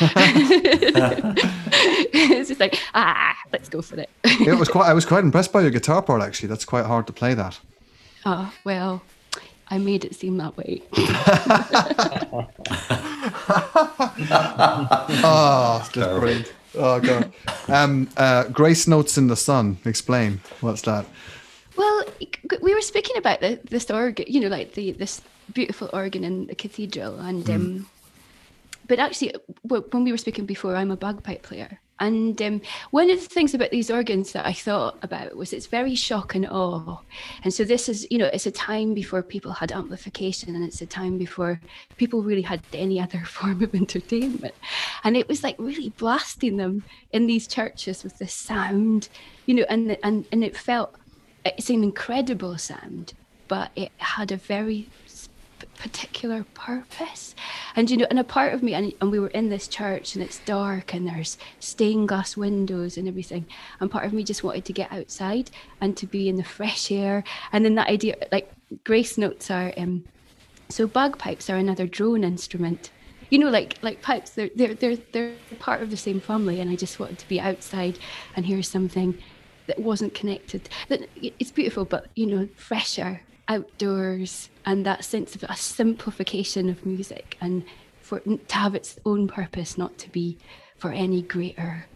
it's 2.12 2.48
just 2.48 2.60
like, 2.60 2.78
ah, 2.94 3.34
let's 3.54 3.70
go 3.70 3.80
for 3.80 3.98
it. 3.98 4.10
It 4.40 4.58
was 4.58 4.68
quite. 4.68 4.88
I 4.88 4.94
was 4.94 5.04
quite 5.06 5.24
impressed 5.24 5.52
by 5.52 5.62
your 5.62 5.70
guitar 5.70 6.02
part. 6.02 6.22
Actually, 6.22 6.48
that's 6.48 6.64
quite 6.64 6.86
hard 6.86 7.06
to 7.08 7.12
play. 7.12 7.34
That. 7.34 7.58
oh 8.24 8.52
well, 8.64 9.02
I 9.68 9.78
made 9.78 10.04
it 10.04 10.14
seem 10.14 10.36
that 10.38 10.56
way. 10.56 10.82
Oh, 14.30 15.78
just 15.80 15.94
Terrible. 15.94 16.20
brilliant. 16.20 16.52
Oh 16.74 17.00
god. 17.00 17.32
Um, 17.68 18.08
uh, 18.16 18.44
Grace 18.44 18.86
notes 18.86 19.18
in 19.18 19.28
the 19.28 19.36
sun. 19.36 19.78
Explain. 19.84 20.40
What's 20.60 20.82
that? 20.82 21.06
Well, 21.76 22.04
we 22.60 22.74
were 22.74 22.80
speaking 22.80 23.16
about 23.16 23.40
the, 23.40 23.60
this 23.64 23.90
organ, 23.90 24.26
you 24.28 24.40
know, 24.40 24.48
like 24.48 24.74
the 24.74 24.92
this 24.92 25.20
beautiful 25.54 25.88
organ 25.92 26.24
in 26.24 26.46
the 26.46 26.54
cathedral, 26.54 27.18
and 27.20 27.48
um, 27.50 27.86
but 28.86 28.98
actually, 28.98 29.34
when 29.62 30.04
we 30.04 30.12
were 30.12 30.18
speaking 30.18 30.46
before, 30.46 30.76
I'm 30.76 30.90
a 30.90 30.96
bagpipe 30.96 31.42
player, 31.42 31.80
and 32.00 32.40
um, 32.42 32.60
one 32.90 33.10
of 33.10 33.20
the 33.20 33.26
things 33.26 33.54
about 33.54 33.70
these 33.70 33.90
organs 33.90 34.32
that 34.32 34.46
I 34.46 34.52
thought 34.52 34.98
about 35.02 35.36
was 35.36 35.52
it's 35.52 35.66
very 35.66 35.94
shock 35.94 36.34
and 36.34 36.46
awe, 36.46 36.98
and 37.42 37.52
so 37.52 37.64
this 37.64 37.88
is, 37.88 38.06
you 38.10 38.18
know, 38.18 38.30
it's 38.32 38.46
a 38.46 38.50
time 38.50 38.94
before 38.94 39.22
people 39.22 39.52
had 39.52 39.72
amplification, 39.72 40.54
and 40.54 40.64
it's 40.64 40.80
a 40.80 40.86
time 40.86 41.18
before 41.18 41.60
people 41.96 42.22
really 42.22 42.42
had 42.42 42.62
any 42.72 43.00
other 43.00 43.24
form 43.24 43.62
of 43.62 43.74
entertainment, 43.74 44.54
and 45.04 45.16
it 45.16 45.28
was 45.28 45.42
like 45.42 45.56
really 45.58 45.90
blasting 45.90 46.56
them 46.56 46.84
in 47.12 47.26
these 47.26 47.46
churches 47.46 48.04
with 48.04 48.18
this 48.18 48.34
sound, 48.34 49.08
you 49.46 49.54
know, 49.54 49.64
and 49.68 49.96
and 50.02 50.26
and 50.32 50.44
it 50.44 50.56
felt 50.56 50.94
it's 51.44 51.70
an 51.70 51.82
incredible 51.82 52.58
sound, 52.58 53.14
but 53.48 53.70
it 53.76 53.92
had 53.98 54.32
a 54.32 54.36
very 54.36 54.88
particular 55.78 56.44
purpose. 56.54 57.34
And 57.76 57.90
you 57.90 57.96
know, 57.96 58.06
and 58.10 58.18
a 58.18 58.24
part 58.24 58.52
of 58.52 58.62
me, 58.62 58.74
and, 58.74 58.92
and 59.00 59.10
we 59.10 59.20
were 59.20 59.28
in 59.28 59.48
this 59.48 59.68
church, 59.68 60.14
and 60.14 60.22
it's 60.22 60.40
dark, 60.40 60.92
and 60.92 61.06
there's 61.06 61.38
stained 61.60 62.08
glass 62.08 62.36
windows 62.36 62.96
and 62.96 63.08
everything. 63.08 63.46
And 63.80 63.90
part 63.90 64.04
of 64.04 64.12
me 64.12 64.24
just 64.24 64.42
wanted 64.42 64.64
to 64.66 64.72
get 64.72 64.92
outside 64.92 65.50
and 65.80 65.96
to 65.96 66.06
be 66.06 66.28
in 66.28 66.36
the 66.36 66.44
fresh 66.44 66.90
air. 66.90 67.24
And 67.52 67.64
then 67.64 67.76
that 67.76 67.88
idea, 67.88 68.16
like 68.32 68.52
grace 68.84 69.16
notes 69.16 69.50
are, 69.50 69.72
um, 69.76 70.04
so 70.68 70.86
bagpipes 70.86 71.48
are 71.48 71.56
another 71.56 71.86
drone 71.86 72.24
instrument. 72.24 72.90
You 73.30 73.38
know, 73.38 73.50
like 73.50 73.78
like 73.82 74.02
pipes, 74.02 74.30
they're 74.30 74.50
they're 74.56 74.74
they're 74.74 74.96
they're 75.12 75.34
part 75.58 75.82
of 75.82 75.90
the 75.90 75.96
same 75.96 76.20
family, 76.20 76.60
and 76.60 76.70
I 76.70 76.76
just 76.76 76.98
wanted 76.98 77.18
to 77.18 77.28
be 77.28 77.40
outside 77.40 77.98
and 78.34 78.46
hear 78.46 78.62
something 78.62 79.18
that 79.66 79.78
wasn't 79.78 80.14
connected. 80.14 80.68
That 80.88 81.08
it's 81.16 81.52
beautiful, 81.52 81.84
but 81.84 82.06
you 82.16 82.26
know, 82.26 82.48
fresher 82.56 83.20
outdoors, 83.48 84.50
and 84.64 84.84
that 84.86 85.04
sense 85.04 85.34
of 85.34 85.42
a 85.44 85.56
simplification 85.56 86.68
of 86.68 86.84
music, 86.84 87.36
and 87.40 87.64
for 88.00 88.20
to 88.20 88.54
have 88.54 88.74
its 88.74 88.98
own 89.04 89.28
purpose, 89.28 89.78
not 89.78 89.98
to 89.98 90.10
be 90.10 90.38
for 90.78 90.92
any 90.92 91.22
greater 91.22 91.86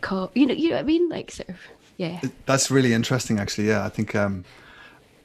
cause. 0.00 0.30
You 0.34 0.46
know, 0.46 0.54
you 0.54 0.70
know 0.70 0.76
what 0.76 0.82
I 0.82 0.84
mean? 0.84 1.08
Like 1.08 1.30
sort 1.30 1.48
of, 1.48 1.56
yeah. 1.96 2.20
That's 2.46 2.70
really 2.70 2.92
interesting, 2.92 3.38
actually. 3.38 3.68
Yeah, 3.68 3.84
I 3.84 3.88
think 3.88 4.14
um, 4.14 4.44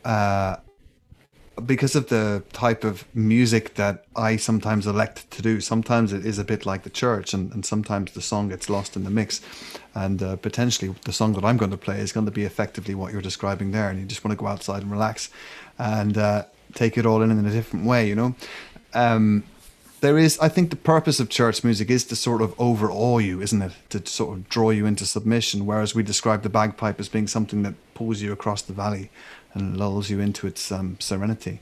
uh, 0.03 0.57
because 1.65 1.95
of 1.95 2.09
the 2.09 2.43
type 2.51 2.83
of 2.83 3.05
music 3.15 3.75
that 3.75 4.05
I 4.15 4.35
sometimes 4.35 4.85
elect 4.87 5.29
to 5.31 5.41
do, 5.41 5.61
sometimes 5.61 6.11
it 6.11 6.25
is 6.25 6.37
a 6.37 6.43
bit 6.43 6.65
like 6.65 6.83
the 6.83 6.89
church, 6.89 7.33
and, 7.33 7.51
and 7.53 7.65
sometimes 7.65 8.11
the 8.11 8.21
song 8.21 8.49
gets 8.49 8.69
lost 8.69 8.95
in 8.95 9.03
the 9.03 9.09
mix. 9.09 9.41
And 9.93 10.21
uh, 10.21 10.35
potentially, 10.35 10.93
the 11.05 11.13
song 11.13 11.33
that 11.33 11.45
I'm 11.45 11.57
going 11.57 11.71
to 11.71 11.77
play 11.77 11.99
is 11.99 12.11
going 12.11 12.25
to 12.25 12.31
be 12.31 12.43
effectively 12.43 12.95
what 12.95 13.13
you're 13.13 13.21
describing 13.21 13.71
there, 13.71 13.89
and 13.89 13.99
you 13.99 14.05
just 14.05 14.23
want 14.25 14.37
to 14.37 14.41
go 14.41 14.47
outside 14.47 14.81
and 14.81 14.91
relax 14.91 15.29
and 15.77 16.17
uh, 16.17 16.43
take 16.73 16.97
it 16.97 17.05
all 17.05 17.21
in 17.21 17.31
in 17.31 17.45
a 17.45 17.51
different 17.51 17.85
way, 17.85 18.07
you 18.07 18.15
know. 18.15 18.35
Um, 18.93 19.43
there 20.01 20.17
is, 20.17 20.37
I 20.39 20.49
think, 20.49 20.69
the 20.69 20.75
purpose 20.75 21.19
of 21.19 21.29
church 21.29 21.63
music 21.63 21.89
is 21.89 22.03
to 22.05 22.15
sort 22.15 22.41
of 22.41 22.53
overawe 22.59 23.17
you, 23.17 23.41
isn't 23.41 23.61
it? 23.61 23.71
To 23.89 24.05
sort 24.05 24.37
of 24.37 24.49
draw 24.49 24.69
you 24.69 24.85
into 24.85 25.05
submission. 25.05 25.65
Whereas 25.65 25.95
we 25.95 26.03
describe 26.03 26.43
the 26.43 26.49
bagpipe 26.49 26.99
as 26.99 27.09
being 27.09 27.27
something 27.27 27.63
that 27.63 27.73
pulls 27.93 28.21
you 28.21 28.31
across 28.31 28.61
the 28.61 28.73
valley 28.73 29.09
and 29.53 29.77
lulls 29.77 30.09
you 30.09 30.19
into 30.19 30.45
its 30.45 30.71
um, 30.71 30.97
serenity. 30.99 31.61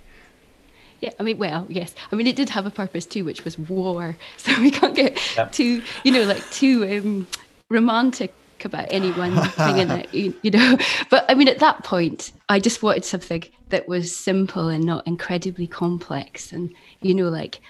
Yeah, 1.00 1.12
I 1.20 1.24
mean, 1.24 1.38
well, 1.38 1.66
yes. 1.70 1.94
I 2.12 2.16
mean, 2.16 2.28
it 2.28 2.36
did 2.36 2.50
have 2.50 2.66
a 2.66 2.72
purpose 2.72 3.06
too, 3.06 3.24
which 3.24 3.44
was 3.46 3.58
war. 3.58 4.18
So 4.38 4.60
we 4.62 4.72
can't 4.72 4.96
get 4.96 5.18
too, 5.52 5.82
you 6.04 6.12
know, 6.12 6.24
like 6.24 6.50
too 6.52 6.84
um, 6.86 7.28
romantic 7.70 8.34
about 8.66 8.88
any 8.90 9.12
one 9.12 9.36
thing 9.52 9.78
in 9.80 9.92
it, 9.92 10.14
you, 10.14 10.34
you 10.42 10.52
know. 10.52 10.78
But 11.10 11.26
I 11.30 11.34
mean, 11.34 11.48
at 11.48 11.60
that 11.60 11.84
point, 11.84 12.32
I 12.50 12.60
just 12.60 12.84
wanted 12.84 13.06
something 13.06 13.44
that 13.70 13.88
was 13.88 14.16
simple 14.16 14.68
and 14.68 14.84
not 14.84 15.06
incredibly 15.08 15.68
complex, 15.68 16.52
and 16.52 16.74
you 17.02 17.14
know, 17.14 17.30
like 17.30 17.62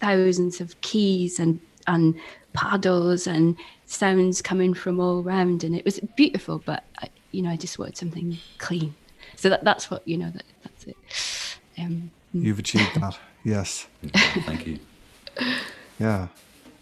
thousands 0.00 0.60
of 0.60 0.80
keys 0.80 1.38
and 1.38 1.60
and 1.86 2.14
paddles 2.52 3.26
and 3.26 3.56
sounds 3.86 4.42
coming 4.42 4.74
from 4.74 5.00
all 5.00 5.22
round, 5.22 5.64
and 5.64 5.74
it 5.74 5.84
was 5.84 6.00
beautiful. 6.16 6.62
But 6.64 6.84
I, 6.98 7.08
you 7.32 7.42
know, 7.42 7.50
I 7.50 7.56
just 7.56 7.78
wanted 7.78 7.96
something 7.96 8.38
clean. 8.58 8.94
So 9.36 9.48
that 9.48 9.64
that's 9.64 9.90
what 9.90 10.06
you 10.06 10.16
know. 10.18 10.30
That 10.30 10.44
that's 10.62 10.84
it. 10.84 10.96
Um, 11.78 12.10
You've 12.32 12.58
achieved 12.58 13.00
that. 13.00 13.18
Yes. 13.44 13.86
Thank 14.44 14.66
you. 14.66 14.80
Yeah. 16.00 16.26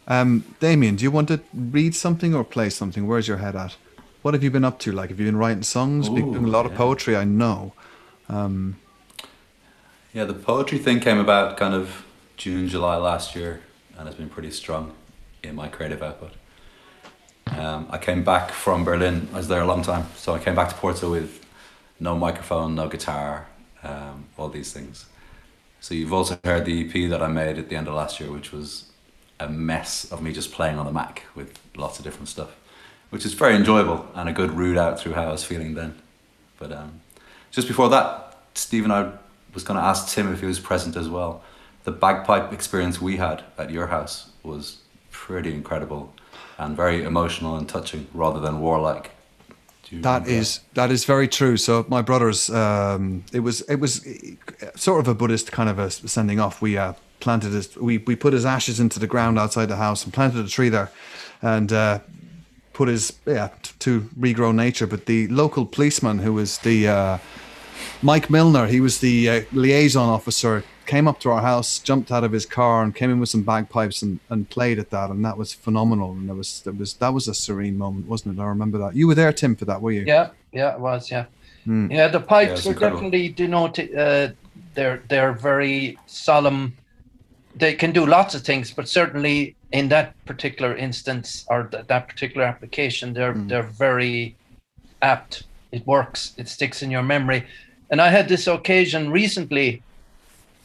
Um, 0.06 0.44
Damien, 0.60 0.96
do 0.96 1.04
you 1.04 1.10
want 1.10 1.28
to 1.28 1.40
read 1.52 1.94
something 1.94 2.34
or 2.34 2.44
play 2.44 2.70
something? 2.70 3.06
Where's 3.06 3.28
your 3.28 3.38
head 3.38 3.56
at? 3.56 3.76
What 4.22 4.34
have 4.34 4.42
you 4.42 4.50
been 4.50 4.64
up 4.64 4.78
to? 4.80 4.92
Like, 4.92 5.10
have 5.10 5.20
you 5.20 5.26
been 5.26 5.36
writing 5.36 5.62
songs? 5.62 6.08
been 6.08 6.32
doing 6.32 6.44
a 6.44 6.48
lot 6.48 6.66
of 6.66 6.74
poetry, 6.74 7.16
I 7.16 7.24
know. 7.24 7.72
Yeah, 10.12 10.24
the 10.24 10.34
poetry 10.34 10.78
thing 10.78 11.00
came 11.00 11.18
about 11.18 11.56
kind 11.56 11.74
of 11.74 12.04
June, 12.36 12.68
July 12.68 12.96
last 12.96 13.34
year, 13.34 13.62
and 13.98 14.06
has 14.06 14.16
been 14.16 14.30
pretty 14.30 14.50
strong 14.50 14.94
in 15.42 15.54
my 15.54 15.68
creative 15.68 16.02
output. 16.02 16.32
Um, 17.48 17.86
I 17.90 17.98
came 17.98 18.24
back 18.24 18.50
from 18.50 18.84
Berlin. 18.84 19.28
I 19.32 19.38
was 19.38 19.48
there 19.48 19.60
a 19.60 19.66
long 19.66 19.82
time, 19.82 20.06
so 20.16 20.34
I 20.34 20.38
came 20.38 20.54
back 20.54 20.68
to 20.70 20.74
Porto 20.74 21.10
with 21.10 21.44
no 22.00 22.16
microphone, 22.16 22.74
no 22.74 22.88
guitar, 22.88 23.46
um, 23.82 24.26
all 24.38 24.48
these 24.48 24.72
things. 24.72 25.06
So 25.80 25.94
you've 25.94 26.12
also 26.12 26.38
heard 26.44 26.64
the 26.64 26.86
EP 26.86 27.10
that 27.10 27.22
I 27.22 27.28
made 27.28 27.58
at 27.58 27.68
the 27.68 27.76
end 27.76 27.88
of 27.88 27.94
last 27.94 28.20
year, 28.20 28.32
which 28.32 28.52
was 28.52 28.86
a 29.40 29.48
mess 29.48 30.10
of 30.12 30.22
me 30.22 30.32
just 30.32 30.52
playing 30.52 30.78
on 30.78 30.86
the 30.86 30.92
Mac 30.92 31.24
with 31.34 31.58
lots 31.76 31.98
of 31.98 32.04
different 32.04 32.28
stuff, 32.28 32.50
which 33.10 33.24
is 33.24 33.34
very 33.34 33.54
enjoyable 33.54 34.06
and 34.14 34.28
a 34.28 34.32
good 34.32 34.52
route 34.52 34.76
out 34.76 34.98
through 35.00 35.12
how 35.12 35.24
I 35.24 35.32
was 35.32 35.44
feeling 35.44 35.74
then. 35.74 36.00
But 36.58 36.72
um, 36.72 37.00
just 37.50 37.68
before 37.68 37.88
that, 37.90 38.38
Steve 38.54 38.84
and 38.84 38.92
I 38.92 39.12
was 39.52 39.64
going 39.64 39.78
to 39.78 39.84
ask 39.84 40.08
Tim 40.14 40.32
if 40.32 40.40
he 40.40 40.46
was 40.46 40.60
present 40.60 40.96
as 40.96 41.08
well. 41.08 41.42
The 41.84 41.92
bagpipe 41.92 42.52
experience 42.52 43.00
we 43.00 43.16
had 43.16 43.42
at 43.58 43.70
your 43.70 43.88
house 43.88 44.30
was 44.42 44.78
pretty 45.10 45.52
incredible. 45.52 46.12
and 46.58 46.76
very 46.76 47.02
emotional 47.02 47.56
and 47.56 47.68
touching 47.68 48.06
rather 48.14 48.40
than 48.40 48.60
warlike. 48.60 49.10
That 49.92 50.26
is 50.26 50.60
that 50.74 50.90
is 50.90 51.04
very 51.04 51.28
true. 51.28 51.56
So 51.56 51.84
my 51.88 52.02
brothers, 52.02 52.50
um, 52.50 53.24
it 53.32 53.40
was 53.40 53.60
it 53.62 53.76
was 53.76 54.04
sort 54.74 55.00
of 55.00 55.08
a 55.08 55.14
Buddhist 55.14 55.52
kind 55.52 55.68
of 55.68 55.78
a 55.78 55.90
sending 55.90 56.40
off. 56.40 56.62
We 56.62 56.78
uh, 56.78 56.94
planted 57.24 57.52
his 57.52 57.66
we 57.88 57.94
we 58.08 58.14
put 58.16 58.32
his 58.32 58.44
ashes 58.44 58.78
into 58.78 58.98
the 59.00 59.06
ground 59.14 59.38
outside 59.38 59.66
the 59.66 59.76
house 59.86 60.04
and 60.04 60.12
planted 60.14 60.44
a 60.44 60.48
tree 60.48 60.68
there, 60.70 60.88
and 61.42 61.72
uh, 61.72 61.98
put 62.72 62.88
his 62.88 63.12
yeah 63.26 63.48
t- 63.62 63.72
to 63.84 63.90
regrow 64.26 64.54
nature. 64.54 64.86
But 64.86 65.06
the 65.06 65.26
local 65.28 65.64
policeman 65.76 66.16
who 66.24 66.32
was 66.40 66.58
the 66.58 66.78
uh, 66.88 67.18
Mike 68.02 68.28
Milner, 68.30 68.66
he 68.66 68.80
was 68.80 68.98
the 69.00 69.16
uh, 69.30 69.40
liaison 69.52 70.08
officer, 70.08 70.62
came 70.86 71.08
up 71.10 71.18
to 71.20 71.30
our 71.30 71.42
house, 71.42 71.78
jumped 71.88 72.10
out 72.12 72.24
of 72.24 72.32
his 72.32 72.46
car, 72.46 72.82
and 72.82 72.94
came 72.94 73.10
in 73.10 73.18
with 73.20 73.28
some 73.30 73.42
bagpipes 73.42 74.02
and, 74.02 74.20
and 74.28 74.48
played 74.50 74.78
at 74.78 74.90
that, 74.90 75.10
and 75.10 75.24
that 75.24 75.36
was 75.38 75.52
phenomenal. 75.54 76.12
And 76.12 76.28
there 76.28 76.36
was 76.36 76.60
there 76.62 76.72
was 76.74 76.94
that 76.94 77.12
was 77.14 77.26
a 77.28 77.34
serene 77.34 77.76
moment, 77.78 78.06
wasn't 78.06 78.38
it? 78.38 78.42
I 78.42 78.46
remember 78.46 78.78
that. 78.78 78.94
You 78.94 79.06
were 79.08 79.14
there, 79.16 79.32
Tim, 79.32 79.56
for 79.56 79.64
that, 79.64 79.80
were 79.80 79.92
you? 79.92 80.04
Yeah, 80.06 80.28
yeah, 80.52 80.74
it 80.74 80.80
was. 80.80 81.10
Yeah, 81.10 81.24
Hmm. 81.64 81.90
yeah. 81.90 82.08
The 82.08 82.20
pipes 82.20 82.52
it's 82.52 82.66
are 82.66 82.70
incredible. 82.70 83.00
definitely 83.00 83.28
denote. 83.30 83.78
Uh, 83.78 84.28
they're 84.74 85.00
they're 85.08 85.32
very 85.32 85.96
solemn. 86.06 86.74
They 87.56 87.74
can 87.74 87.92
do 87.92 88.04
lots 88.06 88.34
of 88.34 88.42
things, 88.42 88.72
but 88.72 88.88
certainly 88.88 89.54
in 89.72 89.88
that 89.88 90.14
particular 90.24 90.76
instance 90.76 91.44
or 91.48 91.64
th- 91.64 91.86
that 91.86 92.08
particular 92.08 92.44
application, 92.46 93.12
they're 93.14 93.32
Hmm. 93.32 93.48
they're 93.48 93.70
very 93.78 94.36
apt. 95.02 95.44
It 95.72 95.86
works. 95.86 96.32
It 96.36 96.48
sticks 96.48 96.82
in 96.82 96.90
your 96.90 97.02
memory. 97.02 97.44
And 97.90 98.00
I 98.00 98.08
had 98.08 98.28
this 98.28 98.46
occasion 98.46 99.10
recently, 99.10 99.82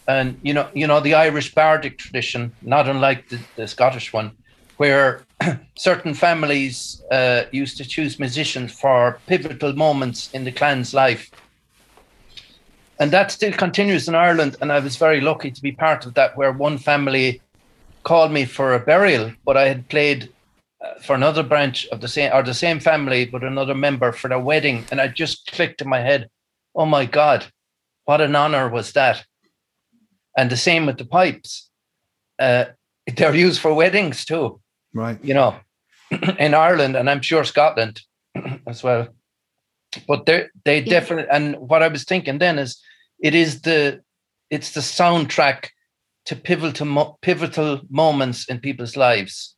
and 0.08 0.40
you 0.42 0.54
know, 0.54 0.68
you 0.74 0.88
know, 0.88 1.00
the 1.00 1.14
Irish 1.14 1.54
bardic 1.54 1.98
tradition, 1.98 2.52
not 2.62 2.88
unlike 2.88 3.30
the, 3.30 3.40
the 3.56 3.68
Scottish 3.68 4.12
one, 4.14 4.32
where 4.78 5.22
certain 5.76 6.14
families 6.14 7.02
uh, 7.12 7.44
used 7.52 7.78
to 7.78 7.86
choose 7.86 8.20
musicians 8.20 8.72
for 8.72 9.20
pivotal 9.28 9.74
moments 9.74 10.30
in 10.34 10.44
the 10.44 10.52
clan's 10.52 10.94
life. 10.94 11.30
And 13.00 13.12
that 13.12 13.32
still 13.32 13.54
continues 13.54 14.08
in 14.08 14.16
Ireland. 14.16 14.58
And 14.62 14.72
I 14.72 14.80
was 14.80 14.98
very 14.98 15.22
lucky 15.22 15.52
to 15.52 15.62
be 15.62 15.72
part 15.72 16.06
of 16.06 16.14
that, 16.16 16.36
where 16.38 16.52
one 16.52 16.78
family 16.78 17.42
called 18.04 18.32
me 18.32 18.46
for 18.46 18.74
a 18.74 18.80
burial, 18.80 19.32
but 19.46 19.58
I 19.58 19.68
had 19.68 19.88
played 19.90 20.32
uh, 20.84 21.00
for 21.02 21.16
another 21.16 21.44
branch 21.44 21.88
of 21.88 22.02
the 22.02 22.08
same 22.08 22.32
or 22.34 22.44
the 22.44 22.54
same 22.54 22.80
family, 22.80 23.26
but 23.26 23.44
another 23.44 23.76
member 23.76 24.12
for 24.12 24.28
their 24.28 24.40
wedding. 24.40 24.86
And 24.92 25.00
I 25.02 25.08
just 25.08 25.52
clicked 25.52 25.82
in 25.82 25.90
my 25.90 26.00
head, 26.00 26.30
oh 26.76 26.86
my 26.86 27.06
God, 27.06 27.46
what 28.06 28.22
an 28.22 28.36
honor 28.36 28.70
was 28.70 28.94
that. 28.94 29.26
And 30.38 30.50
the 30.50 30.58
same 30.58 30.86
with 30.86 30.98
the 30.98 31.06
pipes. 31.06 31.70
Uh, 32.38 32.66
they're 33.16 33.36
used 33.36 33.60
for 33.60 33.74
weddings 33.74 34.24
too 34.26 34.62
Right. 34.94 35.18
you 35.24 35.34
know, 35.34 35.56
in 36.40 36.54
Ireland 36.54 36.96
and 36.96 37.10
I'm 37.10 37.22
sure 37.22 37.44
Scotland 37.44 38.02
as 38.68 38.84
well. 38.84 39.08
But 40.08 40.26
they 40.26 40.48
they 40.66 40.80
Yeah. 40.80 41.00
definitely 41.00 41.30
and 41.32 41.58
what 41.58 41.84
I 41.84 41.88
was 41.88 42.04
thinking 42.04 42.38
then 42.40 42.60
is 42.60 42.82
it 43.22 43.36
is 43.36 43.62
the 43.62 44.02
it's 44.50 44.72
the 44.72 44.82
soundtrack 44.82 45.68
to 46.26 46.36
pivotal 46.36 46.86
mo- 46.88 47.18
pivotal 47.22 47.82
moments 47.90 48.50
in 48.50 48.60
people's 48.60 48.96
lives, 48.96 49.56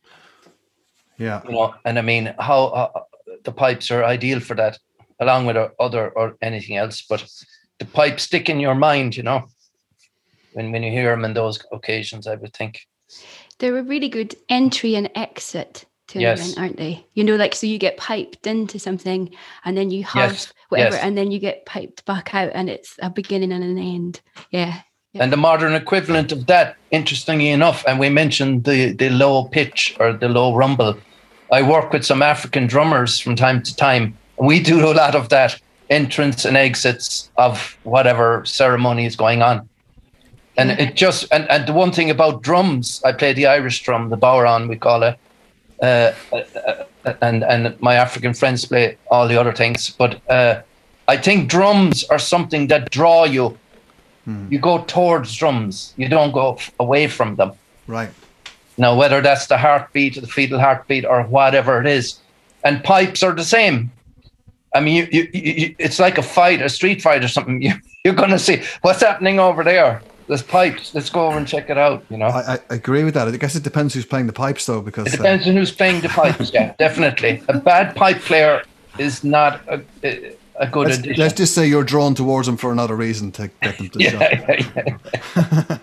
Yeah. 1.18 1.42
you 1.44 1.52
know. 1.52 1.74
And 1.84 1.98
I 1.98 2.02
mean, 2.02 2.34
how 2.38 2.64
uh, 2.66 3.02
the 3.44 3.52
pipes 3.52 3.90
are 3.90 4.04
ideal 4.04 4.40
for 4.40 4.54
that, 4.56 4.78
along 5.20 5.46
with 5.46 5.56
uh, 5.56 5.68
other 5.78 6.10
or 6.10 6.36
anything 6.42 6.76
else. 6.76 7.02
But 7.08 7.26
the 7.78 7.84
pipes 7.86 8.24
stick 8.24 8.48
in 8.48 8.60
your 8.60 8.74
mind, 8.74 9.16
you 9.16 9.22
know, 9.22 9.46
when 10.52 10.72
when 10.72 10.82
you 10.82 10.90
hear 10.90 11.10
them 11.10 11.24
in 11.24 11.34
those 11.34 11.64
occasions. 11.72 12.26
I 12.26 12.36
would 12.36 12.54
think. 12.54 12.80
They're 13.58 13.78
a 13.78 13.82
really 13.82 14.08
good 14.08 14.34
entry 14.48 14.94
and 14.96 15.10
exit 15.14 15.84
Yes. 16.20 16.56
aren't 16.58 16.76
they? 16.76 17.04
You 17.14 17.24
know, 17.24 17.36
like 17.36 17.54
so 17.54 17.66
you 17.66 17.78
get 17.78 17.96
piped 17.96 18.46
into 18.46 18.78
something 18.78 19.34
and 19.64 19.76
then 19.76 19.90
you 19.90 20.04
have 20.04 20.32
Yes, 20.32 20.52
whatever, 20.68 20.96
yes. 20.96 21.04
and 21.04 21.16
then 21.16 21.30
you 21.30 21.38
get 21.38 21.64
piped 21.66 22.04
back 22.04 22.34
out 22.34 22.50
and 22.54 22.68
it's 22.68 22.96
a 23.02 23.10
beginning 23.10 23.52
and 23.52 23.64
an 23.64 23.78
end. 23.78 24.20
Yeah. 24.50 24.80
Yeah. 25.12 25.24
And 25.24 25.32
the 25.32 25.36
modern 25.36 25.74
equivalent 25.74 26.32
of 26.32 26.46
that, 26.46 26.76
interestingly 26.90 27.50
enough, 27.50 27.84
and 27.86 27.98
we 28.00 28.08
mentioned 28.08 28.64
the, 28.64 28.92
the 28.92 29.10
low 29.10 29.44
pitch 29.44 29.94
or 30.00 30.14
the 30.14 30.28
low 30.28 30.54
rumble. 30.54 30.96
I 31.52 31.60
work 31.60 31.92
with 31.92 32.04
some 32.04 32.22
African 32.22 32.66
drummers 32.66 33.18
from 33.18 33.36
time 33.36 33.62
to 33.62 33.76
time, 33.76 34.16
and 34.38 34.46
we 34.46 34.58
do 34.58 34.90
a 34.90 34.94
lot 34.94 35.14
of 35.14 35.28
that 35.28 35.60
entrance 35.90 36.46
and 36.46 36.56
exits 36.56 37.30
of 37.36 37.76
whatever 37.82 38.42
ceremony 38.46 39.04
is 39.04 39.14
going 39.14 39.42
on. 39.42 39.68
And 40.56 40.70
it 40.70 40.96
just 40.96 41.26
and, 41.32 41.50
and 41.50 41.66
the 41.66 41.72
one 41.74 41.92
thing 41.92 42.10
about 42.10 42.42
drums, 42.42 43.02
I 43.04 43.12
play 43.12 43.34
the 43.34 43.46
Irish 43.46 43.82
drum, 43.82 44.08
the 44.08 44.16
bodhrán 44.16 44.68
we 44.68 44.76
call 44.76 45.02
it, 45.02 45.18
uh, 45.82 46.12
uh, 46.32 46.36
uh, 47.04 47.14
and 47.20 47.42
and 47.44 47.74
my 47.80 47.94
African 47.96 48.34
friends 48.34 48.64
play 48.64 48.96
all 49.10 49.26
the 49.28 49.38
other 49.40 49.52
things. 49.52 49.90
But 49.90 50.20
uh, 50.30 50.62
I 51.08 51.16
think 51.16 51.50
drums 51.50 52.04
are 52.04 52.18
something 52.20 52.68
that 52.68 52.90
draw 52.90 53.24
you. 53.24 53.58
You 54.50 54.60
go 54.60 54.84
towards 54.84 55.34
drums. 55.34 55.94
You 55.96 56.08
don't 56.08 56.30
go 56.32 56.54
f- 56.54 56.70
away 56.78 57.08
from 57.08 57.34
them. 57.36 57.52
Right. 57.88 58.10
now 58.78 58.96
whether 58.96 59.20
that's 59.20 59.46
the 59.48 59.58
heartbeat 59.58 60.16
or 60.16 60.20
the 60.20 60.28
fetal 60.28 60.60
heartbeat 60.60 61.04
or 61.04 61.24
whatever 61.24 61.80
it 61.80 61.86
is 61.86 62.20
and 62.64 62.82
pipes 62.84 63.22
are 63.24 63.34
the 63.34 63.44
same. 63.44 63.90
I 64.74 64.80
mean 64.80 64.94
you, 64.96 65.08
you, 65.12 65.28
you- 65.34 65.74
it's 65.80 65.98
like 65.98 66.16
a 66.18 66.22
fight 66.22 66.62
a 66.62 66.68
street 66.68 67.02
fight 67.02 67.24
or 67.24 67.28
something. 67.28 67.60
You, 67.68 67.74
you're 68.04 68.14
going 68.14 68.30
to 68.30 68.38
see 68.38 68.62
what's 68.82 69.00
happening 69.02 69.38
over 69.40 69.62
there 69.64 70.00
there's 70.28 70.42
pipes 70.42 70.94
let's 70.94 71.10
go 71.10 71.26
over 71.26 71.38
and 71.38 71.46
check 71.46 71.70
it 71.70 71.78
out 71.78 72.04
you 72.10 72.16
know 72.16 72.26
I, 72.26 72.54
I 72.54 72.74
agree 72.74 73.04
with 73.04 73.14
that. 73.14 73.28
I 73.28 73.36
guess 73.36 73.54
it 73.54 73.62
depends 73.62 73.94
who's 73.94 74.06
playing 74.06 74.26
the 74.26 74.32
pipes, 74.32 74.66
though, 74.66 74.80
because 74.80 75.06
it 75.08 75.14
uh, 75.14 75.16
depends 75.18 75.48
on 75.48 75.54
who's 75.54 75.72
playing 75.72 76.00
the 76.00 76.08
pipes 76.08 76.52
yeah 76.52 76.74
definitely 76.78 77.42
a 77.48 77.58
bad 77.58 77.94
pipe 77.96 78.20
player 78.20 78.62
is 78.98 79.24
not 79.24 79.60
a, 79.68 79.82
a, 80.04 80.36
a 80.56 80.66
good 80.66 80.88
let's, 80.88 80.98
addition 80.98 81.20
let's 81.20 81.34
just 81.34 81.54
say 81.54 81.66
you're 81.66 81.84
drawn 81.84 82.14
towards 82.14 82.46
them 82.46 82.56
for 82.56 82.72
another 82.72 82.96
reason 82.96 83.32
to 83.32 83.50
get 83.62 83.78
them 83.78 83.88
to 83.88 83.98
yeah, 84.02 84.10
show. 84.10 84.18
yeah, 84.18 84.68
yeah. 84.76 85.78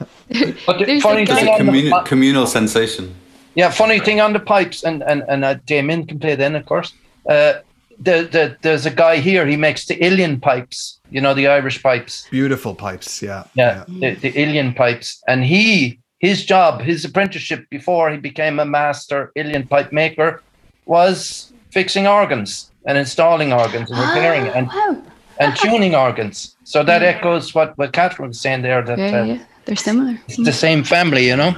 but 0.66 0.78
the 0.78 0.86
There's 0.86 1.00
a 1.00 1.02
funny 1.02 1.26
thing 1.26 1.38
It's 1.38 1.48
a 1.48 1.52
on 1.52 1.58
the 1.58 1.66
communal, 1.66 2.02
communal 2.04 2.48
sensation. 2.48 3.16
Yeah, 3.56 3.72
funny 3.72 4.00
thing 4.00 4.22
on 4.22 4.34
the 4.34 4.40
pipes, 4.40 4.84
and 4.84 5.02
and 5.04 5.24
and 5.28 5.44
uh, 5.44 5.56
Damien 5.66 6.06
can 6.06 6.20
play 6.20 6.36
then, 6.36 6.56
of 6.56 6.66
course. 6.66 6.94
Uh, 7.28 7.54
the, 8.00 8.28
the 8.32 8.58
there's 8.62 8.86
a 8.86 8.92
guy 8.92 9.18
here. 9.18 9.46
He 9.46 9.58
makes 9.58 9.86
the 9.86 9.96
Uilleann 9.98 10.42
pipes. 10.42 11.00
You 11.12 11.22
know 11.22 11.34
the 11.34 11.48
Irish 11.48 11.82
pipes. 11.84 12.28
Beautiful 12.32 12.74
pipes. 12.76 13.22
Yeah. 13.22 13.44
Yeah, 13.56 13.84
the, 13.88 14.16
the 14.16 14.32
Uilleann 14.32 14.76
pipes, 14.76 15.22
and 15.28 15.44
he 15.44 16.00
his 16.20 16.46
job, 16.46 16.82
his 16.82 17.06
apprenticeship 17.06 17.66
before 17.70 18.12
he 18.12 18.18
became 18.18 18.60
a 18.60 18.66
master 18.66 19.32
Uilleann 19.38 19.68
pipe 19.70 19.92
maker, 19.92 20.42
was 20.86 21.52
fixing 21.72 22.08
organs 22.08 22.72
and 22.86 22.98
installing 22.98 23.54
organs 23.54 23.90
and 23.92 24.00
repairing 24.00 24.48
Ah, 24.50 24.54
and 24.58 24.68
wow. 24.68 25.04
and 25.40 25.56
tuning 25.58 25.96
organs. 25.96 26.56
So 26.64 26.84
that 26.84 27.04
echoes 27.04 27.54
what 27.56 27.78
what 27.78 27.92
Catherine 27.94 28.30
was 28.30 28.40
saying 28.42 28.62
there. 28.64 28.82
That 28.82 28.98
Yeah, 29.00 29.22
uh, 29.22 29.24
yeah. 29.26 29.44
They're 29.66 29.76
similar. 29.76 30.18
it's 30.28 30.38
the 30.38 30.54
same 30.54 30.84
family, 30.84 31.28
you 31.28 31.36
know. 31.36 31.54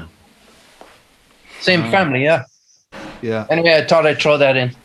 Same 1.62 1.84
family, 1.92 2.24
yeah. 2.24 2.44
Yeah. 3.22 3.46
Anyway, 3.50 3.74
I 3.76 3.86
thought 3.86 4.06
I'd 4.06 4.20
throw 4.20 4.38
that 4.38 4.58
in. 4.58 4.76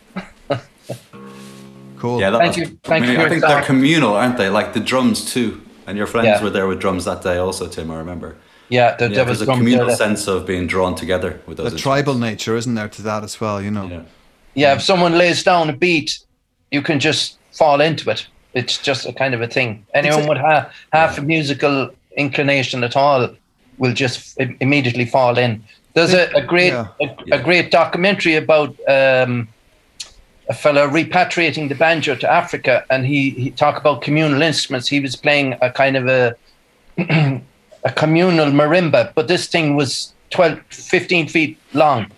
Cool. 1.99 2.19
Yeah, 2.19 2.29
that 2.31 2.39
Thank 2.39 2.57
was- 2.57 2.69
you. 2.69 2.79
Thank 2.83 3.03
I, 3.03 3.07
mean, 3.07 3.19
you 3.19 3.25
I 3.25 3.29
think 3.29 3.41
they're 3.41 3.61
communal, 3.63 4.15
aren't 4.15 4.37
they? 4.37 4.49
Like 4.49 4.73
the 4.73 4.79
drums 4.79 5.33
too. 5.33 5.61
And 5.87 5.97
your 5.97 6.07
friends 6.07 6.27
Yeah. 6.27 6.43
were 6.43 6.49
there 6.49 6.67
with 6.67 6.79
drums 6.79 7.05
that 7.05 7.21
day, 7.23 7.37
also, 7.37 7.67
Tim. 7.67 7.89
I 7.91 7.95
remember. 7.97 8.35
Yeah, 8.69 8.95
there, 8.97 9.07
Yeah, 9.09 9.15
there 9.15 9.25
was 9.25 9.41
a 9.41 9.45
communal 9.45 9.87
there. 9.87 9.95
sense 9.95 10.27
of 10.27 10.45
being 10.45 10.67
drawn 10.67 10.95
together 10.95 11.39
with 11.47 11.57
those. 11.57 11.71
the 11.71 11.79
tribal 11.79 12.15
nature, 12.15 12.57
isn't 12.57 12.75
there, 12.75 12.89
to 12.89 13.01
that 13.03 13.23
as 13.23 13.39
well? 13.39 13.61
You 13.61 13.71
know. 13.71 13.87
Yeah. 13.87 14.01
Yeah, 14.53 14.73
if 14.75 14.81
someone 14.81 15.17
lays 15.17 15.43
down 15.43 15.69
a 15.69 15.73
beat, 15.73 16.19
you 16.71 16.81
can 16.81 16.99
just 16.99 17.37
fall 17.53 17.79
into 17.79 18.09
it. 18.09 18.27
It's 18.53 18.77
just 18.77 19.05
a 19.05 19.13
kind 19.13 19.33
of 19.33 19.41
a 19.41 19.47
thing. 19.47 19.85
Anyone 19.93 20.25
a- 20.25 20.29
with 20.29 20.37
ha- 20.39 20.69
half 20.91 21.17
a 21.17 21.21
musical 21.21 21.89
inclination 22.17 22.83
at 22.83 22.95
all 22.97 23.29
will 23.77 23.93
just 23.93 24.39
i- 24.41 24.55
immediately 24.59 25.05
fall 25.05 25.37
in. 25.37 25.63
There's 25.93 26.13
a, 26.13 26.29
a 26.35 26.41
great 26.41 26.73
Yeah. 26.73 26.87
a, 27.01 27.35
a 27.37 27.39
great 27.39 27.71
documentary 27.71 28.35
about 28.35 28.75
um, 28.89 29.47
a 30.49 30.53
fellow 30.53 30.87
repatriating 30.87 31.69
the 31.69 31.75
banjo 31.75 32.15
to 32.15 32.31
Africa, 32.31 32.85
and 32.89 33.05
he 33.05 33.31
he 33.31 33.51
talked 33.51 33.79
about 33.79 34.01
communal 34.01 34.41
instruments. 34.41 34.87
He 34.87 34.99
was 34.99 35.15
playing 35.15 35.57
a 35.61 35.71
kind 35.71 35.97
of 35.97 36.07
a 36.07 36.35
a 37.83 37.91
communal 37.95 38.51
marimba, 38.51 39.13
but 39.13 39.27
this 39.27 39.47
thing 39.47 39.75
was 39.75 40.13
12, 40.31 40.59
15 40.69 41.27
feet 41.27 41.57
long, 41.73 42.11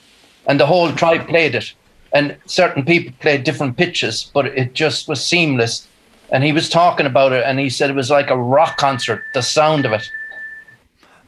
and 0.47 0.59
the 0.59 0.65
whole 0.65 0.91
tribe 0.93 1.27
played 1.27 1.55
it. 1.55 1.73
And 2.11 2.35
certain 2.45 2.83
people 2.83 3.13
played 3.19 3.43
different 3.43 3.77
pitches, 3.77 4.31
but 4.33 4.47
it 4.47 4.73
just 4.73 5.07
was 5.07 5.23
seamless. 5.23 5.87
And 6.31 6.43
he 6.43 6.51
was 6.51 6.69
talking 6.69 7.05
about 7.05 7.33
it, 7.33 7.43
and 7.45 7.59
he 7.59 7.69
said 7.69 7.89
it 7.89 7.95
was 7.95 8.09
like 8.09 8.31
a 8.31 8.37
rock 8.37 8.77
concert. 8.77 9.23
The 9.33 9.41
sound 9.41 9.85
of 9.85 9.93
it. 9.93 10.09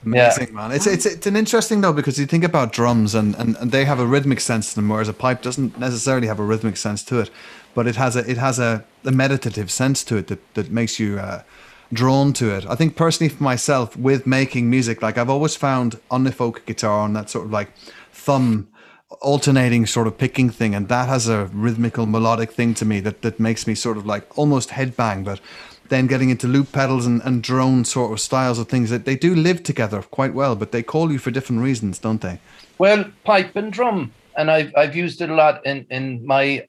Amazing, 0.04 0.54
man. 0.54 0.72
It's, 0.72 0.88
it's 0.88 1.06
it's 1.06 1.28
an 1.28 1.36
interesting 1.36 1.82
though 1.82 1.94
because 1.94 2.18
you 2.18 2.26
think 2.26 2.44
about 2.44 2.74
drums 2.74 3.14
and, 3.14 3.36
and, 3.36 3.56
and 3.58 3.72
they 3.72 3.86
have 3.86 4.00
a 4.00 4.06
rhythmic 4.06 4.40
sense 4.40 4.70
to 4.70 4.76
them, 4.76 4.90
whereas 4.90 5.08
a 5.08 5.14
pipe 5.14 5.44
doesn't 5.44 5.78
necessarily 5.78 6.28
have 6.28 6.40
a 6.40 6.44
rhythmic 6.44 6.76
sense 6.78 7.04
to 7.04 7.20
it, 7.20 7.30
but 7.76 7.86
it 7.86 7.96
has 7.98 8.16
a 8.16 8.30
it 8.30 8.38
has 8.38 8.58
a, 8.58 8.84
a 9.06 9.12
meditative 9.12 9.70
sense 9.70 10.04
to 10.06 10.18
it 10.18 10.28
that 10.28 10.54
that 10.56 10.72
makes 10.72 11.00
you 11.00 11.20
uh, 11.20 11.44
drawn 11.94 12.34
to 12.34 12.50
it. 12.50 12.66
I 12.66 12.76
think 12.76 12.96
personally 12.96 13.30
for 13.30 13.44
myself 13.44 13.96
with 13.96 14.26
making 14.26 14.70
music, 14.72 15.04
like 15.04 15.20
I've 15.20 15.30
always 15.30 15.56
found 15.56 16.00
on 16.10 16.24
the 16.24 16.32
folk 16.32 16.66
guitar 16.66 17.02
on 17.02 17.14
that 17.14 17.30
sort 17.30 17.46
of 17.46 17.52
like 17.52 17.72
thumb 18.12 18.70
alternating 19.22 19.86
sort 19.86 20.08
of 20.08 20.18
picking 20.18 20.50
thing, 20.50 20.74
and 20.74 20.88
that 20.88 21.10
has 21.10 21.28
a 21.28 21.46
rhythmical 21.54 22.08
melodic 22.08 22.54
thing 22.54 22.74
to 22.74 22.86
me 22.86 23.02
that 23.02 23.22
that 23.22 23.40
makes 23.40 23.68
me 23.68 23.76
sort 23.76 23.98
of 23.98 24.06
like 24.08 24.26
almost 24.36 24.70
headbang, 24.70 25.24
but. 25.24 25.40
Then 25.92 26.08
getting 26.08 26.30
into 26.30 26.48
loop 26.48 26.72
pedals 26.72 27.06
and, 27.06 27.22
and 27.24 27.44
drone 27.44 27.84
sort 27.84 28.14
of 28.14 28.22
styles 28.22 28.58
of 28.60 28.70
things 28.70 28.90
that 28.92 29.04
they 29.04 29.18
do 29.18 29.36
live 29.36 29.62
together 29.62 30.02
quite 30.02 30.34
well, 30.34 30.56
but 30.56 30.72
they 30.72 30.82
call 30.82 31.12
you 31.12 31.20
for 31.20 31.32
different 31.32 31.62
reasons, 31.62 32.00
don't 32.00 32.22
they? 32.22 32.40
Well, 32.78 33.12
pipe 33.26 33.58
and 33.58 33.74
drum, 33.74 34.14
and 34.38 34.50
I've 34.50 34.72
I've 34.78 34.96
used 34.96 35.20
it 35.20 35.30
a 35.30 35.36
lot 35.36 35.66
in 35.66 35.86
in 35.90 36.26
my 36.26 36.66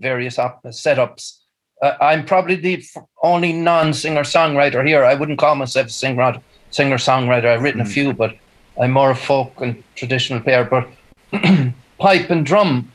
various 0.00 0.38
op- 0.38 0.62
setups. 0.64 1.36
Uh, 1.82 1.98
I'm 2.00 2.24
probably 2.24 2.54
the 2.54 2.76
f- 2.76 3.04
only 3.22 3.52
non-singer 3.52 4.22
songwriter 4.22 4.82
here. 4.88 5.04
I 5.04 5.12
wouldn't 5.12 5.38
call 5.38 5.54
myself 5.54 5.88
a 5.88 5.90
singer 5.90 6.40
singer 6.70 6.96
songwriter. 6.96 7.48
I've 7.48 7.62
written 7.62 7.82
a 7.82 7.92
few, 7.96 8.14
but 8.14 8.38
I'm 8.80 8.92
more 8.92 9.10
a 9.10 9.14
folk 9.14 9.60
and 9.60 9.84
traditional 9.96 10.40
player. 10.40 10.64
But 10.64 10.88
pipe 11.98 12.30
and 12.30 12.46
drum 12.46 12.90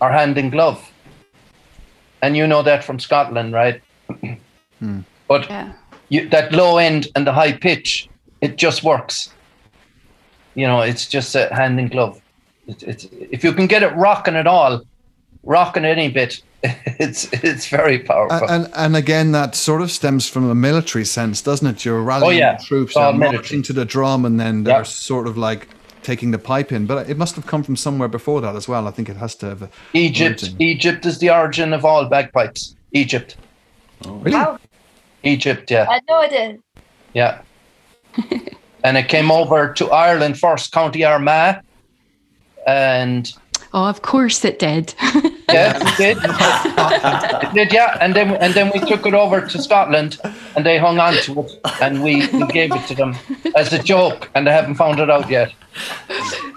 are 0.00 0.10
hand 0.10 0.38
in 0.38 0.48
glove, 0.48 0.90
and 2.22 2.34
you 2.34 2.46
know 2.46 2.62
that 2.62 2.82
from 2.82 2.98
Scotland, 2.98 3.52
right? 3.52 3.82
But 5.28 5.48
Yeah. 5.48 5.72
you, 6.08 6.28
that 6.28 6.52
low 6.52 6.78
end 6.78 7.08
and 7.14 7.26
the 7.26 7.32
high 7.32 7.52
pitch, 7.52 8.08
it 8.40 8.56
just 8.56 8.82
works. 8.82 9.30
You 10.54 10.66
know, 10.66 10.80
it's 10.80 11.06
just 11.08 11.34
a 11.34 11.48
hand 11.54 11.78
in 11.80 11.88
glove. 11.88 12.20
It, 12.66 12.82
it's 12.82 13.04
if 13.30 13.42
you 13.44 13.52
can 13.52 13.66
get 13.66 13.82
it 13.82 13.94
rocking 13.96 14.36
at 14.36 14.46
all, 14.46 14.82
rocking 15.42 15.84
any 15.84 16.08
bit, 16.10 16.42
it's 16.62 17.28
it's 17.32 17.66
very 17.68 17.98
powerful. 17.98 18.48
And, 18.48 18.64
and 18.66 18.72
and 18.74 18.96
again, 18.96 19.32
that 19.32 19.54
sort 19.54 19.82
of 19.82 19.90
stems 19.90 20.28
from 20.28 20.48
a 20.50 20.54
military 20.54 21.04
sense, 21.04 21.40
doesn't 21.42 21.66
it? 21.66 21.84
You're 21.84 22.02
rallying 22.02 22.42
oh, 22.42 22.46
yeah. 22.46 22.56
the 22.58 22.64
troops 22.64 22.90
It's 22.92 22.96
all 22.98 23.10
and 23.10 23.18
marching 23.18 23.62
to 23.62 23.72
the 23.72 23.84
drum, 23.84 24.24
and 24.24 24.38
then 24.38 24.64
they're 24.64 24.78
Yeah. 24.78 24.82
sort 24.82 25.26
of 25.26 25.36
like 25.38 25.68
taking 26.02 26.32
the 26.32 26.38
pipe 26.38 26.70
in. 26.72 26.86
But 26.86 27.08
it 27.08 27.16
must 27.16 27.34
have 27.36 27.46
come 27.46 27.62
from 27.62 27.76
somewhere 27.76 28.08
before 28.08 28.40
that 28.42 28.54
as 28.54 28.68
well. 28.68 28.86
I 28.86 28.90
think 28.90 29.08
it 29.08 29.16
has 29.16 29.34
to 29.36 29.46
have. 29.46 29.62
A 29.62 29.70
Egypt, 29.94 30.42
origin. 30.42 30.62
Egypt 30.62 31.06
is 31.06 31.18
the 31.18 31.30
origin 31.30 31.72
of 31.72 31.84
all 31.84 32.04
bagpipes. 32.06 32.76
Egypt, 32.92 33.36
Really? 34.04 34.32
Wow, 34.32 34.58
Egypt, 35.22 35.70
yeah, 35.70 35.86
I 35.88 35.94
had 35.94 36.02
no 36.08 36.20
idea. 36.20 36.58
yeah. 37.14 37.40
and 38.84 38.96
it 38.96 39.08
came 39.08 39.30
over 39.30 39.72
to 39.74 39.90
Ireland 39.90 40.38
first, 40.38 40.72
County 40.72 41.04
Armagh, 41.04 41.62
and 42.66 43.32
Oh, 43.74 43.86
of 43.88 44.02
course 44.02 44.44
it 44.44 44.58
did. 44.58 44.94
Yes, 45.52 45.82
it 45.82 45.96
did. 45.98 46.18
it 46.24 47.52
did, 47.54 47.72
yeah. 47.74 47.98
And 48.00 48.14
then 48.14 48.36
and 48.36 48.54
then 48.54 48.70
we 48.72 48.80
took 48.80 49.04
it 49.04 49.12
over 49.12 49.42
to 49.46 49.62
Scotland, 49.62 50.18
and 50.56 50.64
they 50.64 50.78
hung 50.78 50.98
on 50.98 51.12
to 51.24 51.40
it, 51.40 51.60
and 51.82 52.02
we, 52.02 52.26
we 52.28 52.46
gave 52.46 52.72
it 52.74 52.86
to 52.88 52.94
them 52.94 53.14
as 53.54 53.70
a 53.70 53.78
joke, 53.78 54.30
and 54.34 54.46
they 54.46 54.50
haven't 54.50 54.76
found 54.76 54.98
it 54.98 55.10
out 55.10 55.28
yet. 55.28 55.52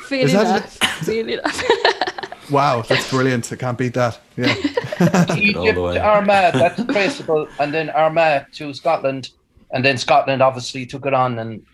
Fair 0.08 0.20
Is 0.26 0.32
that 0.32 0.46
enough. 0.48 0.78
Fair 1.04 1.28
enough. 1.28 1.62
Wow, 2.50 2.82
that's 2.82 3.10
brilliant. 3.10 3.52
I 3.52 3.56
can't 3.56 3.78
beat 3.78 3.94
that. 3.94 4.20
Yeah. 4.38 4.56
Egypt 5.38 5.78
way. 5.78 5.96
to 5.96 6.04
Armagh, 6.04 6.54
that's 6.54 6.84
traceable, 6.92 7.48
and 7.60 7.74
then 7.74 7.90
Armagh 7.90 8.52
to 8.54 8.74
Scotland, 8.74 9.32
and 9.72 9.84
then 9.84 9.98
Scotland 9.98 10.42
obviously 10.42 10.86
took 10.86 11.06
it 11.06 11.14
on 11.14 11.40
and 11.40 11.66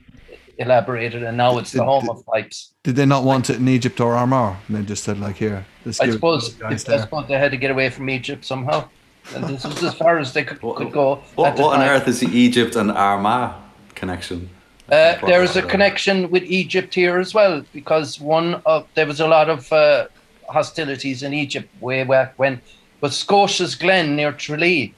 elaborated, 0.57 1.23
and 1.23 1.37
now 1.37 1.57
it's 1.57 1.71
the 1.71 1.83
home 1.83 2.09
of 2.09 2.25
pipes. 2.25 2.73
Did 2.83 2.95
they 2.95 3.05
not 3.05 3.23
want 3.23 3.49
it 3.49 3.57
in 3.57 3.67
Egypt 3.67 3.99
or 3.99 4.15
Armagh? 4.15 4.55
And 4.67 4.77
they 4.77 4.83
just 4.83 5.03
said 5.03 5.19
like, 5.19 5.37
here. 5.37 5.65
I 5.85 5.89
give 5.89 6.09
it 6.09 6.13
suppose 6.13 6.61
I 6.61 6.75
suppose 6.75 7.27
they 7.27 7.37
had 7.37 7.51
to 7.51 7.57
get 7.57 7.71
away 7.71 7.89
from 7.89 8.09
Egypt 8.09 8.45
somehow, 8.45 8.87
and 9.35 9.43
this 9.45 9.63
was 9.65 9.83
as 9.83 9.93
far 9.93 10.19
as 10.19 10.33
they 10.33 10.43
could, 10.43 10.61
could 10.61 10.91
go. 10.91 11.15
What, 11.35 11.57
what 11.57 11.79
on 11.79 11.81
earth 11.81 12.07
is 12.07 12.19
the 12.19 12.27
Egypt 12.27 12.75
and 12.75 12.91
Armagh 12.91 13.55
connection? 13.95 14.49
Uh, 14.91 15.15
there 15.25 15.41
is 15.41 15.55
a 15.55 15.61
connection 15.61 16.29
with 16.31 16.43
Egypt 16.43 16.93
here 16.93 17.17
as 17.17 17.33
well 17.33 17.63
because 17.71 18.19
one 18.19 18.61
of 18.65 18.85
there 18.93 19.05
was 19.05 19.21
a 19.21 19.27
lot 19.27 19.49
of 19.49 19.71
uh, 19.71 20.07
hostilities 20.51 21.23
in 21.23 21.33
Egypt 21.33 21.69
way 21.81 22.03
back 22.03 22.33
when, 22.37 22.61
but 22.99 23.13
Scotia's 23.13 23.75
Glen 23.75 24.15
near 24.15 24.31
Tralee, 24.31 24.93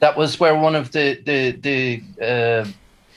that 0.00 0.16
was 0.16 0.40
where 0.40 0.56
one 0.56 0.74
of 0.74 0.92
the 0.92 1.20
the 1.24 1.40
the 1.68 2.02
uh, 2.24 2.64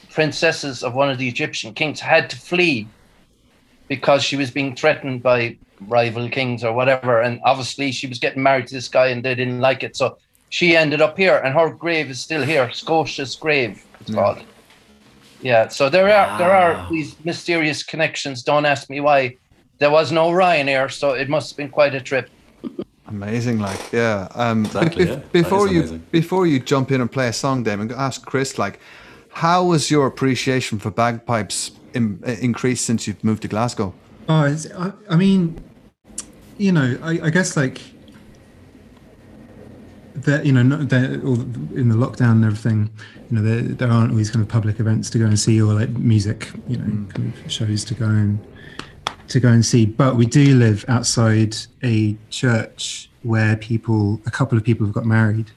princesses 0.09 0.84
of 0.84 0.93
one 0.93 1.09
of 1.09 1.17
the 1.17 1.28
Egyptian 1.28 1.74
kings 1.74 1.99
had 1.99 2.30
to 2.30 2.38
flee 2.38 2.88
because 3.88 4.24
she 4.24 4.36
was 4.38 4.51
being 4.51 4.76
threatened 4.76 5.22
by 5.24 5.57
rival 5.88 6.30
kings 6.30 6.63
or 6.63 6.74
whatever, 6.74 7.22
and 7.22 7.39
obviously 7.43 7.91
she 7.91 8.07
was 8.07 8.19
getting 8.19 8.43
married 8.43 8.67
to 8.67 8.74
this 8.74 8.89
guy 8.89 9.07
and 9.07 9.24
they 9.24 9.36
didn't 9.36 9.61
like 9.61 9.84
it, 9.84 9.95
so 9.95 10.17
she 10.49 10.76
ended 10.76 11.01
up 11.01 11.17
here, 11.17 11.38
and 11.38 11.53
her 11.53 11.69
grave 11.74 12.09
is 12.09 12.19
still 12.19 12.43
here, 12.43 12.69
Scotia's 12.74 13.36
grave. 13.36 13.84
It's 14.01 14.13
called. 14.13 14.43
Yeah, 15.41 15.69
so 15.69 15.89
there 15.89 16.05
are 16.13 16.38
there 16.38 16.51
are 16.51 16.88
these 16.91 17.15
mysterious 17.26 17.84
connections. 17.84 18.43
Don't 18.43 18.65
ask 18.65 18.89
me 18.89 18.99
why. 18.99 19.38
There 19.82 19.89
was 19.89 20.11
no 20.11 20.29
Ryanair, 20.29 20.91
so 20.91 21.13
it 21.13 21.27
must 21.27 21.49
have 21.49 21.57
been 21.57 21.69
quite 21.69 21.95
a 21.95 21.99
trip. 22.01 22.29
Amazing, 23.07 23.57
like 23.57 23.91
yeah. 23.91 24.27
Um, 24.36 24.65
Exactly, 24.65 25.05
bef- 25.05 25.09
yeah. 25.09 25.19
Before 25.32 25.67
you 25.67 25.79
amazing. 25.79 26.03
before 26.11 26.45
you 26.45 26.59
jump 26.59 26.91
in 26.91 27.01
and 27.01 27.11
play 27.11 27.27
a 27.27 27.34
song, 27.34 27.63
Damon, 27.63 27.91
ask 27.91 28.23
Chris 28.23 28.59
like, 28.59 28.79
how 29.29 29.71
has 29.71 29.89
your 29.89 30.05
appreciation 30.05 30.77
for 30.77 30.91
bagpipes 30.91 31.71
Im- 31.95 32.21
increased 32.23 32.86
since 32.86 33.07
you've 33.07 33.23
moved 33.23 33.41
to 33.41 33.47
Glasgow? 33.47 33.91
Oh, 34.29 34.43
it's, 34.43 34.67
I, 34.71 34.93
I 35.09 35.15
mean, 35.15 35.59
you 36.59 36.71
know, 36.71 36.99
I, 37.01 37.19
I 37.23 37.29
guess 37.32 37.57
like 37.57 37.82
that, 40.13 40.45
you 40.45 40.51
know, 40.51 40.61
not 40.61 40.89
that 40.89 41.23
all 41.25 41.41
in 41.75 41.89
the 41.89 41.95
lockdown 41.95 42.34
and 42.34 42.45
everything, 42.45 42.91
you 43.32 43.38
know, 43.38 43.41
there, 43.41 43.61
there 43.63 43.89
aren't 43.89 44.11
always 44.11 44.29
kind 44.29 44.43
of 44.43 44.47
public 44.47 44.79
events 44.79 45.09
to 45.09 45.17
go 45.17 45.25
and 45.25 45.39
see 45.39 45.59
or 45.59 45.73
like 45.73 45.89
music, 45.89 46.51
you 46.67 46.77
know, 46.77 47.07
kind 47.13 47.34
of 47.34 47.51
shows 47.51 47.84
to 47.86 47.95
go 47.95 48.05
and 48.05 48.38
to 49.32 49.39
go 49.39 49.49
and 49.49 49.65
see. 49.65 49.86
But 49.86 50.15
we 50.15 50.25
do 50.25 50.55
live 50.55 50.86
outside 50.88 51.55
a 51.84 52.15
church 52.29 53.09
where 53.23 53.55
people, 53.57 54.21
a 54.25 54.32
couple 54.32 54.57
of 54.57 54.63
people 54.63 54.86
have 54.86 54.93
got 54.93 55.05
married, 55.05 55.51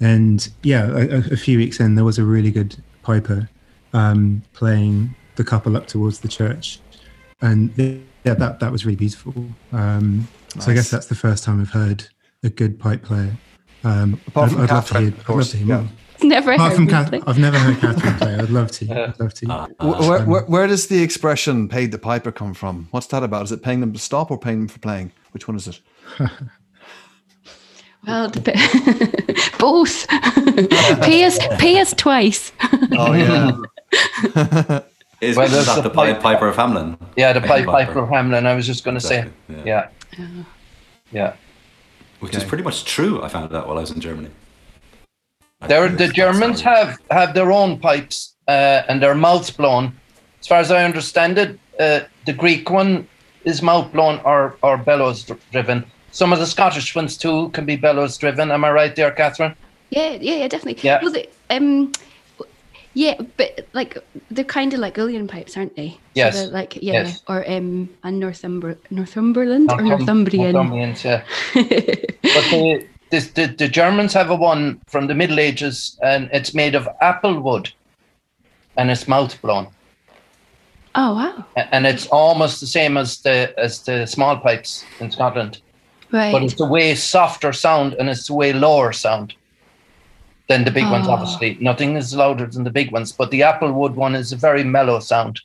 and 0.00 0.48
yeah, 0.62 0.86
a, 0.90 1.32
a 1.32 1.36
few 1.36 1.58
weeks 1.58 1.80
in, 1.80 1.94
there 1.94 2.04
was 2.04 2.18
a 2.18 2.24
really 2.24 2.50
good 2.50 2.76
piper 3.02 3.48
um, 3.92 4.42
playing 4.52 5.14
the 5.36 5.44
couple 5.44 5.76
up 5.76 5.86
towards 5.86 6.20
the 6.20 6.28
church, 6.28 6.80
and 7.40 7.70
yeah, 7.76 8.34
that 8.34 8.60
that 8.60 8.72
was 8.72 8.84
really 8.86 8.96
beautiful. 8.96 9.34
Um, 9.72 10.28
So 10.58 10.70
I 10.70 10.74
guess 10.74 10.90
that's 10.90 11.06
the 11.06 11.14
first 11.14 11.44
time 11.44 11.60
I've 11.60 11.70
heard 11.70 12.08
a 12.42 12.48
good 12.48 12.78
pipe 12.78 13.02
player. 13.02 13.36
Um, 13.84 14.20
Apart 14.26 14.50
I'd, 14.50 14.52
from 14.54 14.62
I'd 14.62 14.70
love 14.70 14.88
to 14.88 14.98
hear. 14.98 15.08
of 15.08 15.18
I'd 15.20 15.24
course, 15.26 15.46
love 15.46 15.50
to 15.50 15.56
hear 15.58 15.66
yeah. 15.66 15.80
more. 15.82 15.90
Never 16.22 16.52
Apart 16.52 16.70
heard 16.70 16.76
from 16.76 16.84
me 16.86 16.90
Kath. 16.90 17.28
I've 17.28 17.38
never 17.38 17.58
heard 17.58 17.78
Catherine 17.80 18.14
play. 18.18 18.34
I'd 18.36 18.50
love 18.50 18.70
to. 18.72 19.04
I'd 19.08 19.20
love 19.20 19.34
to. 19.34 19.50
Uh, 19.52 19.66
wh- 19.80 20.00
Where, 20.08 20.18
um, 20.20 20.26
where, 20.26 20.42
where 20.44 20.66
does 20.66 20.86
the 20.88 21.02
expression 21.02 21.68
"paid 21.68 21.92
the 21.92 21.98
piper" 21.98 22.32
come 22.32 22.54
from? 22.54 22.88
What's 22.90 23.06
that 23.08 23.22
about? 23.22 23.44
Is 23.44 23.52
it 23.52 23.62
paying 23.62 23.80
them 23.80 23.92
to 23.92 23.98
stop 23.98 24.30
or 24.30 24.38
paying 24.38 24.60
them 24.60 24.68
for 24.68 24.78
playing? 24.78 25.12
Which 25.32 25.46
one 25.48 25.56
is 25.56 25.68
it? 25.68 25.80
Well, 28.06 28.28
dep- 28.28 28.54
both. 29.58 30.06
pay 31.02 31.24
us, 31.24 31.38
pay 31.58 31.80
us 31.80 31.92
twice. 31.92 32.52
Oh 32.92 33.12
yeah, 33.12 33.50
Is, 35.20 35.36
Well, 35.36 35.46
is 35.52 35.66
that 35.66 35.74
the 35.76 35.82
the 35.82 35.90
Pied 35.90 36.14
Pied- 36.14 36.22
Piper 36.22 36.46
of 36.48 36.54
Hamelin? 36.54 36.96
Yeah, 37.16 37.32
the 37.32 37.40
Pied 37.40 37.66
Piper. 37.66 37.86
Piper 37.86 37.98
of 38.04 38.08
Hamelin. 38.10 38.46
I 38.46 38.54
was 38.54 38.64
just 38.64 38.84
going 38.84 38.94
to 38.94 39.00
say. 39.00 39.22
Exactly, 39.48 39.56
Yeah. 39.64 39.88
yeah. 40.18 40.26
Yeah. 41.10 41.36
Which 42.20 42.36
is 42.36 42.44
pretty 42.44 42.62
much 42.62 42.84
true. 42.84 43.22
I 43.24 43.28
found 43.28 43.52
out 43.54 43.66
while 43.66 43.76
I 43.78 43.80
was 43.80 43.90
in 43.90 44.00
Germany. 44.00 44.30
There, 45.68 45.88
the 45.88 46.08
Germans 46.08 46.60
have 46.62 46.98
have 47.10 47.34
their 47.34 47.50
own 47.52 47.78
pipes 47.78 48.34
uh, 48.48 48.82
and 48.88 49.02
their 49.02 49.14
mouths 49.14 49.50
blown. 49.50 49.92
As 50.40 50.46
far 50.46 50.58
as 50.58 50.70
I 50.70 50.84
understand 50.84 51.38
it, 51.38 51.58
uh, 51.80 52.00
the 52.24 52.32
Greek 52.32 52.70
one 52.70 53.06
is 53.44 53.62
mouth 53.62 53.90
blown 53.92 54.20
or 54.24 54.56
or 54.62 54.76
bellows 54.76 55.24
driven. 55.52 55.84
Some 56.12 56.32
of 56.32 56.38
the 56.38 56.46
Scottish 56.46 56.94
ones 56.94 57.16
too 57.16 57.48
can 57.50 57.64
be 57.66 57.76
bellows 57.76 58.16
driven. 58.16 58.50
Am 58.50 58.64
I 58.64 58.70
right 58.70 58.94
there, 58.96 59.10
Catherine? 59.10 59.54
Yeah, 59.90 60.10
yeah, 60.20 60.36
yeah, 60.36 60.48
definitely. 60.48 60.82
Yeah. 60.82 61.00
Well, 61.02 61.12
the, 61.12 61.28
um, 61.50 61.92
yeah, 62.94 63.14
but 63.36 63.66
like 63.72 63.98
they're 64.30 64.44
kind 64.44 64.72
of 64.72 64.80
like 64.80 64.94
Uilleann 64.96 65.28
pipes, 65.28 65.56
aren't 65.56 65.76
they? 65.76 65.98
Yes. 66.14 66.36
So 66.42 66.48
like 66.50 66.76
yeah, 66.76 67.04
Yes. 67.04 67.22
or 67.28 67.44
um, 67.50 67.88
and 68.02 68.18
Northumber- 68.20 68.78
Northumberland 68.90 69.70
or 69.70 69.82
Northumbrian. 69.82 70.52
Northumbrians, 70.54 71.04
yeah. 71.04 71.22
But 71.54 72.44
the, 72.50 72.86
this, 73.10 73.28
the 73.28 73.46
the 73.46 73.68
Germans 73.68 74.12
have 74.14 74.30
a 74.30 74.34
one 74.34 74.80
from 74.88 75.06
the 75.06 75.14
Middle 75.14 75.38
Ages, 75.40 75.98
and 76.02 76.28
it's 76.32 76.54
made 76.54 76.74
of 76.74 76.88
apple 77.00 77.40
wood, 77.40 77.70
and 78.76 78.90
it's 78.90 79.06
mouth 79.08 79.40
blown. 79.42 79.68
oh 80.94 81.14
wow! 81.14 81.44
And 81.72 81.86
it's 81.86 82.06
almost 82.08 82.60
the 82.60 82.66
same 82.66 82.96
as 82.96 83.18
the 83.22 83.52
as 83.58 83.82
the 83.82 84.06
small 84.06 84.36
pipes 84.38 84.84
in 85.00 85.10
Scotland, 85.10 85.60
Right. 86.12 86.32
but 86.32 86.42
it's 86.42 86.60
a 86.60 86.66
way 86.66 86.94
softer 86.94 87.52
sound 87.52 87.94
and 87.94 88.08
it's 88.08 88.30
a 88.30 88.34
way 88.34 88.52
lower 88.52 88.92
sound 88.92 89.34
than 90.48 90.64
the 90.64 90.70
big 90.70 90.84
ones. 90.90 91.06
Oh. 91.08 91.12
Obviously, 91.12 91.58
nothing 91.60 91.96
is 91.96 92.14
louder 92.14 92.46
than 92.46 92.64
the 92.64 92.70
big 92.70 92.92
ones, 92.92 93.12
but 93.12 93.30
the 93.30 93.42
apple 93.42 93.72
wood 93.72 93.94
one 93.96 94.14
is 94.14 94.32
a 94.32 94.36
very 94.36 94.64
mellow 94.64 95.00
sound. 95.00 95.40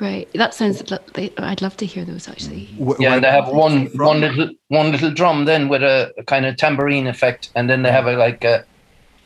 Right. 0.00 0.28
That 0.34 0.54
sounds. 0.54 0.90
lo- 0.90 0.98
I'd 1.38 1.60
love 1.60 1.76
to 1.76 1.86
hear 1.86 2.04
those 2.06 2.26
actually. 2.26 2.68
Yeah, 2.98 3.14
and 3.14 3.24
they 3.24 3.30
have 3.30 3.48
one 3.48 3.86
one 3.96 4.20
little 4.20 4.48
one 4.68 4.90
little 4.92 5.10
drum 5.10 5.44
then 5.44 5.68
with 5.68 5.82
a, 5.82 6.12
a 6.16 6.24
kind 6.24 6.46
of 6.46 6.56
tambourine 6.56 7.06
effect, 7.06 7.50
and 7.54 7.68
then 7.68 7.82
they 7.82 7.92
have 7.92 8.06
a 8.06 8.12
like 8.16 8.42
a 8.42 8.64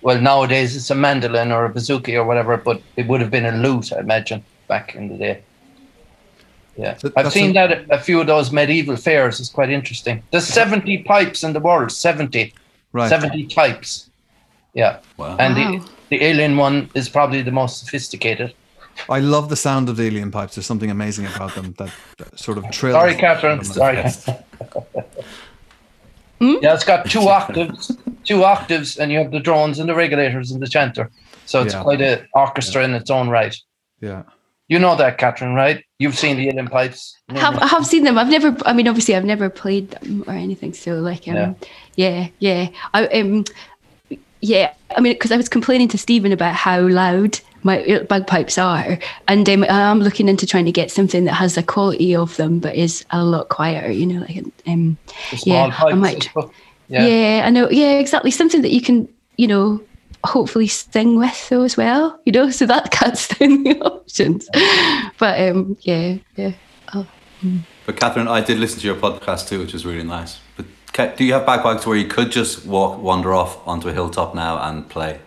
well 0.02 0.20
nowadays 0.20 0.74
it's 0.76 0.90
a 0.90 0.94
mandolin 0.94 1.52
or 1.52 1.64
a 1.64 1.72
bouzouki 1.72 2.14
or 2.14 2.24
whatever, 2.24 2.56
but 2.56 2.82
it 2.96 3.06
would 3.06 3.20
have 3.20 3.30
been 3.30 3.46
a 3.46 3.52
lute, 3.56 3.92
I 3.92 4.00
imagine, 4.00 4.42
back 4.66 4.94
in 4.96 5.08
the 5.08 5.16
day. 5.16 5.42
Yeah, 6.76 6.94
That- 6.94 7.12
I've 7.16 7.32
seen 7.32 7.50
a- 7.50 7.52
that 7.54 7.70
at 7.70 7.90
a 7.90 7.98
few 7.98 8.20
of 8.20 8.26
those 8.26 8.50
medieval 8.50 8.96
fairs. 8.96 9.38
It's 9.38 9.48
quite 9.50 9.70
interesting. 9.70 10.24
There's 10.32 10.46
70 10.48 11.04
pipes 11.04 11.44
in 11.44 11.52
the 11.52 11.60
world, 11.60 11.92
70, 11.92 12.52
Right. 12.92 13.08
70 13.08 13.46
types. 13.46 14.10
Yeah, 14.74 14.98
Wow. 15.16 15.36
and 15.38 15.54
Wow. 15.54 15.78
the 15.78 15.90
the 16.10 16.18
uilleann 16.20 16.56
one 16.56 16.90
is 16.94 17.08
probably 17.08 17.42
the 17.42 17.52
most 17.52 17.78
sophisticated. 17.78 18.52
I 19.08 19.20
love 19.20 19.48
the 19.48 19.56
sound 19.56 19.88
of 19.88 19.96
the 19.96 20.10
uilleann 20.10 20.32
pipes. 20.32 20.54
There's 20.54 20.66
something 20.66 20.90
amazing 20.90 21.26
about 21.26 21.54
them. 21.54 21.74
That, 21.78 21.90
that 22.18 22.38
sort 22.38 22.58
of 22.58 22.70
trill. 22.70 22.94
Sorry, 22.94 23.14
Catherine. 23.14 23.64
Sorry. 23.64 23.96
Yeah, 26.40 26.74
it's 26.74 26.84
got 26.84 27.08
two 27.08 27.28
octaves, 27.28 27.96
two 28.24 28.44
octaves, 28.44 28.98
and 28.98 29.10
you 29.10 29.18
have 29.18 29.30
the 29.30 29.40
drones 29.40 29.78
and 29.78 29.88
the 29.88 29.94
regulators 29.94 30.50
and 30.50 30.60
the 30.60 30.66
chanter. 30.68 31.10
So 31.46 31.62
it's 31.62 31.74
Yeah. 31.74 31.82
quite 31.82 32.00
an 32.00 32.26
orchestra 32.34 32.84
in 32.84 32.94
its 32.94 33.10
own 33.10 33.28
right. 33.28 33.56
Yeah. 34.00 34.22
You 34.68 34.78
know 34.78 34.96
that, 34.96 35.18
Catherine, 35.18 35.54
right? 35.54 35.84
You've 35.98 36.18
seen 36.18 36.36
the 36.36 36.46
uilleann 36.48 36.70
pipes. 36.70 37.16
I 37.28 37.38
have, 37.38 37.56
I 37.58 37.66
have 37.66 37.86
seen 37.86 38.04
them. 38.04 38.18
I've 38.18 38.28
never. 38.30 38.56
I 38.66 38.72
mean, 38.72 38.88
obviously, 38.88 39.14
I've 39.14 39.24
never 39.24 39.48
played 39.50 39.90
them 39.90 40.24
or 40.26 40.32
anything. 40.34 40.72
So, 40.74 40.94
like, 41.00 41.28
um, 41.28 41.56
yeah, 41.96 42.28
yeah. 42.38 42.68
I 42.92 43.06
um, 43.08 43.44
yeah. 44.40 44.72
I 44.96 45.00
mean, 45.00 45.12
because 45.14 45.32
I 45.32 45.36
was 45.36 45.48
complaining 45.48 45.88
to 45.88 45.98
Stephen 45.98 46.32
about 46.32 46.54
how 46.54 46.80
loud 46.80 47.40
my 47.64 47.82
uh, 47.84 48.04
bagpipes 48.04 48.56
are, 48.58 48.98
and 49.26 49.48
um, 49.48 49.64
I'm 49.68 50.00
looking 50.00 50.28
into 50.28 50.46
trying 50.46 50.66
to 50.66 50.72
get 50.72 50.90
something 50.90 51.24
that 51.24 51.32
has 51.34 51.56
the 51.56 51.62
quality 51.62 52.14
of 52.14 52.36
them, 52.36 52.60
but 52.60 52.74
is 52.76 53.04
a 53.10 53.24
lot 53.24 53.48
quieter. 53.48 53.90
You 53.90 54.06
know, 54.06 54.20
like 54.20 54.44
um, 54.66 54.96
The 55.32 55.36
small 55.38 55.56
yeah, 55.56 55.64
I 55.66 55.70
pipes. 55.70 55.96
might- 55.96 56.28
Yeah. 56.88 57.06
yeah. 57.06 57.42
I 57.46 57.50
know. 57.50 57.68
Yeah, 57.70 57.98
exactly. 57.98 58.30
Something 58.30 58.62
that 58.62 58.70
you 58.72 58.80
can, 58.82 59.08
you 59.36 59.48
know, 59.48 59.80
hopefully 60.24 60.68
sing 60.68 61.18
with 61.18 61.48
though 61.48 61.62
as 61.64 61.76
well. 61.76 62.20
You 62.26 62.32
know, 62.32 62.50
so 62.50 62.66
that 62.66 62.90
cuts 62.90 63.28
down 63.38 63.64
the 63.64 63.80
options. 63.80 64.48
But 65.18 65.40
um, 65.40 65.76
yeah, 65.80 66.18
yeah. 66.36 66.52
But 67.86 67.96
Catherine, 67.96 68.28
I 68.28 68.40
did 68.40 68.58
listen 68.58 68.80
to 68.80 68.86
your 68.86 68.96
podcast 68.96 69.48
too, 69.48 69.58
which 69.58 69.72
was 69.74 69.84
really 69.84 70.04
nice. 70.04 70.38
But 70.56 71.16
do 71.16 71.24
you 71.24 71.32
have 71.34 71.44
bagpipes 71.44 71.86
where 71.86 71.96
you 71.96 72.06
could 72.08 72.30
just 72.30 72.64
walk, 72.64 73.02
wander 73.02 73.34
off 73.34 73.58
onto 73.66 73.88
a 73.88 73.92
hilltop 73.92 74.34
now 74.34 74.58
and 74.62 74.88
play? 74.88 75.18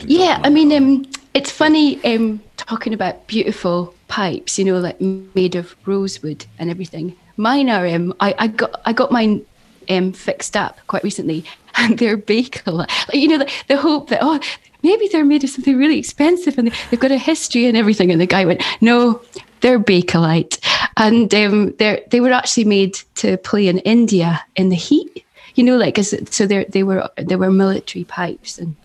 Yeah, 0.00 0.40
I 0.42 0.50
mean, 0.50 0.72
um, 0.72 1.04
it's 1.34 1.50
funny 1.50 2.02
um, 2.04 2.42
talking 2.56 2.92
about 2.92 3.26
beautiful 3.26 3.94
pipes, 4.08 4.58
you 4.58 4.64
know, 4.64 4.78
like 4.78 5.00
made 5.00 5.54
of 5.54 5.74
rosewood 5.86 6.44
and 6.58 6.70
everything. 6.70 7.16
Mine 7.36 7.70
are, 7.70 7.86
um, 7.86 8.14
I, 8.20 8.34
I 8.38 8.46
got, 8.48 8.80
I 8.84 8.92
got 8.92 9.10
mine 9.10 9.44
um, 9.88 10.12
fixed 10.12 10.56
up 10.56 10.78
quite 10.86 11.02
recently, 11.02 11.44
and 11.76 11.98
they're 11.98 12.18
Bakelite. 12.18 12.90
You 13.12 13.28
know, 13.28 13.38
the, 13.38 13.52
the 13.68 13.76
hope 13.76 14.10
that 14.10 14.20
oh, 14.22 14.40
maybe 14.82 15.08
they're 15.08 15.24
made 15.24 15.44
of 15.44 15.50
something 15.50 15.76
really 15.76 15.98
expensive 15.98 16.58
and 16.58 16.68
they, 16.68 16.76
they've 16.90 17.00
got 17.00 17.10
a 17.10 17.18
history 17.18 17.66
and 17.66 17.76
everything. 17.76 18.10
And 18.10 18.20
the 18.20 18.26
guy 18.26 18.44
went, 18.44 18.62
no, 18.80 19.22
they're 19.60 19.80
Bakelite, 19.80 20.58
and 20.96 21.34
um, 21.34 21.74
they 21.78 22.04
they 22.10 22.20
were 22.20 22.32
actually 22.32 22.64
made 22.64 22.94
to 23.16 23.38
play 23.38 23.68
in 23.68 23.78
India 23.78 24.44
in 24.56 24.68
the 24.68 24.76
heat. 24.76 25.24
You 25.54 25.64
know, 25.64 25.76
like 25.76 25.96
so 25.98 26.46
they 26.46 26.64
they 26.64 26.82
were 26.82 27.08
they 27.16 27.36
were 27.36 27.50
military 27.50 28.04
pipes 28.04 28.58
and 28.58 28.76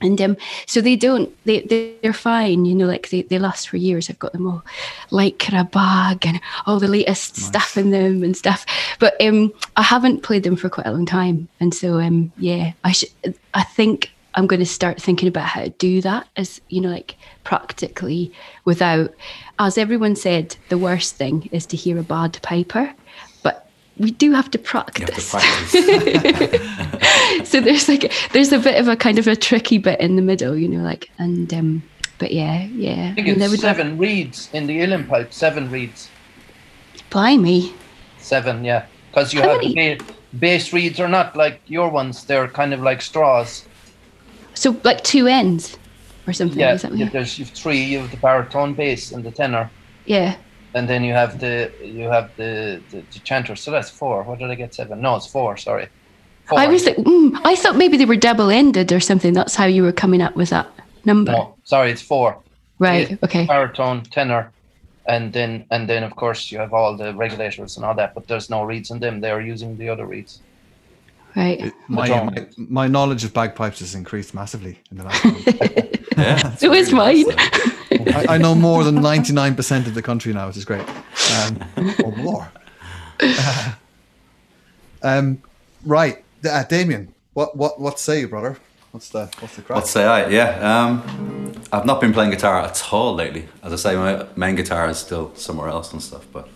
and 0.00 0.20
um, 0.20 0.36
so 0.66 0.80
they 0.80 0.96
don't 0.96 1.34
they, 1.44 1.60
they 1.62 1.94
they're 2.02 2.12
fine 2.12 2.64
you 2.64 2.74
know 2.74 2.86
like 2.86 3.10
they, 3.10 3.22
they 3.22 3.38
last 3.38 3.68
for 3.68 3.76
years. 3.76 4.08
I've 4.08 4.18
got 4.18 4.32
them 4.32 4.46
all 4.46 4.64
like 5.10 5.52
a 5.52 5.64
bag 5.64 6.26
and 6.26 6.40
all 6.66 6.78
the 6.78 6.88
latest 6.88 7.36
stuff 7.36 7.76
in 7.76 7.90
them 7.90 8.22
and 8.22 8.36
stuff. 8.36 8.66
But 8.98 9.20
um 9.20 9.52
i 9.76 9.82
haven't 9.82 10.22
played 10.22 10.42
them 10.42 10.56
for 10.56 10.68
quite 10.68 10.86
a 10.86 10.92
long 10.92 11.06
time. 11.06 11.48
And 11.60 11.74
so 11.74 12.00
um 12.00 12.32
yeah 12.38 12.72
i 12.84 12.92
should 12.92 13.10
i 13.54 13.62
think 13.62 14.10
i'm 14.34 14.46
going 14.46 14.60
to 14.60 14.66
start 14.66 15.00
thinking 15.00 15.28
about 15.28 15.46
how 15.46 15.62
to 15.62 15.70
do 15.70 16.00
that 16.02 16.28
as 16.36 16.60
you 16.68 16.80
know 16.80 16.90
like 16.90 17.16
practically 17.44 18.32
without 18.64 19.12
as 19.58 19.78
everyone 19.78 20.14
said 20.14 20.56
the 20.68 20.78
worst 20.78 21.16
thing 21.16 21.48
is 21.52 21.66
to 21.66 21.76
hear 21.76 21.98
a 21.98 22.02
bad 22.02 22.38
piper 22.42 22.94
we 23.98 24.10
do 24.12 24.32
have 24.32 24.50
to 24.52 24.58
practice 24.58 25.08
have 25.08 25.16
to 25.16 26.50
practice. 26.50 27.48
so 27.50 27.60
there's 27.60 27.88
like 27.88 28.12
there's 28.32 28.52
a 28.52 28.58
bit 28.58 28.80
of 28.80 28.88
a 28.88 28.96
kind 28.96 29.18
of 29.18 29.26
a 29.26 29.36
tricky 29.36 29.78
bit 29.78 30.00
in 30.00 30.16
the 30.16 30.22
middle, 30.22 30.56
you 30.56 30.68
know, 30.68 30.82
like 30.84 31.10
and 31.18 31.52
um 31.54 31.82
but 32.18 32.32
yeah, 32.32 32.64
yeah. 32.66 33.10
I 33.12 33.14
think 33.14 33.26
mean, 33.28 33.38
there 33.38 33.44
it's 33.46 33.50
would- 33.52 33.60
seven 33.60 33.96
reeds 33.98 34.48
in 34.52 34.66
the 34.66 34.78
uilleann 34.80 35.08
pipe. 35.08 35.32
Seven 35.32 35.70
reeds. 35.70 36.08
Blimey. 37.10 37.72
Seven, 38.18 38.64
yeah. 38.64 38.86
Because 39.10 39.32
you 39.32 39.40
How 39.40 39.50
have 39.50 39.62
many- 39.62 39.94
ba- 39.96 40.04
base 40.38 40.72
reeds 40.72 40.98
are 41.00 41.08
not 41.08 41.36
like 41.36 41.60
your 41.66 41.88
ones. 41.88 42.24
They're 42.24 42.48
kind 42.48 42.74
of 42.74 42.80
like 42.80 43.00
straws. 43.02 43.64
So 44.54 44.76
like 44.84 45.02
two 45.04 45.26
ends 45.28 45.78
or 46.26 46.32
something. 46.32 46.58
Yeah, 46.58 46.74
is 46.74 46.82
that 46.82 46.90
what 46.90 46.98
yeah, 46.98 47.06
you- 47.06 47.10
there's 47.12 47.38
you've 47.38 47.50
three. 47.50 47.80
You 47.82 48.00
have 48.00 48.10
the 48.10 48.16
baritone 48.16 48.74
bass 48.74 49.12
and 49.12 49.22
the 49.24 49.30
tenor, 49.30 49.70
yeah. 50.04 50.36
And 50.74 50.88
then 50.88 51.02
you 51.04 51.12
have 51.12 51.40
the 51.40 51.72
you 51.82 52.08
have 52.08 52.30
the, 52.36 52.82
the 52.90 53.02
the 53.12 53.18
chanter. 53.20 53.56
So 53.56 53.70
that's 53.70 53.90
four. 53.90 54.22
What 54.22 54.38
did 54.38 54.50
I 54.50 54.54
get? 54.54 54.74
Seven? 54.74 55.00
No, 55.00 55.16
it's 55.16 55.26
four. 55.26 55.56
Sorry. 55.56 55.88
Four. 56.44 56.58
I 56.58 56.66
was 56.66 56.84
like, 56.84 56.96
mm, 56.96 57.38
I 57.44 57.56
thought 57.56 57.76
maybe 57.76 57.96
they 57.96 58.06
were 58.06 58.16
double 58.16 58.50
ended 58.50 58.92
or 58.92 59.00
something. 59.00 59.32
That's 59.34 59.54
how 59.54 59.66
you 59.66 59.82
were 59.82 59.92
coming 59.92 60.22
up 60.22 60.34
with 60.34 60.50
that 60.50 60.68
number. 61.04 61.32
no, 61.32 61.56
sorry, 61.64 61.90
it's 61.90 62.02
four. 62.02 62.38
right. 62.78 63.10
yeah. 63.10 63.16
Okay. 63.22 63.46
Baritone, 63.46 64.02
tenor, 64.02 64.52
and 65.06 65.32
then 65.32 65.66
and 65.70 65.88
then 65.88 66.04
of 66.04 66.14
course 66.16 66.50
you 66.52 66.58
have 66.58 66.72
all 66.72 66.96
the 66.96 67.14
regulators 67.14 67.76
and 67.76 67.84
all 67.84 67.94
that. 67.94 68.14
But 68.14 68.26
there's 68.28 68.50
no 68.50 68.62
reeds 68.62 68.90
in 68.90 68.98
them. 68.98 69.20
They're 69.20 69.40
using 69.40 69.76
the 69.76 69.88
other 69.88 70.06
reeds. 70.06 70.40
Right. 71.36 71.72
My, 71.88 72.08
my 72.08 72.48
my 72.56 72.88
knowledge 72.88 73.24
of 73.24 73.32
bagpipes 73.32 73.80
has 73.80 73.94
increased 73.94 74.34
massively 74.34 74.78
in 74.90 74.96
the 74.98 75.04
last. 75.04 75.24
month. 75.24 75.46
yeah, 76.16 76.52
it's 76.52 76.60
So 76.60 76.72
is 76.72 76.92
really 76.92 77.24
mine. 77.24 77.74
I, 77.90 78.26
I 78.30 78.38
know 78.38 78.54
more 78.54 78.84
than 78.84 78.96
ninety 78.96 79.32
nine 79.32 79.54
percent 79.54 79.86
of 79.86 79.94
the 79.94 80.02
country 80.02 80.32
now, 80.32 80.46
which 80.46 80.56
is 80.56 80.64
great. 80.64 80.86
Um, 81.36 81.94
or 82.04 82.12
more. 82.16 82.52
um, 85.02 85.42
right, 85.84 86.24
uh, 86.48 86.64
Damien, 86.64 87.14
what 87.34 87.56
what 87.56 87.80
what 87.80 87.98
say 87.98 88.20
you, 88.20 88.28
brother? 88.28 88.58
What's 88.92 89.10
the 89.10 89.30
what's 89.40 89.56
the 89.56 89.62
crack? 89.62 89.76
What 89.76 89.86
say 89.86 90.04
I? 90.04 90.28
Yeah, 90.28 90.58
um, 90.60 91.62
I've 91.72 91.86
not 91.86 92.00
been 92.00 92.12
playing 92.12 92.30
guitar 92.30 92.62
at 92.62 92.92
all 92.92 93.14
lately. 93.14 93.48
As 93.62 93.72
I 93.72 93.76
say, 93.76 93.96
my 93.96 94.26
main 94.36 94.54
guitar 94.54 94.88
is 94.88 94.98
still 94.98 95.34
somewhere 95.34 95.68
else 95.68 95.92
and 95.92 96.02
stuff. 96.02 96.26
But 96.32 96.48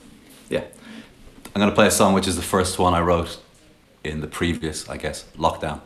yeah, 0.49 0.65
I'm 1.55 1.61
gonna 1.61 1.73
play 1.73 1.87
a 1.87 1.91
song 1.91 2.15
which 2.15 2.27
is 2.27 2.37
the 2.37 2.43
first 2.43 2.79
one 2.79 2.95
I 2.95 3.01
wrote 3.01 3.39
in 4.05 4.21
the 4.21 4.27
previous, 4.27 4.89
I 4.89 4.97
guess, 4.97 5.25
lockdown 5.37 5.81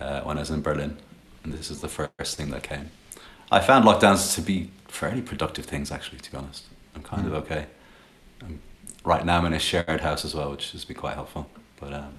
uh, 0.00 0.22
when 0.22 0.36
I 0.36 0.40
was 0.40 0.50
in 0.50 0.62
Berlin, 0.62 0.96
and 1.44 1.52
this 1.52 1.70
is 1.70 1.80
the 1.80 1.88
first 1.88 2.36
thing 2.36 2.50
that 2.50 2.62
came. 2.62 2.90
I 3.50 3.60
found 3.60 3.84
lockdowns 3.84 4.34
to 4.36 4.42
be 4.42 4.70
fairly 4.88 5.22
productive 5.22 5.64
things, 5.66 5.90
actually. 5.90 6.18
To 6.20 6.30
be 6.30 6.36
honest, 6.36 6.64
I'm 6.94 7.02
kind 7.02 7.26
of 7.26 7.34
okay. 7.34 7.66
Um, 8.42 8.60
right 9.04 9.24
now, 9.24 9.38
I'm 9.38 9.46
in 9.46 9.54
a 9.54 9.58
shared 9.58 10.00
house 10.00 10.24
as 10.24 10.34
well, 10.34 10.50
which 10.50 10.72
has 10.72 10.84
been 10.84 10.96
quite 10.96 11.14
helpful. 11.14 11.48
But 11.80 11.92
um, 11.92 12.12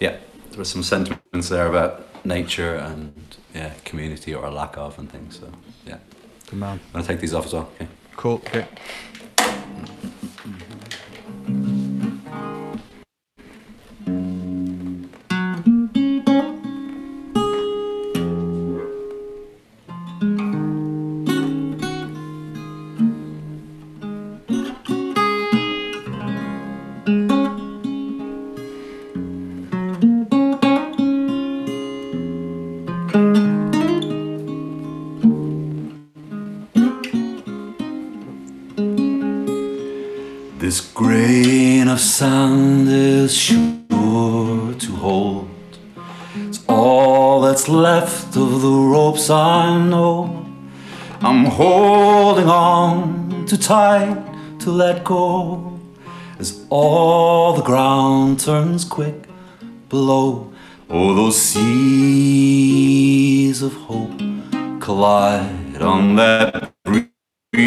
yeah, 0.00 0.16
there 0.50 0.58
were 0.58 0.64
some 0.64 0.82
sentiments 0.82 1.48
there 1.48 1.66
about 1.66 2.24
nature 2.24 2.74
and 2.76 3.14
yeah, 3.54 3.72
community 3.84 4.34
or 4.34 4.44
a 4.44 4.50
lack 4.50 4.76
of 4.76 4.98
and 4.98 5.10
things. 5.10 5.38
So 5.38 5.50
yeah, 5.86 5.98
Good 6.46 6.58
man. 6.58 6.80
I'm 6.88 6.92
gonna 6.92 7.06
take 7.06 7.20
these 7.20 7.34
off 7.34 7.46
as 7.46 7.52
well. 7.54 7.70
Okay. 7.74 7.88
Cool. 8.16 8.34
Okay. 8.34 8.66
This 11.46 11.73
tight 53.64 54.22
to 54.60 54.70
let 54.70 55.02
go 55.04 55.80
as 56.38 56.66
all 56.68 57.54
the 57.54 57.62
ground 57.62 58.38
turns 58.38 58.84
quick 58.84 59.26
below. 59.88 60.52
Oh, 60.90 61.14
those 61.14 61.40
seas 61.40 62.82
of 63.62 63.72
hope 63.72 64.20
collide 64.80 65.80
on 65.80 66.16
that 66.16 66.74
breeze 66.84 67.62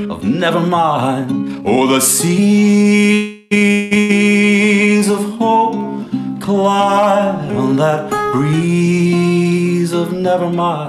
of 0.00 0.22
never 0.22 0.60
mind. 0.60 1.62
Oh, 1.66 1.86
the 1.86 2.00
seas 2.00 2.28
of 5.08 5.38
hope 5.38 6.10
collide 6.42 7.56
on 7.56 7.76
that 7.76 8.10
breeze 8.34 9.92
of 9.94 10.12
never 10.12 10.50
mind. 10.50 10.87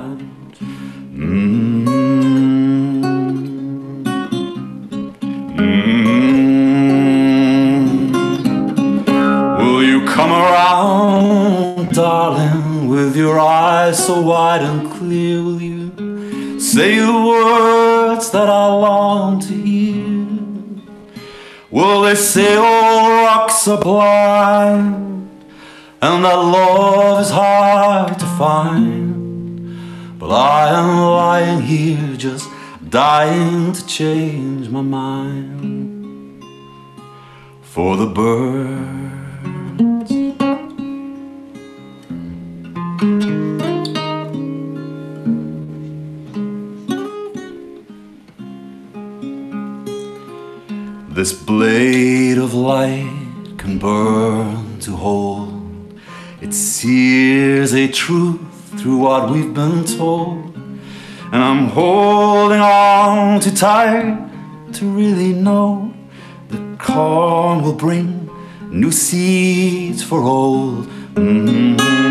Come 10.19 10.31
around, 10.31 11.89
darling, 11.91 12.89
with 12.89 13.15
your 13.15 13.39
eyes 13.39 14.05
so 14.05 14.19
wide 14.21 14.61
and 14.61 14.91
clear? 14.91 15.41
Will 15.41 15.61
you 15.61 16.59
say 16.59 16.99
the 16.99 17.19
words 17.33 18.29
that 18.31 18.49
I 18.49 18.65
long 18.67 19.39
to 19.47 19.53
hear? 19.53 20.27
Will 21.71 22.01
they 22.01 22.15
say 22.15 22.57
oh, 22.57 22.63
all 22.63 23.09
rocks 23.27 23.67
are 23.67 23.79
blind 23.79 25.29
and 26.01 26.25
that 26.25 26.41
love 26.57 27.21
is 27.21 27.29
hard 27.29 28.19
to 28.19 28.27
find? 28.41 30.19
But 30.19 30.31
I 30.31 30.61
am 30.79 30.89
lying 31.21 31.61
here 31.61 32.17
just 32.17 32.49
dying 32.89 33.71
to 33.71 33.85
change 33.85 34.67
my 34.67 34.81
mind 34.81 36.43
for 37.61 37.95
the 37.95 38.07
birds. 38.07 39.08
This 42.99 43.07
blade 51.31 52.37
of 52.37 52.53
light 52.53 53.07
can 53.57 53.79
burn 53.79 54.79
to 54.81 54.97
hold. 54.97 55.97
It 56.41 56.53
sears 56.53 57.73
a 57.73 57.87
truth 57.87 58.41
through 58.77 58.97
what 58.97 59.29
we've 59.31 59.53
been 59.53 59.85
told. 59.85 60.57
And 61.31 61.41
I'm 61.41 61.69
holding 61.69 62.59
on 62.59 63.39
too 63.39 63.51
tight 63.51 64.17
to 64.73 64.85
really 64.85 65.31
know 65.31 65.93
that 66.49 66.77
corn 66.79 67.61
will 67.61 67.75
bring 67.75 68.29
new 68.69 68.91
seeds 68.91 70.03
for 70.03 70.21
old. 70.21 70.89
Mhm. 71.15 71.77
Will 71.77 72.08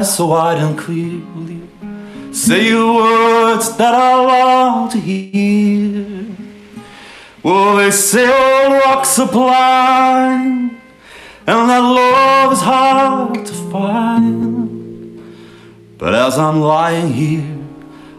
eyes 0.00 0.16
so 0.16 0.26
wide 0.26 0.58
and 0.58 0.78
clear? 0.78 1.20
Will 1.34 1.50
you 1.50 1.68
say 2.32 2.70
the 2.70 2.92
words 2.92 3.76
that 3.76 3.94
I 3.94 4.14
long 4.14 4.88
to 4.90 4.98
hear? 4.98 6.26
Will 7.42 7.76
they 7.76 7.90
say 7.90 8.26
all 8.26 8.72
rocks 8.72 9.18
are 9.18 9.30
blind 9.30 10.70
and 11.46 11.70
that 11.70 11.80
love 11.80 12.52
is 12.52 12.60
hard 12.60 13.46
to 13.46 13.52
find? 13.72 15.22
But 15.98 16.14
as 16.14 16.38
I'm 16.38 16.60
lying 16.60 17.12
here, 17.12 17.58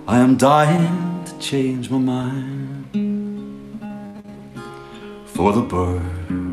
I 0.08 0.20
am 0.20 0.38
dying 0.38 1.24
to 1.26 1.38
change 1.40 1.90
my 1.90 1.98
mind 1.98 2.86
for 5.26 5.54
the 5.54 5.62
bird. 5.62 6.51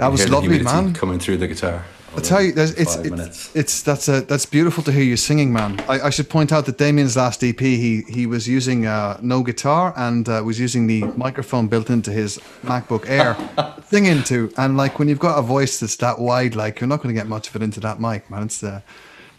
That 0.00 0.10
was 0.10 0.28
lovely, 0.30 0.62
man. 0.62 0.94
Coming 0.94 1.18
through 1.18 1.36
the 1.36 1.46
guitar. 1.46 1.84
I 2.16 2.20
tell 2.20 2.42
you, 2.42 2.52
there's, 2.52 2.72
it's 2.72 2.96
it's, 2.96 3.54
it's 3.54 3.82
that's 3.82 4.08
a 4.08 4.22
that's 4.22 4.46
beautiful 4.46 4.82
to 4.84 4.90
hear 4.90 5.04
you 5.04 5.16
singing, 5.16 5.52
man. 5.52 5.78
I, 5.88 6.00
I 6.00 6.10
should 6.10 6.30
point 6.30 6.52
out 6.52 6.64
that 6.66 6.78
Damien's 6.78 7.16
last 7.18 7.44
EP, 7.44 7.60
he 7.60 8.00
he 8.08 8.26
was 8.26 8.48
using 8.48 8.86
uh, 8.86 9.18
no 9.20 9.42
guitar 9.42 9.92
and 9.96 10.26
uh, 10.26 10.42
was 10.44 10.58
using 10.58 10.86
the 10.86 11.04
microphone 11.16 11.68
built 11.68 11.90
into 11.90 12.10
his 12.10 12.38
MacBook 12.62 13.08
Air, 13.08 13.34
thing 13.82 14.06
into. 14.06 14.50
And 14.56 14.78
like 14.78 14.98
when 14.98 15.06
you've 15.06 15.20
got 15.20 15.38
a 15.38 15.42
voice 15.42 15.78
that's 15.78 15.96
that 15.96 16.18
wide, 16.18 16.56
like 16.56 16.80
you're 16.80 16.88
not 16.88 17.02
going 17.02 17.14
to 17.14 17.20
get 17.20 17.28
much 17.28 17.48
of 17.48 17.56
it 17.56 17.62
into 17.62 17.78
that 17.80 18.00
mic, 18.00 18.28
man. 18.30 18.44
It's 18.44 18.64
uh, 18.64 18.80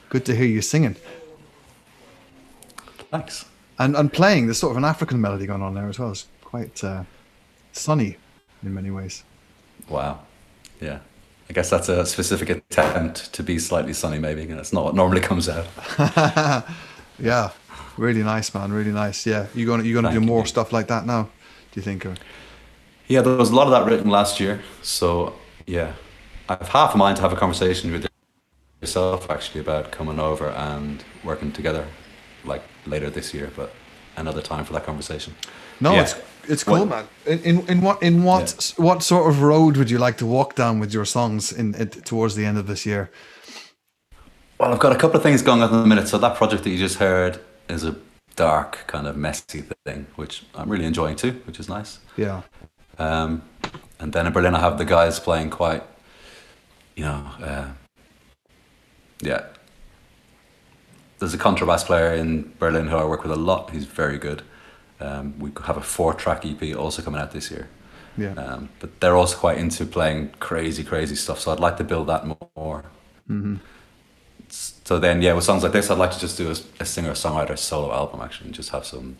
good 0.09 0.25
to 0.25 0.35
hear 0.35 0.45
you 0.45 0.61
singing 0.61 0.95
Thanks. 3.09 3.45
and 3.79 3.97
and 3.97 4.13
playing. 4.13 4.45
There's 4.45 4.59
sort 4.59 4.71
of 4.71 4.77
an 4.77 4.85
African 4.85 5.19
melody 5.19 5.47
going 5.47 5.63
on 5.63 5.73
there 5.73 5.89
as 5.89 5.97
well. 5.97 6.11
It's 6.11 6.27
quite 6.43 6.83
uh, 6.83 7.03
sunny 7.73 8.17
in 8.63 8.73
many 8.73 8.91
ways. 8.91 9.23
Wow. 9.89 10.19
Yeah. 10.81 10.99
I 11.49 11.53
guess 11.53 11.69
that's 11.69 11.89
a 11.89 12.05
specific 12.05 12.49
attempt 12.49 13.33
to 13.33 13.43
be 13.43 13.59
slightly 13.59 13.93
sunny, 13.93 14.19
maybe. 14.19 14.41
and 14.43 14.59
It's 14.59 14.73
not 14.73 14.83
what 14.85 14.95
normally 14.95 15.21
comes 15.21 15.47
out. 15.49 15.67
Yeah, 17.19 17.51
really 17.97 18.23
nice, 18.23 18.51
man. 18.53 18.71
Really 18.71 18.91
nice. 18.91 19.27
Yeah, 19.27 19.45
you're 19.53 19.67
gonna 19.67 19.83
you're 19.83 20.01
gonna 20.01 20.13
do 20.13 20.19
more 20.25 20.41
you. 20.41 20.47
stuff 20.47 20.71
like 20.73 20.87
that 20.87 21.05
now? 21.05 21.23
Do 21.71 21.79
you 21.79 21.83
think? 21.83 22.03
Or? 22.05 22.15
Yeah, 23.07 23.21
there 23.21 23.35
was 23.35 23.51
a 23.51 23.55
lot 23.55 23.67
of 23.67 23.71
that 23.71 23.85
written 23.85 24.09
last 24.09 24.39
year. 24.39 24.61
So, 24.81 25.35
yeah. 25.67 25.93
I've 26.49 26.67
half 26.69 26.95
a 26.95 26.97
mind 26.97 27.17
to 27.17 27.21
have 27.21 27.31
a 27.31 27.35
conversation 27.35 27.91
with 27.91 28.07
yourself, 28.81 29.29
actually, 29.29 29.61
about 29.61 29.91
coming 29.91 30.19
over 30.19 30.49
and 30.49 31.03
working 31.23 31.51
together, 31.51 31.85
like 32.43 32.63
later 32.87 33.09
this 33.11 33.33
year, 33.35 33.51
but 33.55 33.71
another 34.17 34.41
time 34.41 34.65
for 34.65 34.73
that 34.73 34.85
conversation. 34.85 35.35
No, 35.81 35.93
Yeah. 35.93 36.01
it's 36.03 36.15
it's 36.47 36.63
cool, 36.63 36.85
What- 36.85 36.89
man. 36.89 37.07
In, 37.25 37.39
in 37.39 37.67
in 37.69 37.81
what 37.81 38.01
in 38.03 38.23
what 38.23 38.73
Yeah. 38.77 38.85
what 38.85 39.03
sort 39.03 39.29
of 39.29 39.41
road 39.41 39.77
would 39.77 39.89
you 39.89 39.97
like 40.05 40.17
to 40.17 40.25
walk 40.25 40.55
down 40.55 40.79
with 40.79 40.93
your 40.93 41.05
songs 41.05 41.51
in, 41.51 41.75
in 41.75 41.89
towards 41.89 42.35
the 42.35 42.45
end 42.45 42.57
of 42.57 42.67
this 42.67 42.85
year? 42.85 43.09
Well, 44.59 44.71
I've 44.73 44.79
got 44.79 44.91
a 44.91 44.95
couple 44.97 45.17
of 45.17 45.23
things 45.23 45.41
going 45.41 45.61
on 45.63 45.69
at 45.73 45.81
the 45.83 45.87
minute. 45.87 46.07
So 46.07 46.17
that 46.19 46.35
project 46.35 46.63
that 46.63 46.69
you 46.69 46.77
just 46.77 46.97
heard 46.99 47.39
is 47.67 47.83
a 47.83 47.95
dark, 48.35 48.77
kind 48.87 49.07
of 49.07 49.15
messy 49.17 49.63
thing, 49.85 50.05
which 50.15 50.43
I'm 50.55 50.69
really 50.69 50.85
enjoying 50.85 51.15
too, 51.15 51.41
which 51.45 51.59
is 51.59 51.67
nice. 51.67 51.99
Yeah, 52.17 52.41
Um, 52.99 53.41
and 53.99 54.13
then 54.13 54.27
in 54.27 54.33
Berlin, 54.33 54.53
I 54.55 54.59
have 54.59 54.77
the 54.77 54.85
guys 54.85 55.19
playing 55.19 55.49
quite, 55.49 55.83
you 56.95 57.05
know, 57.05 57.25
uh, 57.43 57.67
yeah. 59.21 59.41
There's 61.19 61.33
a 61.33 61.37
contrabass 61.37 61.85
player 61.85 62.13
in 62.13 62.53
Berlin 62.59 62.87
who 62.87 62.97
I 62.97 63.03
work 63.05 63.23
with 63.23 63.31
a 63.31 63.35
lot. 63.35 63.71
He's 63.71 63.85
very 63.85 64.17
good. 64.17 64.41
Um, 65.01 65.39
we 65.39 65.51
have 65.65 65.77
a 65.77 65.81
four-track 65.81 66.45
EP 66.45 66.75
also 66.75 67.01
coming 67.01 67.19
out 67.21 67.31
this 67.31 67.49
year. 67.51 67.67
yeah, 68.17 68.33
Um, 68.33 68.69
but 68.79 68.99
they're 68.99 69.15
also 69.15 69.37
quite 69.37 69.57
into 69.57 69.85
playing 69.85 70.31
crazy, 70.39 70.83
crazy 70.83 71.15
stuff. 71.15 71.39
So 71.39 71.51
I'd 71.51 71.59
like 71.59 71.77
to 71.77 71.83
build 71.83 72.07
that 72.07 72.23
more. 72.55 72.83
So 74.49 74.99
then, 74.99 75.21
yeah, 75.21 75.33
with 75.33 75.45
songs 75.45 75.63
like 75.63 75.71
this, 75.71 75.89
I'd 75.89 75.97
like 75.97 76.11
to 76.11 76.19
just 76.19 76.37
do 76.37 76.47
a, 76.49 76.55
a 76.83 76.85
singer-songwriter 76.85 77.57
solo 77.57 77.93
album 77.93 78.21
actually, 78.21 78.47
and 78.47 78.55
just 78.55 78.69
have 78.71 78.85
some, 78.85 79.15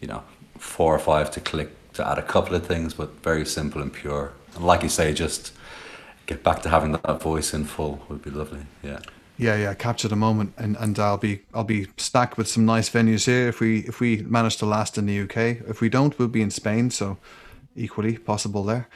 you 0.00 0.06
know, 0.08 0.22
four 0.56 0.94
or 0.94 0.98
five 1.00 1.30
to 1.32 1.40
click 1.40 1.70
to 1.94 2.06
add 2.08 2.18
a 2.18 2.22
couple 2.22 2.54
of 2.54 2.64
things, 2.66 2.94
but 2.94 3.22
very 3.22 3.44
simple 3.44 3.82
and 3.82 3.92
pure. 3.92 4.32
And 4.54 4.64
like 4.64 4.82
you 4.84 4.88
say, 4.88 5.12
just 5.12 5.52
get 6.26 6.44
back 6.44 6.62
to 6.62 6.68
having 6.68 6.92
that 6.92 7.20
voice 7.20 7.52
in 7.52 7.64
full 7.64 8.04
would 8.08 8.22
be 8.22 8.30
lovely. 8.30 8.60
Yeah. 8.82 9.00
Yeah, 9.38 9.56
yeah. 9.56 9.74
Capture 9.74 10.08
the 10.08 10.16
moment, 10.16 10.52
and 10.58 10.76
and 10.76 10.98
I'll 10.98 11.16
be 11.18 11.40
I'll 11.54 11.64
be 11.64 11.86
stacked 11.96 12.36
with 12.36 12.48
some 12.48 12.66
nice 12.66 12.90
venues 12.90 13.24
here 13.26 13.48
if 13.48 13.60
we 13.60 13.80
if 13.80 14.00
we 14.00 14.18
manage 14.22 14.56
to 14.58 14.66
last 14.66 14.98
in 14.98 15.06
the 15.06 15.20
UK. 15.20 15.36
If 15.68 15.80
we 15.80 15.88
don't, 15.88 16.18
we'll 16.18 16.28
be 16.28 16.42
in 16.42 16.50
Spain. 16.50 16.90
So 16.90 17.16
equally 17.76 18.18
possible 18.18 18.64
there. 18.64 18.88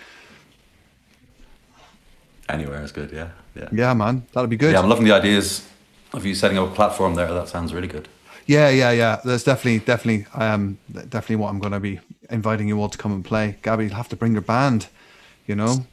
Anywhere 2.48 2.82
is 2.82 2.92
good. 2.92 3.12
Yeah. 3.12 3.28
Yeah. 3.54 3.68
Yeah, 3.72 3.94
man, 3.94 4.26
that'll 4.32 4.48
be 4.48 4.56
good. 4.56 4.72
Yeah, 4.72 4.80
I'm 4.80 4.88
loving 4.88 5.04
the 5.04 5.12
ideas 5.14 5.66
of 6.12 6.24
you 6.26 6.34
setting 6.34 6.58
up 6.58 6.70
a 6.70 6.74
platform 6.74 7.14
there. 7.14 7.32
That 7.32 7.48
sounds 7.48 7.72
really 7.72 7.88
good. 7.88 8.08
Yeah, 8.46 8.68
yeah, 8.70 8.90
yeah. 8.90 9.20
There's 9.24 9.44
definitely, 9.44 9.78
definitely, 9.80 10.26
um, 10.34 10.78
definitely 10.90 11.36
what 11.36 11.48
I'm 11.50 11.60
going 11.60 11.72
to 11.72 11.80
be 11.80 12.00
inviting 12.28 12.66
you 12.66 12.80
all 12.80 12.88
to 12.88 12.98
come 12.98 13.12
and 13.12 13.24
play. 13.24 13.56
Gabby, 13.62 13.84
you'll 13.84 13.94
have 13.94 14.08
to 14.08 14.16
bring 14.16 14.32
your 14.32 14.42
band. 14.42 14.88
You 15.46 15.54
know, 15.54 15.86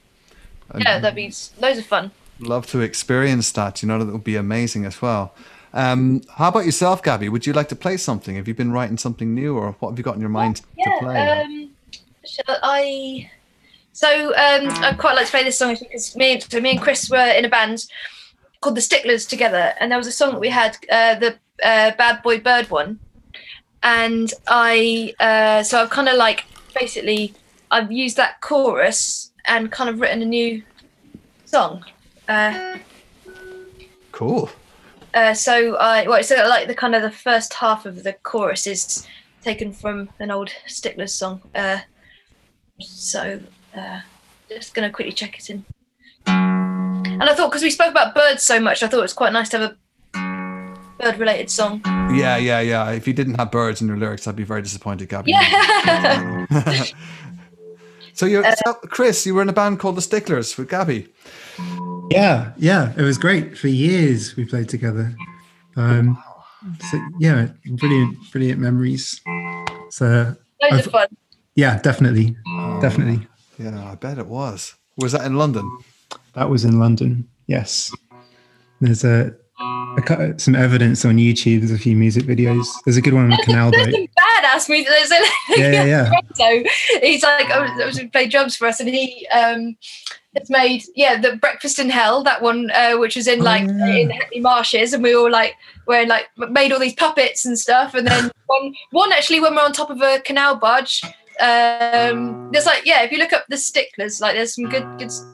Yeah, 0.78 1.00
that'd 1.00 1.16
be 1.16 1.28
s- 1.28 1.52
loads 1.60 1.80
of 1.80 1.86
fun. 1.86 2.12
Love 2.40 2.68
to 2.68 2.82
experience 2.82 3.52
that. 3.54 3.82
You 3.82 3.88
know, 3.88 4.04
that 4.04 4.12
would 4.12 4.24
be 4.24 4.36
amazing 4.36 4.86
as 4.86 5.02
well. 5.02 5.34
Um, 5.74 6.22
how 6.36 6.50
about 6.50 6.66
yourself, 6.66 7.04
Gabby? 7.04 7.30
Would 7.30 7.46
you 7.46 7.54
like 7.54 7.70
to 7.70 7.76
play 7.76 7.98
something? 7.98 8.36
Have 8.36 8.48
you 8.48 8.56
been 8.56 8.72
writing 8.72 8.98
something 8.98 9.34
new, 9.36 9.56
or 9.56 9.74
what 9.80 9.90
have 9.90 9.98
you 9.98 10.04
got 10.04 10.16
in 10.16 10.22
your 10.22 10.30
mind 10.30 10.58
to 10.58 10.98
play? 11.00 11.14
Yeah. 11.14 11.44
Um, 11.46 11.72
shall 12.26 12.58
I? 12.64 13.30
So 13.94 14.30
um, 14.30 14.70
I 14.84 14.96
quite 14.98 15.16
like 15.16 15.26
to 15.26 15.32
play 15.32 15.44
this 15.44 15.58
song 15.58 15.76
because 15.80 16.16
me, 16.16 16.40
so 16.40 16.60
me 16.60 16.72
and 16.72 16.82
Chris 16.82 17.10
were 17.10 17.18
in 17.18 17.46
a 17.46 17.50
band 17.50 17.86
called 18.62 18.76
the 18.76 18.82
Sticklers 18.82 19.28
together, 19.28 19.74
and 19.80 19.92
there 19.92 19.98
was 19.98 20.08
a 20.08 20.12
song 20.12 20.32
that 20.32 20.40
we 20.40 20.50
had, 20.50 20.78
uh, 20.92 21.16
the 21.16 21.34
uh, 21.64 21.92
Bad 21.92 22.24
Boy 22.24 22.40
Bird 22.40 22.70
one, 22.70 23.00
and 23.84 24.34
I, 24.48 25.14
uh, 25.20 25.64
so 25.64 25.82
I've 25.82 25.90
kind 25.90 26.10
of 26.10 26.16
like 26.16 26.46
basically 26.78 27.34
I've 27.72 27.92
used 27.92 28.18
that 28.18 28.42
chorus 28.42 29.32
and 29.46 29.72
kind 29.72 29.90
of 29.90 30.00
written 30.00 30.22
a 30.22 30.26
new 30.26 30.64
song. 31.46 31.84
Uh, 32.30 32.78
Cool. 34.12 34.50
uh, 35.14 35.34
so 35.34 35.76
I 35.78 36.08
well, 36.08 36.22
so 36.24 36.36
like 36.48 36.68
the 36.68 36.76
kind 36.76 36.94
of 36.94 37.02
the 37.02 37.12
first 37.12 37.54
half 37.54 37.86
of 37.86 38.04
the 38.04 38.14
chorus 38.14 38.68
is 38.68 39.08
taken 39.44 39.72
from 39.74 40.10
an 40.20 40.30
old 40.30 40.50
Sticklers 40.68 41.14
song. 41.14 41.42
Uh, 41.56 41.80
so 42.80 43.40
uh, 43.76 44.02
just 44.50 44.74
gonna 44.74 44.90
quickly 44.92 45.14
check 45.14 45.40
it 45.40 45.50
in. 45.50 45.66
And 46.28 47.24
I 47.24 47.34
thought 47.34 47.50
because 47.50 47.64
we 47.64 47.70
spoke 47.70 47.92
about 47.92 48.14
birds 48.14 48.44
so 48.44 48.60
much, 48.60 48.84
I 48.84 48.88
thought 48.88 49.00
it 49.00 49.04
was 49.04 49.14
quite 49.14 49.34
nice 49.34 49.50
to 49.50 49.58
have 49.60 49.72
a 49.72 49.78
bird-related 51.00 51.50
song. 51.50 51.82
Yeah, 52.14 52.38
yeah, 52.38 52.60
yeah. 52.60 52.92
If 52.92 53.08
you 53.08 53.14
didn't 53.14 53.36
have 53.36 53.52
birds 53.52 53.82
in 53.82 53.88
your 53.88 53.98
lyrics, 53.98 54.28
I'd 54.28 54.36
be 54.36 54.44
very 54.44 54.62
disappointed, 54.62 55.10
Gabby. 55.10 55.32
Yeah. 55.32 56.46
so 58.14 58.26
you, 58.26 58.44
so, 58.66 58.74
Chris, 58.74 59.26
you 59.26 59.34
were 59.36 59.42
in 59.42 59.50
a 59.50 59.54
band 59.54 59.80
called 59.80 59.96
the 59.96 60.02
Sticklers 60.02 60.58
with 60.58 60.70
Gabby. 60.70 61.08
Yeah, 62.10 62.52
yeah, 62.58 62.94
it 62.98 63.02
was 63.02 63.18
great. 63.18 63.58
For 63.58 63.68
years 63.68 64.36
we 64.36 64.46
played 64.46 64.68
together. 64.70 65.16
Um, 65.76 66.22
so 66.92 67.00
yeah, 67.20 67.48
brilliant, 67.78 68.18
brilliant 68.32 68.60
memories. 68.60 69.22
So 69.92 70.06
Loads 70.62 70.74
I've- 70.74 70.86
of 70.86 70.92
fun. 70.92 71.08
yeah, 71.56 71.80
definitely, 71.80 72.36
definitely. 72.82 73.28
Yeah, 73.58 73.92
I 73.92 73.96
bet 73.96 74.18
it 74.18 74.26
was. 74.28 74.76
Was 74.98 75.12
that 75.14 75.26
in 75.26 75.36
London? 75.36 75.70
That 76.34 76.50
was 76.50 76.66
in 76.66 76.80
London. 76.80 77.28
Yes, 77.48 77.94
there's 78.82 79.04
a, 79.04 79.34
a 79.98 80.02
cou- 80.02 80.38
some 80.38 80.56
evidence 80.56 81.06
on 81.06 81.18
YouTube. 81.18 81.60
There's 81.60 81.72
a 81.72 81.78
few 81.78 81.96
music 81.96 82.26
videos. 82.26 82.66
There's 82.86 82.98
a 82.98 83.02
good 83.02 83.14
one 83.14 83.26
on 83.26 83.30
the 83.32 83.44
Canal 83.44 83.72
Boat. 83.72 83.88
badass 83.90 84.70
music. 84.70 84.88
There's 84.90 85.12
a, 85.12 85.60
Yeah, 85.60 85.72
yeah, 85.72 85.86
yeah. 85.86 86.12
So 86.36 86.64
he's 87.02 87.24
like, 87.24 87.50
I 87.52 87.60
was, 87.62 87.72
I 87.82 87.86
was 87.86 88.00
played 88.12 88.32
drums 88.32 88.56
for 88.56 88.68
us, 88.68 88.80
and 88.80 88.90
he 88.90 89.28
um 89.28 89.76
has 90.38 90.50
made 90.50 90.84
yeah 90.96 91.20
the 91.20 91.36
Breakfast 91.38 91.80
in 91.80 91.90
Hell 91.90 92.24
that 92.24 92.42
one, 92.42 92.70
uh, 92.72 92.98
which 92.98 93.16
was 93.16 93.28
in 93.28 93.40
like 93.40 93.64
Oh, 93.70 93.74
yeah. 93.78 93.96
in 93.96 94.10
Hackney 94.10 94.40
Marshes, 94.42 94.94
and 94.94 95.02
we 95.04 95.16
all 95.16 95.30
like 95.32 95.56
wearing 95.88 96.08
like 96.08 96.28
made 96.38 96.72
all 96.72 96.80
these 96.80 96.94
puppets 96.96 97.46
and 97.46 97.58
stuff, 97.58 97.94
and 97.96 98.06
then 98.08 98.32
one 98.46 98.74
one 98.92 99.12
actually 99.12 99.40
when 99.40 99.56
we're 99.56 99.62
on 99.64 99.74
top 99.74 99.90
of 99.90 100.02
a 100.02 100.20
canal 100.22 100.56
barge. 100.56 101.02
Um, 101.40 102.50
there's 102.52 102.66
like 102.66 102.86
yeah, 102.86 103.02
if 103.04 103.12
you 103.12 103.18
look 103.18 103.34
up 103.34 103.46
the 103.50 103.58
sticklers, 103.58 104.20
like 104.22 104.36
there's 104.36 104.56
some 104.56 104.66
good 104.70 104.84
good. 104.98 105.08
s- 105.08 105.26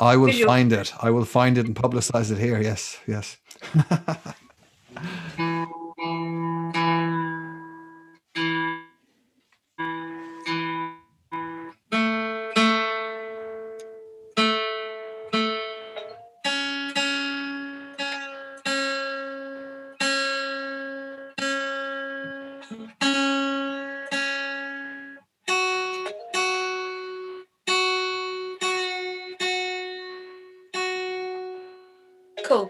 I 0.00 0.16
will 0.16 0.26
Visual. 0.26 0.46
find 0.48 0.72
it. 0.72 0.92
I 1.00 1.10
will 1.10 1.24
find 1.24 1.58
it 1.58 1.66
and 1.66 1.74
publicize 1.76 2.30
it 2.30 2.38
here. 2.38 2.60
Yes, 2.62 2.98
yes. 3.06 3.36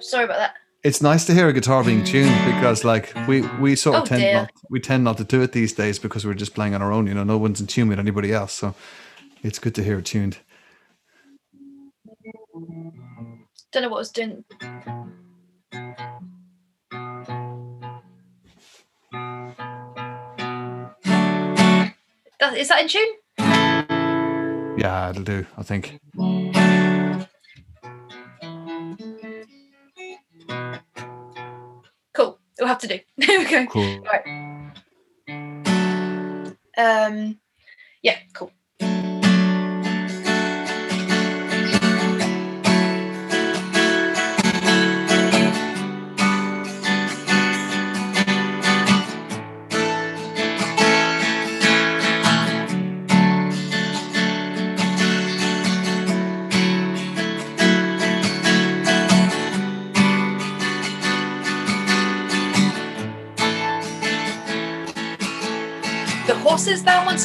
Sorry 0.08 0.24
about 0.24 0.38
that. 0.38 0.54
It's 0.84 1.02
nice 1.02 1.26
to 1.26 1.34
hear 1.34 1.48
a 1.48 1.52
guitar 1.52 1.84
being 1.84 2.02
tuned 2.02 2.30
mm. 2.30 2.54
because, 2.54 2.82
like, 2.82 3.12
we 3.28 3.42
we 3.60 3.76
sort 3.76 3.96
of 3.96 4.02
Oh, 4.02 4.06
tend 4.06 4.22
dear. 4.22 4.32
not 4.34 4.50
we 4.70 4.80
tend 4.80 5.04
not 5.04 5.18
to 5.18 5.24
do 5.24 5.42
it 5.42 5.52
these 5.52 5.74
days 5.74 5.98
because 5.98 6.24
we're 6.24 6.32
just 6.32 6.54
playing 6.54 6.74
on 6.74 6.80
our 6.80 6.90
own. 6.90 7.06
You 7.06 7.12
know, 7.12 7.24
no 7.24 7.36
one's 7.36 7.60
in 7.60 7.66
tune 7.66 7.88
with 7.88 7.98
anybody 7.98 8.32
else, 8.32 8.54
so 8.54 8.74
it's 9.42 9.58
good 9.58 9.74
to 9.74 9.84
hear 9.84 9.98
it 9.98 10.06
tuned. 10.06 10.38
Don't 13.70 13.82
know 13.82 13.90
what 13.90 13.96
I 13.96 13.98
was 13.98 14.10
doing. 14.12 14.44
That, 22.40 22.56
is 22.56 22.68
that 22.68 22.80
in 22.80 22.88
tune? 22.88 23.08
Yeah, 24.78 25.10
it'll 25.10 25.22
do. 25.24 25.44
I 25.58 25.62
think. 25.62 25.98
We'll 32.68 32.74
have 32.74 32.82
to 32.82 32.88
do. 32.88 33.00
There 33.16 33.38
we 33.38 33.44
go. 33.46 33.66
Cool. 33.66 34.00
Right. 34.02 34.26
Um, 36.76 37.40
yeah, 38.02 38.18
cool. 38.34 38.52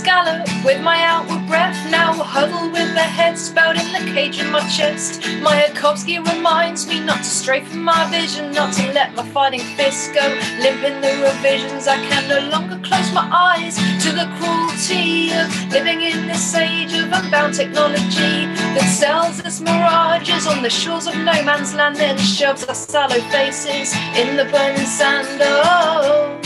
Once 0.01 0.65
with 0.65 0.81
my 0.81 1.03
outward 1.03 1.45
breath 1.47 1.77
now 1.91 2.13
huddle 2.13 2.71
with 2.71 2.93
their 2.95 3.03
heads 3.03 3.51
bowed 3.51 3.77
in 3.77 3.91
the 3.93 4.11
cage 4.11 4.39
in 4.39 4.49
my 4.49 4.67
chest. 4.69 5.21
Mayakovsky 5.21 6.17
reminds 6.33 6.87
me 6.87 6.99
not 6.99 7.17
to 7.17 7.23
stray 7.23 7.63
from 7.63 7.83
my 7.83 8.09
vision, 8.09 8.51
not 8.53 8.73
to 8.73 8.91
let 8.93 9.13
my 9.13 9.27
fighting 9.29 9.59
fists 9.77 10.07
go 10.13 10.27
limp 10.61 10.83
in 10.83 10.99
the 11.01 11.13
revisions. 11.21 11.87
I 11.87 11.97
can 12.07 12.27
no 12.27 12.39
longer 12.49 12.79
close 12.87 13.11
my 13.13 13.27
eyes 13.31 13.75
to 14.03 14.11
the 14.11 14.27
cruelty 14.37 15.31
of 15.33 15.71
living 15.71 16.01
in 16.01 16.27
this 16.27 16.55
age 16.55 16.93
of 16.93 17.11
unbound 17.11 17.53
technology 17.53 18.47
that 18.75 18.89
sells 18.89 19.41
us 19.41 19.61
mirages 19.61 20.47
on 20.47 20.63
the 20.63 20.69
shores 20.69 21.05
of 21.05 21.15
no 21.17 21.43
man's 21.43 21.75
land, 21.75 21.97
then 21.97 22.17
shoves 22.17 22.63
our 22.63 22.75
sallow 22.75 23.21
faces 23.29 23.93
in 24.15 24.37
the 24.37 24.45
burning 24.45 24.87
sand. 24.87 25.27
Oh 25.41 26.39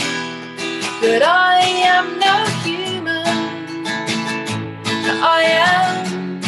that 1.00 1.22
I 1.22 1.60
am 1.60 2.18
no 2.18 2.44
human. 2.62 2.77
I 5.10 5.42
am 5.74 6.40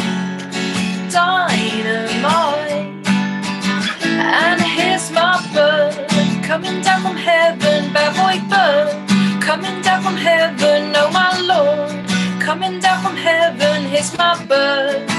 dynamite. 1.09 2.91
And 4.03 4.61
here's 4.61 5.11
my 5.11 5.35
bird 5.53 5.93
coming 6.43 6.81
down 6.81 7.01
from 7.01 7.17
heaven, 7.17 7.91
bad 7.93 8.11
boy 8.15 8.37
bird 8.49 9.11
coming 9.41 9.81
down 9.81 10.03
from 10.03 10.15
heaven, 10.15 10.93
oh 10.95 11.11
my 11.11 11.37
lord, 11.41 11.91
coming 12.39 12.79
down 12.79 13.01
from 13.03 13.15
heaven. 13.15 13.85
Here's 13.85 14.15
my 14.17 14.33
bird. 14.45 15.09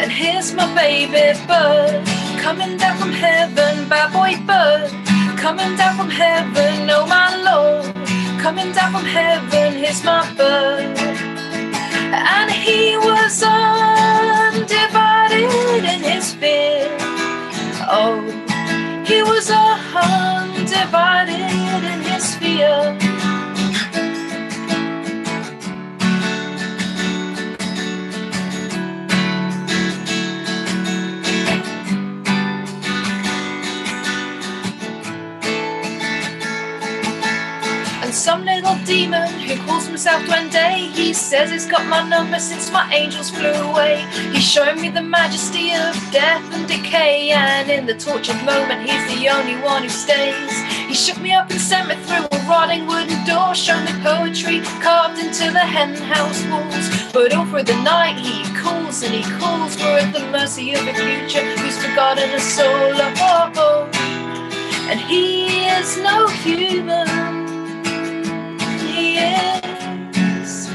And 0.00 0.10
here's 0.10 0.54
my 0.54 0.66
baby 0.74 1.38
bird 1.46 2.06
coming 2.40 2.76
down 2.76 2.96
from 2.98 3.12
heaven, 3.12 3.88
bad 3.88 4.12
boy 4.12 4.34
bird 4.46 4.90
coming 5.38 5.76
down 5.76 5.96
from 5.96 6.08
heaven, 6.08 6.88
oh 6.90 7.06
my 7.06 7.36
lord, 7.48 7.84
coming 8.40 8.72
down 8.72 8.92
from 8.92 9.04
heaven. 9.04 9.74
Here's 9.74 10.02
my 10.02 10.22
bird, 10.34 10.96
and 12.12 12.50
he 12.50 12.96
was 12.98 13.42
undivided 13.42 14.64
in 15.84 16.02
his 16.02 16.34
fear. 16.34 16.88
Oh, 17.88 18.20
he 19.06 19.22
was 19.22 19.50
undivided 19.50 21.40
in 21.84 22.02
his 22.02 22.34
fear. 22.36 22.98
Some 38.32 38.46
little 38.46 38.78
demon 38.86 39.28
who 39.40 39.54
calls 39.66 39.86
himself 39.86 40.22
Duende, 40.22 40.90
he 40.96 41.12
says 41.12 41.50
he's 41.50 41.66
got 41.66 41.84
my 41.86 42.02
number 42.08 42.38
since 42.38 42.72
my 42.72 42.90
angels 42.90 43.28
flew 43.28 43.52
away. 43.52 44.06
He's 44.32 44.50
showing 44.50 44.80
me 44.80 44.88
the 44.88 45.02
majesty 45.02 45.74
of 45.74 45.92
death 46.10 46.42
and 46.54 46.66
decay, 46.66 47.28
and 47.32 47.70
in 47.70 47.84
the 47.84 47.92
tortured 47.92 48.42
moment, 48.42 48.88
he's 48.88 49.04
the 49.14 49.28
only 49.28 49.56
one 49.60 49.82
who 49.82 49.90
stays. 49.90 50.54
He 50.88 50.94
shook 50.94 51.20
me 51.20 51.34
up 51.34 51.50
and 51.50 51.60
sent 51.60 51.88
me 51.90 51.94
through 52.06 52.24
a 52.32 52.38
rotting 52.48 52.86
wooden 52.86 53.22
door, 53.26 53.54
showed 53.54 53.84
me 53.84 53.92
poetry 54.02 54.62
carved 54.80 55.18
into 55.18 55.50
the 55.52 55.66
hen 55.74 55.94
house 55.96 56.42
walls. 56.46 57.12
But 57.12 57.34
all 57.34 57.44
through 57.44 57.64
the 57.64 57.82
night, 57.82 58.16
he 58.16 58.44
calls 58.56 59.02
and 59.02 59.12
he 59.14 59.24
calls. 59.40 59.76
We're 59.76 59.98
at 59.98 60.10
the 60.14 60.24
mercy 60.30 60.72
of 60.72 60.88
a 60.88 60.94
future 60.94 61.44
who's 61.58 61.76
forgotten 61.84 62.30
a 62.30 62.40
soul. 62.40 62.94
Oh, 62.96 63.52
oh. 63.56 63.90
And 64.88 64.98
he 65.00 65.66
is 65.66 65.98
no 65.98 66.28
human 66.28 67.41
is, 69.18 70.68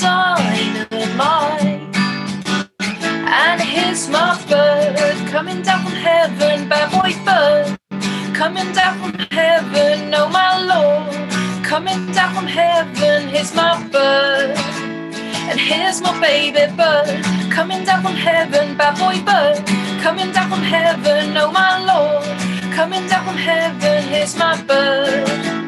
dynamite. 0.00 1.80
And 2.80 3.60
here's 3.60 4.08
my 4.08 4.40
bird 4.48 5.28
coming 5.28 5.62
down 5.62 5.84
from 5.84 5.92
heaven, 5.92 6.68
bad 6.68 6.90
boy 6.92 7.12
bird 7.24 7.78
coming 8.38 8.72
down 8.72 8.96
from 9.00 9.18
heaven, 9.32 10.14
oh 10.14 10.28
my 10.28 10.62
lord, 10.62 11.64
coming 11.64 12.06
down 12.12 12.32
from 12.36 12.46
heaven. 12.46 13.28
Here's 13.28 13.52
my 13.52 13.82
bird. 13.88 14.56
And 15.50 15.58
here's 15.58 16.00
my 16.00 16.14
baby 16.20 16.72
bird 16.76 17.24
coming 17.50 17.84
down 17.84 18.02
from 18.02 18.14
heaven, 18.14 18.76
bad 18.76 18.94
boy 18.96 19.18
bird 19.26 19.66
coming 20.00 20.30
down 20.30 20.50
from 20.50 20.62
heaven, 20.62 21.36
oh 21.36 21.50
my 21.50 21.82
lord, 21.90 22.24
coming 22.72 23.04
down 23.08 23.24
from 23.26 23.36
heaven. 23.36 24.04
Here's 24.04 24.36
my 24.36 24.54
bird 24.62 25.67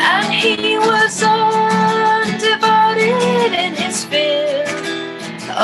and 0.00 0.32
he 0.32 0.78
was 0.78 1.22
undivided 1.22 1.52
in 3.52 3.74
his 3.74 4.04
fear. 4.04 4.64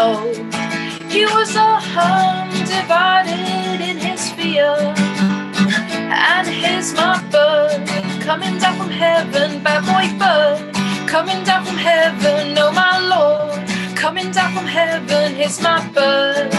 Oh, 0.04 0.32
he 1.08 1.24
was 1.24 1.56
undivided 1.56 3.30
in 3.80 3.96
his 3.96 4.30
fear. 4.32 4.76
And 6.08 6.46
here's 6.46 6.92
my 6.94 7.22
bird 7.32 7.88
coming 8.20 8.58
down 8.58 8.76
from 8.76 8.90
heaven, 8.90 9.62
bad 9.62 9.82
boy 9.88 10.08
bird 10.18 10.74
coming 11.08 11.42
down 11.44 11.64
from 11.64 11.76
heaven, 11.78 12.58
oh 12.58 12.72
my 12.72 12.98
lord, 13.00 13.66
coming 13.96 14.30
down 14.32 14.52
from 14.54 14.66
heaven. 14.66 15.34
Here's 15.34 15.62
my 15.62 15.80
bird, 15.94 16.52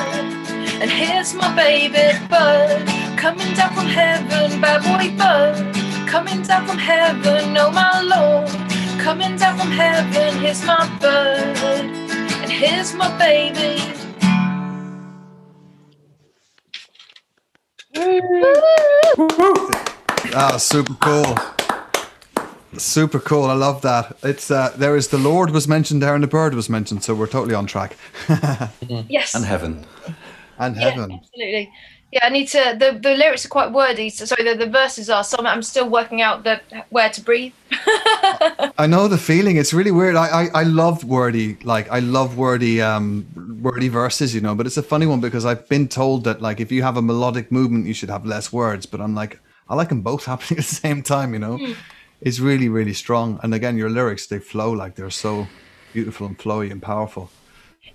and 0.81 0.89
here's 0.89 1.33
my 1.35 1.53
baby 1.55 2.17
bird 2.27 2.87
coming 3.17 3.53
down 3.53 3.73
from 3.75 3.85
heaven, 3.85 4.59
bad 4.61 4.81
boy 4.83 5.11
bird 5.15 5.86
coming 6.07 6.41
down 6.41 6.65
from 6.65 6.77
heaven, 6.77 7.57
oh 7.57 7.71
my 7.71 8.01
lord, 8.01 8.49
coming 8.99 9.35
down 9.35 9.57
from 9.59 9.71
heaven. 9.71 10.39
Here's 10.39 10.63
my 10.65 10.87
bird, 11.01 11.57
and 12.41 12.51
here's 12.51 12.93
my 12.93 13.15
baby. 13.17 13.81
Ah, 20.33 20.57
super 20.57 20.93
cool. 20.95 21.35
Super 22.77 23.19
cool. 23.19 23.45
I 23.45 23.53
love 23.53 23.81
that. 23.81 24.17
It's 24.23 24.51
uh, 24.51 24.73
there 24.77 24.95
is 24.95 25.07
the 25.07 25.17
Lord 25.17 25.49
was 25.49 25.67
mentioned 25.67 26.01
there 26.01 26.13
and 26.13 26.23
the 26.23 26.27
bird 26.27 26.53
was 26.53 26.69
mentioned, 26.69 27.03
so 27.03 27.15
we're 27.15 27.27
totally 27.27 27.55
on 27.55 27.65
track. 27.65 27.97
Yes. 29.09 29.35
And 29.35 29.45
heaven. 29.45 29.85
And 30.59 30.75
Yeah, 30.75 30.89
heaven. 30.89 31.11
absolutely. 31.13 31.71
Yeah, 32.11 32.25
I 32.25 32.29
need 32.29 32.47
to. 32.47 32.75
The, 32.79 32.97
the 33.01 33.15
lyrics 33.15 33.45
are 33.45 33.49
quite 33.49 33.73
wordy. 33.73 34.09
So 34.09 34.23
sorry, 34.25 34.43
the, 34.43 34.55
the 34.55 34.71
verses 34.71 35.09
are. 35.09 35.23
So 35.25 35.35
I'm, 35.39 35.45
I'm 35.45 35.61
still 35.61 35.89
working 35.89 36.21
out 36.21 36.45
the 36.45 36.61
where 36.89 37.09
to 37.09 37.21
breathe. 37.21 37.51
I 38.77 38.87
know 38.87 39.09
the 39.09 39.17
feeling. 39.17 39.57
It's 39.57 39.73
really 39.73 39.91
weird. 39.91 40.15
I, 40.15 40.27
I 40.43 40.47
I 40.53 40.63
love 40.63 41.03
wordy 41.03 41.57
like 41.63 41.89
I 41.91 41.99
love 41.99 42.37
wordy 42.37 42.81
um 42.81 43.27
wordy 43.61 43.89
verses, 43.89 44.33
you 44.33 44.39
know. 44.39 44.55
But 44.55 44.67
it's 44.67 44.77
a 44.77 44.83
funny 44.83 45.05
one 45.05 45.19
because 45.19 45.45
I've 45.45 45.67
been 45.67 45.87
told 45.89 46.23
that 46.23 46.41
like 46.41 46.61
if 46.61 46.71
you 46.71 46.81
have 46.83 46.95
a 46.95 47.01
melodic 47.01 47.51
movement, 47.51 47.87
you 47.87 47.93
should 47.93 48.09
have 48.09 48.25
less 48.25 48.53
words. 48.53 48.85
But 48.85 49.01
I'm 49.01 49.13
like 49.13 49.41
I 49.67 49.75
like 49.75 49.89
them 49.89 50.01
both 50.01 50.25
happening 50.31 50.59
at 50.59 50.65
the 50.65 50.75
same 50.75 51.03
time, 51.03 51.33
you 51.33 51.39
know. 51.39 51.59
It's 52.21 52.39
really 52.39 52.69
really 52.69 52.93
strong. 52.93 53.39
And 53.43 53.53
again, 53.53 53.77
your 53.77 53.89
lyrics 53.89 54.27
they 54.27 54.39
flow 54.39 54.71
like 54.71 54.95
they're 54.95 55.09
so 55.09 55.55
beautiful 55.93 56.27
and 56.27 56.37
flowy 56.37 56.71
and 56.71 56.81
powerful. 56.81 57.36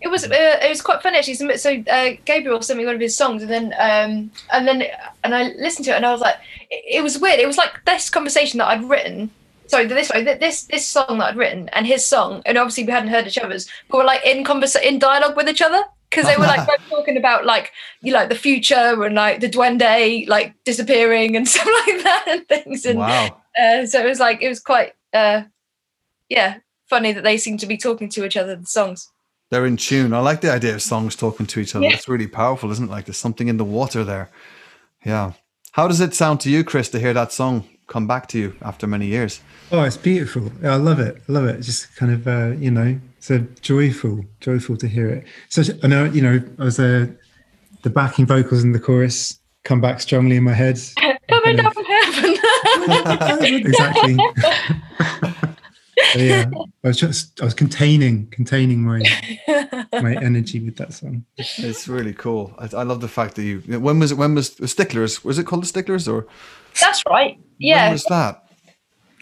It 0.02 0.10
was 0.10 0.24
uh, 0.24 0.58
it 0.62 0.68
was 0.68 0.82
quite 0.82 1.02
fun 1.02 1.14
actually. 1.14 1.34
So 1.34 1.54
so, 1.56 1.82
uh, 1.90 2.10
Gabriel 2.24 2.60
sent 2.60 2.78
me 2.78 2.84
one 2.84 2.96
of 2.96 3.00
his 3.00 3.16
songs, 3.16 3.42
and 3.42 3.50
then 3.50 3.66
um, 3.78 4.30
and 4.52 4.66
then 4.66 4.82
and 5.22 5.34
I 5.34 5.52
listened 5.56 5.84
to 5.86 5.92
it, 5.92 5.96
and 5.96 6.04
I 6.06 6.12
was 6.12 6.20
like, 6.20 6.36
it, 6.70 6.98
it 6.98 7.02
was 7.02 7.18
weird. 7.20 7.38
It 7.40 7.46
was 7.46 7.56
like 7.56 7.84
this 7.84 8.10
conversation 8.10 8.58
that 8.58 8.66
I'd 8.68 8.84
written. 8.88 9.30
Sorry, 9.68 9.86
this 9.86 10.08
this 10.10 10.64
this 10.64 10.86
song 10.86 11.18
that 11.18 11.30
I'd 11.30 11.36
written, 11.36 11.68
and 11.70 11.86
his 11.86 12.04
song, 12.04 12.42
and 12.44 12.58
obviously 12.58 12.84
we 12.84 12.92
hadn't 12.92 13.10
heard 13.10 13.26
each 13.26 13.38
other's, 13.38 13.68
but 13.88 13.98
we're 13.98 14.04
like 14.04 14.26
in 14.26 14.44
conversa- 14.44 14.82
in 14.82 14.98
dialogue 14.98 15.36
with 15.36 15.48
each 15.48 15.62
other 15.62 15.82
because 16.10 16.26
they 16.26 16.36
were 16.36 16.46
like 16.46 16.66
both 16.66 16.86
talking 16.90 17.16
about 17.16 17.46
like 17.46 17.70
you 18.02 18.12
know 18.12 18.26
the 18.26 18.34
future 18.34 19.02
and 19.04 19.14
like 19.14 19.40
the 19.40 19.48
duende 19.48 20.28
like 20.28 20.52
disappearing 20.64 21.36
and 21.36 21.48
stuff 21.52 21.64
like 21.86 22.02
that 22.02 22.24
and 22.28 22.48
things, 22.48 22.84
and 22.84 22.98
Wow. 22.98 23.40
uh, 23.58 23.86
so 23.86 24.00
it 24.00 24.06
was 24.06 24.18
like 24.20 24.42
it 24.42 24.48
was 24.48 24.58
quite 24.60 24.92
uh, 25.14 25.42
yeah 26.28 26.58
funny 26.90 27.12
that 27.12 27.22
they 27.24 27.38
seemed 27.38 27.60
to 27.60 27.66
be 27.66 27.78
talking 27.78 28.08
to 28.10 28.24
each 28.26 28.36
other 28.36 28.56
the 28.56 28.66
songs. 28.66 29.08
They're 29.52 29.66
in 29.66 29.76
tune. 29.76 30.14
I 30.14 30.20
like 30.20 30.40
the 30.40 30.50
idea 30.50 30.74
of 30.74 30.80
songs 30.80 31.14
talking 31.14 31.44
to 31.44 31.60
each 31.60 31.76
other. 31.76 31.84
Yeah. 31.84 31.92
It's 31.92 32.08
really 32.08 32.26
powerful, 32.26 32.70
isn't 32.70 32.88
it? 32.88 32.90
Like 32.90 33.04
there's 33.04 33.18
something 33.18 33.48
in 33.48 33.58
the 33.58 33.66
water 33.66 34.02
there. 34.02 34.30
Yeah. 35.04 35.32
How 35.72 35.86
does 35.86 36.00
it 36.00 36.14
sound 36.14 36.40
to 36.40 36.50
you, 36.50 36.64
Chris, 36.64 36.88
to 36.88 36.98
hear 36.98 37.12
that 37.12 37.32
song 37.32 37.68
come 37.86 38.06
back 38.06 38.28
to 38.28 38.38
you 38.38 38.56
after 38.62 38.86
many 38.86 39.04
years? 39.04 39.42
Oh, 39.70 39.82
it's 39.82 39.98
beautiful. 39.98 40.50
I 40.64 40.76
love 40.76 41.00
it. 41.00 41.22
I 41.28 41.32
love 41.32 41.44
it. 41.44 41.60
Just 41.60 41.94
kind 41.96 42.12
of, 42.12 42.26
uh, 42.26 42.56
you 42.58 42.70
know, 42.70 42.98
so 43.20 43.46
joyful, 43.60 44.24
joyful 44.40 44.78
to 44.78 44.88
hear 44.88 45.10
it. 45.10 45.26
So 45.50 45.62
I 45.82 45.86
know, 45.86 46.04
you 46.04 46.22
know, 46.22 46.42
I 46.58 46.64
was 46.64 46.80
uh, 46.80 47.08
the 47.82 47.90
backing 47.90 48.24
vocals 48.24 48.64
in 48.64 48.72
the 48.72 48.80
chorus 48.80 49.38
come 49.64 49.82
back 49.82 50.00
strongly 50.00 50.36
in 50.36 50.44
my 50.44 50.54
head. 50.54 50.80
Coming 50.96 51.18
Kind 51.28 51.58
down 51.58 51.72
from 51.72 51.84
heaven. 51.84 52.36
exactly. 53.66 54.16
So, 56.12 56.18
yeah, 56.18 56.50
I 56.84 56.88
was 56.88 56.98
just, 56.98 57.40
I 57.40 57.44
was 57.44 57.54
containing, 57.54 58.28
containing 58.30 58.82
my 58.82 58.98
my 59.92 60.14
energy 60.16 60.60
with 60.60 60.76
that 60.76 60.92
song. 60.92 61.24
It's 61.36 61.88
really 61.88 62.12
cool. 62.12 62.54
I, 62.58 62.68
I 62.76 62.82
love 62.82 63.00
the 63.00 63.08
fact 63.08 63.36
that 63.36 63.44
you. 63.44 63.60
When 63.78 63.98
was 63.98 64.12
it? 64.12 64.18
When 64.18 64.34
was 64.34 64.54
the 64.54 64.68
Sticklers? 64.68 65.24
Was 65.24 65.38
it 65.38 65.44
called 65.44 65.62
the 65.62 65.66
Sticklers 65.66 66.08
or 66.08 66.26
That's 66.80 67.02
right. 67.08 67.38
Yeah. 67.58 67.84
When 67.84 67.92
was 67.92 68.04
that? 68.04 68.44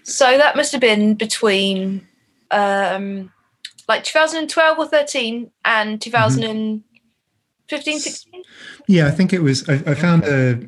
So 0.02 0.36
that 0.38 0.56
must 0.56 0.72
have 0.72 0.80
been 0.80 1.14
between 1.14 2.06
um 2.50 3.30
like 3.88 4.04
2012 4.04 4.78
or 4.78 4.86
13 4.86 5.50
and 5.64 6.00
2015, 6.00 7.98
16. 7.98 8.42
Yeah, 8.86 9.06
I 9.06 9.10
think 9.10 9.32
it 9.32 9.42
was. 9.42 9.68
I, 9.68 9.74
I 9.86 9.94
found 9.94 10.24
a 10.24 10.66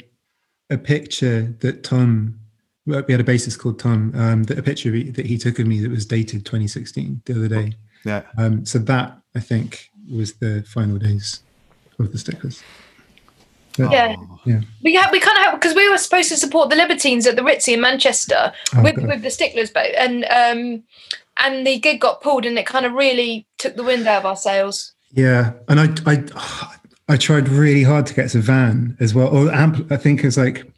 a 0.71 0.79
picture 0.79 1.55
that 1.61 1.83
Tom. 1.83 2.39
Well, 2.87 3.03
We 3.07 3.13
had 3.13 3.21
a 3.21 3.25
bassist 3.25 3.59
called 3.59 3.79
Tom. 3.79 4.13
Um, 4.17 4.43
that 4.45 4.59
a 4.59 4.63
picture 4.63 4.91
that 4.91 5.27
he 5.27 5.39
took 5.39 5.59
of 5.59 5.67
me 5.67 5.81
that 5.81 5.91
was 5.91 6.07
dated 6.07 6.45
2016 6.45 7.23
the 7.25 7.35
other 7.35 7.49
day. 7.49 7.75
Yeah. 8.05 8.23
Um, 8.39 8.67
so 8.67 8.79
that 8.81 9.19
I 9.35 9.41
think 9.41 9.91
was 10.11 10.35
the 10.35 10.65
final 10.67 10.99
days 10.99 11.43
of 11.99 12.11
the 12.13 12.19
sticklers. 12.19 12.63
But, 13.79 13.91
Yeah. 13.93 14.17
yeah. 14.45 14.61
We 14.83 14.95
had, 14.95 15.11
we 15.13 15.21
kind 15.21 15.47
of 15.47 15.59
because 15.61 15.75
we 15.75 15.89
were 15.89 15.97
supposed 15.99 16.29
to 16.31 16.37
support 16.37 16.69
the 16.71 16.77
Libertines 16.77 17.27
at 17.27 17.37
the 17.37 17.43
Ritzy 17.43 17.75
in 17.75 17.81
Manchester 17.81 18.53
Oh, 18.77 18.83
with, 18.83 18.97
God. 18.97 19.07
with 19.09 19.23
the 19.23 19.31
Sticklers 19.31 19.71
boat, 19.71 19.95
and 19.97 20.25
um, 20.27 20.83
and 21.43 21.67
the 21.67 21.79
gig 21.79 22.01
got 22.01 22.21
pulled, 22.21 22.45
and 22.45 22.59
it 22.59 22.67
kind 22.67 22.85
of 22.85 22.93
really 22.93 23.47
took 23.59 23.77
the 23.77 23.83
wind 23.85 24.07
out 24.07 24.19
of 24.19 24.27
our 24.27 24.37
sails. 24.37 24.93
Yeah, 25.13 25.53
and 25.69 25.81
I, 25.81 25.89
I, 26.11 26.75
I 27.09 27.17
tried 27.17 27.49
really 27.49 27.83
hard 27.85 28.05
to 28.07 28.15
get 28.15 28.31
to 28.31 28.41
van 28.41 28.97
as 29.01 29.15
well. 29.15 29.29
Or 29.29 29.51
amp, 29.51 29.91
I 29.91 29.97
think 29.97 30.23
it's 30.25 30.37
like 30.37 30.71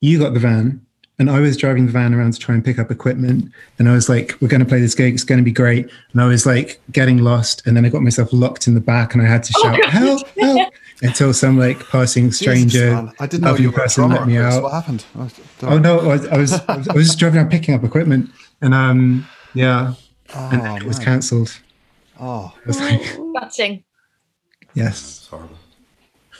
you 0.00 0.18
got 0.20 0.34
the 0.34 0.40
van, 0.40 0.85
and 1.18 1.30
I 1.30 1.40
was 1.40 1.56
driving 1.56 1.86
the 1.86 1.92
van 1.92 2.12
around 2.14 2.32
to 2.34 2.38
try 2.38 2.54
and 2.54 2.64
pick 2.64 2.78
up 2.78 2.90
equipment. 2.90 3.50
And 3.78 3.88
I 3.88 3.92
was 3.92 4.08
like, 4.08 4.34
"We're 4.40 4.48
going 4.48 4.60
to 4.60 4.66
play 4.66 4.80
this 4.80 4.94
gig. 4.94 5.14
It's 5.14 5.24
going 5.24 5.38
to 5.38 5.44
be 5.44 5.52
great." 5.52 5.88
And 6.12 6.20
I 6.20 6.26
was 6.26 6.46
like 6.46 6.80
getting 6.92 7.18
lost, 7.18 7.66
and 7.66 7.76
then 7.76 7.84
I 7.84 7.88
got 7.88 8.02
myself 8.02 8.32
locked 8.32 8.66
in 8.66 8.74
the 8.74 8.80
back, 8.80 9.14
and 9.14 9.22
I 9.22 9.26
had 9.26 9.42
to 9.44 9.54
Oh, 9.56 9.62
shout, 9.62 9.80
God. 9.82 9.90
"Help! 9.90 10.28
Help!" 10.38 10.72
Until 11.02 11.34
some 11.34 11.58
like 11.58 11.78
passing 11.88 12.32
stranger. 12.32 12.90
Jesus. 12.90 13.14
I 13.20 13.26
didn't 13.26 13.42
know 13.42 13.48
lovely 13.50 13.64
you 13.64 13.70
were 13.70 13.76
person 13.78 14.08
let 14.08 14.26
me 14.26 14.38
out. 14.38 14.62
What 14.62 14.72
happened? 14.72 15.04
I 15.14 15.18
don't- 15.60 15.72
Oh 15.72 15.78
no, 15.78 15.98
I 16.00 16.06
was, 16.06 16.26
I 16.26 16.38
was 16.38 16.52
I 16.54 16.76
was 16.94 17.06
just 17.08 17.18
driving 17.18 17.38
around 17.38 17.50
picking 17.50 17.74
up 17.74 17.84
equipment, 17.84 18.30
and 18.62 18.72
um 18.72 19.26
yeah, 19.52 19.92
Oh, 20.34 20.48
and 20.52 20.78
it 20.82 20.84
was 20.86 20.98
cancelled. 20.98 21.58
Oh. 22.18 22.50
I 22.56 22.66
was 22.66 22.78
like, 22.80 23.02
Batting. 23.34 23.84
yes. 24.74 25.18
It's 25.18 25.26
horrible. 25.26 25.56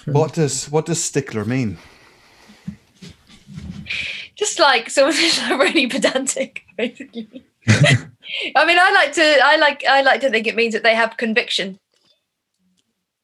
What 0.07 0.33
does 0.33 0.71
what 0.71 0.87
does 0.87 1.05
stickler 1.05 1.45
mean? 1.45 1.77
Just 4.37 4.59
like 4.59 4.91
someone 4.91 5.15
who's 5.15 5.39
like 5.51 5.59
really 5.61 5.87
pedantic, 5.87 6.63
basically. 6.77 7.45
I 7.69 8.65
mean, 8.67 8.79
I 8.79 8.91
like 8.93 9.13
to, 9.15 9.39
I 9.43 9.57
like, 9.57 9.85
I 9.89 10.03
like 10.03 10.21
to 10.21 10.31
think 10.31 10.47
it 10.47 10.55
means 10.57 10.75
that 10.75 10.83
they 10.83 10.95
have 10.95 11.17
conviction. 11.17 11.79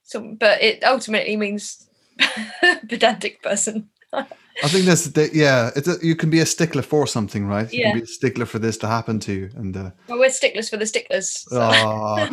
So, 0.03 0.37
but 0.39 0.61
it 0.63 0.83
ultimately 0.85 1.37
means 1.37 1.89
pedantic 2.89 3.43
person. 3.43 3.89
I 4.13 4.69
think 4.69 4.85
that's 4.85 5.07
the, 5.07 5.31
yeah. 5.33 5.71
It's 5.75 5.89
a, 5.89 5.97
you 6.03 6.15
can 6.15 6.29
be 6.29 6.41
a 6.41 6.47
stickler 6.47 6.83
for 6.83 7.07
something, 7.07 7.47
right? 7.47 7.73
You 7.73 7.81
Yeah. 7.81 7.91
can 7.93 7.99
be 8.01 8.05
a 8.05 8.07
stickler 8.07 8.45
for 8.45 8.59
this 8.59 8.77
to 8.79 8.87
happen 8.87 9.19
to 9.21 9.33
you, 9.33 9.51
and 9.57 9.75
uh, 9.77 9.91
Well, 10.09 10.19
we're 10.19 10.29
sticklers 10.31 10.69
for 10.69 10.77
the 10.77 10.87
sticklers. 10.87 11.31
so- 11.49 11.71
oh. 11.73 12.29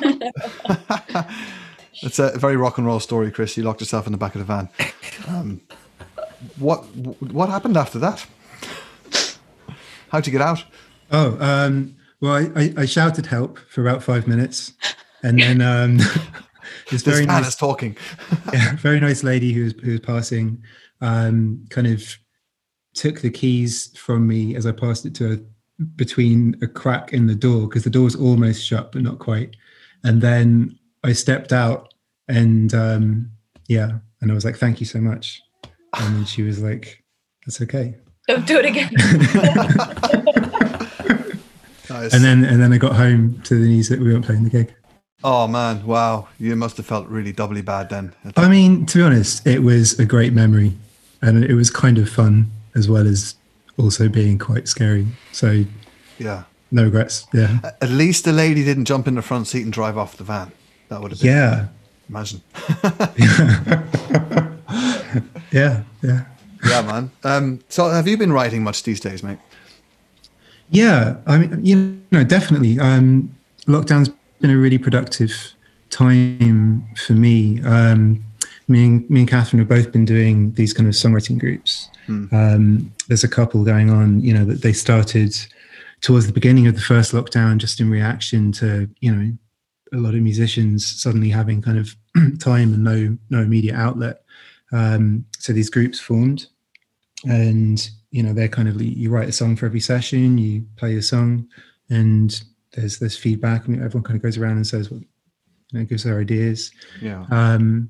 it's 2.03 2.19
a 2.19 2.38
very 2.38 2.57
rock 2.57 2.77
and 2.77 2.85
roll 2.88 2.99
story, 2.99 3.31
Chris. 3.31 3.56
You 3.56 3.64
locked 3.64 3.80
yourself 3.81 4.06
in 4.06 4.11
the 4.11 4.18
back 4.18 4.35
of 4.35 4.39
the 4.39 4.45
van. 4.45 4.69
Um, 5.27 5.61
what 6.57 6.80
what 7.31 7.49
happened 7.49 7.77
after 7.77 7.99
that? 7.99 8.26
How'd 10.10 10.26
you 10.26 10.31
get 10.31 10.41
out? 10.41 10.64
Oh, 11.11 11.38
um, 11.40 11.95
well, 12.22 12.34
I, 12.34 12.52
I, 12.56 12.73
I 12.77 12.86
shouted 12.86 13.26
help 13.26 13.60
for 13.69 13.81
about 13.81 14.03
five 14.03 14.27
minutes, 14.27 14.73
and 15.23 15.40
then 15.40 15.61
um, 15.61 15.98
this 16.90 17.03
This 17.03 17.03
very 17.03 17.26
man 17.26 17.41
nice, 17.41 17.49
is 17.49 17.56
talking. 17.56 17.95
yeah, 18.53 18.76
very 18.76 18.99
nice 18.99 19.23
lady 19.23 19.53
who 19.53 19.65
was 19.65 19.73
who 19.81 19.91
was 19.91 19.99
passing, 20.02 20.64
um, 21.02 21.65
kind 21.69 21.88
of 21.88 22.03
took 22.94 23.22
the 23.22 23.30
keys 23.30 23.95
from 23.98 24.27
me 24.27 24.56
as 24.56 24.65
I 24.65 24.72
passed 24.72 25.06
it 25.06 25.15
to 25.15 25.30
her 25.30 25.40
between 25.95 26.57
a 26.61 26.68
crack 26.68 27.14
in 27.14 27.27
the 27.27 27.36
door 27.36 27.68
because 27.68 27.84
the 27.84 27.90
door 27.90 28.03
was 28.03 28.15
almost 28.15 28.65
shut 28.65 28.91
but 28.91 29.02
not 29.02 29.19
quite, 29.19 29.56
and 30.03 30.22
then 30.22 30.77
I 31.03 31.14
stepped 31.14 31.53
out 31.53 31.94
and 32.27 32.73
um, 32.73 33.31
yeah, 33.68 33.99
and 34.22 34.31
I 34.31 34.34
was 34.34 34.45
like, 34.45 34.57
"Thank 34.57 34.80
you 34.80 34.86
so 34.86 34.99
much," 34.99 35.41
and 35.94 36.15
then 36.15 36.26
she 36.26 36.41
was 36.41 36.61
like, 36.61 37.03
"That's 37.45 37.61
okay." 37.61 37.95
Don't 38.30 38.45
do 38.45 38.60
it 38.60 38.65
again. 38.65 38.91
Nice. 41.91 42.14
And 42.14 42.23
then 42.23 42.45
and 42.45 42.61
then 42.61 42.72
I 42.72 42.77
got 42.77 42.95
home 42.95 43.41
to 43.45 43.56
the 43.60 43.65
news 43.68 43.89
that 43.89 43.99
we 43.99 44.14
weren't 44.14 44.23
playing 44.23 44.43
the 44.43 44.49
gig. 44.51 44.72
oh 45.23 45.47
man, 45.47 45.84
wow! 45.88 46.27
You 46.38 46.56
must 46.56 46.77
have 46.77 46.85
felt 46.85 47.07
really 47.07 47.31
doubly 47.31 47.64
bad 47.64 47.89
then. 47.89 48.14
I 48.38 48.47
mean, 48.47 48.85
to 48.85 48.99
be 48.99 49.03
honest, 49.03 49.45
it 49.47 49.64
was 49.64 49.97
a 49.99 50.06
great 50.06 50.31
memory, 50.31 50.73
and 51.23 51.43
it 51.43 51.56
was 51.56 51.72
kind 51.72 51.97
of 51.97 52.07
fun 52.07 52.51
as 52.76 52.88
well 52.88 53.07
as 53.07 53.34
also 53.77 54.07
being 54.07 54.38
quite 54.38 54.68
scary. 54.68 55.07
So 55.31 55.65
Yeah. 56.19 56.43
no 56.72 56.84
regrets. 56.84 57.26
Yeah, 57.34 57.57
At 57.81 57.89
least 57.89 58.23
the 58.23 58.34
lady 58.34 58.64
didn't 58.64 58.85
jump 58.85 59.07
in 59.07 59.15
the 59.15 59.23
front 59.23 59.47
seat 59.47 59.64
and 59.64 59.73
drive 59.73 59.97
off 59.97 60.15
the 60.15 60.23
van. 60.23 60.51
That 60.89 61.01
would 61.01 61.11
have 61.11 61.19
been 61.19 61.31
yeah, 61.31 61.68
imagine. 62.07 62.41
yeah, 65.51 65.84
yeah. 66.03 66.26
Yeah, 66.65 66.81
man. 66.81 67.11
Um, 67.23 67.60
so 67.69 67.90
have 67.90 68.07
you 68.07 68.18
been 68.18 68.34
writing 68.34 68.64
much 68.64 68.84
these 68.84 68.99
days, 68.99 69.23
mate? 69.23 69.40
Yeah, 70.69 71.18
I 71.26 71.38
mean, 71.38 71.65
you 71.65 72.02
know, 72.11 72.23
definitely. 72.23 72.80
Um, 72.80 73.36
lockdown's 73.65 74.10
been 74.40 74.52
a 74.52 74.57
really 74.57 74.77
productive 74.77 75.53
time 75.90 76.88
for 76.95 77.14
me. 77.14 77.61
Um, 77.64 78.23
me 78.68 78.86
and 78.86 79.10
me 79.10 79.22
and 79.22 79.30
Catherine 79.30 79.60
have 79.60 79.68
both 79.68 79.91
been 79.91 80.06
doing 80.06 80.53
these 80.53 80.73
kind 80.73 80.88
of 80.88 80.94
songwriting 80.94 81.40
groups. 81.40 81.90
Um, 82.10 82.91
there's 83.07 83.23
a 83.23 83.27
couple 83.27 83.64
going 83.64 83.90
on, 83.90 84.19
you 84.22 84.34
know, 84.34 84.44
that 84.45 84.61
they 84.61 84.73
started 84.73 85.36
towards 86.02 86.27
the 86.27 86.34
beginning 86.34 86.65
of 86.68 86.76
the 86.76 86.81
first 86.81 87.11
lockdown, 87.11 87.57
just 87.57 87.80
in 87.80 87.90
reaction 87.90 88.52
to, 88.53 88.90
you 88.99 89.14
know, 89.14 89.31
a 89.94 89.98
lot 89.98 90.15
of 90.15 90.22
musicians 90.22 90.86
suddenly 91.02 91.30
having 91.30 91.61
kind 91.61 91.77
of 91.77 91.95
time 92.40 92.73
and 92.73 92.84
no 92.84 93.18
no 93.30 93.41
immediate 93.41 93.76
outlet. 93.76 94.23
Um, 94.71 95.25
so 95.37 95.53
these 95.53 95.69
groups 95.69 95.99
formed, 95.99 96.47
and 97.27 97.89
you 98.11 98.23
know 98.23 98.33
they're 98.33 98.47
kind 98.47 98.67
of 98.67 98.81
you 98.81 99.09
write 99.09 99.29
a 99.29 99.33
song 99.33 99.55
for 99.55 99.65
every 99.65 99.79
session, 99.79 100.37
you 100.37 100.65
play 100.75 100.95
a 100.95 101.01
song, 101.01 101.47
and 101.89 102.41
there's 102.73 102.99
there's 102.99 103.17
feedback. 103.17 103.63
I 103.63 103.67
mean, 103.67 103.83
everyone 103.83 104.03
kind 104.03 104.17
of 104.17 104.23
goes 104.23 104.37
around 104.37 104.57
and 104.57 104.67
says 104.67 104.91
what 104.91 105.01
you 105.01 105.79
know 105.79 105.85
gives 105.85 106.03
their 106.03 106.19
ideas. 106.19 106.71
Yeah. 107.01 107.25
Um, 107.31 107.89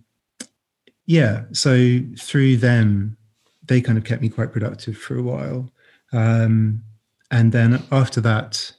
yeah, 1.05 1.45
so 1.53 2.01
through 2.19 2.57
them, 2.57 3.17
they 3.65 3.81
kind 3.81 3.97
of 3.97 4.03
kept 4.03 4.21
me 4.21 4.29
quite 4.29 4.51
productive 4.51 4.95
for 4.95 5.17
a 5.17 5.23
while. 5.23 5.71
Um, 6.13 6.83
and 7.31 7.51
then 7.51 7.81
after 7.91 8.21
that, 8.21 8.71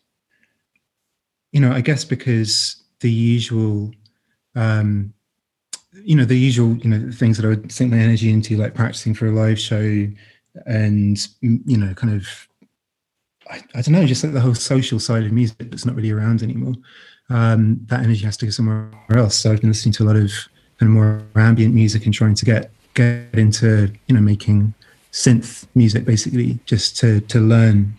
you 1.50 1.60
know, 1.60 1.72
I 1.72 1.80
guess 1.80 2.04
because 2.04 2.84
the 3.00 3.10
usual, 3.10 3.90
um, 4.54 5.12
you 6.04 6.16
know, 6.16 6.24
the 6.24 6.36
usual, 6.38 6.76
you 6.76 6.90
know, 6.90 7.10
things 7.12 7.36
that 7.36 7.46
I 7.46 7.50
would 7.50 7.70
sink 7.72 7.90
my 7.92 7.98
energy 7.98 8.30
into, 8.30 8.56
like 8.56 8.74
practicing 8.74 9.14
for 9.14 9.26
a 9.26 9.32
live 9.32 9.58
show 9.58 10.06
and, 10.66 11.16
mm, 11.16 11.60
you 11.66 11.76
know, 11.76 11.94
kind 11.94 12.14
of, 12.14 12.26
I, 13.50 13.62
I 13.74 13.82
don't 13.82 13.92
know, 13.92 14.06
just 14.06 14.22
like 14.24 14.32
the 14.32 14.40
whole 14.40 14.54
social 14.54 14.98
side 14.98 15.24
of 15.24 15.32
music 15.32 15.70
that's 15.70 15.86
not 15.86 15.94
really 15.94 16.10
around 16.10 16.42
anymore. 16.42 16.74
Um, 17.28 17.80
that 17.86 18.00
energy 18.00 18.24
has 18.24 18.36
to 18.38 18.46
go 18.46 18.50
somewhere 18.50 18.90
else. 19.10 19.36
So 19.36 19.52
I've 19.52 19.60
been 19.60 19.70
listening 19.70 19.92
to 19.94 20.04
a 20.04 20.06
lot 20.06 20.16
of 20.16 20.30
kind 20.78 20.88
of 20.88 20.94
more 20.94 21.22
ambient 21.36 21.74
music 21.74 22.04
and 22.06 22.14
trying 22.14 22.34
to 22.34 22.44
get 22.44 22.72
get 22.94 23.28
into 23.34 23.92
you 24.08 24.14
know 24.14 24.20
making 24.20 24.74
synth 25.12 25.66
music 25.74 26.04
basically 26.04 26.58
just 26.66 26.96
to 26.96 27.20
to 27.22 27.38
learn 27.38 27.94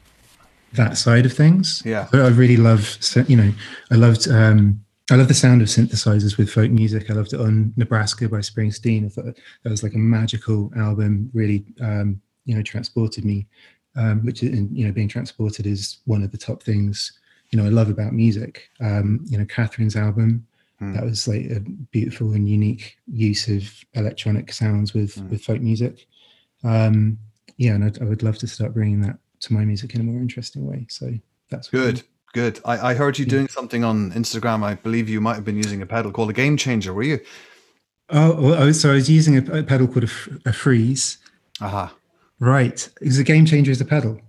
that 0.73 0.97
side 0.97 1.25
of 1.25 1.33
things 1.33 1.81
Yeah. 1.85 2.07
but 2.11 2.21
i 2.21 2.27
really 2.27 2.57
love 2.57 2.97
you 3.27 3.35
know 3.35 3.51
i 3.91 3.95
loved 3.95 4.27
um 4.29 4.83
i 5.11 5.15
love 5.15 5.27
the 5.27 5.33
sound 5.33 5.61
of 5.61 5.67
synthesizers 5.67 6.37
with 6.37 6.49
folk 6.49 6.71
music. 6.71 7.09
I 7.09 7.13
loved 7.13 7.33
it 7.33 7.39
on 7.39 7.73
nebraska 7.75 8.27
by 8.29 8.37
springsteen. 8.37 9.05
I 9.05 9.09
thought 9.09 9.37
that 9.63 9.69
was 9.69 9.83
like 9.83 9.93
a 9.93 9.97
magical 9.97 10.71
album 10.77 11.29
really 11.33 11.65
um 11.81 12.21
you 12.45 12.55
know 12.55 12.61
transported 12.63 13.25
me 13.25 13.45
um 13.95 14.25
which 14.25 14.41
is 14.43 14.49
you 14.71 14.85
know 14.85 14.91
being 14.91 15.07
transported 15.09 15.65
is 15.67 15.97
one 16.05 16.23
of 16.23 16.31
the 16.31 16.37
top 16.37 16.63
things 16.63 17.11
you 17.51 17.57
know 17.59 17.65
i 17.65 17.69
love 17.69 17.89
about 17.89 18.13
music. 18.13 18.69
Um 18.79 19.25
you 19.29 19.37
know 19.37 19.45
catherine's 19.45 19.95
album 19.95 20.45
that 20.95 21.03
was 21.05 21.27
like 21.27 21.45
a 21.51 21.59
beautiful 21.91 22.33
and 22.33 22.49
unique 22.49 22.97
use 23.05 23.47
of 23.47 23.71
electronic 23.93 24.51
sounds 24.51 24.95
with 24.95 25.13
Mm. 25.15 25.29
with 25.29 25.43
folk 25.43 25.61
music. 25.61 26.07
Um 26.63 27.19
yeah 27.57 27.73
and 27.75 27.83
I'd, 27.85 28.01
i 28.01 28.05
would 28.05 28.23
love 28.23 28.37
to 28.39 28.47
start 28.47 28.73
bringing 28.73 29.01
that 29.01 29.17
to 29.41 29.53
my 29.53 29.63
music 29.65 29.93
in 29.93 30.01
a 30.01 30.03
more 30.03 30.19
interesting 30.21 30.65
way. 30.65 30.87
So 30.89 31.11
that's 31.51 31.67
Good. 31.69 32.01
Good. 32.33 32.59
I, 32.63 32.91
I 32.91 32.93
heard 32.93 33.19
you 33.19 33.25
doing 33.25 33.47
something 33.47 33.83
on 33.83 34.11
Instagram. 34.11 34.63
I 34.63 34.75
believe 34.75 35.09
you 35.09 35.19
might 35.19 35.35
have 35.35 35.45
been 35.45 35.57
using 35.57 35.81
a 35.81 35.85
pedal 35.85 36.11
called 36.11 36.29
a 36.29 36.33
Game 36.33 36.55
Changer. 36.57 36.93
Were 36.93 37.03
you? 37.03 37.19
oh 38.11 38.41
well, 38.41 38.73
so 38.73 38.91
i 38.91 38.95
was 38.95 39.09
using 39.09 39.37
a, 39.37 39.59
a 39.59 39.63
pedal 39.63 39.87
called 39.87 40.03
a, 40.03 40.07
f- 40.07 40.29
a 40.45 40.53
freeze 40.53 41.17
Aha. 41.61 41.93
right 42.39 42.89
is 43.01 43.17
a 43.17 43.23
game 43.23 43.45
changer 43.45 43.71
is 43.71 43.81
a 43.81 43.85
pedal 43.85 44.19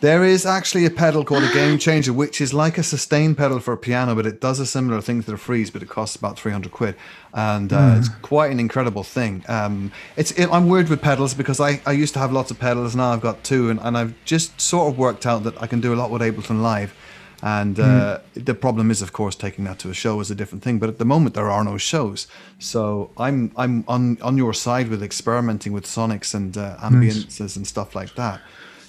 There 0.00 0.24
is 0.24 0.46
actually 0.46 0.86
a 0.86 0.90
pedal 0.90 1.22
called 1.24 1.44
a 1.44 1.52
Game 1.52 1.78
Changer, 1.78 2.12
which 2.12 2.40
is 2.40 2.54
like 2.54 2.78
a 2.78 2.82
sustain 2.82 3.34
pedal 3.34 3.60
for 3.60 3.72
a 3.74 3.76
piano, 3.76 4.14
but 4.14 4.24
it 4.26 4.40
does 4.40 4.58
a 4.58 4.64
similar 4.66 5.02
thing 5.02 5.22
to 5.22 5.30
the 5.32 5.36
Freeze, 5.36 5.70
but 5.70 5.82
it 5.82 5.88
costs 5.88 6.16
about 6.16 6.38
three 6.38 6.52
hundred 6.52 6.72
quid, 6.72 6.94
and 7.34 7.72
uh, 7.72 7.96
it's 7.98 8.08
quite 8.22 8.50
an 8.50 8.60
incredible 8.60 9.02
thing. 9.02 9.44
Um, 9.48 9.92
it's 10.16 10.30
it, 10.32 10.48
I'm 10.50 10.68
weird 10.68 10.88
with 10.88 11.02
pedals 11.02 11.34
because 11.34 11.60
I, 11.60 11.80
I 11.84 11.92
used 11.92 12.14
to 12.14 12.20
have 12.20 12.32
lots 12.32 12.50
of 12.50 12.58
pedals, 12.58 12.94
now 12.96 13.12
I've 13.12 13.20
got 13.20 13.44
two, 13.44 13.68
and, 13.70 13.78
and 13.80 13.98
I've 13.98 14.14
just 14.24 14.58
sort 14.60 14.90
of 14.90 14.96
worked 14.98 15.26
out 15.26 15.42
that 15.44 15.60
I 15.60 15.66
can 15.66 15.80
do 15.80 15.92
a 15.92 15.98
lot 16.00 16.10
with 16.10 16.22
Ableton 16.22 16.62
Live. 16.62 16.94
And 17.42 17.78
uh, 17.78 18.20
the 18.34 18.54
problem 18.54 18.90
is, 18.90 19.02
of 19.02 19.12
course, 19.12 19.36
taking 19.36 19.64
that 19.64 19.78
to 19.80 19.90
a 19.90 19.94
show 19.94 20.20
is 20.20 20.30
a 20.30 20.34
different 20.34 20.64
thing. 20.64 20.78
But 20.78 20.88
at 20.88 20.98
the 20.98 21.04
moment, 21.04 21.34
there 21.34 21.50
are 21.50 21.64
no 21.64 21.76
shows, 21.76 22.26
so 22.58 23.10
I'm 23.18 23.52
I'm 23.56 23.84
on 23.86 24.18
on 24.22 24.38
your 24.38 24.54
side 24.54 24.88
with 24.88 25.02
experimenting 25.02 25.72
with 25.72 25.84
sonics 25.84 26.34
and 26.34 26.56
uh, 26.56 26.76
ambiances 26.78 27.56
and 27.56 27.66
stuff 27.66 27.94
like 27.94 28.14
that. 28.14 28.40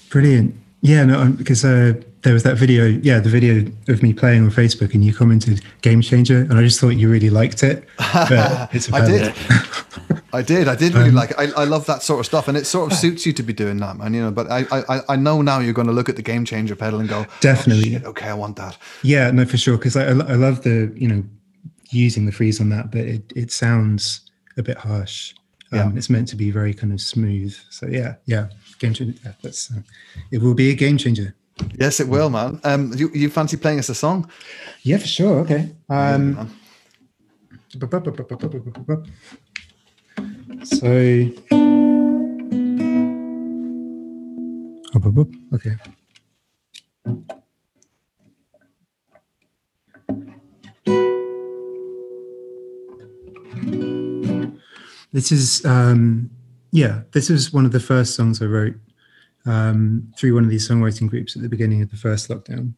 Brilliant. 0.09 0.55
Yeah, 0.81 1.05
no, 1.05 1.19
um, 1.19 1.33
because 1.33 1.65
uh, 1.65 1.93
there 2.21 2.33
was 2.33 2.43
that 2.43 2.55
video, 2.55 2.85
yeah, 2.85 3.19
the 3.19 3.29
video 3.29 3.71
of 3.87 4.03
me 4.03 4.13
playing 4.13 4.43
on 4.43 4.51
Facebook, 4.51 4.93
and 4.93 5.03
you 5.03 5.13
commented 5.13 5.61
"game 5.81 6.01
changer," 6.01 6.39
and 6.41 6.53
I 6.53 6.61
just 6.61 6.79
thought 6.79 6.89
you 6.89 7.09
really 7.09 7.29
liked 7.31 7.63
it. 7.63 7.87
But 7.97 8.69
it's 8.73 8.87
a 8.89 8.95
I 8.95 9.05
did. 9.05 9.33
I 10.33 10.41
did. 10.43 10.67
I 10.67 10.75
did 10.75 10.93
really 10.93 11.09
like 11.11 11.31
it. 11.31 11.37
I, 11.39 11.45
I 11.61 11.63
love 11.63 11.85
that 11.87 12.03
sort 12.03 12.19
of 12.19 12.25
stuff, 12.27 12.47
and 12.47 12.55
it 12.55 12.65
sort 12.67 12.91
of 12.91 12.97
suits 12.97 13.25
you 13.25 13.33
to 13.33 13.43
be 13.43 13.53
doing 13.53 13.77
that, 13.77 13.97
man. 13.97 14.13
You 14.13 14.21
know, 14.21 14.31
but 14.31 14.51
I 14.51 14.65
I, 14.71 14.99
I 15.09 15.15
know 15.15 15.41
now 15.41 15.59
you're 15.59 15.73
going 15.73 15.87
to 15.87 15.93
look 15.93 16.09
at 16.09 16.15
the 16.15 16.21
game 16.21 16.45
changer 16.45 16.75
pedal 16.75 16.99
and 16.99 17.09
go, 17.09 17.25
"Oh, 17.27 17.33
Definitely. 17.39 17.93
shit, 17.93 18.05
okay, 18.05 18.27
I 18.27 18.33
want 18.35 18.55
that. 18.57 18.77
Yeah, 19.01 19.31
no, 19.31 19.45
for 19.45 19.57
sure. 19.57 19.77
Because 19.77 19.95
I, 19.97 20.05
I 20.05 20.09
I 20.11 20.35
love 20.35 20.61
the 20.61 20.93
you 20.95 21.07
know 21.07 21.23
using 21.89 22.25
the 22.27 22.31
freeze 22.31 22.61
on 22.61 22.69
that, 22.69 22.91
but 22.91 23.01
it 23.01 23.33
it 23.35 23.51
sounds 23.51 24.21
a 24.57 24.63
bit 24.63 24.77
harsh. 24.77 25.33
Um, 25.71 25.79
Yeah. 25.79 25.91
It's 25.95 26.09
meant 26.09 26.27
to 26.29 26.35
be 26.35 26.51
very 26.51 26.73
kind 26.73 26.93
of 26.93 27.01
smooth. 27.01 27.55
So 27.69 27.87
yeah, 27.87 28.15
yeah, 28.25 28.49
game 28.79 28.93
changer. 28.93 29.13
That's 29.41 29.71
uh, 29.71 29.81
it. 30.31 30.41
Will 30.41 30.53
be 30.53 30.71
a 30.71 30.75
game 30.75 30.97
changer. 30.97 31.35
Yes, 31.79 31.99
it 31.99 32.07
will, 32.07 32.29
man. 32.29 32.59
Um, 32.63 32.93
you, 32.95 33.09
you 33.13 33.29
fancy 33.29 33.57
playing 33.57 33.79
us 33.79 33.89
a 33.89 33.95
song? 33.95 34.29
Yeah, 34.83 34.97
for 34.97 35.07
sure. 35.07 35.39
Okay. 35.39 35.71
Um. 35.89 36.51
So. 40.63 40.87
Okay. 45.53 45.75
This 55.13 55.31
is 55.31 55.65
um, 55.65 56.29
yeah. 56.71 57.01
This 57.11 57.29
was 57.29 57.53
one 57.53 57.65
of 57.65 57.71
the 57.71 57.79
first 57.79 58.15
songs 58.15 58.41
I 58.41 58.45
wrote 58.45 58.75
um, 59.45 60.11
through 60.17 60.35
one 60.35 60.43
of 60.43 60.49
these 60.49 60.67
songwriting 60.67 61.09
groups 61.09 61.35
at 61.35 61.41
the 61.41 61.49
beginning 61.49 61.81
of 61.81 61.89
the 61.89 61.97
first 61.97 62.29
lockdown. 62.29 62.73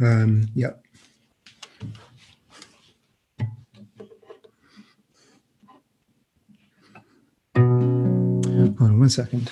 Um, 0.00 0.48
yeah. 0.54 0.70
Hold 7.56 8.80
on 8.80 8.98
one 8.98 9.08
second. 9.08 9.50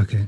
Okay. 0.00 0.26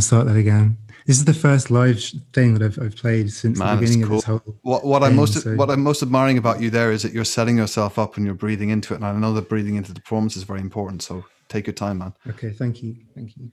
To 0.00 0.06
start 0.06 0.26
that 0.26 0.36
again. 0.36 0.76
This 1.06 1.18
is 1.18 1.24
the 1.24 1.34
first 1.34 1.70
live 1.70 2.02
thing 2.32 2.54
that 2.54 2.62
I've, 2.62 2.78
I've 2.78 2.96
played 2.96 3.32
since 3.32 3.58
Man, 3.58 3.76
the 3.76 3.80
beginning 3.80 4.02
of 4.04 4.10
this 4.10 4.24
whole. 4.24 4.42
What 4.62 4.84
what 4.84 5.02
I'm 5.02 5.16
most 5.16 5.42
so- 5.42 5.54
what 5.56 5.70
I'm 5.70 5.82
most 5.82 6.02
admiring 6.02 6.38
about 6.38 6.60
you 6.60 6.70
there 6.70 6.92
is 6.92 7.02
that 7.02 7.12
you're 7.12 7.24
setting 7.24 7.56
yourself 7.56 7.98
up 7.98 8.16
and 8.16 8.24
you're 8.26 8.34
breathing 8.34 8.70
into 8.70 8.92
it. 8.94 8.96
And 8.96 9.06
I 9.06 9.12
know 9.12 9.32
that 9.34 9.48
breathing 9.48 9.76
into 9.76 9.92
the 9.92 10.00
performance 10.00 10.36
is 10.36 10.44
very 10.44 10.60
important. 10.60 11.02
So 11.02 11.24
take 11.48 11.66
your 11.66 11.74
time, 11.74 11.98
man. 11.98 12.14
Okay, 12.28 12.50
thank 12.50 12.82
you, 12.82 12.96
thank 13.14 13.36
you. 13.36 13.50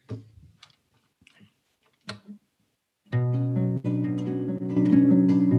Just 4.87 5.56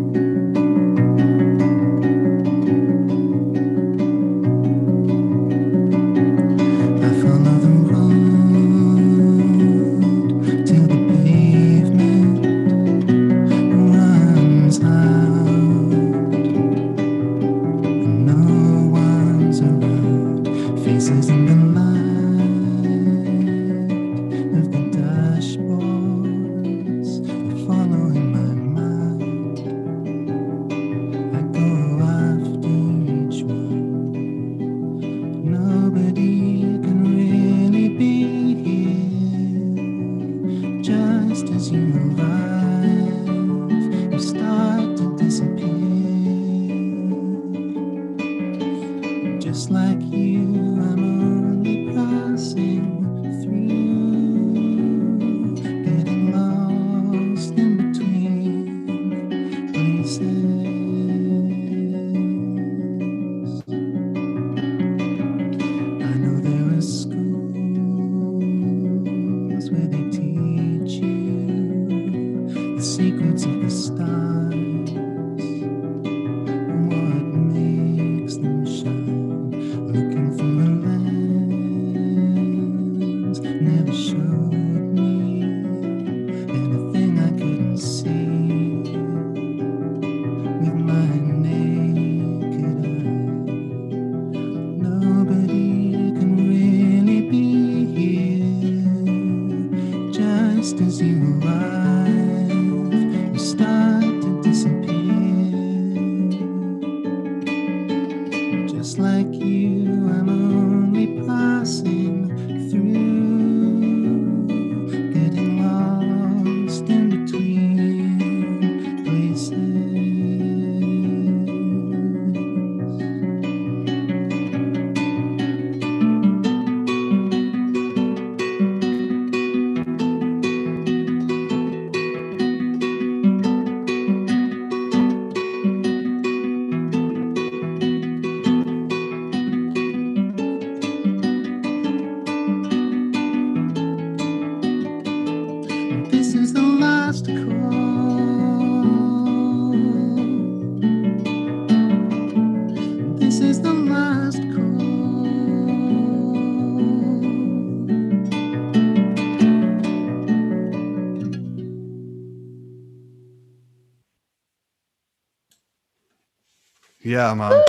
Yeah, 167.18 167.34
man. 167.34 167.64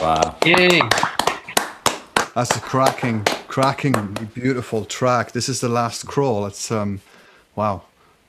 Wow. 0.00 0.36
Yay. 0.44 0.82
That's 2.34 2.54
a 2.54 2.60
cracking, 2.60 3.24
cracking, 3.48 3.94
beautiful 4.34 4.84
track. 4.84 5.32
This 5.32 5.48
is 5.48 5.62
the 5.62 5.70
last 5.70 6.06
crawl. 6.06 6.44
It's 6.44 6.70
um, 6.70 7.00
wow, 7.56 7.84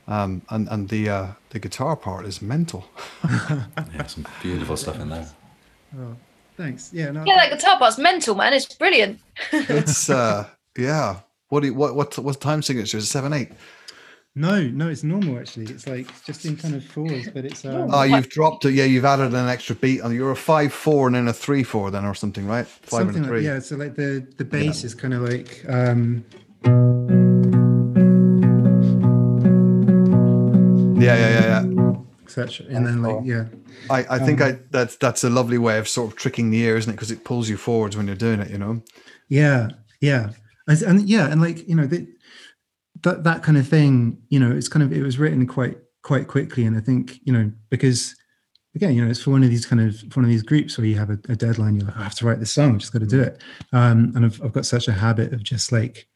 um, 0.07 0.41
and 0.49 0.69
and 0.69 0.87
the 0.87 1.09
uh, 1.09 1.27
the 1.49 1.59
guitar 1.59 1.97
part 1.97 2.25
is 2.25 2.41
mental. 2.41 2.85
Yeah, 3.93 4.07
some 4.07 4.25
beautiful 4.41 4.77
stuff 4.77 5.01
in 5.01 5.09
there. 5.09 5.27
Oh, 5.99 6.15
thanks. 6.55 6.91
Yeah, 6.93 7.11
no. 7.11 7.25
Yeah, 7.25 7.35
that 7.35 7.51
guitar 7.51 7.77
part's 7.77 7.97
mental, 7.97 8.33
man. 8.33 8.53
It's 8.53 8.73
brilliant. 8.73 9.19
It's 9.51 10.09
uh, 10.09 10.47
yeah. 10.77 11.19
What 11.49 11.59
do 11.59 11.67
you, 11.67 11.73
what 11.73 11.93
what 11.93 12.17
what 12.19 12.39
time 12.39 12.61
signature 12.61 12.99
is 12.99 13.03
it? 13.03 13.07
Seven 13.07 13.33
eight. 13.33 13.51
No, 14.35 14.63
no, 14.63 14.89
it's 14.89 15.03
normal 15.03 15.37
actually. 15.37 15.65
It's 15.67 15.85
like 15.85 16.07
just 16.23 16.43
in 16.45 16.57
kind 16.57 16.73
of 16.73 16.83
fours, 16.83 17.29
but 17.29 17.45
it's 17.45 17.63
um, 17.65 17.89
Oh, 17.93 18.01
you've 18.01 18.29
dropped 18.29 18.65
it. 18.65 18.73
Yeah, 18.73 18.85
you've 18.85 19.05
added 19.05 19.31
an 19.33 19.47
extra 19.47 19.75
beat 19.75 20.01
on. 20.01 20.11
You're 20.13 20.31
a 20.31 20.35
five 20.35 20.73
four 20.73 21.05
and 21.05 21.15
then 21.15 21.27
a 21.27 21.33
three 21.33 21.61
four 21.63 21.91
then 21.91 22.03
or 22.03 22.15
something, 22.15 22.47
right? 22.47 22.65
Five 22.65 22.89
something 22.89 23.17
and 23.17 23.25
a 23.25 23.29
like 23.29 23.29
three. 23.29 23.45
yeah. 23.45 23.59
So 23.59 23.75
like 23.75 23.93
the 23.95 24.27
the 24.37 24.45
bass 24.45 24.83
is 24.83 24.95
kind 24.95 25.13
of 25.13 25.21
like 25.21 25.63
um, 25.69 26.25
yeah, 30.99 31.15
yeah, 31.15 31.29
yeah. 31.29 31.63
yeah. 31.63 31.93
etc. 32.23 32.65
And 32.69 32.87
then 32.87 33.01
like 33.03 33.17
yeah, 33.23 33.45
I, 33.89 34.05
I 34.15 34.19
think 34.19 34.41
Um, 34.41 34.47
I 34.47 34.59
that's 34.71 34.95
that's 34.95 35.23
a 35.23 35.29
lovely 35.29 35.57
way 35.57 35.77
of 35.77 35.87
sort 35.87 36.11
of 36.11 36.17
tricking 36.17 36.49
the 36.49 36.59
ear, 36.61 36.77
isn't 36.77 36.89
it? 36.89 36.95
Because 36.95 37.11
it 37.11 37.23
pulls 37.23 37.49
you 37.49 37.57
forwards 37.57 37.95
when 37.97 38.07
you're 38.07 38.15
doing 38.15 38.39
it. 38.39 38.49
You 38.49 38.57
know. 38.57 38.81
yeah, 39.29 39.69
yeah, 40.01 40.31
and, 40.67 41.07
yeah, 41.07 41.27
and 41.29 41.41
like 41.41 41.67
you 41.67 41.75
know 41.75 41.85
that 41.87 42.07
that 43.03 43.23
that 43.23 43.43
kind 43.43 43.57
of 43.57 43.67
thing. 43.67 44.17
You 44.29 44.39
know, 44.39 44.51
it's 44.51 44.67
kind 44.67 44.83
of 44.83 44.91
it 44.91 45.01
was 45.03 45.19
written 45.19 45.47
quite 45.47 45.77
quite 46.01 46.27
quickly, 46.27 46.65
and 46.65 46.75
I 46.75 46.81
think 46.81 47.19
you 47.23 47.33
know 47.33 47.51
because 47.69 48.15
again, 48.75 48.93
you 48.95 49.03
know, 49.03 49.09
it's 49.09 49.21
for 49.21 49.31
one 49.31 49.43
of 49.43 49.49
these 49.49 49.65
kind 49.65 49.81
of 49.81 49.97
for 50.11 50.19
one 50.19 50.25
of 50.25 50.29
these 50.29 50.43
groups 50.43 50.77
where 50.77 50.87
you 50.87 50.97
have 50.97 51.09
a, 51.09 51.19
a 51.29 51.35
deadline. 51.35 51.75
You're 51.75 51.85
like, 51.85 51.97
I 51.97 52.03
have 52.03 52.15
to 52.15 52.25
write 52.25 52.39
this 52.39 52.51
song. 52.51 52.75
I 52.75 52.77
just 52.77 52.93
got 52.93 52.99
to 52.99 53.05
do 53.07 53.21
it. 53.21 53.41
Um, 53.71 54.11
and 54.15 54.25
I've 54.25 54.41
I've 54.43 54.53
got 54.53 54.65
such 54.65 54.87
a 54.87 54.93
habit 54.93 55.33
of 55.33 55.43
just 55.43 55.71
like 55.71 56.07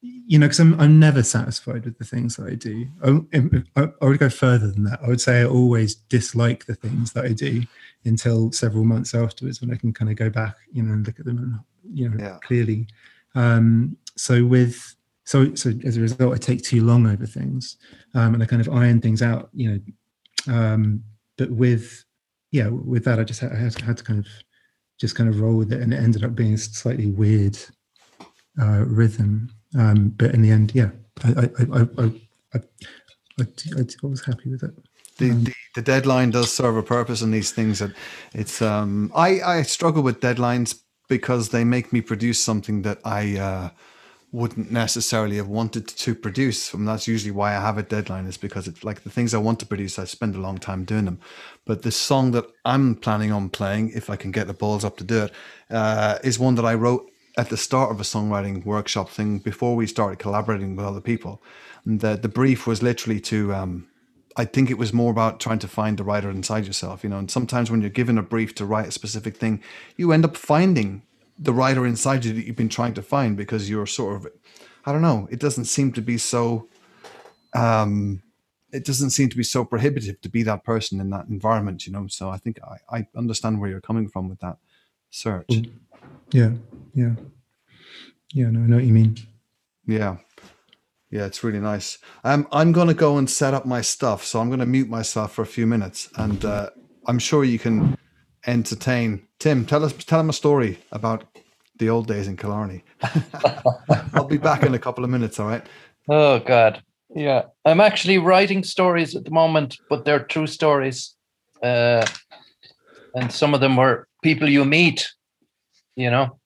you 0.00 0.38
know, 0.38 0.46
because 0.46 0.60
I'm 0.60 0.78
I'm 0.80 1.00
never 1.00 1.22
satisfied 1.22 1.84
with 1.84 1.98
the 1.98 2.04
things 2.04 2.36
that 2.36 2.46
I 2.50 2.54
do. 2.54 2.86
I, 3.02 3.80
I, 3.82 3.88
I 4.00 4.04
would 4.06 4.18
go 4.18 4.28
further 4.28 4.70
than 4.70 4.84
that. 4.84 5.00
I 5.02 5.08
would 5.08 5.20
say 5.20 5.40
I 5.40 5.44
always 5.44 5.94
dislike 5.94 6.66
the 6.66 6.74
things 6.74 7.12
that 7.14 7.24
I 7.24 7.32
do 7.32 7.62
until 8.04 8.52
several 8.52 8.84
months 8.84 9.14
afterwards 9.14 9.60
when 9.60 9.72
I 9.72 9.76
can 9.76 9.92
kind 9.92 10.10
of 10.10 10.16
go 10.16 10.30
back, 10.30 10.54
you 10.72 10.82
know, 10.82 10.92
and 10.92 11.06
look 11.06 11.18
at 11.18 11.24
them 11.26 11.38
and 11.38 11.58
you 11.98 12.08
know 12.08 12.16
Yeah. 12.18 12.38
clearly. 12.42 12.86
Um, 13.34 13.96
so 14.16 14.44
with 14.44 14.94
so 15.28 15.54
so 15.54 15.74
as 15.84 15.98
a 15.98 16.00
result, 16.00 16.32
I 16.32 16.38
take 16.38 16.62
too 16.62 16.82
long 16.82 17.06
over 17.06 17.26
things, 17.26 17.76
um, 18.14 18.32
and 18.32 18.42
I 18.42 18.46
kind 18.46 18.62
of 18.62 18.70
iron 18.70 18.98
things 18.98 19.20
out, 19.20 19.50
you 19.52 19.70
know. 19.70 20.54
Um, 20.54 21.04
but 21.36 21.50
with 21.50 22.02
yeah, 22.50 22.68
with 22.68 23.04
that, 23.04 23.20
I 23.20 23.24
just 23.24 23.40
had, 23.40 23.52
I 23.52 23.56
had, 23.56 23.72
to, 23.98 24.04
kind 24.04 24.20
of 24.20 24.26
just 24.98 25.16
kind 25.16 25.28
of 25.28 25.38
roll 25.38 25.56
with 25.56 25.70
it, 25.70 25.82
and 25.82 25.92
it 25.92 25.98
ended 25.98 26.24
up 26.24 26.34
being 26.34 26.54
a 26.54 26.58
slightly 26.58 27.08
weird 27.08 27.58
uh, 28.58 28.84
rhythm. 28.86 29.50
Um, 29.78 30.14
but 30.16 30.32
in 30.32 30.40
the 30.40 30.50
end, 30.50 30.74
yeah, 30.74 30.92
I 31.22 31.28
I 31.28 31.42
I 31.42 31.80
I, 31.80 31.82
I, 31.98 32.12
I, 32.54 32.60
I, 33.42 33.80
I 33.82 34.06
was 34.06 34.24
happy 34.24 34.48
with 34.48 34.62
it. 34.62 34.74
The, 35.18 35.28
the 35.28 35.54
the 35.74 35.82
deadline 35.82 36.30
does 36.30 36.50
serve 36.50 36.78
a 36.78 36.82
purpose 36.82 37.20
in 37.20 37.32
these 37.32 37.50
things. 37.50 37.80
That 37.80 37.92
it's 38.32 38.62
um 38.62 39.12
I 39.14 39.42
I 39.42 39.62
struggle 39.62 40.02
with 40.02 40.20
deadlines 40.20 40.80
because 41.06 41.50
they 41.50 41.64
make 41.64 41.92
me 41.92 42.00
produce 42.00 42.42
something 42.42 42.80
that 42.82 42.98
I 43.04 43.36
uh, 43.36 43.70
wouldn't 44.30 44.70
necessarily 44.70 45.36
have 45.36 45.48
wanted 45.48 45.88
to 45.88 46.14
produce. 46.14 46.74
And 46.74 46.86
that's 46.86 47.08
usually 47.08 47.30
why 47.30 47.56
I 47.56 47.60
have 47.60 47.78
a 47.78 47.82
deadline 47.82 48.26
is 48.26 48.36
because 48.36 48.68
it's 48.68 48.84
like 48.84 49.02
the 49.02 49.10
things 49.10 49.32
I 49.32 49.38
want 49.38 49.58
to 49.60 49.66
produce, 49.66 49.98
I 49.98 50.04
spend 50.04 50.34
a 50.34 50.40
long 50.40 50.58
time 50.58 50.84
doing 50.84 51.06
them. 51.06 51.18
But 51.64 51.82
the 51.82 51.90
song 51.90 52.32
that 52.32 52.44
I'm 52.64 52.94
planning 52.94 53.32
on 53.32 53.48
playing, 53.48 53.92
if 53.94 54.10
I 54.10 54.16
can 54.16 54.30
get 54.30 54.46
the 54.46 54.52
balls 54.52 54.84
up 54.84 54.98
to 54.98 55.04
do 55.04 55.24
it, 55.24 55.32
uh, 55.70 56.18
is 56.22 56.38
one 56.38 56.56
that 56.56 56.66
I 56.66 56.74
wrote 56.74 57.10
at 57.38 57.48
the 57.48 57.56
start 57.56 57.90
of 57.90 58.00
a 58.00 58.04
songwriting 58.04 58.66
workshop 58.66 59.08
thing 59.08 59.38
before 59.38 59.76
we 59.76 59.86
started 59.86 60.18
collaborating 60.18 60.76
with 60.76 60.84
other 60.84 61.00
people. 61.00 61.42
And 61.86 62.00
the, 62.00 62.16
the 62.16 62.28
brief 62.28 62.66
was 62.66 62.82
literally 62.82 63.20
to, 63.20 63.54
um, 63.54 63.88
I 64.36 64.44
think 64.44 64.70
it 64.70 64.76
was 64.76 64.92
more 64.92 65.10
about 65.10 65.40
trying 65.40 65.60
to 65.60 65.68
find 65.68 65.96
the 65.96 66.04
writer 66.04 66.30
inside 66.30 66.66
yourself, 66.66 67.02
you 67.02 67.08
know. 67.08 67.18
And 67.18 67.30
sometimes 67.30 67.70
when 67.70 67.80
you're 67.80 67.90
given 67.90 68.18
a 68.18 68.22
brief 68.22 68.54
to 68.56 68.66
write 68.66 68.88
a 68.88 68.92
specific 68.92 69.36
thing, 69.38 69.62
you 69.96 70.12
end 70.12 70.26
up 70.26 70.36
finding 70.36 71.02
the 71.38 71.52
writer 71.52 71.86
inside 71.86 72.24
you 72.24 72.32
that 72.32 72.46
you've 72.46 72.56
been 72.56 72.68
trying 72.68 72.94
to 72.94 73.02
find 73.02 73.36
because 73.36 73.70
you're 73.70 73.86
sort 73.86 74.16
of, 74.16 74.32
I 74.84 74.92
don't 74.92 75.02
know, 75.02 75.28
it 75.30 75.40
doesn't 75.40 75.66
seem 75.66 75.92
to 75.92 76.02
be 76.02 76.18
so, 76.18 76.68
um, 77.54 78.22
it 78.72 78.84
doesn't 78.84 79.10
seem 79.10 79.28
to 79.30 79.36
be 79.36 79.44
so 79.44 79.64
prohibitive 79.64 80.20
to 80.20 80.28
be 80.28 80.42
that 80.42 80.64
person 80.64 81.00
in 81.00 81.10
that 81.10 81.26
environment, 81.28 81.86
you 81.86 81.92
know. 81.92 82.06
So 82.08 82.28
I 82.28 82.36
think 82.38 82.58
I, 82.62 82.98
I 82.98 83.06
understand 83.16 83.60
where 83.60 83.70
you're 83.70 83.80
coming 83.80 84.08
from 84.08 84.28
with 84.28 84.40
that 84.40 84.58
search. 85.10 85.46
Yeah, 86.30 86.50
yeah, 86.94 87.14
yeah. 88.34 88.50
No, 88.50 88.60
I 88.60 88.66
know 88.66 88.76
what 88.76 88.84
you 88.84 88.92
mean. 88.92 89.16
Yeah. 89.86 90.18
Yeah, 91.10 91.24
it's 91.24 91.42
really 91.42 91.60
nice. 91.60 91.96
Um, 92.22 92.46
I'm 92.52 92.72
going 92.72 92.88
to 92.88 92.94
go 92.94 93.16
and 93.16 93.30
set 93.30 93.54
up 93.54 93.64
my 93.64 93.80
stuff. 93.80 94.24
So 94.24 94.40
I'm 94.40 94.48
going 94.48 94.60
to 94.60 94.66
mute 94.66 94.90
myself 94.90 95.32
for 95.32 95.40
a 95.40 95.46
few 95.46 95.66
minutes 95.66 96.10
and 96.16 96.44
uh, 96.44 96.68
I'm 97.06 97.18
sure 97.18 97.44
you 97.44 97.58
can 97.58 97.96
entertain. 98.46 99.26
Tim, 99.38 99.66
tell 99.66 99.84
us, 99.84 99.92
tell 99.92 100.20
him 100.20 100.30
a 100.30 100.34
story 100.34 100.78
about 100.92 101.24
the 101.78 101.88
old 101.88 102.06
days 102.06 102.26
in 102.28 102.36
Killarney. 102.36 102.84
I'll 104.14 104.26
be 104.26 104.38
back 104.38 104.62
in 104.62 104.74
a 104.74 104.78
couple 104.78 105.04
of 105.04 105.10
minutes. 105.10 105.38
All 105.38 105.48
right. 105.48 105.64
Oh 106.08 106.38
God, 106.40 106.82
yeah. 107.14 107.42
I'm 107.64 107.80
actually 107.80 108.18
writing 108.18 108.64
stories 108.64 109.14
at 109.14 109.24
the 109.24 109.30
moment, 109.30 109.78
but 109.88 110.04
they're 110.04 110.24
true 110.24 110.46
stories, 110.46 111.14
uh, 111.62 112.04
and 113.14 113.30
some 113.30 113.54
of 113.54 113.60
them 113.60 113.76
were 113.76 114.08
people 114.22 114.48
you 114.48 114.64
meet 114.64 115.08
you 115.98 116.12
know, 116.12 116.38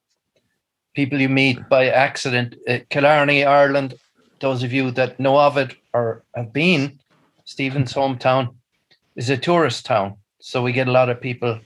people 0.95 1.21
you 1.21 1.29
meet 1.29 1.69
by 1.69 1.87
accident. 1.87 2.55
Uh, 2.67 2.79
Killarney, 2.89 3.45
Ireland, 3.45 3.93
those 4.39 4.63
of 4.63 4.73
you 4.73 4.89
that 4.91 5.19
know 5.19 5.39
of 5.39 5.57
it 5.57 5.75
or 5.93 6.23
have 6.35 6.51
been, 6.51 6.99
Stephen's 7.45 7.93
hometown 7.93 8.55
is 9.15 9.29
a 9.29 9.37
tourist 9.37 9.85
town. 9.85 10.17
So 10.39 10.63
we 10.63 10.71
get 10.71 10.87
a 10.87 10.91
lot 10.91 11.09
of 11.09 11.21
people, 11.21 11.59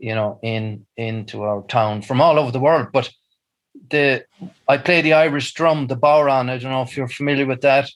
you 0.00 0.14
know, 0.14 0.38
in 0.42 0.86
into 0.96 1.42
our 1.42 1.62
town 1.62 2.02
from 2.02 2.20
all 2.20 2.38
over 2.38 2.50
the 2.50 2.58
world. 2.58 2.88
But 2.92 3.10
the 3.90 4.24
I 4.66 4.78
play 4.78 5.02
the 5.02 5.12
Irish 5.12 5.52
drum, 5.54 5.86
the 5.86 5.96
bodhrán. 5.96 6.50
I 6.50 6.58
don't 6.58 6.72
know 6.72 6.82
if 6.82 6.96
you're 6.96 7.08
familiar 7.08 7.46
with 7.46 7.60
that. 7.60 7.88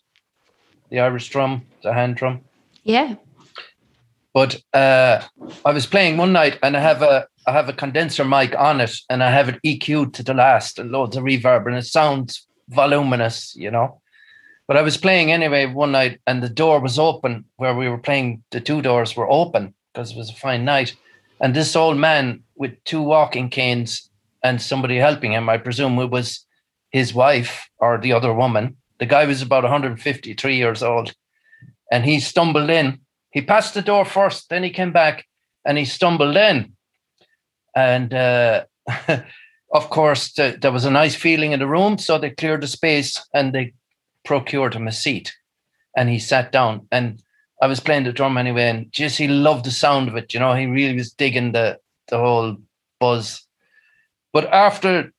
The 0.90 1.00
Irish 1.00 1.30
drum, 1.30 1.66
the 1.82 1.92
hand 1.92 2.16
drum. 2.16 2.42
Yeah. 2.84 3.16
But 4.32 4.60
uh, 4.72 5.22
I 5.64 5.72
was 5.72 5.86
playing 5.86 6.16
one 6.16 6.32
night 6.32 6.58
and 6.62 6.76
I 6.76 6.80
have 6.80 7.02
a 7.02 7.26
I 7.46 7.52
have 7.52 7.68
a 7.68 7.72
condenser 7.72 8.24
mic 8.24 8.54
on 8.58 8.80
it 8.80 8.96
and 9.08 9.22
I 9.22 9.30
have 9.30 9.48
it 9.48 9.60
EQ'd 9.64 10.14
to 10.14 10.22
the 10.22 10.34
last 10.34 10.78
and 10.78 10.90
loads 10.90 11.16
of 11.16 11.24
reverb 11.24 11.66
and 11.66 11.76
it 11.76 11.86
sounds 11.86 12.46
voluminous, 12.68 13.54
you 13.56 13.70
know. 13.70 14.00
But 14.66 14.78
I 14.78 14.82
was 14.82 14.96
playing 14.96 15.30
anyway 15.30 15.66
one 15.66 15.92
night 15.92 16.20
and 16.26 16.42
the 16.42 16.48
door 16.48 16.80
was 16.80 16.98
open 16.98 17.44
where 17.56 17.74
we 17.74 17.88
were 17.88 17.98
playing. 17.98 18.42
The 18.50 18.60
two 18.60 18.80
doors 18.82 19.14
were 19.14 19.30
open 19.30 19.74
because 19.92 20.12
it 20.12 20.16
was 20.16 20.30
a 20.30 20.34
fine 20.34 20.64
night. 20.64 20.96
And 21.40 21.54
this 21.54 21.76
old 21.76 21.96
man 21.96 22.42
with 22.56 22.82
two 22.84 23.02
walking 23.02 23.50
canes 23.50 24.10
and 24.42 24.60
somebody 24.60 24.96
helping 24.96 25.32
him, 25.32 25.48
I 25.48 25.58
presume 25.58 25.98
it 25.98 26.10
was 26.10 26.46
his 26.90 27.12
wife 27.12 27.68
or 27.78 27.98
the 27.98 28.12
other 28.12 28.32
woman. 28.32 28.76
The 28.98 29.06
guy 29.06 29.24
was 29.26 29.42
about 29.42 29.64
153 29.64 30.56
years 30.56 30.82
old 30.82 31.14
and 31.90 32.04
he 32.04 32.20
stumbled 32.20 32.70
in. 32.70 33.00
He 33.30 33.42
passed 33.42 33.74
the 33.74 33.82
door 33.82 34.04
first, 34.04 34.48
then 34.48 34.62
he 34.62 34.70
came 34.70 34.92
back 34.92 35.26
and 35.64 35.76
he 35.76 35.84
stumbled 35.84 36.36
in. 36.36 36.72
And 37.74 38.14
uh, 38.14 38.64
of 39.74 39.90
course, 39.90 40.32
th- 40.32 40.60
there 40.60 40.70
was 40.70 40.84
a 40.84 40.90
nice 40.90 41.16
feeling 41.16 41.52
in 41.52 41.58
the 41.58 41.66
room. 41.66 41.98
So 41.98 42.16
they 42.16 42.30
cleared 42.30 42.62
the 42.62 42.68
space 42.68 43.20
and 43.34 43.52
they 43.52 43.74
procured 44.24 44.74
him 44.74 44.86
a 44.86 44.92
seat 44.92 45.34
and 45.96 46.08
he 46.08 46.18
sat 46.18 46.52
down 46.52 46.86
and 46.90 47.20
I 47.62 47.66
was 47.66 47.80
playing 47.80 48.04
the 48.04 48.12
drum 48.12 48.36
anyway 48.36 48.68
and 48.68 48.92
just 48.92 49.18
he 49.18 49.28
loved 49.28 49.64
the 49.64 49.70
sound 49.70 50.08
of 50.08 50.16
it 50.16 50.34
you 50.34 50.40
know 50.40 50.54
he 50.54 50.66
really 50.66 50.96
was 50.96 51.12
digging 51.12 51.52
the 51.52 51.78
the 52.08 52.18
whole 52.18 52.56
buzz. 53.00 53.46
But 54.32 54.52
after 54.52 55.12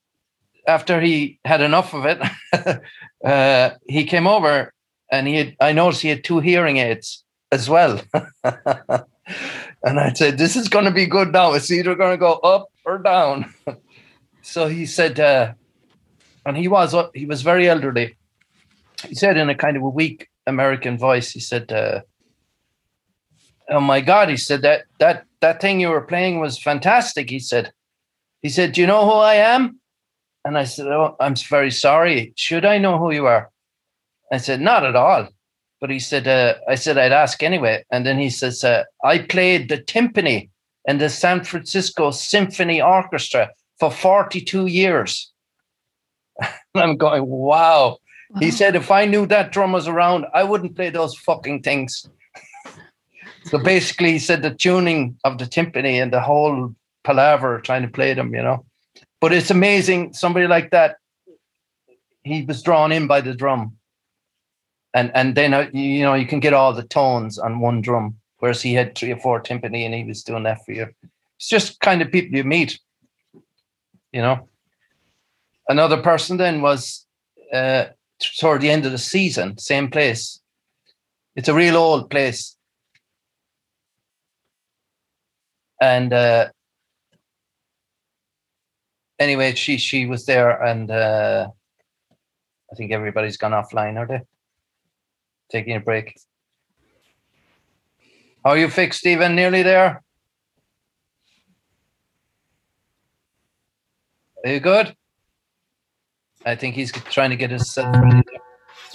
after 0.67 0.99
he 1.01 1.39
had 1.45 1.61
enough 1.61 1.93
of 1.93 2.05
it 2.05 2.19
uh, 3.25 3.69
he 3.87 4.05
came 4.05 4.27
over 4.27 4.73
and 5.11 5.27
he 5.27 5.35
had 5.35 5.55
I 5.59 5.71
noticed 5.71 6.01
he 6.01 6.09
had 6.09 6.23
two 6.23 6.39
hearing 6.39 6.77
aids 6.77 7.23
as 7.51 7.69
well. 7.69 8.01
And 9.83 9.99
I 9.99 10.13
said 10.13 10.39
this 10.39 10.55
is 10.55 10.67
going 10.67 10.85
to 10.85 10.91
be 10.91 11.05
good 11.05 11.31
now. 11.31 11.53
It's 11.53 11.69
either 11.69 11.95
going 11.95 12.11
to 12.11 12.17
go 12.17 12.33
up 12.33 12.69
or 12.85 12.97
down. 12.97 13.53
So 14.41 14.67
he 14.67 14.85
said 14.85 15.19
uh, 15.19 15.53
and 16.45 16.55
he 16.55 16.67
was 16.67 16.95
he 17.13 17.25
was 17.25 17.41
very 17.41 17.67
elderly. 17.67 18.15
He 19.03 19.15
said 19.15 19.37
in 19.37 19.49
a 19.49 19.55
kind 19.55 19.75
of 19.75 19.83
a 19.83 19.89
weak 19.89 20.29
American 20.47 20.97
voice, 20.97 21.31
he 21.31 21.39
said, 21.39 21.71
uh, 21.71 22.01
"Oh 23.69 23.79
my 23.79 24.01
God!" 24.01 24.29
He 24.29 24.37
said 24.37 24.61
that 24.61 24.85
that 24.99 25.25
that 25.41 25.61
thing 25.61 25.79
you 25.79 25.89
were 25.89 26.01
playing 26.01 26.39
was 26.39 26.57
fantastic. 26.57 27.29
He 27.29 27.39
said, 27.39 27.71
he 28.41 28.49
said, 28.49 28.73
"Do 28.73 28.81
you 28.81 28.87
know 28.87 29.05
who 29.05 29.13
I 29.13 29.35
am?" 29.35 29.79
And 30.43 30.57
I 30.57 30.65
said, 30.65 30.87
"Oh, 30.87 31.15
I'm 31.19 31.35
very 31.35 31.71
sorry. 31.71 32.33
Should 32.35 32.65
I 32.65 32.77
know 32.77 32.97
who 32.97 33.11
you 33.11 33.25
are?" 33.25 33.49
I 34.31 34.37
said, 34.37 34.61
"Not 34.61 34.85
at 34.85 34.95
all." 34.95 35.29
But 35.81 35.89
he 35.89 35.99
said, 35.99 36.27
uh, 36.27 36.55
"I 36.69 36.75
said 36.75 36.97
I'd 36.97 37.11
ask 37.11 37.41
anyway." 37.41 37.83
And 37.91 38.05
then 38.05 38.19
he 38.19 38.29
says, 38.29 38.63
uh, 38.63 38.83
"I 39.03 39.19
played 39.19 39.69
the 39.69 39.77
timpani 39.77 40.49
in 40.85 40.99
the 40.99 41.09
San 41.09 41.43
Francisco 41.43 42.11
Symphony 42.11 42.81
Orchestra 42.81 43.51
for 43.79 43.91
42 43.91 44.67
years." 44.67 45.31
and 46.39 46.49
I'm 46.83 46.97
going, 46.97 47.25
"Wow." 47.25 47.97
He 48.39 48.51
said, 48.51 48.75
if 48.75 48.91
I 48.91 49.05
knew 49.05 49.25
that 49.27 49.51
drum 49.51 49.71
was 49.71 49.87
around, 49.87 50.25
I 50.33 50.43
wouldn't 50.43 50.75
play 50.75 50.89
those 50.89 51.15
fucking 51.15 51.61
things. 51.61 52.09
So 53.45 53.59
basically, 53.59 54.13
he 54.13 54.19
said 54.19 54.41
the 54.41 54.53
tuning 54.53 55.17
of 55.23 55.37
the 55.37 55.45
timpani 55.45 56.01
and 56.01 56.11
the 56.11 56.19
whole 56.19 56.75
palaver 57.03 57.61
trying 57.61 57.83
to 57.83 57.87
play 57.87 58.13
them, 58.13 58.33
you 58.33 58.41
know. 58.41 58.65
But 59.21 59.33
it's 59.33 59.51
amazing, 59.51 60.13
somebody 60.13 60.47
like 60.47 60.71
that, 60.71 60.97
he 62.23 62.43
was 62.43 62.63
drawn 62.63 62.91
in 62.91 63.07
by 63.07 63.21
the 63.21 63.35
drum. 63.35 63.77
And 64.93 65.11
and 65.13 65.35
then, 65.35 65.53
uh, 65.53 65.69
you 65.73 66.03
know, 66.03 66.15
you 66.15 66.25
can 66.25 66.39
get 66.39 66.53
all 66.53 66.73
the 66.73 66.83
tones 66.83 67.37
on 67.37 67.59
one 67.59 67.81
drum, 67.81 68.17
whereas 68.39 68.61
he 68.61 68.73
had 68.73 68.95
three 68.95 69.11
or 69.11 69.19
four 69.19 69.41
timpani 69.41 69.85
and 69.85 69.93
he 69.93 70.03
was 70.03 70.23
doing 70.23 70.43
that 70.43 70.65
for 70.65 70.71
you. 70.71 70.87
It's 71.37 71.49
just 71.49 71.79
kind 71.81 72.01
of 72.01 72.11
people 72.11 72.35
you 72.35 72.43
meet, 72.43 72.79
you 74.11 74.21
know. 74.21 74.47
Another 75.67 76.01
person 76.01 76.37
then 76.37 76.61
was 76.61 77.05
uh, 77.53 77.85
toward 78.39 78.61
the 78.61 78.69
end 78.69 78.85
of 78.85 78.91
the 78.91 78.97
season, 78.97 79.57
same 79.57 79.89
place. 79.89 80.39
It's 81.35 81.49
a 81.49 81.53
real 81.53 81.75
old 81.75 82.09
place. 82.09 82.55
And 85.85 86.11
uh, 86.13 86.49
anyway, 89.19 89.53
she 89.53 89.77
she 89.77 90.07
was 90.07 90.25
there, 90.25 90.59
and 90.63 90.89
uh, 90.89 91.47
I 92.71 92.75
think 92.75 92.91
everybody's 92.91 93.37
gone 93.37 93.51
offline, 93.51 93.95
are 93.99 94.07
they? 94.07 94.21
Taking 95.51 95.75
a 95.75 95.79
break. 95.79 96.15
Are 98.43 98.57
you 98.57 98.67
fixed, 98.67 98.99
Stephen? 98.99 99.35
Nearly 99.35 99.61
there? 99.61 100.01
Are 104.43 104.51
you 104.51 104.59
good? 104.59 104.95
I 106.47 106.55
think 106.55 106.73
he's 106.73 106.91
trying 106.91 107.29
to 107.29 107.35
get 107.35 107.51
his 107.51 107.77
ready. 107.77 108.23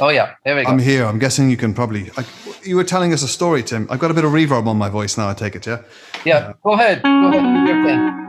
Oh 0.00 0.08
yeah, 0.08 0.34
here 0.44 0.56
we 0.56 0.64
go. 0.64 0.70
I'm 0.70 0.78
here. 0.78 1.04
I'm 1.04 1.18
guessing 1.18 1.50
you 1.50 1.56
can 1.58 1.74
probably. 1.74 2.10
I, 2.16 2.24
you 2.64 2.76
were 2.76 2.84
telling 2.84 3.12
us 3.12 3.22
a 3.22 3.28
story, 3.28 3.62
Tim. 3.62 3.86
I've 3.90 3.98
got 3.98 4.10
a 4.10 4.14
bit 4.14 4.24
of 4.24 4.32
reverb 4.32 4.66
on 4.66 4.78
my 4.78 4.88
voice 4.88 5.18
now. 5.18 5.28
I 5.28 5.34
take 5.34 5.54
it, 5.54 5.66
yeah. 5.66 5.82
Yeah, 6.24 6.36
uh, 6.36 6.52
go 6.64 6.72
ahead. 6.72 7.02
Go 7.02 7.28
ahead. 7.28 7.68
Your 7.68 7.84
thing. 7.84 8.20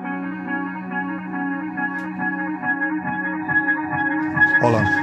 Hold 4.61 4.75
on. 4.75 5.00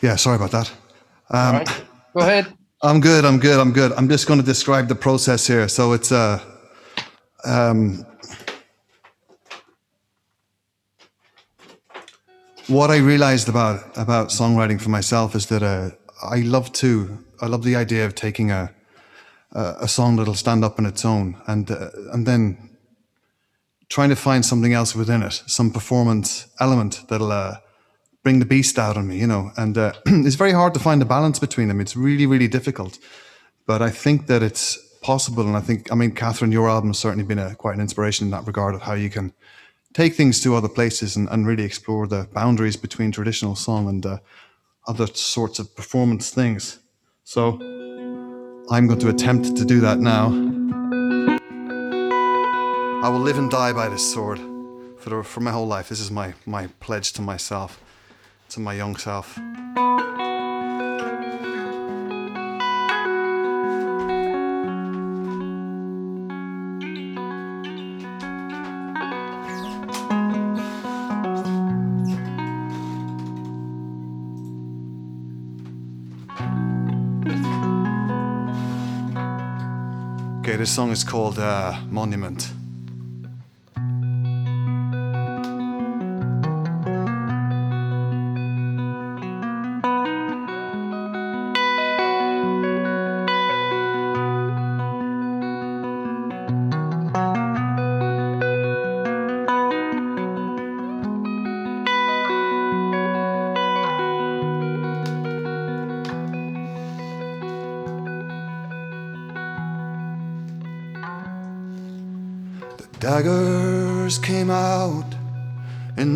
Yeah, 0.00 0.16
sorry 0.16 0.36
about 0.36 0.50
that. 0.52 0.72
Um, 1.30 1.56
right. 1.56 1.84
Go 2.14 2.20
ahead. 2.20 2.54
I'm 2.82 3.00
good. 3.00 3.24
I'm 3.24 3.38
good. 3.38 3.60
I'm 3.60 3.72
good. 3.72 3.92
I'm 3.92 4.08
just 4.08 4.26
going 4.26 4.40
to 4.40 4.46
describe 4.46 4.88
the 4.88 4.94
process 4.94 5.46
here. 5.46 5.68
So 5.68 5.92
it's 5.92 6.10
uh, 6.10 6.42
um, 7.44 8.06
what 12.68 12.90
I 12.90 12.96
realized 12.96 13.48
about 13.48 13.98
about 13.98 14.28
songwriting 14.30 14.80
for 14.80 14.88
myself 14.88 15.34
is 15.34 15.46
that 15.46 15.62
uh, 15.62 15.90
I 16.22 16.40
love 16.40 16.72
to. 16.74 17.18
I 17.42 17.46
love 17.46 17.64
the 17.64 17.76
idea 17.76 18.06
of 18.06 18.14
taking 18.14 18.50
a 18.50 18.74
a, 19.52 19.76
a 19.82 19.88
song 19.88 20.16
that'll 20.16 20.34
stand 20.34 20.64
up 20.64 20.78
on 20.78 20.86
its 20.86 21.04
own, 21.04 21.36
and 21.46 21.70
uh, 21.70 21.90
and 22.12 22.26
then 22.26 22.70
trying 23.90 24.08
to 24.08 24.16
find 24.16 24.44
something 24.44 24.72
else 24.72 24.94
within 24.94 25.22
it, 25.22 25.42
some 25.46 25.70
performance 25.70 26.48
element 26.60 27.02
that'll 27.08 27.32
uh, 27.32 27.56
bring 28.22 28.38
the 28.38 28.44
beast 28.44 28.78
out 28.78 28.96
on 28.96 29.08
me, 29.08 29.18
you 29.18 29.26
know. 29.26 29.50
And 29.56 29.76
uh, 29.76 29.92
it's 30.06 30.36
very 30.36 30.52
hard 30.52 30.74
to 30.74 30.80
find 30.80 31.00
a 31.02 31.06
balance 31.06 31.38
between 31.38 31.68
them. 31.68 31.80
It's 31.80 31.96
really, 31.96 32.26
really 32.26 32.48
difficult. 32.48 32.98
But 33.66 33.82
I 33.82 33.90
think 33.90 34.26
that 34.26 34.42
it's 34.42 34.78
possible. 35.02 35.46
And 35.46 35.56
I 35.56 35.60
think, 35.60 35.90
I 35.90 35.94
mean, 35.94 36.12
Catherine, 36.12 36.52
your 36.52 36.68
album 36.68 36.90
has 36.90 36.98
certainly 36.98 37.24
been 37.24 37.38
a, 37.38 37.54
quite 37.54 37.74
an 37.74 37.80
inspiration 37.80 38.26
in 38.26 38.30
that 38.32 38.46
regard 38.46 38.74
of 38.74 38.82
how 38.82 38.94
you 38.94 39.10
can 39.10 39.32
take 39.92 40.14
things 40.14 40.40
to 40.42 40.54
other 40.54 40.68
places 40.68 41.16
and, 41.16 41.28
and 41.30 41.46
really 41.46 41.64
explore 41.64 42.06
the 42.06 42.28
boundaries 42.32 42.76
between 42.76 43.10
traditional 43.10 43.56
song 43.56 43.88
and 43.88 44.06
uh, 44.06 44.18
other 44.86 45.06
sorts 45.06 45.58
of 45.58 45.74
performance 45.74 46.30
things. 46.30 46.78
So 47.24 47.54
I'm 48.70 48.86
going 48.86 49.00
to 49.00 49.08
attempt 49.08 49.56
to 49.56 49.64
do 49.64 49.80
that 49.80 49.98
now. 49.98 50.26
I 53.02 53.08
will 53.08 53.20
live 53.20 53.38
and 53.38 53.50
die 53.50 53.72
by 53.72 53.88
this 53.88 54.12
sword 54.12 54.38
for, 54.98 55.22
for 55.24 55.40
my 55.40 55.50
whole 55.50 55.66
life. 55.66 55.88
This 55.88 56.00
is 56.00 56.10
my, 56.10 56.34
my 56.44 56.66
pledge 56.80 57.12
to 57.14 57.22
myself. 57.22 57.80
To 58.50 58.58
my 58.58 58.74
young 58.74 58.96
self. 58.96 59.38
Okay, 80.40 80.56
this 80.56 80.74
song 80.74 80.90
is 80.90 81.04
called 81.04 81.38
uh, 81.38 81.78
Monument. 81.88 82.59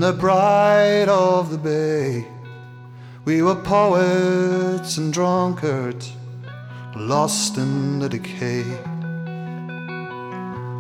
The 0.05 0.13
bride 0.13 1.09
of 1.09 1.51
the 1.51 1.57
bay. 1.57 2.27
We 3.25 3.41
were 3.41 3.55
poets 3.55 4.99
and 4.99 5.11
drunkards, 5.11 6.13
lost 6.95 7.57
in 7.57 8.01
the 8.01 8.11
decay. 8.11 8.65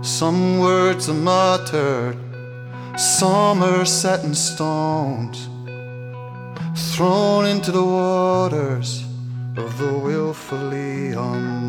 Some 0.02 0.58
words 0.58 1.08
are 1.08 1.14
muttered, 1.14 2.18
some 2.98 3.62
are 3.62 3.86
set 3.86 4.24
in 4.24 4.34
stones, 4.34 5.48
thrown 6.92 7.46
into 7.46 7.72
the 7.72 7.82
waters 7.82 9.04
of 9.56 9.78
the 9.78 9.98
willfully 10.06 11.12
unknown. 11.12 11.63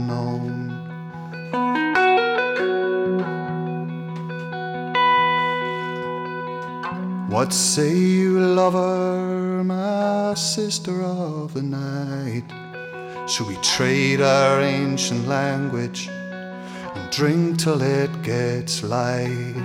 What 7.45 7.53
say 7.53 7.95
you, 7.95 8.39
lover, 8.39 9.63
my 9.63 10.34
sister 10.34 11.03
of 11.03 11.53
the 11.53 11.61
night? 11.61 12.49
Should 13.30 13.45
we 13.45 13.55
trade 13.57 14.19
our 14.19 14.61
ancient 14.61 15.27
language 15.27 16.07
and 16.09 17.11
drink 17.11 17.59
till 17.59 17.84
it 17.84 18.23
gets 18.23 18.81
light? 18.81 19.61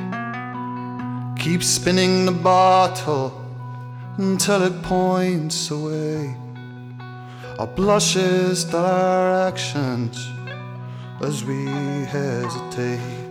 Keep 1.38 1.62
spinning 1.62 2.26
the 2.26 2.32
bottle 2.32 3.32
until 4.18 4.62
it 4.64 4.82
points 4.82 5.70
away. 5.70 6.36
Our 7.58 7.66
blushes 7.66 8.66
that 8.72 8.84
our 8.84 9.48
actions 9.48 10.18
as 11.22 11.42
we 11.44 11.64
hesitate. 11.64 13.29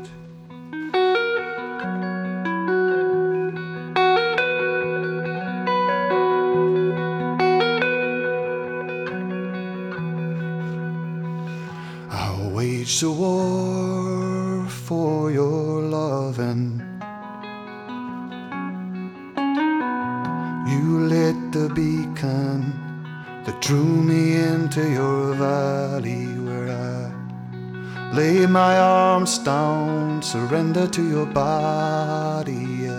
Surrender 30.74 30.92
to 30.92 31.04
your 31.08 31.26
body. 31.26 32.90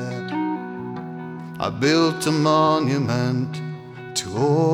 I 1.60 1.70
built 1.70 2.26
a 2.26 2.32
monument 2.32 3.60
to 4.16 4.36
all 4.36 4.69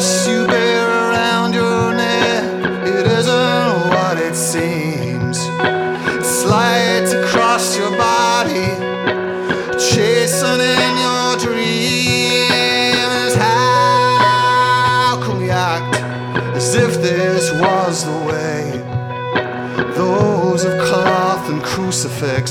Cross 0.00 0.28
you 0.28 0.46
bear 0.46 0.88
around 0.88 1.52
your 1.52 1.92
neck, 1.92 2.42
it 2.88 3.06
isn't 3.06 3.90
what 3.90 4.16
it 4.16 4.34
seems. 4.34 5.36
It 6.16 6.24
slides 6.24 7.12
across 7.12 7.76
your 7.76 7.90
body, 7.98 8.64
chasing 9.78 10.58
in 10.58 10.96
your 11.06 11.36
dreams. 11.36 13.34
How 13.34 15.20
can 15.22 15.36
we 15.36 15.50
act 15.50 15.96
as 16.56 16.74
if 16.74 17.02
this 17.02 17.52
was 17.52 18.06
the 18.06 18.18
way? 18.30 18.80
Those 19.96 20.64
of 20.64 20.80
cloth 20.80 21.50
and 21.50 21.62
crucifix 21.62 22.49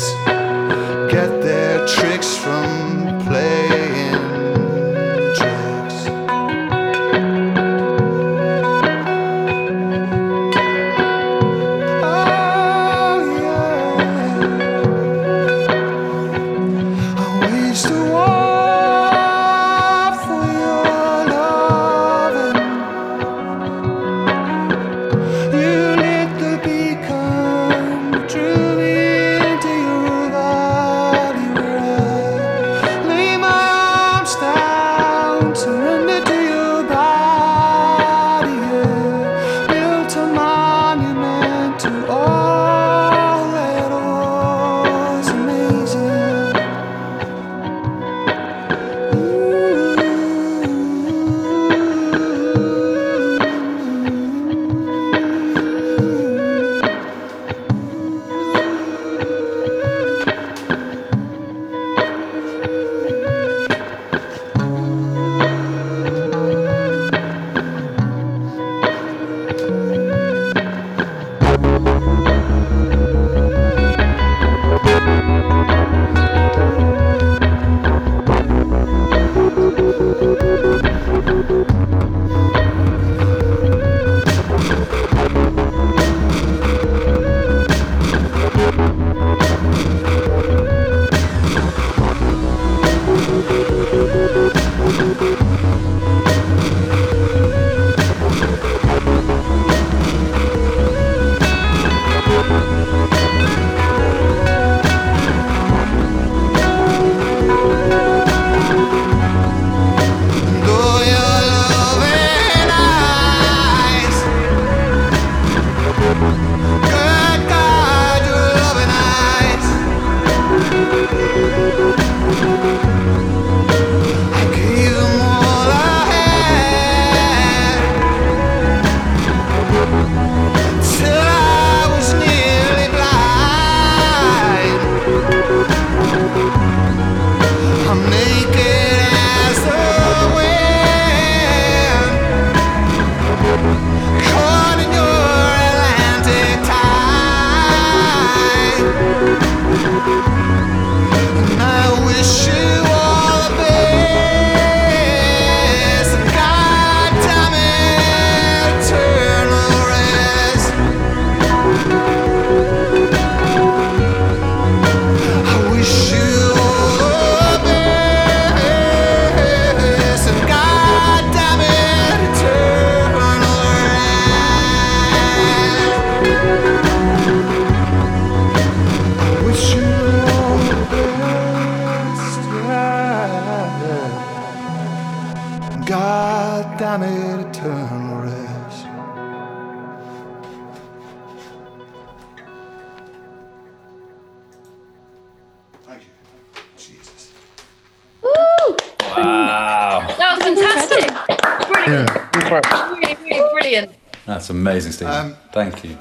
That's 204.50 204.58
amazing, 204.58 204.94
Stephen. 204.94 205.14
Um, 205.14 205.38
Thank 205.52 205.84
you. 205.84 205.96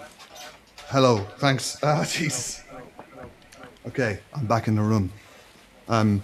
Hello, 0.87 1.19
thanks. 1.37 1.77
Ah, 1.83 2.03
Jesus. 2.03 2.63
Okay, 3.87 4.21
I'm 4.35 4.47
back 4.47 4.69
in 4.69 4.75
the 4.75 4.81
room. 4.81 5.13
Um. 5.87 6.23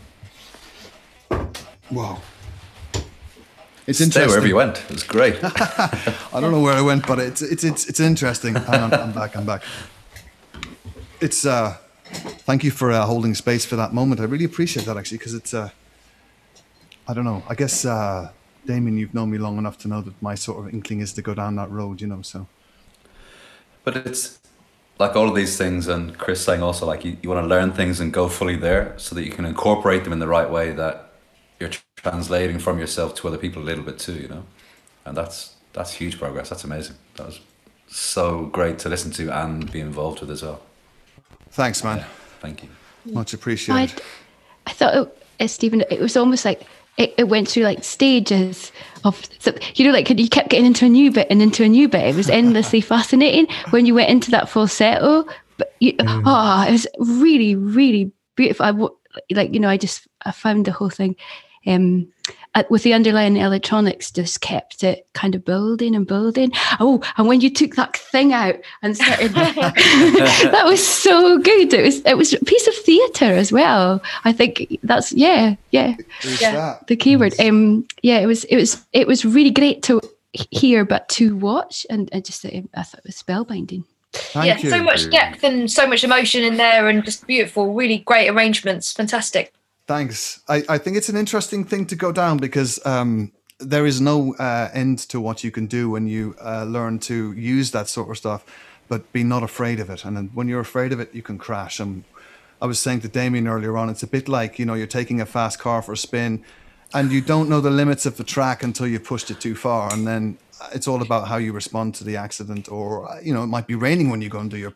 Wow. 1.91 2.23
It's 3.87 3.99
Stay 3.99 4.05
interesting. 4.07 4.29
wherever 4.29 4.47
you 4.47 4.57
went. 4.57 4.79
It 4.85 4.93
was 4.93 5.03
great. 5.03 5.37
I 5.45 6.41
don't 6.41 6.51
know 6.51 6.63
where 6.63 6.73
I 6.73 6.81
went, 6.81 7.07
but 7.07 7.19
it's 7.19 7.43
it's 7.43 7.63
it's 7.63 7.87
it's 7.91 8.01
interesting. 8.01 8.55
Hang 8.55 8.81
on, 8.81 8.95
I'm 8.95 9.13
back. 9.13 9.37
I'm 9.37 9.45
back. 9.45 9.63
It's 11.21 11.45
uh, 11.45 11.77
thank 12.47 12.65
you 12.65 12.71
for 12.71 12.91
uh, 12.91 13.05
holding 13.05 13.35
space 13.35 13.67
for 13.67 13.77
that 13.77 13.93
moment. 13.93 14.23
I 14.23 14.25
really 14.25 14.47
appreciate 14.47 14.87
that 14.87 14.97
actually, 14.97 15.19
because 15.19 15.35
it's 15.35 15.53
uh, 15.53 15.69
I 17.07 17.13
don't 17.13 17.27
know. 17.27 17.43
I 17.51 17.55
guess 17.55 17.85
uh, 17.85 18.31
Damien, 18.67 18.97
you've 18.97 19.15
known 19.15 19.31
me 19.31 19.39
long 19.39 19.59
enough 19.59 19.79
to 19.79 19.89
know 19.89 20.01
that 20.01 20.21
my 20.23 20.35
sort 20.35 20.67
of 20.67 20.73
inkling 20.73 21.01
is 21.01 21.13
to 21.15 21.23
go 21.23 21.35
down 21.35 21.57
that 21.57 21.71
road. 21.71 22.01
You 22.01 22.07
know, 22.07 22.23
so 22.23 22.47
But 23.85 23.97
it's 23.97 24.39
like 24.99 25.17
all 25.17 25.29
of 25.29 25.35
these 25.35 25.57
things, 25.57 25.89
and 25.89 26.17
Chris 26.17 26.45
saying 26.45 26.63
also, 26.63 26.87
like 26.87 27.05
you, 27.05 27.17
you 27.23 27.29
want 27.29 27.43
to 27.45 27.49
learn 27.49 27.73
things 27.73 28.01
and 28.01 28.13
go 28.13 28.29
fully 28.29 28.57
there 28.57 28.95
so 28.97 29.15
that 29.15 29.25
you 29.25 29.31
can 29.31 29.45
incorporate 29.45 30.05
them 30.05 30.13
in 30.13 30.19
the 30.19 30.29
right 30.29 30.49
way 30.49 30.73
that 30.73 31.13
you're 31.61 31.71
translating 31.97 32.59
from 32.59 32.79
yourself 32.79 33.15
to 33.17 33.29
other 33.29 33.39
people 33.39 33.63
a 33.63 33.65
little 33.65 33.85
bit 33.85 33.99
too, 33.99 34.15
you 34.15 34.29
know? 34.29 34.45
And 35.05 35.17
that's 35.17 35.55
that's 35.73 35.93
huge 35.93 36.19
progress. 36.19 36.49
That's 36.49 36.65
amazing. 36.65 36.97
That 37.17 37.27
was 37.27 37.41
so 37.89 38.47
great 38.47 38.79
to 38.81 38.89
listen 38.89 39.11
to 39.13 39.31
and 39.31 39.71
be 39.71 39.81
involved 39.81 40.21
with 40.21 40.31
as 40.31 40.43
well. 40.43 40.63
thanks, 41.51 41.85
man. 41.85 42.05
Thank 42.41 42.63
you. 42.63 42.69
Much 43.07 43.35
I, 43.35 43.37
appreciated. 43.37 44.03
I 44.67 44.73
thought, 44.73 44.95
it, 44.95 45.19
uh, 45.41 45.47
Stephen, 45.47 45.85
it 45.91 46.01
was 46.01 46.17
almost 46.17 46.45
like 46.45 46.63
it, 46.97 47.15
it 47.19 47.29
went 47.29 47.49
through 47.49 47.65
like 47.65 47.85
stages 47.85 48.73
of, 49.05 49.21
so, 49.39 49.53
you 49.75 49.87
know, 49.87 49.93
like 49.93 50.09
you 50.11 50.29
kept 50.29 50.49
getting 50.49 50.67
into 50.67 50.87
a 50.87 50.89
new 50.89 51.11
bit 51.11 51.27
and 51.31 51.43
into 51.43 51.65
a 51.65 51.69
new 51.69 51.89
bit. 51.89 52.07
It 52.07 52.17
was 52.17 52.31
endlessly 52.31 52.81
fascinating 52.81 53.47
when 53.71 53.87
you 53.87 53.95
went 53.95 54.11
into 54.11 54.31
that 54.31 54.49
falsetto. 54.49 55.27
But 55.57 55.75
you, 55.81 55.95
oh, 56.01 56.65
it 56.67 56.73
was 56.73 56.87
really, 56.99 57.55
really 57.55 58.13
beautiful. 58.37 58.67
I 58.67 59.35
like, 59.35 59.55
you 59.55 59.61
know, 59.61 59.69
I 59.69 59.77
just 59.77 60.09
I 60.25 60.33
found 60.33 60.65
the 60.65 60.73
whole 60.73 60.91
thing. 60.91 61.17
Um, 61.67 62.13
with 62.69 62.83
the 62.83 62.95
underlying 62.95 63.37
electronics, 63.37 64.11
just 64.11 64.41
kept 64.41 64.85
it 64.85 65.07
kind 65.13 65.35
of 65.35 65.45
building 65.45 65.95
and 65.95 66.07
building. 66.07 66.53
Oh, 66.81 67.03
and 67.17 67.27
when 67.27 67.41
you 67.41 67.51
took 67.51 67.75
that 67.77 67.97
thing 67.97 68.33
out 68.33 68.57
and 68.83 68.97
started, 68.97 69.33
that 69.33 70.63
was 70.65 70.87
so 70.87 71.39
good. 71.39 71.73
It 71.73 71.85
was 71.85 72.01
it 72.05 72.17
was 72.17 72.33
a 72.33 72.45
piece 72.45 72.67
of 72.69 72.75
theatre 72.75 73.33
as 73.33 73.51
well. 73.53 74.03
I 74.25 74.33
think 74.33 74.79
that's 74.83 75.13
yeah, 75.13 75.57
yeah, 75.71 75.95
Who's 76.23 76.41
Yeah. 76.41 76.53
that? 76.53 76.87
the 76.87 76.97
keyword. 76.97 77.39
Um, 77.41 77.87
yeah, 78.03 78.19
it 78.21 78.27
was 78.27 78.45
it 78.45 78.57
was 78.57 78.85
it 78.93 79.07
was 79.07 79.25
really 79.25 79.51
great 79.51 79.83
to 79.85 80.01
hear, 80.33 80.85
but 80.85 81.09
to 81.11 81.37
watch, 81.37 81.87
and 81.91 82.09
I 82.13 82.21
just 82.21 82.45
um, 82.45 82.69
I 82.75 82.83
thought 82.83 83.01
it 83.01 83.07
was 83.07 83.21
spellbinding. 83.23 83.85
Thank 84.13 84.47
yeah, 84.47 84.59
you. 84.59 84.71
so 84.71 84.81
much 84.83 85.11
depth 85.11 85.43
and 85.43 85.69
so 85.71 85.89
much 85.89 86.05
emotion 86.05 86.45
in 86.45 86.57
there, 86.57 86.89
and 86.89 87.05
just 87.05 87.27
beautiful, 87.27 87.75
really 87.75 87.99
great 87.99 88.29
arrangements. 88.29 88.93
Fantastic. 88.93 89.53
Thanks. 89.87 90.41
I, 90.49 90.63
I 90.69 90.79
think 90.79 90.97
it's 90.97 91.09
an 91.09 91.17
interesting 91.17 91.65
thing 91.65 91.87
to 91.87 91.97
go 91.97 92.11
down 92.11 92.39
because 92.39 92.85
um, 92.87 93.33
there 93.59 93.85
is 93.85 94.01
no 94.01 94.35
uh, 94.37 94.71
end 94.73 94.99
to 95.11 95.21
what 95.21 95.45
you 95.45 95.51
can 95.51 95.67
do 95.67 95.91
when 95.91 96.07
you 96.07 96.35
uh, 96.43 96.65
learn 96.65 96.99
to 97.01 97.33
use 97.33 97.71
that 97.73 97.89
sort 97.89 98.09
of 98.09 98.17
stuff, 98.17 98.45
but 98.89 99.13
be 99.13 99.23
not 99.23 99.43
afraid 99.43 99.81
of 99.81 99.91
it. 99.91 100.05
And 100.05 100.31
when 100.35 100.49
you're 100.49 100.61
afraid 100.61 100.93
of 100.93 101.01
it, 101.01 101.15
you 101.15 101.23
can 101.23 101.37
crash. 101.37 101.81
And 101.81 102.05
I 102.63 102.67
was 102.67 102.79
saying 102.79 103.03
to 103.03 103.09
Damien 103.09 103.47
earlier 103.47 103.77
on, 103.77 103.91
it's 103.91 104.03
a 104.03 104.07
bit 104.07 104.27
like, 104.27 104.59
you 104.59 104.65
know, 104.65 104.75
you're 104.75 104.87
taking 104.87 105.21
a 105.21 105.27
fast 105.27 105.59
car 105.59 105.83
for 105.83 105.93
a 105.93 105.97
spin 105.99 106.43
and 106.95 107.13
you 107.13 107.21
don't 107.21 107.51
know 107.51 107.61
the 107.61 107.71
limits 107.71 108.07
of 108.07 108.17
the 108.17 108.25
track 108.25 108.63
until 108.63 108.87
you've 108.87 109.05
pushed 109.05 109.31
it 109.31 109.41
too 109.41 109.55
far. 109.55 109.93
And 109.93 110.07
then 110.07 110.39
it's 110.73 110.89
all 110.89 111.03
about 111.03 111.29
how 111.29 111.37
you 111.37 111.53
respond 111.53 111.95
to 111.97 112.05
the 112.05 112.17
accident 112.17 112.71
or, 112.71 113.21
you 113.23 113.35
know, 113.35 113.43
it 113.43 113.49
might 113.49 113.67
be 113.67 113.75
raining 113.75 114.09
when 114.09 114.23
you 114.23 114.31
go 114.31 114.39
and 114.39 114.51
do 114.51 114.57
your 114.57 114.73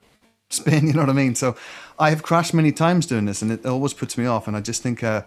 spin, 0.51 0.87
you 0.89 0.93
know 0.93 1.01
what 1.01 1.11
I 1.11 1.15
mean? 1.15 1.35
So 1.35 1.57
I 1.99 2.11
have 2.11 2.23
crashed 2.23 2.55
many 2.55 2.73
times 2.73 3.07
doing 3.07 3.27
this 3.27 3.43
and 3.43 3.51
it 3.51 3.65
always 3.67 3.93
puts 3.93 4.17
me 4.19 4.27
off. 4.27 4.47
And 4.47 4.57
I 4.57 4.61
just 4.61 4.83
think 4.83 5.03
uh, 5.03 5.23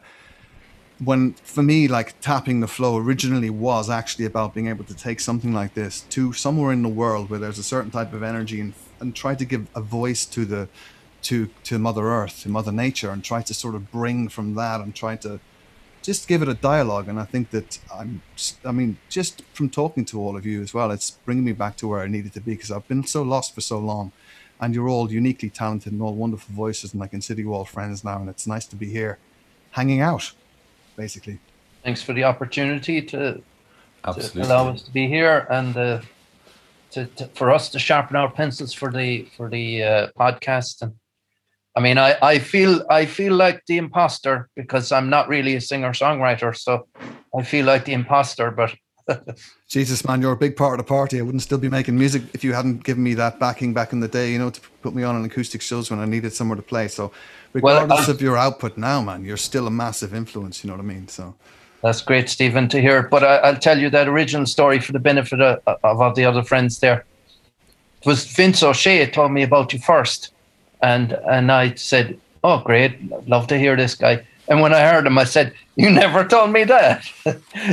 when, 1.03 1.33
for 1.33 1.63
me, 1.63 1.87
like 1.87 2.19
tapping 2.21 2.59
the 2.59 2.67
flow 2.67 2.97
originally 2.97 3.49
was 3.49 3.89
actually 3.89 4.25
about 4.25 4.53
being 4.53 4.67
able 4.67 4.85
to 4.85 4.95
take 4.95 5.19
something 5.19 5.53
like 5.53 5.73
this 5.73 6.01
to 6.09 6.33
somewhere 6.33 6.71
in 6.71 6.81
the 6.81 6.89
world 6.89 7.29
where 7.29 7.39
there's 7.39 7.59
a 7.59 7.63
certain 7.63 7.91
type 7.91 8.13
of 8.13 8.23
energy 8.23 8.61
and, 8.61 8.73
and 8.99 9.15
try 9.15 9.35
to 9.35 9.45
give 9.45 9.67
a 9.75 9.81
voice 9.81 10.25
to 10.25 10.45
the, 10.45 10.67
to, 11.23 11.49
to 11.63 11.77
Mother 11.77 12.03
Earth, 12.03 12.41
to 12.43 12.49
Mother 12.49 12.71
Nature, 12.71 13.11
and 13.11 13.23
try 13.23 13.41
to 13.41 13.53
sort 13.53 13.75
of 13.75 13.91
bring 13.91 14.29
from 14.29 14.55
that 14.55 14.81
and 14.81 14.95
try 14.95 15.15
to 15.17 15.39
just 16.01 16.27
give 16.27 16.41
it 16.41 16.47
a 16.47 16.55
dialogue. 16.55 17.07
And 17.07 17.19
I 17.19 17.25
think 17.25 17.51
that 17.51 17.77
I'm, 17.93 18.21
I 18.65 18.71
mean, 18.71 18.97
just 19.09 19.43
from 19.53 19.69
talking 19.69 20.03
to 20.05 20.19
all 20.19 20.35
of 20.35 20.45
you 20.47 20.61
as 20.61 20.73
well, 20.73 20.89
it's 20.89 21.11
bringing 21.11 21.43
me 21.43 21.51
back 21.51 21.77
to 21.77 21.87
where 21.87 22.01
I 22.01 22.07
needed 22.07 22.33
to 22.33 22.41
be 22.41 22.53
because 22.53 22.71
I've 22.71 22.87
been 22.87 23.05
so 23.05 23.21
lost 23.21 23.53
for 23.53 23.61
so 23.61 23.77
long. 23.77 24.11
And 24.61 24.75
you're 24.75 24.89
all 24.89 25.11
uniquely 25.11 25.49
talented 25.49 25.91
and 25.91 26.01
all 26.01 26.13
wonderful 26.13 26.53
voices, 26.53 26.93
and 26.93 27.01
I 27.01 27.07
consider 27.07 27.41
you 27.41 27.53
all 27.53 27.65
friends 27.65 28.03
now. 28.03 28.19
And 28.19 28.29
it's 28.29 28.45
nice 28.45 28.65
to 28.67 28.75
be 28.75 28.89
here, 28.89 29.17
hanging 29.71 30.01
out, 30.01 30.31
basically. 30.95 31.39
Thanks 31.83 32.03
for 32.03 32.13
the 32.13 32.23
opportunity 32.25 33.01
to, 33.01 33.41
to 34.03 34.41
allow 34.41 34.69
us 34.69 34.83
to 34.83 34.91
be 34.91 35.07
here 35.07 35.47
and 35.49 35.75
uh, 35.75 36.01
to, 36.91 37.05
to 37.05 37.25
for 37.33 37.49
us 37.49 37.69
to 37.69 37.79
sharpen 37.79 38.15
our 38.15 38.29
pencils 38.29 38.73
for 38.73 38.91
the 38.91 39.27
for 39.35 39.49
the 39.49 39.83
uh, 39.83 40.07
podcast. 40.19 40.83
And 40.83 40.93
I 41.75 41.79
mean, 41.79 41.97
I, 41.97 42.17
I 42.21 42.39
feel 42.39 42.85
I 42.89 43.05
feel 43.05 43.33
like 43.33 43.63
the 43.65 43.77
imposter 43.77 44.49
because 44.55 44.91
I'm 44.91 45.09
not 45.09 45.27
really 45.27 45.55
a 45.55 45.61
singer 45.61 45.91
songwriter, 45.91 46.55
so 46.55 46.87
I 47.35 47.43
feel 47.43 47.65
like 47.65 47.85
the 47.85 47.93
imposter. 47.93 48.51
But 48.51 48.75
Jesus, 49.67 50.05
man, 50.05 50.21
you're 50.21 50.31
a 50.31 50.37
big 50.37 50.55
part 50.55 50.79
of 50.79 50.85
the 50.85 50.89
party. 50.89 51.19
I 51.19 51.21
wouldn't 51.21 51.41
still 51.41 51.57
be 51.57 51.69
making 51.69 51.97
music 51.97 52.23
if 52.33 52.43
you 52.43 52.53
hadn't 52.53 52.83
given 52.83 53.03
me 53.03 53.13
that 53.15 53.39
backing 53.39 53.73
back 53.73 53.93
in 53.93 53.99
the 53.99 54.07
day, 54.07 54.31
you 54.31 54.39
know, 54.39 54.49
to 54.49 54.61
put 54.81 54.93
me 54.93 55.03
on 55.03 55.15
an 55.15 55.25
acoustic 55.25 55.61
shows 55.61 55.89
when 55.89 55.99
I 55.99 56.05
needed 56.05 56.33
somewhere 56.33 56.55
to 56.55 56.61
play. 56.61 56.87
So, 56.87 57.11
Well, 57.53 57.81
regardless 57.83 58.07
of 58.07 58.21
your 58.21 58.37
output 58.37 58.77
now, 58.77 59.01
man, 59.01 59.23
you're 59.23 59.37
still 59.37 59.67
a 59.67 59.71
massive 59.71 60.13
influence. 60.13 60.63
You 60.63 60.69
know 60.69 60.75
what 60.75 60.83
I 60.83 60.87
mean? 60.87 61.07
So, 61.07 61.35
That's 61.81 62.01
great, 62.01 62.29
Stephen, 62.29 62.67
to 62.69 62.81
hear. 62.81 63.03
But 63.03 63.23
I, 63.23 63.37
I'll 63.37 63.57
tell 63.57 63.79
you 63.79 63.89
that 63.89 64.07
original 64.07 64.45
story 64.45 64.79
for 64.79 64.91
the 64.91 64.99
benefit 64.99 65.41
of, 65.41 65.61
of 65.65 66.01
all 66.01 66.13
the 66.13 66.25
other 66.25 66.43
friends 66.43 66.79
there. 66.79 67.05
It 68.01 68.07
was 68.07 68.25
Vince 68.25 68.63
O'Shea 68.63 69.05
told 69.11 69.31
me 69.31 69.43
about 69.43 69.73
you 69.73 69.79
first, 69.79 70.33
and 70.81 71.13
and 71.29 71.51
I 71.51 71.75
said, 71.75 72.19
"Oh, 72.43 72.59
great, 72.59 72.97
love 73.27 73.45
to 73.47 73.59
hear 73.59 73.75
this 73.75 73.93
guy." 73.93 74.25
And 74.51 74.59
when 74.59 74.73
I 74.73 74.81
heard 74.81 75.07
him, 75.07 75.17
I 75.17 75.23
said, 75.23 75.53
"You 75.77 75.89
never 75.89 76.25
told 76.25 76.51
me 76.51 76.65
that. 76.65 77.09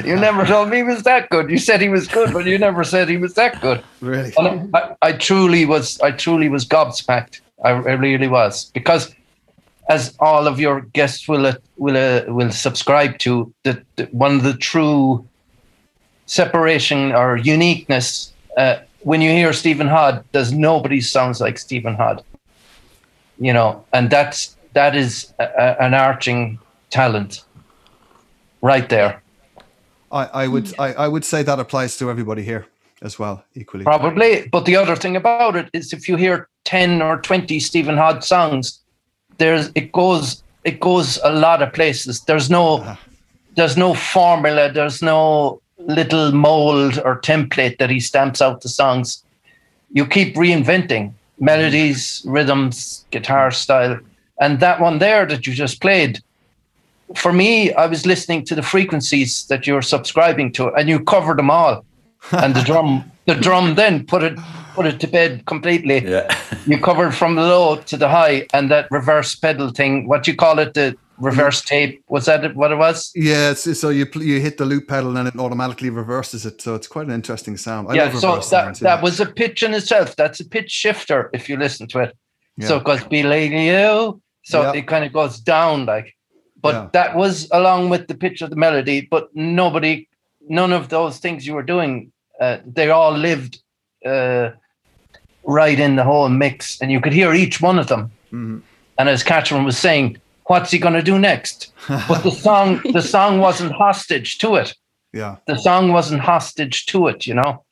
you 0.05 0.15
never 0.15 0.47
told 0.47 0.69
me 0.69 0.77
he 0.77 0.83
was 0.85 1.03
that 1.03 1.29
good. 1.29 1.51
You 1.51 1.59
said 1.59 1.81
he 1.81 1.89
was 1.89 2.07
good, 2.07 2.33
but 2.33 2.47
you 2.47 2.57
never 2.57 2.85
said 2.85 3.09
he 3.09 3.17
was 3.17 3.35
that 3.35 3.61
good." 3.61 3.83
really, 4.01 4.33
And 4.39 4.71
I, 4.77 4.95
I 5.03 5.13
truly 5.15 5.67
was, 5.67 5.99
I 6.01 6.13
truly 6.13 6.49
was 6.49 6.65
gobsmacked. 6.65 7.41
I, 7.65 7.71
I 7.71 7.95
really 7.95 8.29
was 8.29 8.71
because, 8.75 9.13
as 9.91 10.15
all 10.21 10.47
of 10.47 10.61
your 10.61 10.83
guests 10.83 11.27
will 11.27 11.47
uh, 11.47 11.55
will 11.79 11.97
uh, 11.97 12.33
will 12.33 12.53
subscribe 12.53 13.19
to, 13.19 13.53
the, 13.65 13.83
the 13.97 14.05
one 14.13 14.37
of 14.37 14.45
the 14.45 14.55
true 14.55 15.29
separation 16.27 17.11
or 17.11 17.39
uniqueness. 17.39 18.33
Uh, 18.57 18.77
when 19.01 19.21
you 19.21 19.33
hear 19.33 19.53
Stephen 19.53 19.89
Hod, 19.89 20.25
there's 20.31 20.53
nobody 20.53 21.01
sounds 21.01 21.41
like 21.41 21.59
Stephen 21.59 21.97
Hod. 21.97 22.23
You 23.37 23.53
know, 23.53 23.85
and 23.93 24.11
that's 24.11 24.57
that 24.75 24.95
is 24.95 25.35
a, 25.41 25.45
a- 25.45 25.83
an 25.83 25.95
arching 25.95 26.61
talent, 26.90 27.44
right 28.62 28.89
there. 28.89 29.23
I, 30.10 30.24
I 30.27 30.48
would 30.48 30.74
I, 30.78 30.93
I 30.94 31.09
would 31.09 31.24
say 31.24 31.43
that 31.43 31.59
applies 31.59 31.97
to 31.98 32.10
everybody 32.10 32.43
here 32.43 32.66
as 33.02 33.19
well, 33.19 33.44
equally. 33.55 33.85
Probably. 33.85 34.48
But 34.51 34.65
the 34.65 34.77
other 34.77 34.97
thing 34.97 35.16
about 35.16 35.56
it 35.56 35.69
is 35.73 35.93
if 35.93 36.09
you 36.09 36.16
hear 36.16 36.48
10 36.65 37.02
or 37.02 37.20
20 37.20 37.60
Stephen 37.60 37.97
Hod 37.97 38.24
songs, 38.24 38.81
there's 39.39 39.70
it 39.74 39.93
goes 39.93 40.43
it 40.65 40.81
goes 40.81 41.19
a 41.23 41.31
lot 41.31 41.62
of 41.62 41.73
places. 41.73 42.20
There's 42.23 42.51
no 42.51 42.78
uh-huh. 42.78 42.97
there's 43.56 43.77
no 43.77 43.94
formula, 43.94 44.70
there's 44.73 45.02
no 45.02 45.60
little 45.78 46.32
mold 46.32 47.01
or 47.05 47.20
template 47.20 47.78
that 47.78 47.90
he 47.90 48.01
stamps 48.01 48.43
out 48.43 48.62
the 48.62 48.69
songs. 48.69 49.23
You 49.93 50.06
keep 50.06 50.35
reinventing 50.35 51.15
melodies, 51.39 52.23
rhythms, 52.27 53.06
guitar 53.10 53.51
style. 53.51 53.98
And 54.40 54.60
that 54.60 54.81
one 54.81 54.98
there 54.98 55.27
that 55.27 55.47
you 55.47 55.55
just 55.55 55.81
played, 55.81 56.20
for 57.14 57.32
me, 57.32 57.72
I 57.72 57.86
was 57.86 58.06
listening 58.06 58.44
to 58.47 58.55
the 58.55 58.62
frequencies 58.62 59.47
that 59.47 59.66
you're 59.66 59.82
subscribing 59.82 60.52
to, 60.52 60.72
and 60.74 60.89
you 60.89 61.01
covered 61.01 61.39
them 61.39 61.51
all. 61.51 61.85
And 62.32 62.55
the 62.55 62.62
drum, 62.62 63.10
the 63.26 63.36
drum 63.36 63.76
then 63.76 64.05
put 64.05 64.24
it 64.24 64.36
put 64.74 64.86
it 64.86 64.98
to 65.01 65.06
bed 65.06 65.47
completely. 65.47 66.05
Yeah. 66.05 66.36
You 66.66 66.78
covered 66.78 67.14
from 67.14 67.36
the 67.36 67.43
low 67.43 67.76
to 67.76 67.97
the 67.97 68.09
high, 68.09 68.47
and 68.52 68.70
that 68.70 68.89
reverse 68.90 69.35
pedal 69.36 69.70
thing, 69.70 70.09
what 70.09 70.26
you 70.26 70.35
call 70.35 70.59
it, 70.59 70.74
the 70.74 70.97
reverse 71.18 71.62
mm. 71.62 71.66
tape. 71.66 72.05
Was 72.09 72.26
that 72.26 72.55
what 72.56 72.72
it 72.72 72.76
was? 72.76 73.10
Yeah, 73.14 73.52
it's, 73.52 73.78
so 73.78 73.89
you 73.89 74.06
you 74.14 74.40
hit 74.40 74.59
the 74.59 74.64
loop 74.64 74.89
pedal 74.89 75.16
and 75.16 75.28
it 75.28 75.36
automatically 75.36 75.90
reverses 75.90 76.44
it. 76.44 76.60
So 76.60 76.74
it's 76.74 76.89
quite 76.89 77.06
an 77.06 77.12
interesting 77.12 77.56
sound. 77.56 77.89
I 77.89 77.94
yeah, 77.94 78.12
so 78.12 78.36
that, 78.36 78.44
sounds, 78.44 78.80
that 78.80 78.98
yeah. 78.98 79.02
was 79.02 79.20
a 79.20 79.26
pitch 79.26 79.62
in 79.62 79.74
itself. 79.74 80.16
That's 80.16 80.40
a 80.40 80.48
pitch 80.48 80.70
shifter 80.70 81.30
if 81.32 81.48
you 81.48 81.56
listen 81.56 81.86
to 81.89 82.01
it. 82.01 82.16
yeah. 82.56 82.68
So 82.68 82.76
it 82.78 82.85
goes 82.85 83.05
be 83.05 83.22
like 83.22 83.52
you. 83.52 83.72
Oh. 83.72 84.20
So 84.44 84.62
Yeah. 84.62 84.78
it 84.78 84.86
kind 84.86 85.05
of 85.05 85.12
goes 85.12 85.39
down 85.40 85.86
like. 85.86 86.14
But 86.60 86.74
Yeah. 86.74 86.89
that 86.93 87.16
was 87.16 87.48
along 87.52 87.89
with 87.90 88.09
the 88.09 88.14
pitch 88.14 88.43
of 88.43 88.51
the 88.51 88.56
melody. 88.56 89.01
But 89.10 89.28
nobody, 89.35 90.09
none 90.48 90.72
of 90.72 90.89
those 90.89 91.18
things 91.18 91.47
you 91.47 91.55
were 91.55 91.62
doing, 91.62 92.10
uh, 92.40 92.59
they 92.66 92.90
all 92.90 93.12
lived 93.12 93.60
uh, 94.06 94.51
right 95.44 95.78
in 95.80 95.97
the 95.97 96.05
whole 96.05 96.28
mix, 96.28 96.80
and 96.80 96.90
you 96.93 97.01
could 97.01 97.12
hear 97.12 97.32
each 97.35 97.60
one 97.60 97.78
of 97.78 97.86
them. 97.89 98.10
Mhm. 98.32 98.62
And 98.98 99.09
as 99.09 99.22
Catherine 99.22 99.64
was 99.64 99.78
saying, 99.78 100.18
what's 100.47 100.70
he 100.70 100.78
going 100.78 100.94
to 100.94 101.02
do 101.02 101.18
next? 101.18 101.72
But 101.89 102.22
the 102.22 102.30
song, 102.30 102.80
the 102.93 103.02
song 103.02 103.39
wasn't 103.39 103.72
hostage 103.72 104.39
to 104.39 104.56
it 104.56 104.74
yeah. 105.12 105.36
the 105.47 105.56
song 105.56 105.93
wasn't 105.93 106.20
hostage 106.20 106.86
to 106.86 107.06
it, 107.09 107.26
you 107.26 107.35
know. 107.35 107.64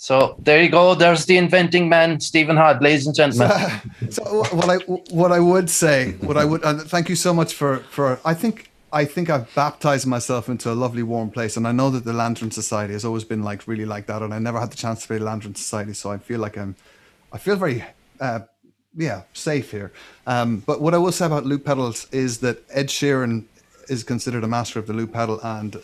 So 0.00 0.34
there 0.38 0.62
you 0.62 0.70
go. 0.70 0.94
There's 0.94 1.26
the 1.26 1.36
inventing 1.36 1.90
man, 1.90 2.20
Stephen 2.20 2.56
Hod, 2.56 2.80
ladies 2.80 3.06
and 3.06 3.14
gentlemen. 3.14 3.50
so 4.10 4.44
what 4.44 4.70
I 4.70 4.76
what 5.10 5.30
I 5.30 5.40
would 5.40 5.68
say, 5.68 6.12
what 6.22 6.38
I 6.38 6.46
would, 6.46 6.64
and 6.64 6.80
thank 6.80 7.10
you 7.10 7.16
so 7.16 7.34
much 7.34 7.52
for 7.52 7.80
for. 7.90 8.18
I 8.24 8.32
think 8.32 8.70
I 8.94 9.04
think 9.04 9.28
I've 9.28 9.54
baptized 9.54 10.06
myself 10.06 10.48
into 10.48 10.72
a 10.72 10.76
lovely 10.84 11.02
warm 11.02 11.30
place, 11.30 11.58
and 11.58 11.68
I 11.68 11.72
know 11.72 11.90
that 11.90 12.06
the 12.06 12.14
Lantern 12.14 12.50
Society 12.50 12.94
has 12.94 13.04
always 13.04 13.24
been 13.24 13.42
like 13.42 13.68
really 13.68 13.84
like 13.84 14.06
that, 14.06 14.22
and 14.22 14.32
I 14.32 14.38
never 14.38 14.58
had 14.58 14.70
the 14.70 14.76
chance 14.78 15.02
to 15.02 15.06
play 15.06 15.18
Lantern 15.18 15.54
Society, 15.54 15.92
so 15.92 16.10
I 16.10 16.16
feel 16.16 16.40
like 16.40 16.56
I'm, 16.56 16.76
I 17.30 17.36
feel 17.36 17.56
very, 17.56 17.84
uh, 18.20 18.40
yeah, 18.96 19.24
safe 19.34 19.70
here. 19.70 19.92
Um, 20.26 20.60
but 20.60 20.80
what 20.80 20.94
I 20.94 20.98
will 20.98 21.12
say 21.12 21.26
about 21.26 21.44
loop 21.44 21.66
pedals 21.66 22.08
is 22.10 22.38
that 22.38 22.64
Ed 22.70 22.88
Sheeran 22.88 23.44
is 23.90 24.02
considered 24.02 24.44
a 24.44 24.48
master 24.48 24.78
of 24.78 24.86
the 24.86 24.94
loop 24.94 25.12
pedal, 25.12 25.40
and 25.42 25.76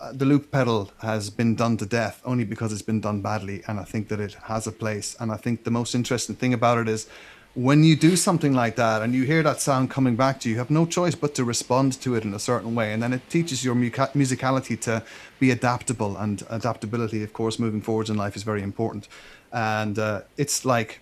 uh, 0.00 0.12
the 0.12 0.24
loop 0.24 0.50
pedal 0.50 0.90
has 1.00 1.30
been 1.30 1.54
done 1.54 1.76
to 1.76 1.86
death 1.86 2.20
only 2.24 2.44
because 2.44 2.72
it's 2.72 2.82
been 2.82 3.00
done 3.00 3.20
badly 3.22 3.62
and 3.66 3.80
i 3.80 3.84
think 3.84 4.08
that 4.08 4.20
it 4.20 4.34
has 4.44 4.66
a 4.66 4.72
place. 4.72 5.16
And 5.20 5.32
i 5.32 5.36
think 5.36 5.64
the 5.64 5.70
most 5.70 5.94
interesting 5.94 6.36
thing 6.36 6.52
about 6.52 6.78
it 6.78 6.88
is 6.88 7.08
when 7.56 7.82
you 7.82 7.96
do 7.96 8.16
something 8.16 8.52
like 8.52 8.76
that 8.76 9.00
and 9.00 9.14
you 9.14 9.22
hear 9.24 9.42
that 9.42 9.62
sound 9.62 9.90
coming 9.90 10.14
back 10.14 10.38
to 10.40 10.48
you 10.48 10.56
you 10.56 10.58
have 10.58 10.70
no 10.70 10.84
choice 10.84 11.14
but 11.14 11.34
to 11.34 11.42
respond 11.42 11.98
to 12.02 12.14
it 12.14 12.22
in 12.22 12.34
a 12.34 12.38
certain 12.38 12.74
way. 12.74 12.92
And 12.92 13.02
then 13.02 13.14
it 13.14 13.22
teaches 13.30 13.64
your 13.64 13.74
musicality 13.74 14.78
to 14.82 15.02
be 15.40 15.50
adaptable. 15.50 16.18
And 16.18 16.42
adaptability 16.50 17.22
of 17.22 17.32
course 17.32 17.58
moving 17.58 17.80
forwards 17.80 18.10
in 18.10 18.16
life 18.18 18.36
is 18.36 18.42
very 18.42 18.62
important. 18.62 19.08
And 19.52 19.98
uh, 19.98 20.20
it's 20.36 20.66
like 20.66 21.00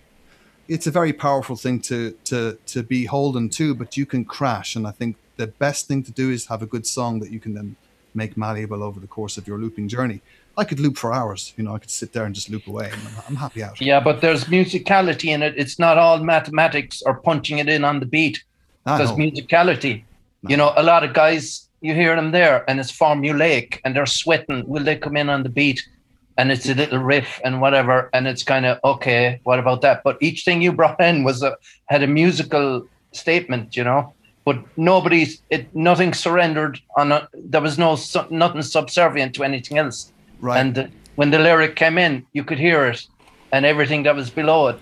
it's 0.69 0.87
a 0.87 0.91
very 0.91 1.11
powerful 1.11 1.57
thing 1.57 1.81
to 1.81 2.11
to 2.23 2.57
to 2.67 2.83
be 2.83 3.03
holden 3.05 3.49
to 3.49 3.75
but 3.75 3.97
you 3.97 4.05
can 4.05 4.23
crash. 4.23 4.77
And 4.77 4.87
i 4.87 4.91
think 4.91 5.17
the 5.35 5.47
best 5.47 5.87
thing 5.89 6.03
to 6.03 6.11
do 6.11 6.31
is 6.31 6.45
have 6.45 6.61
a 6.61 6.65
good 6.65 6.87
song 6.87 7.19
that 7.19 7.31
you 7.31 7.41
can 7.41 7.53
then 7.53 7.75
make 8.15 8.37
malleable 8.37 8.81
over 8.83 8.99
the 8.99 9.07
course 9.07 9.37
of 9.37 9.47
your 9.47 9.57
looping 9.57 9.87
journey 9.87 10.21
i 10.57 10.63
could 10.63 10.79
loop 10.79 10.97
for 10.97 11.13
hours 11.13 11.53
you 11.57 11.63
know 11.63 11.73
i 11.75 11.79
could 11.79 11.89
sit 11.89 12.13
there 12.13 12.25
and 12.25 12.33
just 12.33 12.49
loop 12.49 12.65
away 12.67 12.85
and 12.91 13.01
i'm, 13.07 13.23
I'm 13.29 13.35
happy 13.35 13.61
out 13.63 13.79
Yeah, 13.81 13.99
but 13.99 14.21
there's 14.21 14.45
musicality 14.45 15.29
in 15.35 15.41
it. 15.43 15.53
It's 15.57 15.77
not 15.79 15.97
all 15.97 16.17
mathematics 16.19 17.01
or 17.05 17.13
punching 17.15 17.57
it 17.59 17.67
in 17.67 17.83
on 17.83 17.99
the 17.99 18.05
beat. 18.05 18.43
Ah, 18.85 18.97
There's 18.97 19.11
no. 19.11 19.17
musicality. 19.25 20.03
You 20.47 20.57
know, 20.57 20.71
a 20.77 20.83
lot 20.83 21.03
of 21.03 21.11
guys, 21.13 21.67
you 21.81 21.93
hear 21.95 22.15
them 22.15 22.31
there 22.31 22.63
and 22.69 22.79
it's 22.79 22.91
formulaic 22.91 23.79
and 23.83 23.95
they're 23.95 24.05
sweating. 24.21 24.59
Will 24.67 24.83
they 24.83 24.95
come 24.95 25.17
in 25.17 25.27
on 25.29 25.41
the 25.43 25.49
beat? 25.49 25.79
And 26.37 26.51
it's 26.51 26.67
a 26.69 26.75
little 26.75 26.99
riff 26.99 27.41
and 27.45 27.53
whatever. 27.61 28.09
And 28.13 28.27
it's 28.27 28.43
kind 28.43 28.65
of, 28.65 28.77
okay, 28.83 29.39
what 29.43 29.57
about 29.59 29.81
that? 29.81 30.03
But 30.03 30.17
each 30.21 30.43
thing 30.45 30.61
you 30.61 30.71
brought 30.71 31.01
in 31.01 31.23
was 31.23 31.41
a, 31.43 31.51
had 31.93 32.03
a 32.03 32.07
musical 32.07 32.87
statement, 33.11 33.75
you 33.75 33.83
know? 33.83 34.13
But 34.45 34.57
nobody's, 34.77 35.41
it, 35.49 35.73
nothing 35.75 36.13
surrendered 36.13 36.79
on, 36.95 37.11
a, 37.11 37.15
uh, 37.15 37.27
there 37.33 37.61
was 37.61 37.77
no, 37.79 37.95
su- 37.95 38.27
nothing 38.29 38.61
subservient 38.61 39.33
to 39.35 39.43
anything 39.43 39.77
else. 39.79 40.11
right 40.39 40.59
And 40.59 40.75
the, 40.75 40.89
when 41.15 41.31
the 41.31 41.39
lyric 41.39 41.75
came 41.75 41.97
in, 41.97 42.25
you 42.33 42.43
could 42.43 42.59
hear 42.59 42.85
it, 42.85 43.01
and 43.51 43.65
everything 43.65 44.03
that 44.03 44.15
was 44.15 44.29
below 44.29 44.67
it, 44.67 44.79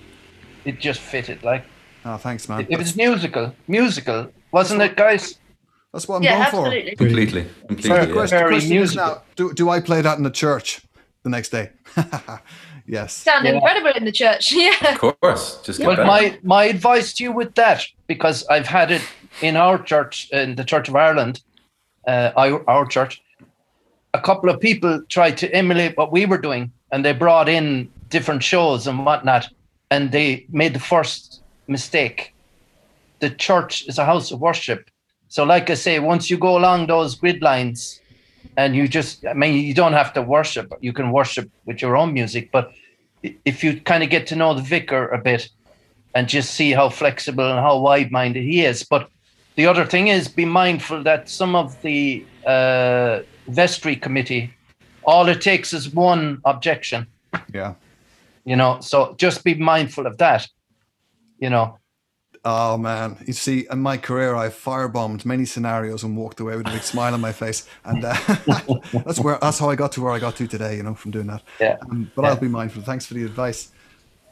it 0.65 0.79
just 0.81 0.99
fitted. 0.99 1.43
Like 1.43 1.63
oh, 2.05 2.17
thanks 2.17 2.49
man 2.49 2.61
it, 2.61 2.67
it 2.71 2.77
was 2.77 2.95
musical, 2.95 3.53
musical, 3.67 4.31
wasn't 4.51 4.81
it, 4.81 4.95
guys? 4.97 5.39
that's 5.93 6.07
what 6.07 6.15
i'm 6.17 6.23
Yeah, 6.23 6.31
going 6.39 6.51
for 6.51 6.65
absolutely. 6.65 6.95
Completely, 6.95 7.45
completely. 7.67 7.89
So 7.89 8.01
the 8.01 8.07
yeah. 8.07 8.13
question, 8.13 8.37
Very 8.39 8.51
question 8.53 8.71
is 8.77 8.79
musical. 8.95 9.07
now 9.15 9.21
do, 9.35 9.53
do 9.53 9.69
i 9.69 9.79
play 9.79 10.01
that 10.01 10.17
in 10.17 10.23
the 10.23 10.31
church 10.31 10.81
the 11.23 11.29
next 11.29 11.49
day 11.49 11.69
yes 12.87 13.13
Sound 13.13 13.45
Yeah. 13.45 13.53
incredible 13.53 13.91
in 13.95 14.05
the 14.05 14.11
church. 14.11 14.51
Yeah. 14.65 14.73
Of 14.93 14.97
course, 15.21 15.61
just 15.63 15.79
get 15.79 15.87
Well, 15.87 15.95
better. 15.97 16.07
my 16.07 16.39
my 16.43 16.63
advice 16.65 17.13
to 17.15 17.23
you 17.23 17.31
with 17.31 17.53
that, 17.55 17.85
because 18.07 18.45
I've 18.49 18.67
had 18.67 18.89
it 18.91 19.01
in 19.41 19.55
our 19.57 19.81
church, 19.81 20.29
in 20.31 20.55
the 20.55 20.63
Church 20.63 20.87
of 20.89 20.95
Ireland, 20.95 21.41
uh, 22.07 22.31
our, 22.35 22.69
our 22.69 22.85
church, 22.85 23.21
a 24.13 24.21
couple 24.21 24.49
of 24.49 24.59
people 24.59 25.01
tried 25.09 25.37
to 25.37 25.53
emulate 25.53 25.97
what 25.97 26.11
we 26.11 26.25
were 26.25 26.37
doing, 26.37 26.71
and 26.91 27.03
they 27.03 27.13
brought 27.13 27.49
in 27.49 27.89
different 28.09 28.43
shows 28.43 28.87
and 28.87 29.05
whatnot, 29.05 29.49
and 29.89 30.11
they 30.11 30.45
made 30.49 30.73
the 30.73 30.79
first 30.79 31.41
mistake. 31.67 32.33
The 33.19 33.29
church 33.29 33.87
is 33.87 33.97
a 33.97 34.05
house 34.05 34.31
of 34.31 34.39
worship, 34.39 34.89
so 35.29 35.43
like 35.43 35.69
I 35.69 35.73
say, 35.73 35.99
once 35.99 36.29
you 36.29 36.37
go 36.37 36.57
along 36.57 36.87
those 36.87 37.15
grid 37.15 37.41
lines, 37.41 37.99
and 38.55 38.75
you 38.75 38.87
just, 38.87 39.25
I 39.25 39.33
mean, 39.33 39.65
you 39.65 39.73
don't 39.73 39.93
have 39.93 40.13
to 40.13 40.21
worship. 40.21 40.71
You 40.81 40.93
can 40.93 41.11
worship 41.11 41.49
with 41.65 41.81
your 41.81 41.97
own 41.97 42.13
music, 42.13 42.51
but 42.51 42.71
if 43.45 43.63
you 43.63 43.81
kind 43.81 44.03
of 44.03 44.09
get 44.11 44.27
to 44.27 44.35
know 44.35 44.53
the 44.53 44.61
vicar 44.61 45.07
a 45.07 45.17
bit, 45.17 45.49
and 46.15 46.27
just 46.27 46.53
see 46.53 46.71
how 46.71 46.89
flexible 46.89 47.49
and 47.49 47.59
how 47.59 47.79
wide-minded 47.79 48.43
he 48.43 48.63
is. 48.63 48.83
But 48.83 49.09
the 49.55 49.67
other 49.67 49.85
thing 49.85 50.07
is, 50.07 50.27
be 50.27 50.45
mindful 50.45 51.03
that 51.03 51.29
some 51.29 51.55
of 51.55 51.81
the 51.81 52.25
uh, 52.45 53.19
vestry 53.47 53.95
committee, 53.95 54.53
all 55.03 55.27
it 55.27 55.41
takes 55.41 55.73
is 55.73 55.93
one 55.93 56.41
objection. 56.45 57.07
yeah 57.53 57.75
You 58.45 58.55
know, 58.55 58.79
so 58.81 59.15
just 59.17 59.43
be 59.43 59.53
mindful 59.55 60.05
of 60.07 60.17
that. 60.17 60.47
You 61.39 61.49
know, 61.49 61.77
Oh 62.45 62.77
man, 62.77 63.17
you 63.25 63.31
see, 63.31 63.65
in 63.71 63.79
my 63.81 63.95
career, 63.95 64.35
I've 64.35 64.53
firebombed 64.53 65.23
many 65.23 65.45
scenarios 65.45 66.03
and 66.03 66.17
walked 66.17 66.41
away 66.41 66.57
with 66.57 66.67
a 66.67 66.71
big 66.71 66.83
smile 66.83 67.13
on 67.13 67.21
my 67.21 67.31
face, 67.31 67.69
and 67.85 68.03
uh, 68.03 68.13
that's 69.05 69.19
where 69.19 69.37
that's 69.41 69.59
how 69.59 69.69
I 69.69 69.75
got 69.75 69.93
to 69.93 70.01
where 70.01 70.11
I 70.11 70.19
got 70.19 70.35
to 70.35 70.47
today. 70.47 70.75
You 70.75 70.83
know, 70.83 70.93
from 70.93 71.11
doing 71.11 71.27
that. 71.27 71.41
Yeah. 71.61 71.77
Um, 71.83 72.11
but 72.13 72.23
Yeah. 72.23 72.29
I'll 72.29 72.35
be 72.35 72.49
mindful. 72.49 72.81
Thanks 72.81 73.05
for 73.05 73.13
the 73.13 73.23
advice. 73.23 73.71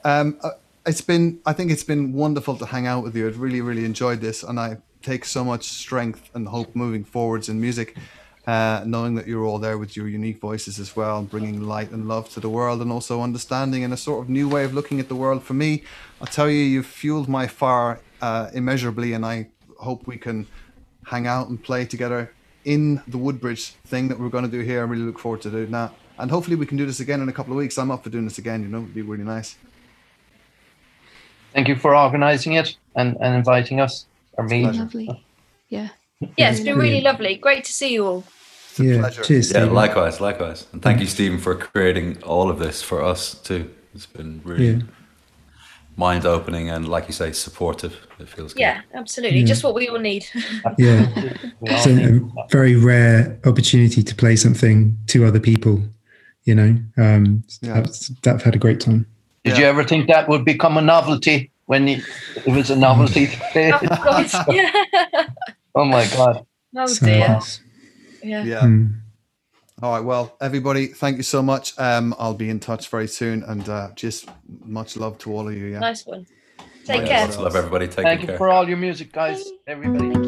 Um, 0.03 0.37
uh, 0.43 0.49
it's 0.85 0.99
been, 0.99 1.39
I 1.45 1.53
think 1.53 1.71
it's 1.71 1.83
been 1.83 2.11
wonderful 2.11 2.57
to 2.57 2.65
hang 2.65 2.85
out 2.85 3.03
with 3.03 3.15
you. 3.15 3.27
I've 3.27 3.39
really, 3.39 3.61
really 3.61 3.85
enjoyed 3.85 4.19
this, 4.19 4.43
and 4.43 4.59
I 4.59 4.77
take 5.01 5.25
so 5.25 5.43
much 5.43 5.63
strength 5.63 6.29
and 6.33 6.47
hope 6.47 6.75
moving 6.75 7.03
forwards 7.03 7.49
in 7.49 7.59
music, 7.59 7.97
uh, 8.47 8.83
knowing 8.85 9.15
that 9.15 9.27
you're 9.27 9.45
all 9.45 9.59
there 9.59 9.77
with 9.77 9.95
your 9.95 10.07
unique 10.07 10.39
voices 10.39 10.79
as 10.79 10.95
well, 10.95 11.21
bringing 11.23 11.61
light 11.61 11.91
and 11.91 12.07
love 12.07 12.29
to 12.29 12.39
the 12.39 12.49
world, 12.49 12.81
and 12.81 12.91
also 12.91 13.21
understanding 13.21 13.83
and 13.83 13.93
a 13.93 13.97
sort 13.97 14.23
of 14.23 14.29
new 14.29 14.47
way 14.47 14.63
of 14.63 14.73
looking 14.73 14.99
at 14.99 15.09
the 15.09 15.15
world. 15.15 15.43
For 15.43 15.53
me, 15.53 15.83
I'll 16.19 16.27
tell 16.27 16.49
you, 16.49 16.63
you've 16.63 16.85
fueled 16.85 17.27
my 17.27 17.47
fire 17.47 17.99
uh, 18.21 18.49
immeasurably, 18.53 19.13
and 19.13 19.25
I 19.25 19.47
hope 19.79 20.07
we 20.07 20.17
can 20.17 20.47
hang 21.05 21.27
out 21.27 21.49
and 21.49 21.61
play 21.61 21.85
together 21.85 22.31
in 22.63 23.01
the 23.07 23.17
Woodbridge 23.17 23.69
thing 23.85 24.07
that 24.07 24.19
we're 24.19 24.29
going 24.29 24.43
to 24.43 24.51
do 24.51 24.59
here. 24.59 24.81
I 24.81 24.83
really 24.83 25.03
look 25.03 25.19
forward 25.19 25.41
to 25.41 25.49
doing 25.49 25.71
that. 25.71 25.93
And 26.17 26.29
hopefully 26.29 26.55
we 26.55 26.65
can 26.65 26.77
do 26.77 26.85
this 26.85 26.99
again 26.99 27.21
in 27.21 27.29
a 27.29 27.33
couple 27.33 27.53
of 27.53 27.57
weeks. 27.57 27.77
I'm 27.77 27.89
up 27.89 28.03
for 28.03 28.11
doing 28.11 28.25
this 28.25 28.37
again, 28.37 28.61
you 28.61 28.69
know, 28.69 28.79
it'd 28.79 28.93
be 28.93 29.01
really 29.01 29.23
nice. 29.23 29.55
thank 31.53 31.67
you 31.67 31.75
for 31.75 31.95
organising 31.95 32.53
it 32.53 32.77
and, 32.95 33.17
and 33.19 33.35
inviting 33.35 33.79
us 33.79 34.05
or 34.41 34.47
me. 34.47 34.63
pleasure. 34.63 34.79
Lovely. 34.79 35.25
Yeah. 35.69 35.89
Yeah, 36.37 36.51
it's 36.51 36.59
been 36.59 36.77
really 36.77 37.01
lovely. 37.01 37.35
Great 37.35 37.63
to 37.63 37.73
see 37.73 37.93
you 37.93 38.05
all. 38.05 38.23
It's 38.69 38.79
a 38.79 38.83
yeah, 38.85 38.99
pleasure. 38.99 39.23
cheers. 39.23 39.51
Yeah, 39.51 39.59
Stephen. 39.61 39.73
likewise, 39.73 40.21
likewise. 40.21 40.67
And 40.71 40.79
thank 40.79 40.99
you, 40.99 41.07
Stephen, 41.07 41.39
for 41.39 41.55
creating 41.55 42.21
all 42.21 42.47
of 42.51 42.59
this 42.59 42.83
for 42.83 43.03
us 43.03 43.33
too. 43.33 43.71
It's 43.95 44.05
been 44.05 44.39
really 44.45 44.67
Yeah. 44.67 44.79
mind 45.97 46.25
opening 46.25 46.69
and, 46.69 46.87
like 46.87 47.07
you 47.07 47.13
say, 47.13 47.31
supportive. 47.31 47.95
It 48.19 48.29
feels 48.29 48.53
good. 48.53 48.59
Yeah, 48.61 48.81
absolutely. 48.93 49.39
Yeah. 49.39 49.45
Just 49.47 49.63
what 49.63 49.73
we 49.73 49.87
all 49.87 49.97
need. 49.99 50.25
Yeah. 50.77 51.07
It's 51.63 51.85
a, 51.87 52.17
a 52.17 52.47
very 52.49 52.75
rare 52.75 53.39
opportunity 53.45 54.03
to 54.03 54.15
play 54.15 54.35
something 54.35 54.97
to 55.07 55.25
other 55.25 55.39
people. 55.39 55.81
You 56.43 56.55
know, 56.55 56.77
um, 56.97 57.43
Yeah. 57.61 57.81
that's, 57.81 58.07
that 58.21 58.41
had 58.43 58.55
a 58.55 58.59
great 58.59 58.79
time. 58.79 59.05
Did 59.43 59.53
Yeah. 59.53 59.59
you 59.59 59.65
ever 59.65 59.83
think 59.83 60.07
that 60.07 60.29
would 60.29 60.45
become 60.45 60.77
a 60.77 60.81
novelty 60.81 61.49
when 61.71 61.87
you, 61.87 62.03
it 62.35 62.51
was 62.51 62.69
a 62.69 62.75
novelty 62.75 63.27
to 63.27 63.37
play? 63.53 63.71
oh, 63.73 64.25
Yeah. 64.49 64.71
oh 65.75 65.85
my 65.85 66.05
God. 66.05 66.45
Oh, 66.75 66.85
So 66.85 67.05
dear. 67.05 67.29
nice. 67.29 67.61
Yeah. 68.21 68.43
Yeah. 68.43 68.61
Mm. 68.63 68.95
All 69.81 69.93
right. 69.93 70.03
Well, 70.03 70.35
everybody, 70.41 70.87
thank 70.87 71.15
you 71.15 71.23
so 71.23 71.41
much. 71.41 71.79
Um, 71.79 72.13
I'll 72.19 72.33
be 72.33 72.49
in 72.49 72.59
touch 72.59 72.89
very 72.89 73.07
soon, 73.07 73.43
and 73.43 73.67
uh, 73.69 73.91
just 73.95 74.27
much 74.65 74.97
love 74.97 75.17
to 75.19 75.31
all 75.33 75.47
of 75.47 75.55
you. 75.55 75.67
Yeah. 75.67 75.79
Nice 75.79 76.05
one. 76.05 76.25
Take 76.83 77.03
Yeah. 77.03 77.07
care. 77.07 77.21
Lots 77.23 77.37
of 77.37 77.43
love, 77.43 77.55
everybody. 77.55 77.87
Take 77.87 77.95
care. 77.95 78.03
Thank 78.03 78.21
you 78.23 78.37
for 78.37 78.49
all 78.49 78.67
your 78.67 78.77
music, 78.77 79.13
guys. 79.13 79.49
Everybody. 79.65 80.20